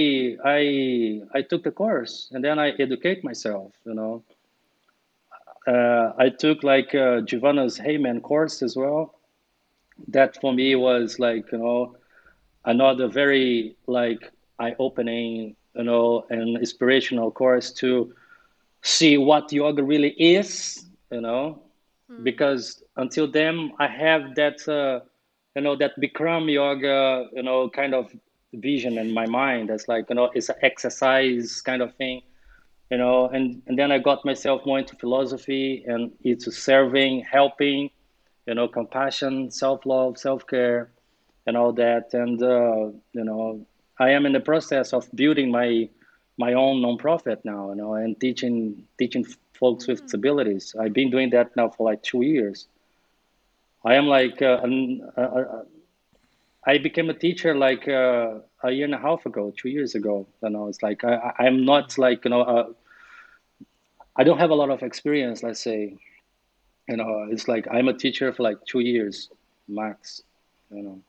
i 0.45 1.21
i 1.33 1.41
took 1.41 1.63
the 1.63 1.71
course 1.71 2.29
and 2.33 2.43
then 2.43 2.59
i 2.59 2.69
educate 2.85 3.23
myself 3.23 3.71
you 3.85 3.93
know. 3.93 4.23
Uh, 5.67 6.13
i 6.17 6.29
took 6.29 6.63
like 6.63 6.95
uh, 6.95 7.19
Jivana's 7.29 7.77
heyman 7.77 8.21
course 8.21 8.61
as 8.61 8.75
well. 8.77 9.15
That 10.07 10.39
for 10.41 10.53
me 10.53 10.75
was 10.75 11.19
like 11.19 11.45
you 11.51 11.59
know 11.59 11.95
another 12.65 13.07
very 13.07 13.75
like 13.87 14.31
eye-opening 14.59 15.55
you 15.75 15.83
know 15.83 16.25
and 16.29 16.57
inspirational 16.57 17.31
course 17.31 17.71
to 17.81 18.13
see 18.81 19.17
what 19.17 19.51
yoga 19.51 19.83
really 19.83 20.13
is 20.37 20.85
you 21.11 21.21
know. 21.21 21.61
Mm. 22.11 22.23
because 22.23 22.83
until 22.95 23.27
then 23.39 23.71
I 23.79 23.87
have 23.87 24.35
that 24.35 24.57
uh, 24.67 25.05
you 25.55 25.61
know 25.63 25.75
that 25.77 25.91
Bikram 26.01 26.51
yoga 26.51 27.27
you 27.33 27.43
know 27.43 27.69
kind 27.69 27.93
of 27.93 28.13
vision 28.61 28.97
in 28.97 29.13
my 29.13 29.25
mind. 29.25 29.69
That's 29.69 29.87
like 29.87 30.05
you 30.09 30.15
know 30.15 30.31
it's 30.33 30.49
an 30.49 30.55
exercise 30.61 31.61
kind 31.61 31.81
of 31.81 31.95
thing, 31.95 32.21
you 32.89 32.97
know. 32.97 33.27
And 33.27 33.61
and 33.67 33.77
then 33.77 33.91
I 33.91 33.99
got 33.99 34.25
myself 34.25 34.65
more 34.65 34.79
into 34.79 34.95
philosophy 34.95 35.83
and 35.87 36.11
into 36.23 36.51
serving, 36.51 37.21
helping, 37.21 37.89
you 38.45 38.53
know, 38.53 38.67
compassion, 38.67 39.51
self 39.51 39.85
love, 39.85 40.17
self 40.17 40.45
care, 40.47 40.91
and 41.45 41.57
all 41.57 41.73
that. 41.73 42.13
And 42.13 42.41
uh, 42.41 42.91
you 43.13 43.23
know 43.23 43.65
I 43.99 44.11
am 44.11 44.25
in 44.25 44.33
the 44.33 44.39
process 44.39 44.93
of 44.93 45.09
building 45.13 45.51
my 45.51 45.89
my 46.37 46.53
own 46.53 46.81
nonprofit 46.81 47.43
now, 47.43 47.69
you 47.69 47.75
know, 47.75 47.93
and 47.95 48.19
teaching 48.19 48.87
teaching 48.99 49.25
folks 49.53 49.87
with 49.87 49.99
hmm. 49.99 50.05
disabilities. 50.05 50.75
I've 50.79 50.93
been 50.93 51.09
doing 51.09 51.29
that 51.31 51.55
now 51.55 51.69
for 51.69 51.89
like 51.89 52.03
two 52.03 52.21
years. 52.21 52.67
I 53.85 53.95
am 53.95 54.07
like, 54.07 54.41
uh, 54.41 54.59
uh, 55.17 55.21
uh, 55.21 55.63
I 56.67 56.77
became 56.77 57.09
a 57.09 57.13
teacher 57.13 57.55
like 57.55 57.87
uh, 57.87 58.39
a 58.61 58.71
year 58.71 58.83
and 58.83 58.93
a 58.93 58.97
half 58.97 59.25
ago, 59.25 59.53
two 59.55 59.69
years 59.69 59.95
ago. 59.95 60.27
You 60.43 60.49
know, 60.49 60.67
it's 60.67 60.83
like 60.83 61.03
I, 61.05 61.33
I'm 61.39 61.63
not 61.63 61.97
like 61.97 62.25
you 62.25 62.31
know, 62.31 62.41
uh, 62.41 62.67
I 64.17 64.25
don't 64.25 64.37
have 64.37 64.49
a 64.49 64.55
lot 64.55 64.69
of 64.69 64.83
experience. 64.83 65.43
Let's 65.43 65.61
say, 65.61 65.97
you 66.89 66.97
know, 66.97 67.27
it's 67.31 67.47
like 67.47 67.67
I'm 67.71 67.87
a 67.87 67.93
teacher 67.93 68.33
for 68.33 68.43
like 68.43 68.57
two 68.65 68.81
years 68.81 69.29
max. 69.69 70.21
You 70.69 70.83
know, 70.83 71.01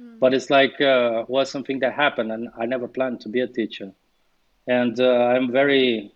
mm. 0.00 0.18
but 0.18 0.34
it's 0.34 0.50
like 0.50 0.80
uh, 0.80 1.24
was 1.28 1.48
something 1.48 1.78
that 1.78 1.92
happened, 1.92 2.32
and 2.32 2.48
I 2.58 2.66
never 2.66 2.88
planned 2.88 3.20
to 3.20 3.28
be 3.28 3.40
a 3.40 3.46
teacher, 3.46 3.92
and 4.66 4.98
I'm 4.98 5.52
very 5.52 6.12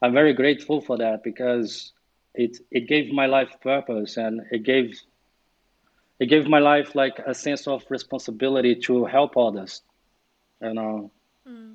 I'm 0.00 0.12
very 0.12 0.32
grateful 0.32 0.80
for 0.80 0.96
that 0.98 1.24
because 1.24 1.92
it 2.34 2.58
it 2.70 2.86
gave 2.86 3.12
my 3.12 3.26
life 3.26 3.56
purpose 3.60 4.16
and 4.16 4.42
it 4.50 4.62
gave 4.62 5.00
it 6.20 6.26
gave 6.26 6.46
my 6.46 6.60
life 6.60 6.94
like 6.94 7.18
a 7.26 7.34
sense 7.34 7.66
of 7.66 7.84
responsibility 7.88 8.76
to 8.76 9.04
help 9.06 9.36
others, 9.36 9.82
you 10.62 10.74
know, 10.74 11.10
mm. 11.48 11.74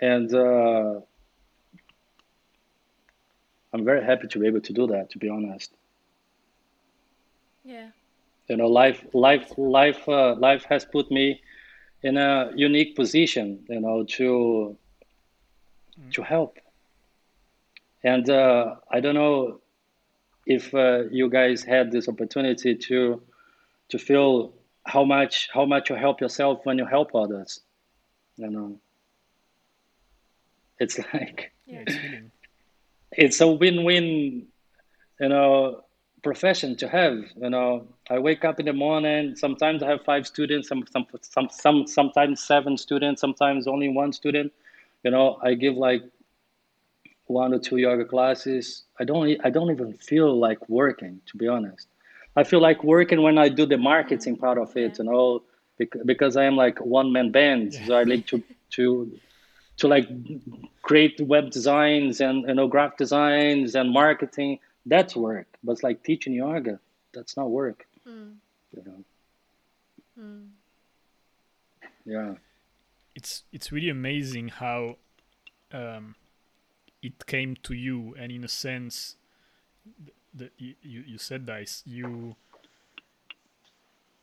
and 0.00 0.34
uh, 0.34 1.00
I'm 3.72 3.84
very 3.84 4.04
happy 4.04 4.28
to 4.28 4.38
be 4.38 4.46
able 4.46 4.60
to 4.60 4.72
do 4.72 4.86
that. 4.88 5.10
To 5.10 5.18
be 5.18 5.28
honest. 5.28 5.72
Yeah. 7.64 7.88
You 8.48 8.56
know, 8.56 8.66
life, 8.66 9.04
life, 9.12 9.52
life, 9.56 10.08
uh, 10.08 10.34
life 10.34 10.64
has 10.68 10.84
put 10.84 11.10
me 11.10 11.40
in 12.02 12.16
a 12.16 12.50
unique 12.54 12.96
position. 12.96 13.64
You 13.68 13.80
know, 13.80 14.04
to 14.04 14.76
mm. 16.00 16.12
to 16.12 16.22
help 16.22 16.58
and 18.02 18.28
uh, 18.30 18.76
I 18.90 19.00
don't 19.00 19.14
know 19.14 19.60
if 20.46 20.74
uh, 20.74 21.04
you 21.10 21.28
guys 21.28 21.62
had 21.62 21.90
this 21.92 22.08
opportunity 22.08 22.74
to 22.74 23.22
to 23.90 23.98
feel 23.98 24.52
how 24.84 25.04
much 25.04 25.48
how 25.52 25.64
much 25.64 25.90
you 25.90 25.96
help 25.96 26.20
yourself 26.20 26.60
when 26.64 26.78
you 26.78 26.86
help 26.86 27.14
others. 27.14 27.60
You 28.36 28.50
know, 28.50 28.80
it's 30.78 30.98
like 31.14 31.52
yeah. 31.66 31.84
it's 33.12 33.40
a 33.40 33.48
win-win, 33.48 34.46
you 35.20 35.28
know, 35.28 35.84
profession 36.22 36.76
to 36.76 36.88
have. 36.88 37.18
You 37.40 37.50
know, 37.50 37.86
I 38.08 38.18
wake 38.18 38.44
up 38.44 38.58
in 38.60 38.66
the 38.66 38.72
morning. 38.72 39.36
Sometimes 39.36 39.82
I 39.82 39.90
have 39.90 40.02
five 40.04 40.26
students. 40.26 40.68
Some 40.68 40.84
some 40.90 41.06
some 41.20 41.48
some 41.50 41.86
sometimes 41.86 42.42
seven 42.42 42.76
students. 42.76 43.20
Sometimes 43.20 43.66
only 43.66 43.88
one 43.88 44.12
student. 44.12 44.52
You 45.04 45.10
know, 45.10 45.38
I 45.42 45.54
give 45.54 45.76
like 45.76 46.02
one 47.26 47.54
or 47.54 47.58
two 47.58 47.76
yoga 47.76 48.04
classes. 48.04 48.84
I 48.98 49.04
don't 49.04 49.38
I 49.44 49.50
don't 49.50 49.70
even 49.70 49.92
feel 49.94 50.38
like 50.38 50.68
working 50.68 51.20
to 51.26 51.36
be 51.36 51.48
honest. 51.48 51.86
I 52.40 52.44
feel 52.44 52.60
like 52.60 52.82
working 52.82 53.20
when 53.22 53.36
I 53.38 53.48
do 53.48 53.66
the 53.66 53.76
marketing 53.76 54.36
part 54.36 54.58
of 54.58 54.74
it, 54.76 54.98
you 54.98 55.04
know, 55.04 55.42
because 56.12 56.36
I 56.36 56.44
am 56.44 56.56
like 56.56 56.78
one 56.98 57.12
man 57.12 57.30
band. 57.30 57.74
So 57.74 57.96
I 57.96 58.04
need 58.04 58.26
to 58.28 58.42
to 58.76 58.84
to 59.78 59.88
like 59.88 60.06
create 60.82 61.20
web 61.20 61.50
designs 61.50 62.20
and 62.20 62.36
you 62.48 62.54
know 62.54 62.68
graphic 62.74 62.98
designs 62.98 63.74
and 63.74 63.90
marketing. 63.90 64.58
That's 64.86 65.14
work, 65.14 65.48
but 65.62 65.72
it's 65.72 65.82
like 65.82 66.02
teaching 66.02 66.32
yoga, 66.32 66.80
that's 67.14 67.36
not 67.36 67.50
work. 67.50 67.86
Mm. 68.08 68.36
You 68.76 68.82
know? 68.86 69.04
Mm. 70.18 70.48
Yeah. 72.06 72.34
it's 73.14 73.44
it's 73.52 73.70
really 73.70 73.90
amazing 73.90 74.48
how 74.48 74.96
um, 75.72 76.14
it 77.02 77.26
came 77.26 77.56
to 77.62 77.74
you, 77.74 78.14
and 78.18 78.32
in 78.32 78.44
a 78.44 78.48
sense, 78.48 79.16
the, 80.34 80.50
the, 80.58 80.76
you 80.82 81.00
you 81.06 81.18
said 81.18 81.46
this 81.46 81.82
you 81.86 82.36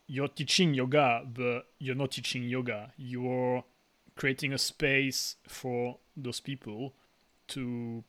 you're 0.08 0.28
teaching 0.30 0.74
yoga, 0.74 1.22
but 1.34 1.68
you're 1.80 1.96
not 1.96 2.12
teaching 2.12 2.44
yoga. 2.44 2.94
You're 2.98 3.64
creating 4.16 4.54
a 4.54 4.58
space 4.58 5.36
for 5.48 5.98
those 6.16 6.40
people 6.40 6.94
to 7.50 8.04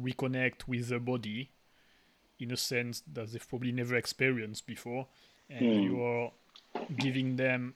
reconnect 0.00 0.66
with 0.68 0.88
the 0.88 0.98
body 1.00 1.50
in 2.38 2.50
a 2.50 2.56
sense 2.56 3.02
that 3.12 3.32
they've 3.32 3.48
probably 3.48 3.72
never 3.72 3.96
experienced 3.96 4.66
before, 4.66 5.06
and 5.50 5.62
Mm. 5.62 5.84
you're 5.84 6.32
giving 6.96 7.36
them 7.36 7.74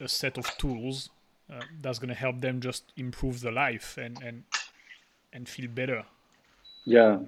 a 0.00 0.08
set 0.08 0.38
of 0.38 0.56
tools 0.58 1.10
uh, 1.52 1.62
that's 1.80 1.98
going 1.98 2.08
to 2.08 2.14
help 2.14 2.40
them 2.40 2.60
just 2.60 2.92
improve 2.96 3.40
their 3.40 3.52
life 3.52 3.96
and 3.98 4.22
and 4.22 4.44
and 5.32 5.48
feel 5.48 5.68
better. 5.68 6.04
Yeah. 6.84 7.18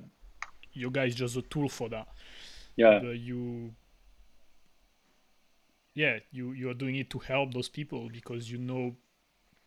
Yoga 0.73 1.05
is 1.05 1.15
just 1.15 1.37
a 1.37 1.43
tool 1.43 1.69
for 1.69 1.89
that. 1.89 2.09
Yeah. 2.77 3.01
But 3.03 3.19
you, 3.19 3.75
yeah, 5.95 6.19
you 6.31 6.53
you 6.53 6.69
are 6.71 6.75
doing 6.75 6.97
it 6.97 7.11
to 7.11 7.19
help 7.19 7.53
those 7.53 7.69
people 7.69 8.09
because 8.13 8.51
you 8.51 8.59
know 8.59 8.97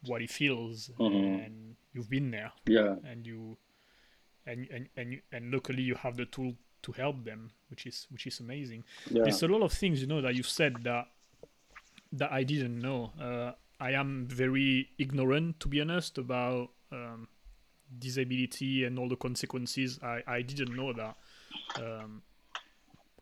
what 0.06 0.22
it 0.22 0.30
feels 0.30 0.90
Mhm. 1.00 1.46
and 1.46 1.76
you've 1.94 2.10
been 2.10 2.32
there 2.32 2.52
Yeah. 2.66 2.96
and 3.06 3.26
you 3.28 3.58
and 4.46 4.68
and 4.72 4.90
and 4.98 5.14
you, 5.14 5.22
and 5.32 5.52
luckily 5.52 5.82
you 5.84 5.96
have 5.96 6.18
the 6.18 6.26
tool 6.26 6.56
to 6.84 6.92
help 6.92 7.24
them, 7.24 7.52
which 7.70 7.86
is 7.86 8.08
which 8.10 8.28
is 8.28 8.40
amazing. 8.40 8.84
Yeah. 9.10 9.24
There's 9.24 9.44
a 9.44 9.48
lot 9.48 9.62
of 9.62 9.72
things 9.74 10.02
you 10.02 10.08
know 10.08 10.22
that 10.22 10.36
you've 10.36 10.50
said 10.50 10.84
that 10.84 11.08
that 12.14 12.32
I 12.32 12.44
didn't 12.44 12.80
know. 12.80 13.12
Uh, 13.20 13.54
I 13.80 13.92
am 13.94 14.28
very 14.28 14.90
ignorant, 14.98 15.60
to 15.62 15.68
be 15.68 15.82
honest, 15.82 16.18
about 16.18 16.72
um, 16.92 17.28
disability 17.99 18.86
and 18.86 18.98
all 18.99 19.10
the 19.10 19.15
consequences. 19.15 19.99
I, 20.03 20.22
I 20.28 20.41
didn't 20.41 20.76
know 20.76 20.94
that 20.94 21.15
um, 21.78 22.22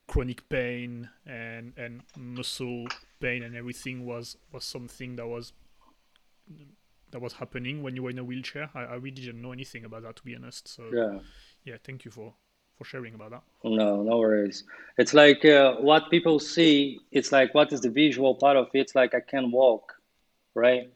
chronic 0.07 0.48
pain 0.49 1.10
and 1.26 1.73
and 1.77 2.02
muscle 2.18 2.85
pain 3.19 3.43
and 3.43 3.56
everything 3.56 4.06
was 4.06 4.38
was 4.52 4.64
something 4.64 5.15
that 5.15 5.27
was 5.27 5.53
that 7.11 7.22
was 7.22 7.34
happening 7.34 7.84
when 7.84 7.95
you 7.95 8.03
were 8.03 8.10
in 8.10 8.19
a 8.19 8.23
wheelchair. 8.23 8.69
I, 8.73 8.81
I 8.81 8.95
really 8.95 9.22
didn't 9.22 9.41
know 9.41 9.52
anything 9.52 9.84
about 9.85 10.03
that, 10.03 10.15
to 10.18 10.23
be 10.23 10.35
honest. 10.35 10.68
So 10.68 10.84
Yeah. 10.93 11.19
yeah, 11.65 11.77
thank 11.84 12.06
you 12.06 12.11
for 12.11 12.34
for 12.77 12.85
sharing 12.85 13.14
about 13.14 13.31
that. 13.31 13.43
No, 13.64 14.02
no 14.02 14.18
worries. 14.18 14.64
It's 14.98 15.14
like 15.14 15.45
uh, 15.45 15.76
what 15.76 16.10
people 16.10 16.39
see. 16.39 16.99
It's 17.11 17.31
like 17.31 17.53
what 17.53 17.72
is 17.72 17.81
the 17.81 17.89
visual 17.89 18.35
part 18.35 18.57
of 18.57 18.68
it? 18.73 18.80
It's 18.80 18.95
like 18.95 19.14
I 19.14 19.19
can 19.19 19.52
walk, 19.52 19.93
right? 20.56 20.91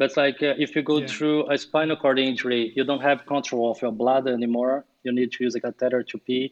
But 0.00 0.16
like 0.16 0.42
uh, 0.42 0.54
if 0.64 0.70
you 0.76 0.82
go 0.82 0.98
Yeah. 0.98 1.06
through 1.12 1.38
a 1.54 1.56
spinal 1.66 1.96
cord 2.02 2.18
injury, 2.18 2.62
you 2.76 2.84
don't 2.90 3.02
have 3.10 3.18
control 3.34 3.64
of 3.72 3.76
your 3.82 3.92
bladder 4.02 4.32
anymore. 4.40 4.74
You 5.04 5.12
need 5.18 5.30
to 5.34 5.44
use 5.46 5.54
a 5.56 5.60
catheter 5.66 6.02
to 6.10 6.16
pee. 6.26 6.44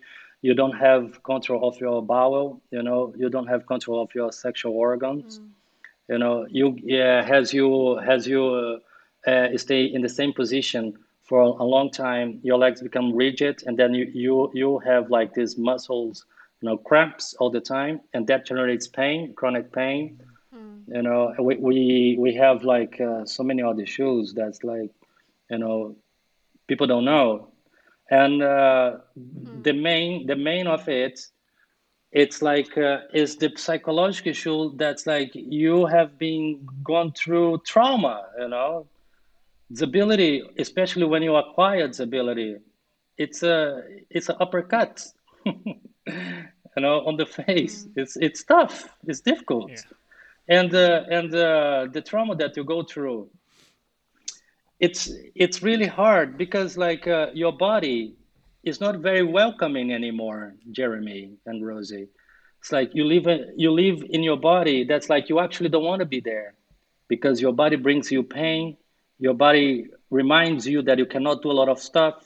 You 0.46 0.54
don't 0.60 0.76
have 0.88 1.22
control 1.32 1.60
of 1.68 1.74
your 1.84 1.98
bowel. 2.14 2.44
You 2.76 2.82
know, 2.86 3.00
you 3.22 3.28
don't 3.34 3.48
have 3.54 3.62
control 3.74 3.98
of 4.04 4.10
your 4.18 4.30
sexual 4.44 4.74
organs. 4.88 5.40
You 6.08 6.18
know, 6.22 6.46
you 6.58 6.66
yeah, 6.82 7.26
as 7.38 7.52
you 7.58 7.98
as 8.14 8.26
you 8.32 8.42
uh, 9.26 9.30
uh, 9.30 9.56
stay 9.66 9.84
in 9.96 10.00
the 10.02 10.08
same 10.20 10.32
position 10.32 10.84
for 11.28 11.40
a 11.42 11.64
long 11.74 11.90
time, 11.90 12.40
your 12.42 12.58
legs 12.58 12.80
become 12.82 13.08
rigid, 13.24 13.56
and 13.66 13.74
then 13.80 13.94
you 13.94 14.06
you 14.24 14.34
you 14.54 14.78
have 14.90 15.10
like 15.10 15.30
these 15.34 15.54
muscles, 15.58 16.24
you 16.60 16.68
know, 16.68 16.76
cramps 16.88 17.34
all 17.40 17.50
the 17.50 17.60
time, 17.76 18.00
and 18.14 18.26
that 18.28 18.46
generates 18.46 18.86
pain, 18.88 19.34
chronic 19.34 19.72
pain. 19.72 20.18
You 20.88 21.02
know, 21.02 21.34
we 21.38 21.56
we 21.56 22.16
we 22.18 22.34
have 22.34 22.64
like 22.64 23.00
uh, 23.00 23.24
so 23.24 23.42
many 23.42 23.62
other 23.62 23.82
issues 23.82 24.32
that's 24.34 24.64
like, 24.64 24.90
you 25.50 25.58
know, 25.58 25.96
people 26.66 26.86
don't 26.86 27.04
know, 27.04 27.52
and 28.10 28.42
uh, 28.42 28.96
the 29.62 29.72
main 29.72 30.26
the 30.26 30.36
main 30.36 30.66
of 30.66 30.88
it 30.88 31.20
it's 32.10 32.40
like 32.40 32.78
uh, 32.78 33.00
is 33.12 33.36
the 33.36 33.52
psychological 33.56 34.30
issue 34.30 34.74
that's 34.76 35.06
like 35.06 35.30
you 35.34 35.84
have 35.84 36.18
been 36.18 36.66
gone 36.82 37.12
through 37.12 37.60
trauma 37.66 38.24
you 38.38 38.48
know? 38.48 38.86
Disability 39.70 40.42
especially 40.58 41.04
when 41.04 41.22
you 41.22 41.36
acquire 41.36 41.86
disability 41.86 42.56
it's 43.18 43.42
a 43.42 43.82
it's 44.08 44.30
an 44.30 44.36
uppercut 44.40 45.04
you 46.78 46.82
know 46.82 47.04
on 47.06 47.16
the 47.16 47.26
face. 47.26 47.86
It's 47.96 48.16
it's 48.16 48.44
tough. 48.44 48.88
It's 49.06 49.20
difficult. 49.20 49.70
Yeah. 49.70 49.97
And 50.48 50.74
uh, 50.74 51.04
and 51.10 51.34
uh, 51.34 51.86
the 51.92 52.00
trauma 52.00 52.34
that 52.36 52.56
you 52.56 52.64
go 52.64 52.82
through 52.82 53.28
it's 54.80 55.10
it's 55.34 55.62
really 55.62 55.86
hard 55.86 56.38
because 56.38 56.76
like 56.76 57.06
uh, 57.06 57.28
your 57.34 57.52
body 57.52 58.14
is 58.64 58.80
not 58.80 58.96
very 58.96 59.22
welcoming 59.22 59.92
anymore 59.92 60.54
jeremy 60.72 61.32
and 61.46 61.66
rosie. 61.66 62.08
It's 62.60 62.72
like 62.72 62.94
you 62.94 63.04
live 63.04 63.26
you 63.56 63.70
live 63.70 64.02
in 64.10 64.22
your 64.22 64.36
body 64.36 64.84
that's 64.84 65.08
like 65.08 65.28
you 65.28 65.40
actually 65.40 65.68
don't 65.68 65.84
want 65.84 66.00
to 66.00 66.06
be 66.06 66.20
there 66.20 66.54
because 67.08 67.40
your 67.40 67.52
body 67.52 67.76
brings 67.76 68.10
you 68.10 68.22
pain. 68.22 68.76
Your 69.18 69.34
body 69.34 69.86
reminds 70.10 70.66
you 70.66 70.82
that 70.82 70.98
you 70.98 71.06
cannot 71.06 71.42
do 71.42 71.50
a 71.50 71.58
lot 71.60 71.68
of 71.68 71.78
stuff 71.80 72.24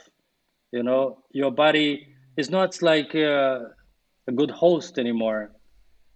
you 0.73 0.83
know? 0.83 1.19
Your 1.31 1.51
body 1.53 2.09
is 2.37 2.51
not 2.51 2.81
like 2.83 3.15
uh, 3.15 3.61
a 4.27 4.33
good 4.35 4.51
host 4.51 4.99
anymore 4.99 5.53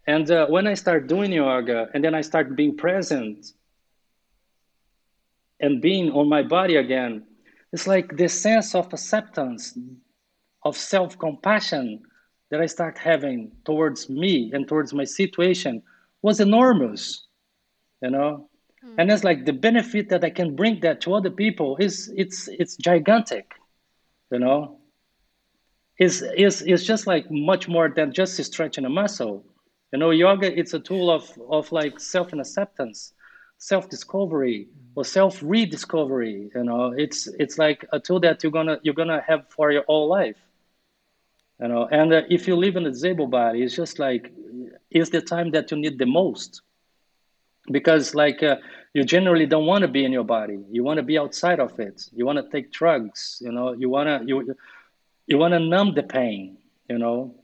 and 0.06 0.30
uh, 0.30 0.46
when 0.46 0.66
i 0.66 0.74
start 0.74 1.06
doing 1.06 1.32
yoga 1.32 1.88
and 1.94 2.04
then 2.04 2.14
i 2.14 2.20
start 2.20 2.56
being 2.56 2.76
present 2.76 3.52
and 5.60 5.80
being 5.80 6.10
on 6.12 6.28
my 6.28 6.42
body 6.42 6.76
again 6.76 7.24
it's 7.72 7.86
like 7.86 8.16
this 8.16 8.40
sense 8.40 8.74
of 8.74 8.92
acceptance 8.92 9.78
of 10.64 10.76
self-compassion 10.76 12.02
that 12.50 12.60
i 12.60 12.66
start 12.66 12.98
having 12.98 13.50
towards 13.64 14.08
me 14.08 14.50
and 14.52 14.68
towards 14.68 14.92
my 14.92 15.04
situation 15.04 15.82
was 16.22 16.40
enormous 16.40 17.26
you 18.02 18.10
know? 18.10 18.48
And 18.98 19.10
it's 19.10 19.24
like 19.24 19.44
the 19.44 19.52
benefit 19.52 20.08
that 20.08 20.24
i 20.24 20.30
can 20.30 20.54
bring 20.54 20.80
that 20.80 21.00
to 21.02 21.14
other 21.14 21.30
people 21.30 21.76
is 21.78 22.12
it's 22.16 22.48
it's 22.48 22.76
gigantic 22.76 23.52
you 24.30 24.38
know? 24.38 24.78
Is 25.98 26.22
is 26.36 26.62
is 26.62 26.86
just 26.86 27.06
like 27.06 27.30
much 27.30 27.68
more 27.68 27.88
than 27.94 28.12
just 28.12 28.42
stretching 28.42 28.84
a 28.84 28.88
muscle 28.90 29.44
you 29.92 29.98
know 29.98 30.10
yoga 30.10 30.58
it's 30.58 30.74
a 30.74 30.80
tool 30.80 31.10
of 31.10 31.30
of 31.50 31.70
like 31.72 31.98
self 32.00 32.32
acceptance 32.32 33.12
self 33.58 33.88
discovery 33.88 34.68
or 34.94 35.04
self 35.04 35.40
rediscovery 35.42 36.50
you 36.54 36.64
know? 36.64 36.92
It's 36.96 37.26
it's 37.38 37.58
like 37.58 37.86
a 37.92 38.00
tool 38.00 38.20
that 38.20 38.42
you're 38.42 38.52
gonna 38.52 38.78
you're 38.82 38.94
gonna 38.94 39.22
have 39.26 39.48
for 39.48 39.72
your 39.72 39.84
whole 39.86 40.08
life 40.08 40.36
you 41.60 41.68
know? 41.68 41.88
And 41.90 42.12
uh, 42.12 42.22
if 42.28 42.46
you 42.46 42.56
live 42.56 42.76
in 42.76 42.86
a 42.86 42.90
disabled 42.90 43.30
body 43.30 43.62
it's 43.62 43.74
just 43.74 43.98
like 43.98 44.32
it's 44.90 45.10
the 45.10 45.20
time 45.20 45.50
that 45.52 45.70
you 45.70 45.76
need 45.76 45.98
the 45.98 46.06
most. 46.06 46.62
Because 47.70 48.14
like 48.14 48.42
uh, 48.42 48.56
you 48.94 49.04
generally 49.04 49.46
don't 49.46 49.66
want 49.66 49.82
to 49.82 49.88
be 49.88 50.04
in 50.04 50.12
your 50.12 50.24
body. 50.24 50.58
You 50.70 50.84
want 50.84 50.98
to 50.98 51.02
be 51.02 51.18
outside 51.18 51.58
of 51.58 51.78
it. 51.80 52.08
You 52.12 52.24
want 52.24 52.38
to 52.38 52.48
take 52.50 52.70
drugs 52.72 53.38
you 53.40 53.52
know? 53.52 53.72
You 53.72 53.88
want 53.88 54.08
to 54.08 54.26
you 54.26 54.54
you 55.26 55.38
want 55.38 55.52
to 55.52 55.60
numb 55.60 55.94
the 55.94 56.02
pain 56.02 56.58
you 56.88 56.98
know? 56.98 57.34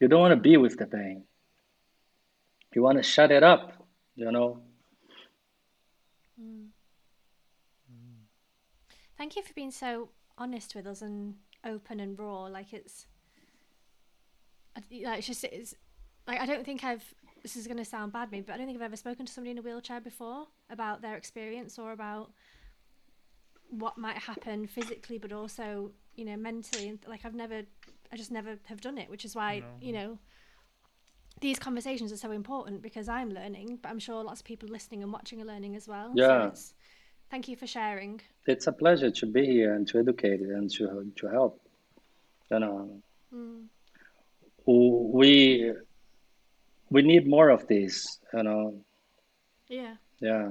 You 0.00 0.08
don't 0.08 0.20
want 0.20 0.32
to 0.32 0.40
be 0.40 0.56
with 0.56 0.78
the 0.78 0.86
pain 0.86 1.24
you 2.74 2.82
want 2.82 2.96
to 2.98 3.02
shut 3.02 3.30
it 3.30 3.42
up 3.42 3.86
you 4.16 4.30
know 4.30 4.60
mm. 6.40 6.66
Thank 9.16 9.36
you 9.36 9.42
for 9.42 9.52
being 9.52 9.70
so 9.70 10.08
honest 10.38 10.74
with 10.74 10.86
us 10.86 11.02
and 11.02 11.34
open 11.62 12.00
and 12.00 12.18
raw. 12.18 12.44
Like 12.44 12.72
it's, 12.72 13.04
I- 14.74 14.80
like 15.04 15.18
it's 15.18 15.26
just 15.26 15.44
it's 15.44 15.74
like 16.26 16.40
I 16.40 16.46
don't 16.46 16.64
think 16.64 16.82
I've. 16.84 17.04
This 17.42 17.54
is 17.54 17.66
going 17.66 17.76
to 17.76 17.84
sound 17.84 18.12
bad, 18.14 18.30
maybe, 18.32 18.44
but 18.46 18.54
I 18.54 18.56
don't 18.56 18.66
think 18.66 18.78
I've 18.78 18.84
ever 18.84 18.96
spoken 18.96 19.26
to 19.26 19.32
somebody 19.32 19.50
in 19.50 19.58
a 19.58 19.62
wheelchair 19.62 20.00
before 20.00 20.46
about 20.70 21.02
their 21.02 21.16
experience 21.16 21.78
or 21.78 21.92
about 21.92 22.32
what 23.68 23.98
might 23.98 24.16
happen 24.16 24.66
physically, 24.66 25.18
but 25.18 25.32
also 25.32 25.90
you 26.14 26.24
know 26.24 26.38
mentally. 26.38 26.88
And 26.88 26.98
like 27.06 27.26
I've 27.26 27.34
never, 27.34 27.60
I 28.10 28.16
just 28.16 28.30
never 28.30 28.56
have 28.68 28.80
done 28.80 28.96
it, 28.96 29.10
which 29.10 29.26
is 29.26 29.36
why 29.36 29.58
No. 29.58 29.66
you 29.82 29.92
know 29.92 30.18
these 31.40 31.58
conversations 31.58 32.12
are 32.12 32.16
so 32.16 32.30
important 32.30 32.82
because 32.82 33.08
I'm 33.08 33.30
learning, 33.30 33.78
but 33.82 33.88
I'm 33.90 33.98
sure 33.98 34.22
lots 34.22 34.40
of 34.40 34.44
people 34.46 34.68
listening 34.68 35.02
and 35.02 35.12
watching 35.12 35.40
are 35.40 35.44
learning 35.46 35.74
as 35.76 35.88
well. 35.88 36.12
So 36.16 36.22
Yeah. 36.22 36.48
it's, 36.48 36.74
thank 37.30 37.48
you 37.48 37.56
for 37.56 37.66
sharing. 37.66 38.20
it's 38.46 38.66
a 38.66 38.72
pleasure 38.72 39.10
to 39.10 39.26
be 39.26 39.46
here 39.46 39.74
and 39.74 39.86
to 39.88 39.98
educate 39.98 40.40
and 40.40 40.70
to 40.76 40.84
to 41.16 41.26
help 41.28 41.60
you 42.50 42.58
know 42.58 43.02
Mm. 43.32 43.68
we 44.66 45.72
we 46.90 47.02
need 47.02 47.26
more 47.28 47.48
of 47.50 47.66
this 47.68 48.18
you 48.34 48.42
know 48.42 48.84
Yeah. 49.68 49.96
yeah 50.20 50.48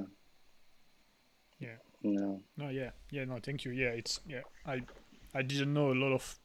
Yeah. 1.58 1.76
No. 2.02 2.40
No, 2.56 2.70
yeah, 2.70 2.92
yeah, 3.10 3.26
no, 3.26 3.38
thank 3.42 3.66
you. 3.66 3.72
Yeah, 3.72 3.92
it's 4.00 4.20
yeah, 4.26 4.44
I 4.64 4.76
I 5.34 5.42
didn't 5.42 5.74
know 5.74 5.92
a 5.92 5.98
lot 6.04 6.12
of 6.14 6.38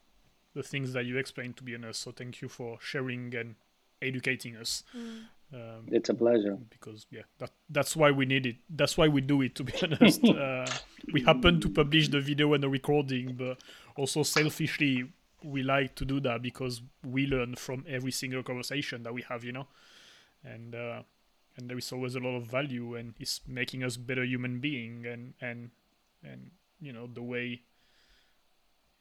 the 0.53 0.63
things 0.63 0.91
that 0.93 1.05
you 1.05 1.17
explained 1.17 1.55
to 1.57 1.63
be 1.63 1.73
honest. 1.75 2.01
So 2.01 2.11
thank 2.11 2.41
you 2.41 2.49
for 2.49 2.77
sharing 2.81 3.33
and 3.35 3.55
educating 4.01 4.55
us. 4.57 4.83
Mm. 4.95 5.23
Um, 5.53 5.85
It's 5.91 6.09
a 6.09 6.13
pleasure. 6.13 6.57
because 6.69 7.05
yeah, 7.11 7.21
that 7.37 7.51
that's 7.69 7.95
why 7.95 8.11
we 8.11 8.25
need 8.25 8.45
it. 8.45 8.55
That's 8.69 8.97
why 8.97 9.07
we 9.07 9.21
do 9.21 9.41
it. 9.41 9.55
To 9.55 9.63
be 9.63 9.73
honest, 9.83 10.23
uh, 10.25 10.65
we 11.13 11.21
happen 11.21 11.61
to 11.61 11.69
publish 11.69 12.09
the 12.09 12.19
video 12.19 12.53
and 12.53 12.63
the 12.63 12.69
recording, 12.69 13.35
but 13.35 13.59
also 13.95 14.23
selfishly, 14.23 15.05
we 15.43 15.61
like 15.63 15.95
to 15.95 16.05
do 16.05 16.19
that 16.21 16.41
because 16.41 16.81
we 17.05 17.27
learn 17.27 17.55
from 17.55 17.85
every 17.87 18.11
single 18.11 18.43
conversation 18.43 19.03
that 19.03 19.13
we 19.13 19.21
have. 19.29 19.43
You 19.43 19.51
know, 19.53 19.67
and 20.43 20.73
uh, 20.75 21.03
and 21.57 21.69
there 21.69 21.77
is 21.77 21.91
always 21.93 22.15
a 22.15 22.19
lot 22.19 22.35
of 22.35 22.47
value, 22.47 22.95
and 22.95 23.13
it's 23.19 23.41
making 23.47 23.83
us 23.83 23.97
better 23.97 24.23
human 24.25 24.59
being, 24.59 25.05
and 25.05 25.35
and 25.39 25.69
and 26.23 26.51
you 26.81 26.91
know 26.91 27.07
the 27.07 27.23
way. 27.23 27.61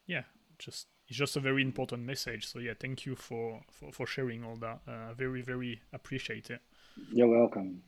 Yeah, 0.07 0.25
just 0.59 0.87
it's 1.15 1.19
just 1.21 1.37
a 1.37 1.41
very 1.41 1.63
important 1.63 2.05
message. 2.05 2.45
So 2.45 2.59
yeah, 2.59 2.73
thank 2.79 3.07
you 3.07 3.15
for 3.15 3.61
for, 3.71 3.93
for 3.93 4.07
sharing 4.07 4.43
all 4.45 4.57
that. 4.57 4.81
Uh, 4.87 5.15
very 5.15 5.43
very 5.43 5.81
appreciate 5.93 6.51
it. 6.51 6.61
You're 7.13 7.29
welcome. 7.29 7.83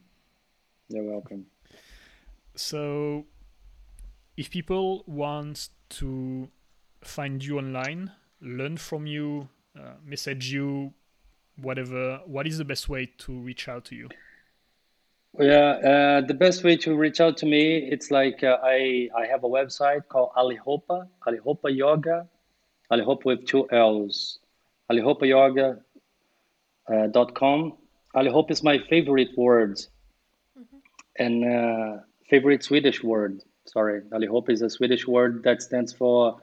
You're 0.88 1.10
welcome. 1.10 1.46
So, 2.54 3.24
if 4.36 4.50
people 4.50 5.02
want 5.06 5.70
to 5.98 6.48
find 7.02 7.44
you 7.44 7.58
online, 7.58 8.12
learn 8.40 8.76
from 8.76 9.06
you, 9.06 9.48
uh, 9.76 9.94
message 10.04 10.52
you, 10.52 10.94
whatever, 11.60 12.20
what 12.26 12.46
is 12.46 12.58
the 12.58 12.64
best 12.64 12.88
way 12.88 13.10
to 13.18 13.32
reach 13.32 13.68
out 13.68 13.84
to 13.86 13.96
you? 13.96 14.08
Yeah, 15.38 15.70
uh, 15.90 16.20
the 16.26 16.34
best 16.34 16.64
way 16.64 16.76
to 16.76 16.96
reach 16.96 17.20
out 17.20 17.36
to 17.38 17.46
me, 17.46 17.78
it's 17.78 18.10
like 18.12 18.44
uh, 18.44 18.58
I 18.62 19.08
I 19.14 19.26
have 19.26 19.42
a 19.42 19.48
website 19.48 20.06
called 20.08 20.30
Allihopa, 20.36 21.08
Allihopa 21.26 21.68
Yoga, 21.76 22.28
Allihopa 22.90 23.24
with 23.24 23.46
two 23.46 23.68
L's, 23.70 24.38
allihopayoga 24.90 25.80
uh, 26.92 27.06
dot 27.08 27.34
com. 27.34 27.74
Allihopa 28.14 28.50
is 28.50 28.62
my 28.62 28.78
favorite 28.78 29.36
word, 29.36 29.80
and 31.18 31.44
uh, 31.44 32.02
favorite 32.30 32.62
Swedish 32.62 33.02
word. 33.02 33.42
Sorry, 33.66 34.02
Allihopa 34.12 34.50
is 34.50 34.62
a 34.62 34.70
Swedish 34.70 35.06
word 35.06 35.42
that 35.44 35.62
stands 35.62 35.92
for 35.92 36.40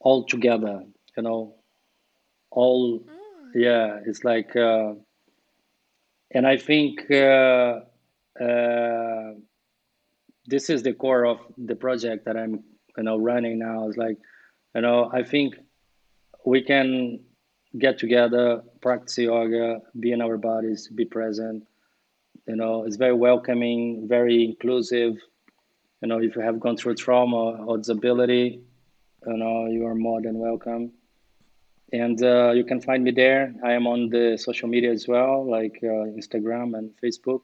all 0.00 0.24
together. 0.24 0.84
You 1.16 1.22
know, 1.22 1.54
all. 2.50 3.02
Yeah, 3.54 4.00
it's 4.04 4.24
like, 4.24 4.54
uh, 4.54 4.94
and 6.30 6.46
I 6.46 6.56
think. 6.56 7.10
Uh, 7.10 7.80
uh, 8.40 9.32
this 10.48 10.70
is 10.70 10.84
the 10.84 10.92
core 10.92 11.26
of 11.26 11.40
the 11.58 11.74
project 11.74 12.24
that 12.26 12.36
I'm, 12.36 12.62
you 12.96 13.02
know, 13.02 13.16
running 13.16 13.58
now. 13.58 13.88
It's 13.88 13.96
like, 13.96 14.16
you 14.76 14.80
know, 14.80 15.10
I 15.12 15.24
think 15.24 15.56
we 16.46 16.62
can 16.62 17.20
get 17.78 17.98
together, 17.98 18.62
practice 18.80 19.18
yoga, 19.18 19.80
be 20.00 20.12
in 20.12 20.22
our 20.22 20.38
bodies, 20.38 20.88
be 20.88 21.04
present. 21.04 21.66
You 22.48 22.56
know, 22.56 22.84
it's 22.84 22.96
very 22.96 23.12
welcoming, 23.12 24.06
very 24.08 24.44
inclusive. 24.44 25.14
You 26.00 26.08
know, 26.08 26.18
if 26.22 26.34
you 26.36 26.42
have 26.42 26.58
gone 26.58 26.78
through 26.78 26.94
trauma 26.94 27.44
or 27.66 27.76
disability, 27.76 28.60
you 29.26 29.36
know, 29.36 29.66
you 29.66 29.84
are 29.86 29.94
more 29.94 30.22
than 30.22 30.38
welcome. 30.38 30.92
And 31.92 32.22
uh, 32.22 32.52
you 32.52 32.64
can 32.64 32.80
find 32.80 33.04
me 33.04 33.10
there. 33.10 33.52
I 33.62 33.72
am 33.72 33.86
on 33.86 34.08
the 34.08 34.38
social 34.38 34.68
media 34.68 34.92
as 34.92 35.06
well, 35.06 35.48
like 35.48 35.78
uh, 35.82 36.08
Instagram 36.18 36.78
and 36.78 36.90
Facebook 37.02 37.42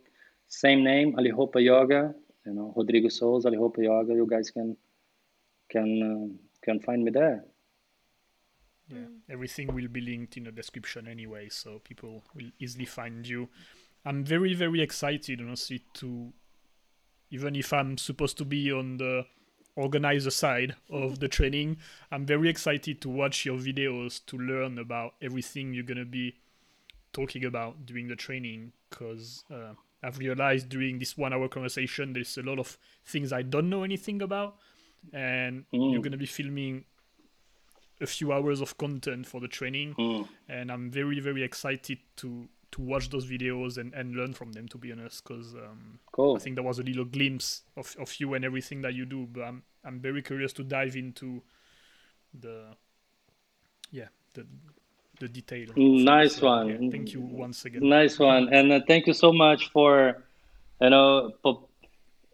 same 0.52 0.84
name, 0.84 1.14
Allihopa 1.16 1.64
Yoga. 1.64 2.14
You 2.44 2.52
know, 2.52 2.74
Rodrigo 2.76 3.08
Souza, 3.08 3.48
Allihopa 3.48 3.78
Yoga. 3.78 4.12
You 4.12 4.26
guys 4.28 4.50
can 4.50 4.76
can 5.70 5.88
uh, 6.02 6.26
can 6.62 6.78
find 6.80 7.02
me 7.02 7.10
there. 7.10 7.44
Yeah, 8.88 9.06
everything 9.30 9.74
will 9.74 9.88
be 9.88 10.00
linked 10.00 10.36
in 10.36 10.44
the 10.44 10.52
description 10.52 11.08
anyway, 11.08 11.48
so 11.48 11.78
people 11.78 12.22
will 12.34 12.50
easily 12.58 12.84
find 12.84 13.26
you. 13.26 13.48
I'm 14.04 14.24
very, 14.24 14.54
very 14.54 14.80
excited, 14.82 15.40
honestly, 15.40 15.82
to 15.94 16.32
even 17.30 17.56
if 17.56 17.72
I'm 17.72 17.96
supposed 17.96 18.36
to 18.38 18.44
be 18.44 18.70
on 18.72 18.98
the 18.98 19.24
organizer 19.76 20.30
side 20.30 20.74
of 20.90 21.20
the 21.20 21.28
training, 21.38 21.78
I'm 22.10 22.26
very 22.26 22.48
excited 22.50 23.00
to 23.02 23.08
watch 23.08 23.46
your 23.46 23.56
videos 23.58 24.20
to 24.26 24.36
learn 24.36 24.78
about 24.78 25.14
everything 25.22 25.72
you're 25.72 25.84
gonna 25.84 26.04
be 26.04 26.34
talking 27.12 27.44
about 27.44 27.86
during 27.86 28.08
the 28.08 28.16
training 28.16 28.72
because 28.90 29.44
uh, 29.50 29.74
I've 30.02 30.18
realized 30.18 30.68
during 30.68 30.98
this 30.98 31.16
one 31.16 31.32
hour 31.32 31.48
conversation 31.48 32.12
there's 32.12 32.36
a 32.36 32.42
lot 32.42 32.58
of 32.58 32.76
things 33.06 33.32
I 33.32 33.42
don't 33.42 33.70
know 33.70 33.82
anything 33.84 34.20
about, 34.20 34.56
and 35.12 35.64
Mm. 35.72 35.92
you're 35.92 36.02
gonna 36.02 36.16
be 36.18 36.26
filming 36.26 36.84
a 38.02 38.06
few 38.06 38.32
hours 38.32 38.60
of 38.60 38.76
content 38.76 39.26
for 39.26 39.40
the 39.40 39.48
training, 39.48 39.94
Mm. 39.96 40.28
and 40.48 40.70
I'm 40.70 40.90
very 40.90 41.20
very 41.20 41.42
excited 41.42 41.98
to 42.16 42.48
to 42.72 42.80
watch 42.82 43.10
those 43.10 43.26
videos 43.26 43.76
and, 43.78 43.94
and 43.94 44.14
learn 44.16 44.32
from 44.34 44.52
them. 44.52 44.68
To 44.68 44.78
be 44.78 44.92
honest, 44.92 45.24
because 45.24 45.54
um, 45.54 45.98
Cool. 46.12 46.36
I 46.36 46.38
think 46.38 46.56
there 46.56 46.64
was 46.64 46.78
a 46.78 46.82
little 46.82 47.04
glimpse 47.04 47.62
of, 47.76 47.94
of 47.98 48.14
you 48.20 48.34
and 48.34 48.44
everything 48.44 48.82
that 48.82 48.94
you 48.94 49.04
do, 49.06 49.26
but 49.32 49.42
I'm 49.42 49.62
I'm 49.84 50.00
very 50.00 50.22
curious 50.22 50.52
to 50.54 50.64
dive 50.64 50.96
into 50.96 51.42
the 52.40 52.76
yeah 53.90 54.08
the 54.34 54.46
the 55.20 55.28
detail. 55.28 55.68
Nice 55.76 56.40
So, 56.40 56.46
one. 56.46 56.68
yeah, 56.68 56.90
thank 56.90 57.12
you 57.14 57.20
once 57.20 57.64
again. 57.64 57.88
Nice 57.88 58.18
one, 58.18 58.52
and 58.52 58.72
uh, 58.72 58.80
thank 58.88 59.06
you 59.06 59.12
so 59.12 59.32
much 59.32 59.70
for, 59.70 60.24
you 60.80 60.90
know, 60.90 61.32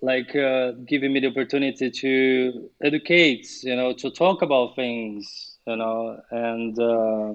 like 0.01 0.35
uh, 0.35 0.73
giving 0.87 1.13
me 1.13 1.21
the 1.21 1.27
opportunity 1.27 1.91
to 1.91 2.71
educate, 2.83 3.47
you 3.63 3.77
know, 3.77 3.93
to 3.95 4.11
talk 4.11 4.43
about 4.43 4.77
things, 4.77 5.48
you 5.69 5.77
know, 5.77 6.21
and 6.31 6.79
uh, 6.79 7.33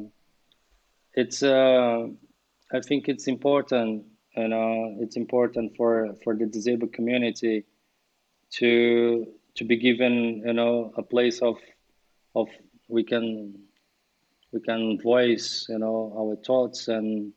it's. 1.13 1.43
Uh, 1.43 2.07
I 2.71 2.79
think 2.79 3.07
it's 3.07 3.27
important, 3.27 4.03
you 4.35 4.47
know, 4.47 4.97
it's 4.99 5.15
important 5.15 5.75
for 5.77 6.15
for 6.23 6.35
the 6.35 6.47
disabled 6.47 6.93
community 6.93 7.65
to 8.57 9.27
to 9.55 9.63
be 9.63 9.77
given, 9.77 10.41
you 10.45 10.53
know, 10.53 10.91
a 10.97 11.03
place 11.03 11.39
of 11.39 11.57
of 12.35 12.47
we 12.87 13.03
can 13.03 13.53
we 14.51 14.59
can 14.59 14.99
voice, 14.99 15.67
you 15.69 15.77
know, 15.77 16.13
our 16.17 16.35
thoughts 16.35 16.87
and 16.87 17.33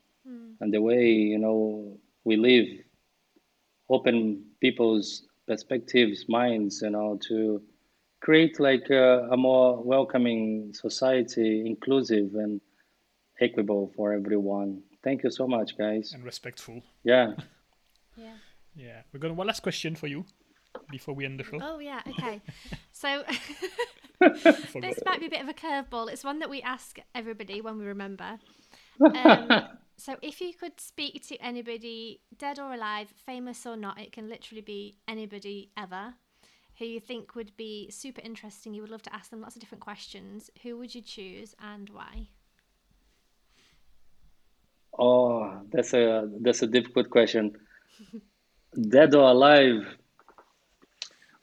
and 0.60 0.72
the 0.72 0.80
way 0.80 1.10
you 1.10 1.38
know 1.38 1.98
we 2.24 2.36
live 2.36 2.66
open 3.88 4.42
people's 4.60 5.22
perspectives 5.46 6.24
minds 6.28 6.82
you 6.82 6.90
know 6.90 7.18
to 7.28 7.62
create 8.20 8.58
like 8.58 8.90
a, 8.90 9.28
a 9.30 9.36
more 9.36 9.82
welcoming 9.82 10.72
society 10.74 11.64
inclusive 11.66 12.34
and 12.34 12.60
equitable 13.40 13.92
for 13.94 14.12
everyone 14.12 14.82
thank 15.04 15.22
you 15.22 15.30
so 15.30 15.46
much 15.46 15.76
guys 15.76 16.12
and 16.14 16.24
respectful. 16.24 16.82
yeah 17.04 17.32
Yeah. 18.16 18.34
Yeah, 18.74 19.02
we're 19.12 19.20
gonna 19.20 19.34
one 19.34 19.46
last 19.46 19.62
question 19.62 19.94
for 19.94 20.06
you 20.06 20.24
before 20.90 21.14
we 21.14 21.24
end 21.24 21.40
the 21.40 21.44
show. 21.44 21.58
Oh 21.62 21.78
yeah. 21.78 22.00
Okay. 22.08 22.40
So 22.92 23.24
this 24.80 25.00
might 25.04 25.20
be 25.20 25.26
a 25.26 25.30
bit 25.30 25.42
of 25.42 25.48
a 25.48 25.52
curveball. 25.52 26.10
It's 26.10 26.24
one 26.24 26.38
that 26.38 26.48
we 26.48 26.62
ask 26.62 26.98
everybody 27.14 27.60
when 27.60 27.76
we 27.76 27.84
remember. 27.84 28.38
Um, 28.98 29.68
so 29.98 30.16
if 30.22 30.40
you 30.40 30.54
could 30.54 30.80
speak 30.80 31.22
to 31.28 31.36
anybody, 31.36 32.22
dead 32.38 32.58
or 32.58 32.72
alive, 32.72 33.12
famous 33.26 33.66
or 33.66 33.76
not, 33.76 34.00
it 34.00 34.12
can 34.12 34.30
literally 34.30 34.62
be 34.62 34.96
anybody 35.06 35.72
ever, 35.76 36.14
who 36.78 36.84
you 36.84 37.00
think 37.00 37.34
would 37.34 37.56
be 37.56 37.90
super 37.90 38.20
interesting. 38.22 38.74
You 38.74 38.82
would 38.82 38.90
love 38.90 39.02
to 39.02 39.14
ask 39.14 39.30
them 39.30 39.40
lots 39.40 39.56
of 39.56 39.60
different 39.60 39.82
questions. 39.82 40.50
Who 40.62 40.76
would 40.78 40.94
you 40.94 41.02
choose 41.02 41.54
and 41.58 41.88
why? 41.90 42.28
oh 44.98 45.60
that's 45.72 45.92
a 45.94 46.28
that's 46.40 46.62
a 46.62 46.66
difficult 46.66 47.10
question 47.10 47.56
dead 48.88 49.14
or 49.14 49.28
alive 49.30 49.96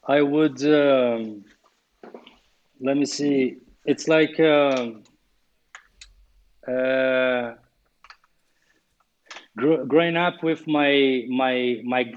i 0.06 0.20
would 0.20 0.62
um, 0.66 1.44
let 2.80 2.96
me 2.96 3.06
see 3.06 3.58
it's 3.86 4.08
like 4.08 4.38
um, 4.40 5.02
uh, 6.66 7.52
gr- 9.56 9.84
growing 9.86 10.16
up 10.16 10.42
with 10.42 10.66
my 10.66 11.24
my 11.28 11.80
my 11.84 12.12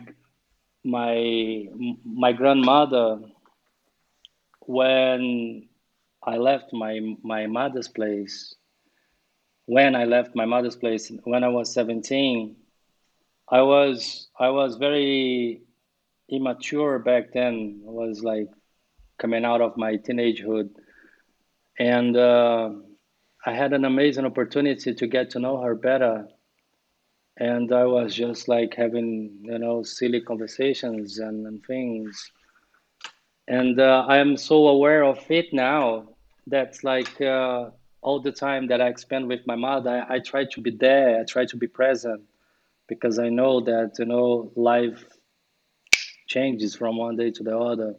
my 0.87 1.65
my 2.05 2.31
grandmother 2.31 3.19
when 4.61 5.67
I 6.23 6.37
left 6.37 6.73
my 6.73 6.99
my 7.23 7.47
mother's 7.47 7.87
place 7.87 8.55
when 9.65 9.95
I 9.95 10.05
left 10.05 10.35
my 10.35 10.45
mother's 10.45 10.75
place 10.75 11.11
when 11.25 11.43
I 11.43 11.49
was 11.49 11.73
17 11.73 12.55
I 13.49 13.61
was 13.61 14.27
I 14.39 14.49
was 14.49 14.75
very 14.75 15.61
immature 16.29 16.99
back 16.99 17.33
then. 17.33 17.81
I 17.87 17.91
was 17.91 18.23
like 18.23 18.49
coming 19.17 19.45
out 19.45 19.61
of 19.61 19.77
my 19.77 19.97
teenagehood. 19.97 20.69
And 21.79 22.17
uh, 22.17 22.71
I 23.45 23.53
had 23.53 23.73
an 23.73 23.85
amazing 23.85 24.25
opportunity 24.25 24.93
to 24.93 25.07
get 25.07 25.29
to 25.31 25.39
know 25.39 25.61
her 25.61 25.75
better 25.75 26.27
and 27.39 27.71
I 27.71 27.85
was 27.85 28.15
just 28.15 28.47
like 28.47 28.75
having 28.75 29.39
you 29.43 29.59
know 29.59 29.83
silly 29.83 30.21
conversations 30.21 31.19
and, 31.19 31.45
and 31.47 31.63
things 31.65 32.31
and 33.47 33.79
uh, 33.79 34.05
I 34.07 34.17
am 34.17 34.37
so 34.37 34.67
aware 34.67 35.03
of 35.03 35.19
it 35.29 35.53
now. 35.53 36.09
That's 36.47 36.83
like 36.83 37.19
uh, 37.21 37.69
all 38.01 38.19
the 38.21 38.31
time 38.31 38.67
that 38.67 38.81
I 38.81 38.93
spend 38.93 39.27
with 39.27 39.45
my 39.47 39.55
mother. 39.55 40.05
I, 40.09 40.15
I 40.15 40.19
try 40.19 40.45
to 40.45 40.61
be 40.61 40.71
there. 40.71 41.19
I 41.21 41.23
try 41.25 41.45
to 41.45 41.57
be 41.57 41.67
present 41.67 42.21
because 42.87 43.19
I 43.19 43.29
know 43.29 43.61
that 43.61 43.93
you 43.99 44.05
know 44.05 44.51
life 44.55 45.03
changes 46.27 46.75
from 46.75 46.97
one 46.97 47.15
day 47.15 47.31
to 47.31 47.43
the 47.43 47.57
other, 47.57 47.95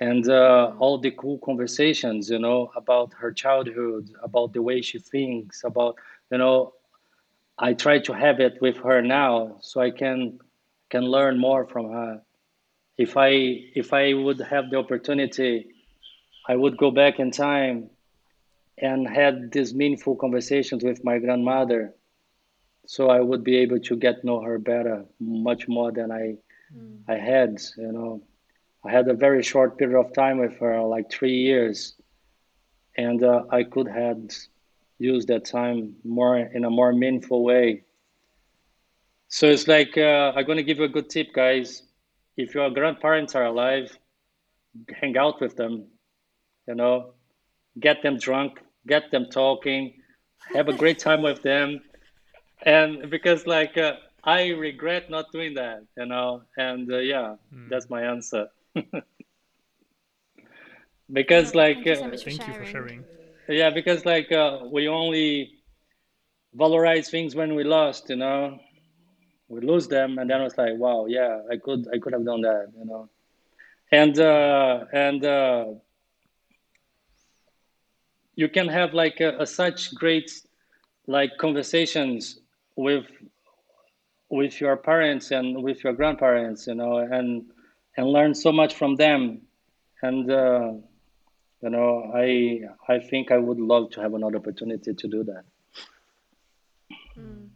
and 0.00 0.28
uh, 0.28 0.72
all 0.78 0.98
the 0.98 1.10
cool 1.12 1.38
conversations, 1.38 2.30
you 2.30 2.38
know, 2.38 2.70
about 2.76 3.12
her 3.14 3.32
childhood, 3.32 4.10
about 4.22 4.52
the 4.52 4.62
way 4.62 4.80
she 4.82 4.98
thinks, 4.98 5.64
about 5.64 5.96
you 6.30 6.38
know, 6.38 6.72
I 7.58 7.72
try 7.72 7.98
to 8.00 8.12
have 8.12 8.40
it 8.40 8.60
with 8.60 8.76
her 8.78 9.00
now, 9.02 9.56
so 9.60 9.80
I 9.80 9.90
can 9.90 10.38
can 10.90 11.04
learn 11.04 11.38
more 11.38 11.66
from 11.66 11.90
her. 11.90 12.22
If 12.98 13.16
I 13.16 13.30
if 13.74 13.92
I 13.92 14.14
would 14.14 14.40
have 14.40 14.70
the 14.70 14.78
opportunity, 14.78 15.66
I 16.48 16.56
would 16.56 16.76
go 16.76 16.90
back 16.90 17.18
in 17.18 17.30
time 17.30 17.90
and 18.78 19.08
had 19.08 19.52
these 19.52 19.74
meaningful 19.74 20.16
conversations 20.16 20.84
with 20.84 21.02
my 21.02 21.18
grandmother 21.18 21.94
so 22.86 23.10
I 23.10 23.20
would 23.20 23.42
be 23.44 23.56
able 23.58 23.80
to 23.80 23.96
get 23.96 24.24
know 24.24 24.40
her 24.40 24.58
better, 24.58 25.04
much 25.20 25.68
more 25.68 25.92
than 25.92 26.10
I 26.10 26.36
mm. 26.74 26.98
I 27.08 27.16
had. 27.16 27.60
You 27.76 27.92
know, 27.92 28.22
I 28.84 28.90
had 28.90 29.08
a 29.08 29.14
very 29.14 29.42
short 29.42 29.76
period 29.76 29.98
of 29.98 30.12
time 30.14 30.38
with 30.38 30.56
her, 30.58 30.80
like 30.82 31.10
three 31.10 31.36
years, 31.36 31.94
and 32.96 33.22
uh, 33.22 33.42
I 33.50 33.64
could 33.64 33.88
have 33.88 34.20
used 34.98 35.28
that 35.28 35.44
time 35.44 35.96
more 36.04 36.36
in 36.36 36.64
a 36.64 36.70
more 36.70 36.92
meaningful 36.92 37.44
way. 37.44 37.84
So 39.28 39.48
it's 39.48 39.66
like 39.68 39.96
uh, 39.96 40.32
I'm 40.36 40.46
gonna 40.46 40.62
give 40.62 40.78
you 40.78 40.84
a 40.84 40.88
good 40.88 41.10
tip, 41.10 41.32
guys. 41.34 41.82
If 42.36 42.54
your 42.54 42.70
grandparents 42.70 43.34
are 43.34 43.44
alive, 43.44 43.96
hang 45.00 45.16
out 45.16 45.40
with 45.40 45.56
them. 45.56 45.86
You 46.68 46.74
know, 46.74 47.14
get 47.78 48.02
them 48.02 48.18
drunk, 48.18 48.60
get 48.86 49.10
them 49.10 49.26
talking, 49.30 49.94
have 50.54 50.68
a 50.68 50.72
great 50.72 50.98
time 50.98 51.22
with 51.22 51.42
them 51.42 51.80
and 52.64 53.10
because 53.10 53.46
like 53.46 53.76
uh, 53.76 53.94
I 54.24 54.48
regret 54.50 55.10
not 55.10 55.32
doing 55.32 55.54
that, 55.54 55.84
you 55.96 56.06
know, 56.06 56.42
and 56.56 56.90
uh, 56.92 56.98
yeah, 56.98 57.36
mm. 57.54 57.68
that's 57.68 57.88
my 57.90 58.02
answer. 58.02 58.48
because 61.12 61.54
like 61.54 61.76
thank, 61.76 61.86
you, 61.86 61.94
so 61.96 62.06
uh, 62.06 62.16
thank 62.24 62.46
you, 62.48 62.54
for 62.54 62.64
sharing. 62.64 63.04
Yeah, 63.48 63.70
because 63.70 64.04
like 64.04 64.32
uh, 64.32 64.60
we 64.70 64.88
only 64.88 65.52
valorize 66.56 67.08
things 67.10 67.34
when 67.34 67.54
we 67.54 67.64
lost, 67.64 68.08
you 68.10 68.16
know. 68.16 68.58
We 69.48 69.60
lose 69.60 69.88
them, 69.88 70.18
and 70.18 70.28
then 70.30 70.40
it's 70.42 70.58
like, 70.58 70.74
wow, 70.76 71.06
yeah, 71.06 71.40
I 71.50 71.56
could, 71.56 71.86
I 71.92 71.98
could 71.98 72.12
have 72.12 72.24
done 72.24 72.40
that, 72.42 72.72
you 72.78 72.84
know. 72.84 73.08
And 73.92 74.18
uh, 74.18 74.84
and 74.92 75.24
uh, 75.24 75.64
you 78.34 78.48
can 78.48 78.68
have 78.68 78.94
like 78.94 79.20
a, 79.20 79.38
a 79.38 79.46
such 79.46 79.94
great 79.94 80.30
like 81.06 81.30
conversations 81.38 82.38
with 82.76 83.06
with 84.28 84.60
your 84.60 84.76
parents 84.76 85.30
and 85.30 85.62
with 85.62 85.82
your 85.84 85.92
grandparents, 85.92 86.66
you 86.66 86.74
know, 86.74 86.98
and 86.98 87.44
and 87.96 88.06
learn 88.08 88.34
so 88.34 88.52
much 88.52 88.74
from 88.74 88.96
them. 88.96 89.40
And 90.02 90.30
uh, 90.30 90.72
you 91.62 91.70
know, 91.70 92.10
I 92.14 92.60
I 92.88 92.98
think 92.98 93.30
I 93.30 93.38
would 93.38 93.58
love 93.58 93.90
to 93.92 94.00
have 94.00 94.14
another 94.14 94.36
opportunity 94.36 94.94
to 94.94 95.08
do 95.08 95.24
that. 95.24 95.44
Mm. 97.18 97.48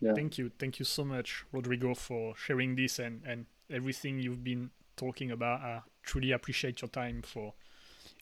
Yeah. 0.00 0.12
Thank 0.14 0.36
you, 0.38 0.50
thank 0.58 0.78
you 0.78 0.84
so 0.84 1.04
much, 1.04 1.44
Rodrigo, 1.52 1.94
for 1.94 2.34
sharing 2.36 2.76
this 2.76 2.98
and 2.98 3.22
and 3.26 3.46
everything 3.70 4.20
you've 4.20 4.44
been 4.44 4.70
talking 4.96 5.30
about. 5.30 5.60
I 5.60 5.80
truly 6.02 6.32
appreciate 6.32 6.82
your 6.82 6.88
time 6.88 7.22
for 7.22 7.54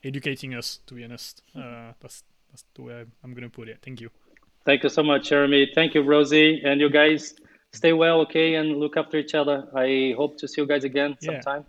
educating 0.03 0.53
us. 0.53 0.79
To 0.87 0.93
be 0.93 1.03
honest, 1.03 1.41
uh, 1.55 1.93
that's 1.99 2.23
that's 2.49 2.65
the 2.75 2.83
way 2.83 3.05
I'm 3.23 3.33
gonna 3.33 3.49
put 3.49 3.67
it. 3.67 3.79
Thank 3.81 4.01
you. 4.01 4.09
Thank 4.65 4.83
you 4.83 4.89
so 4.89 5.03
much, 5.03 5.29
Jeremy. 5.29 5.71
Thank 5.75 5.93
you, 5.93 6.01
Rosie. 6.01 6.61
And 6.63 6.81
you 6.81 6.89
guys 6.89 7.35
stay 7.71 7.93
well, 7.93 8.21
okay? 8.21 8.55
And 8.55 8.77
look 8.77 8.97
after 8.97 9.17
each 9.17 9.35
other. 9.35 9.67
I 9.75 10.15
hope 10.17 10.37
to 10.39 10.47
see 10.47 10.61
you 10.61 10.67
guys 10.67 10.83
again 10.83 11.15
yeah. 11.21 11.31
sometime. 11.31 11.65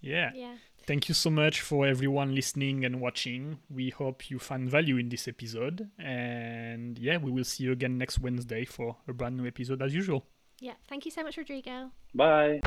Yeah. 0.00 0.30
yeah. 0.34 0.54
Thank 0.84 1.08
you 1.08 1.14
so 1.14 1.30
much 1.30 1.60
for 1.60 1.86
everyone 1.86 2.34
listening 2.34 2.84
and 2.84 3.00
watching. 3.00 3.58
We 3.70 3.90
hope 3.90 4.30
you 4.30 4.38
find 4.38 4.68
value 4.68 4.96
in 4.96 5.08
this 5.08 5.28
episode. 5.28 5.88
And 5.98 6.98
yeah, 6.98 7.18
we 7.18 7.30
will 7.30 7.44
see 7.44 7.64
you 7.64 7.72
again 7.72 7.98
next 7.98 8.18
Wednesday 8.18 8.64
for 8.64 8.96
a 9.06 9.12
brand 9.12 9.36
new 9.36 9.46
episode 9.46 9.80
as 9.80 9.94
usual. 9.94 10.26
Yeah. 10.60 10.74
Thank 10.88 11.04
you 11.04 11.10
so 11.10 11.22
much, 11.22 11.36
Rodrigo. 11.36 11.90
Bye. 12.14 12.60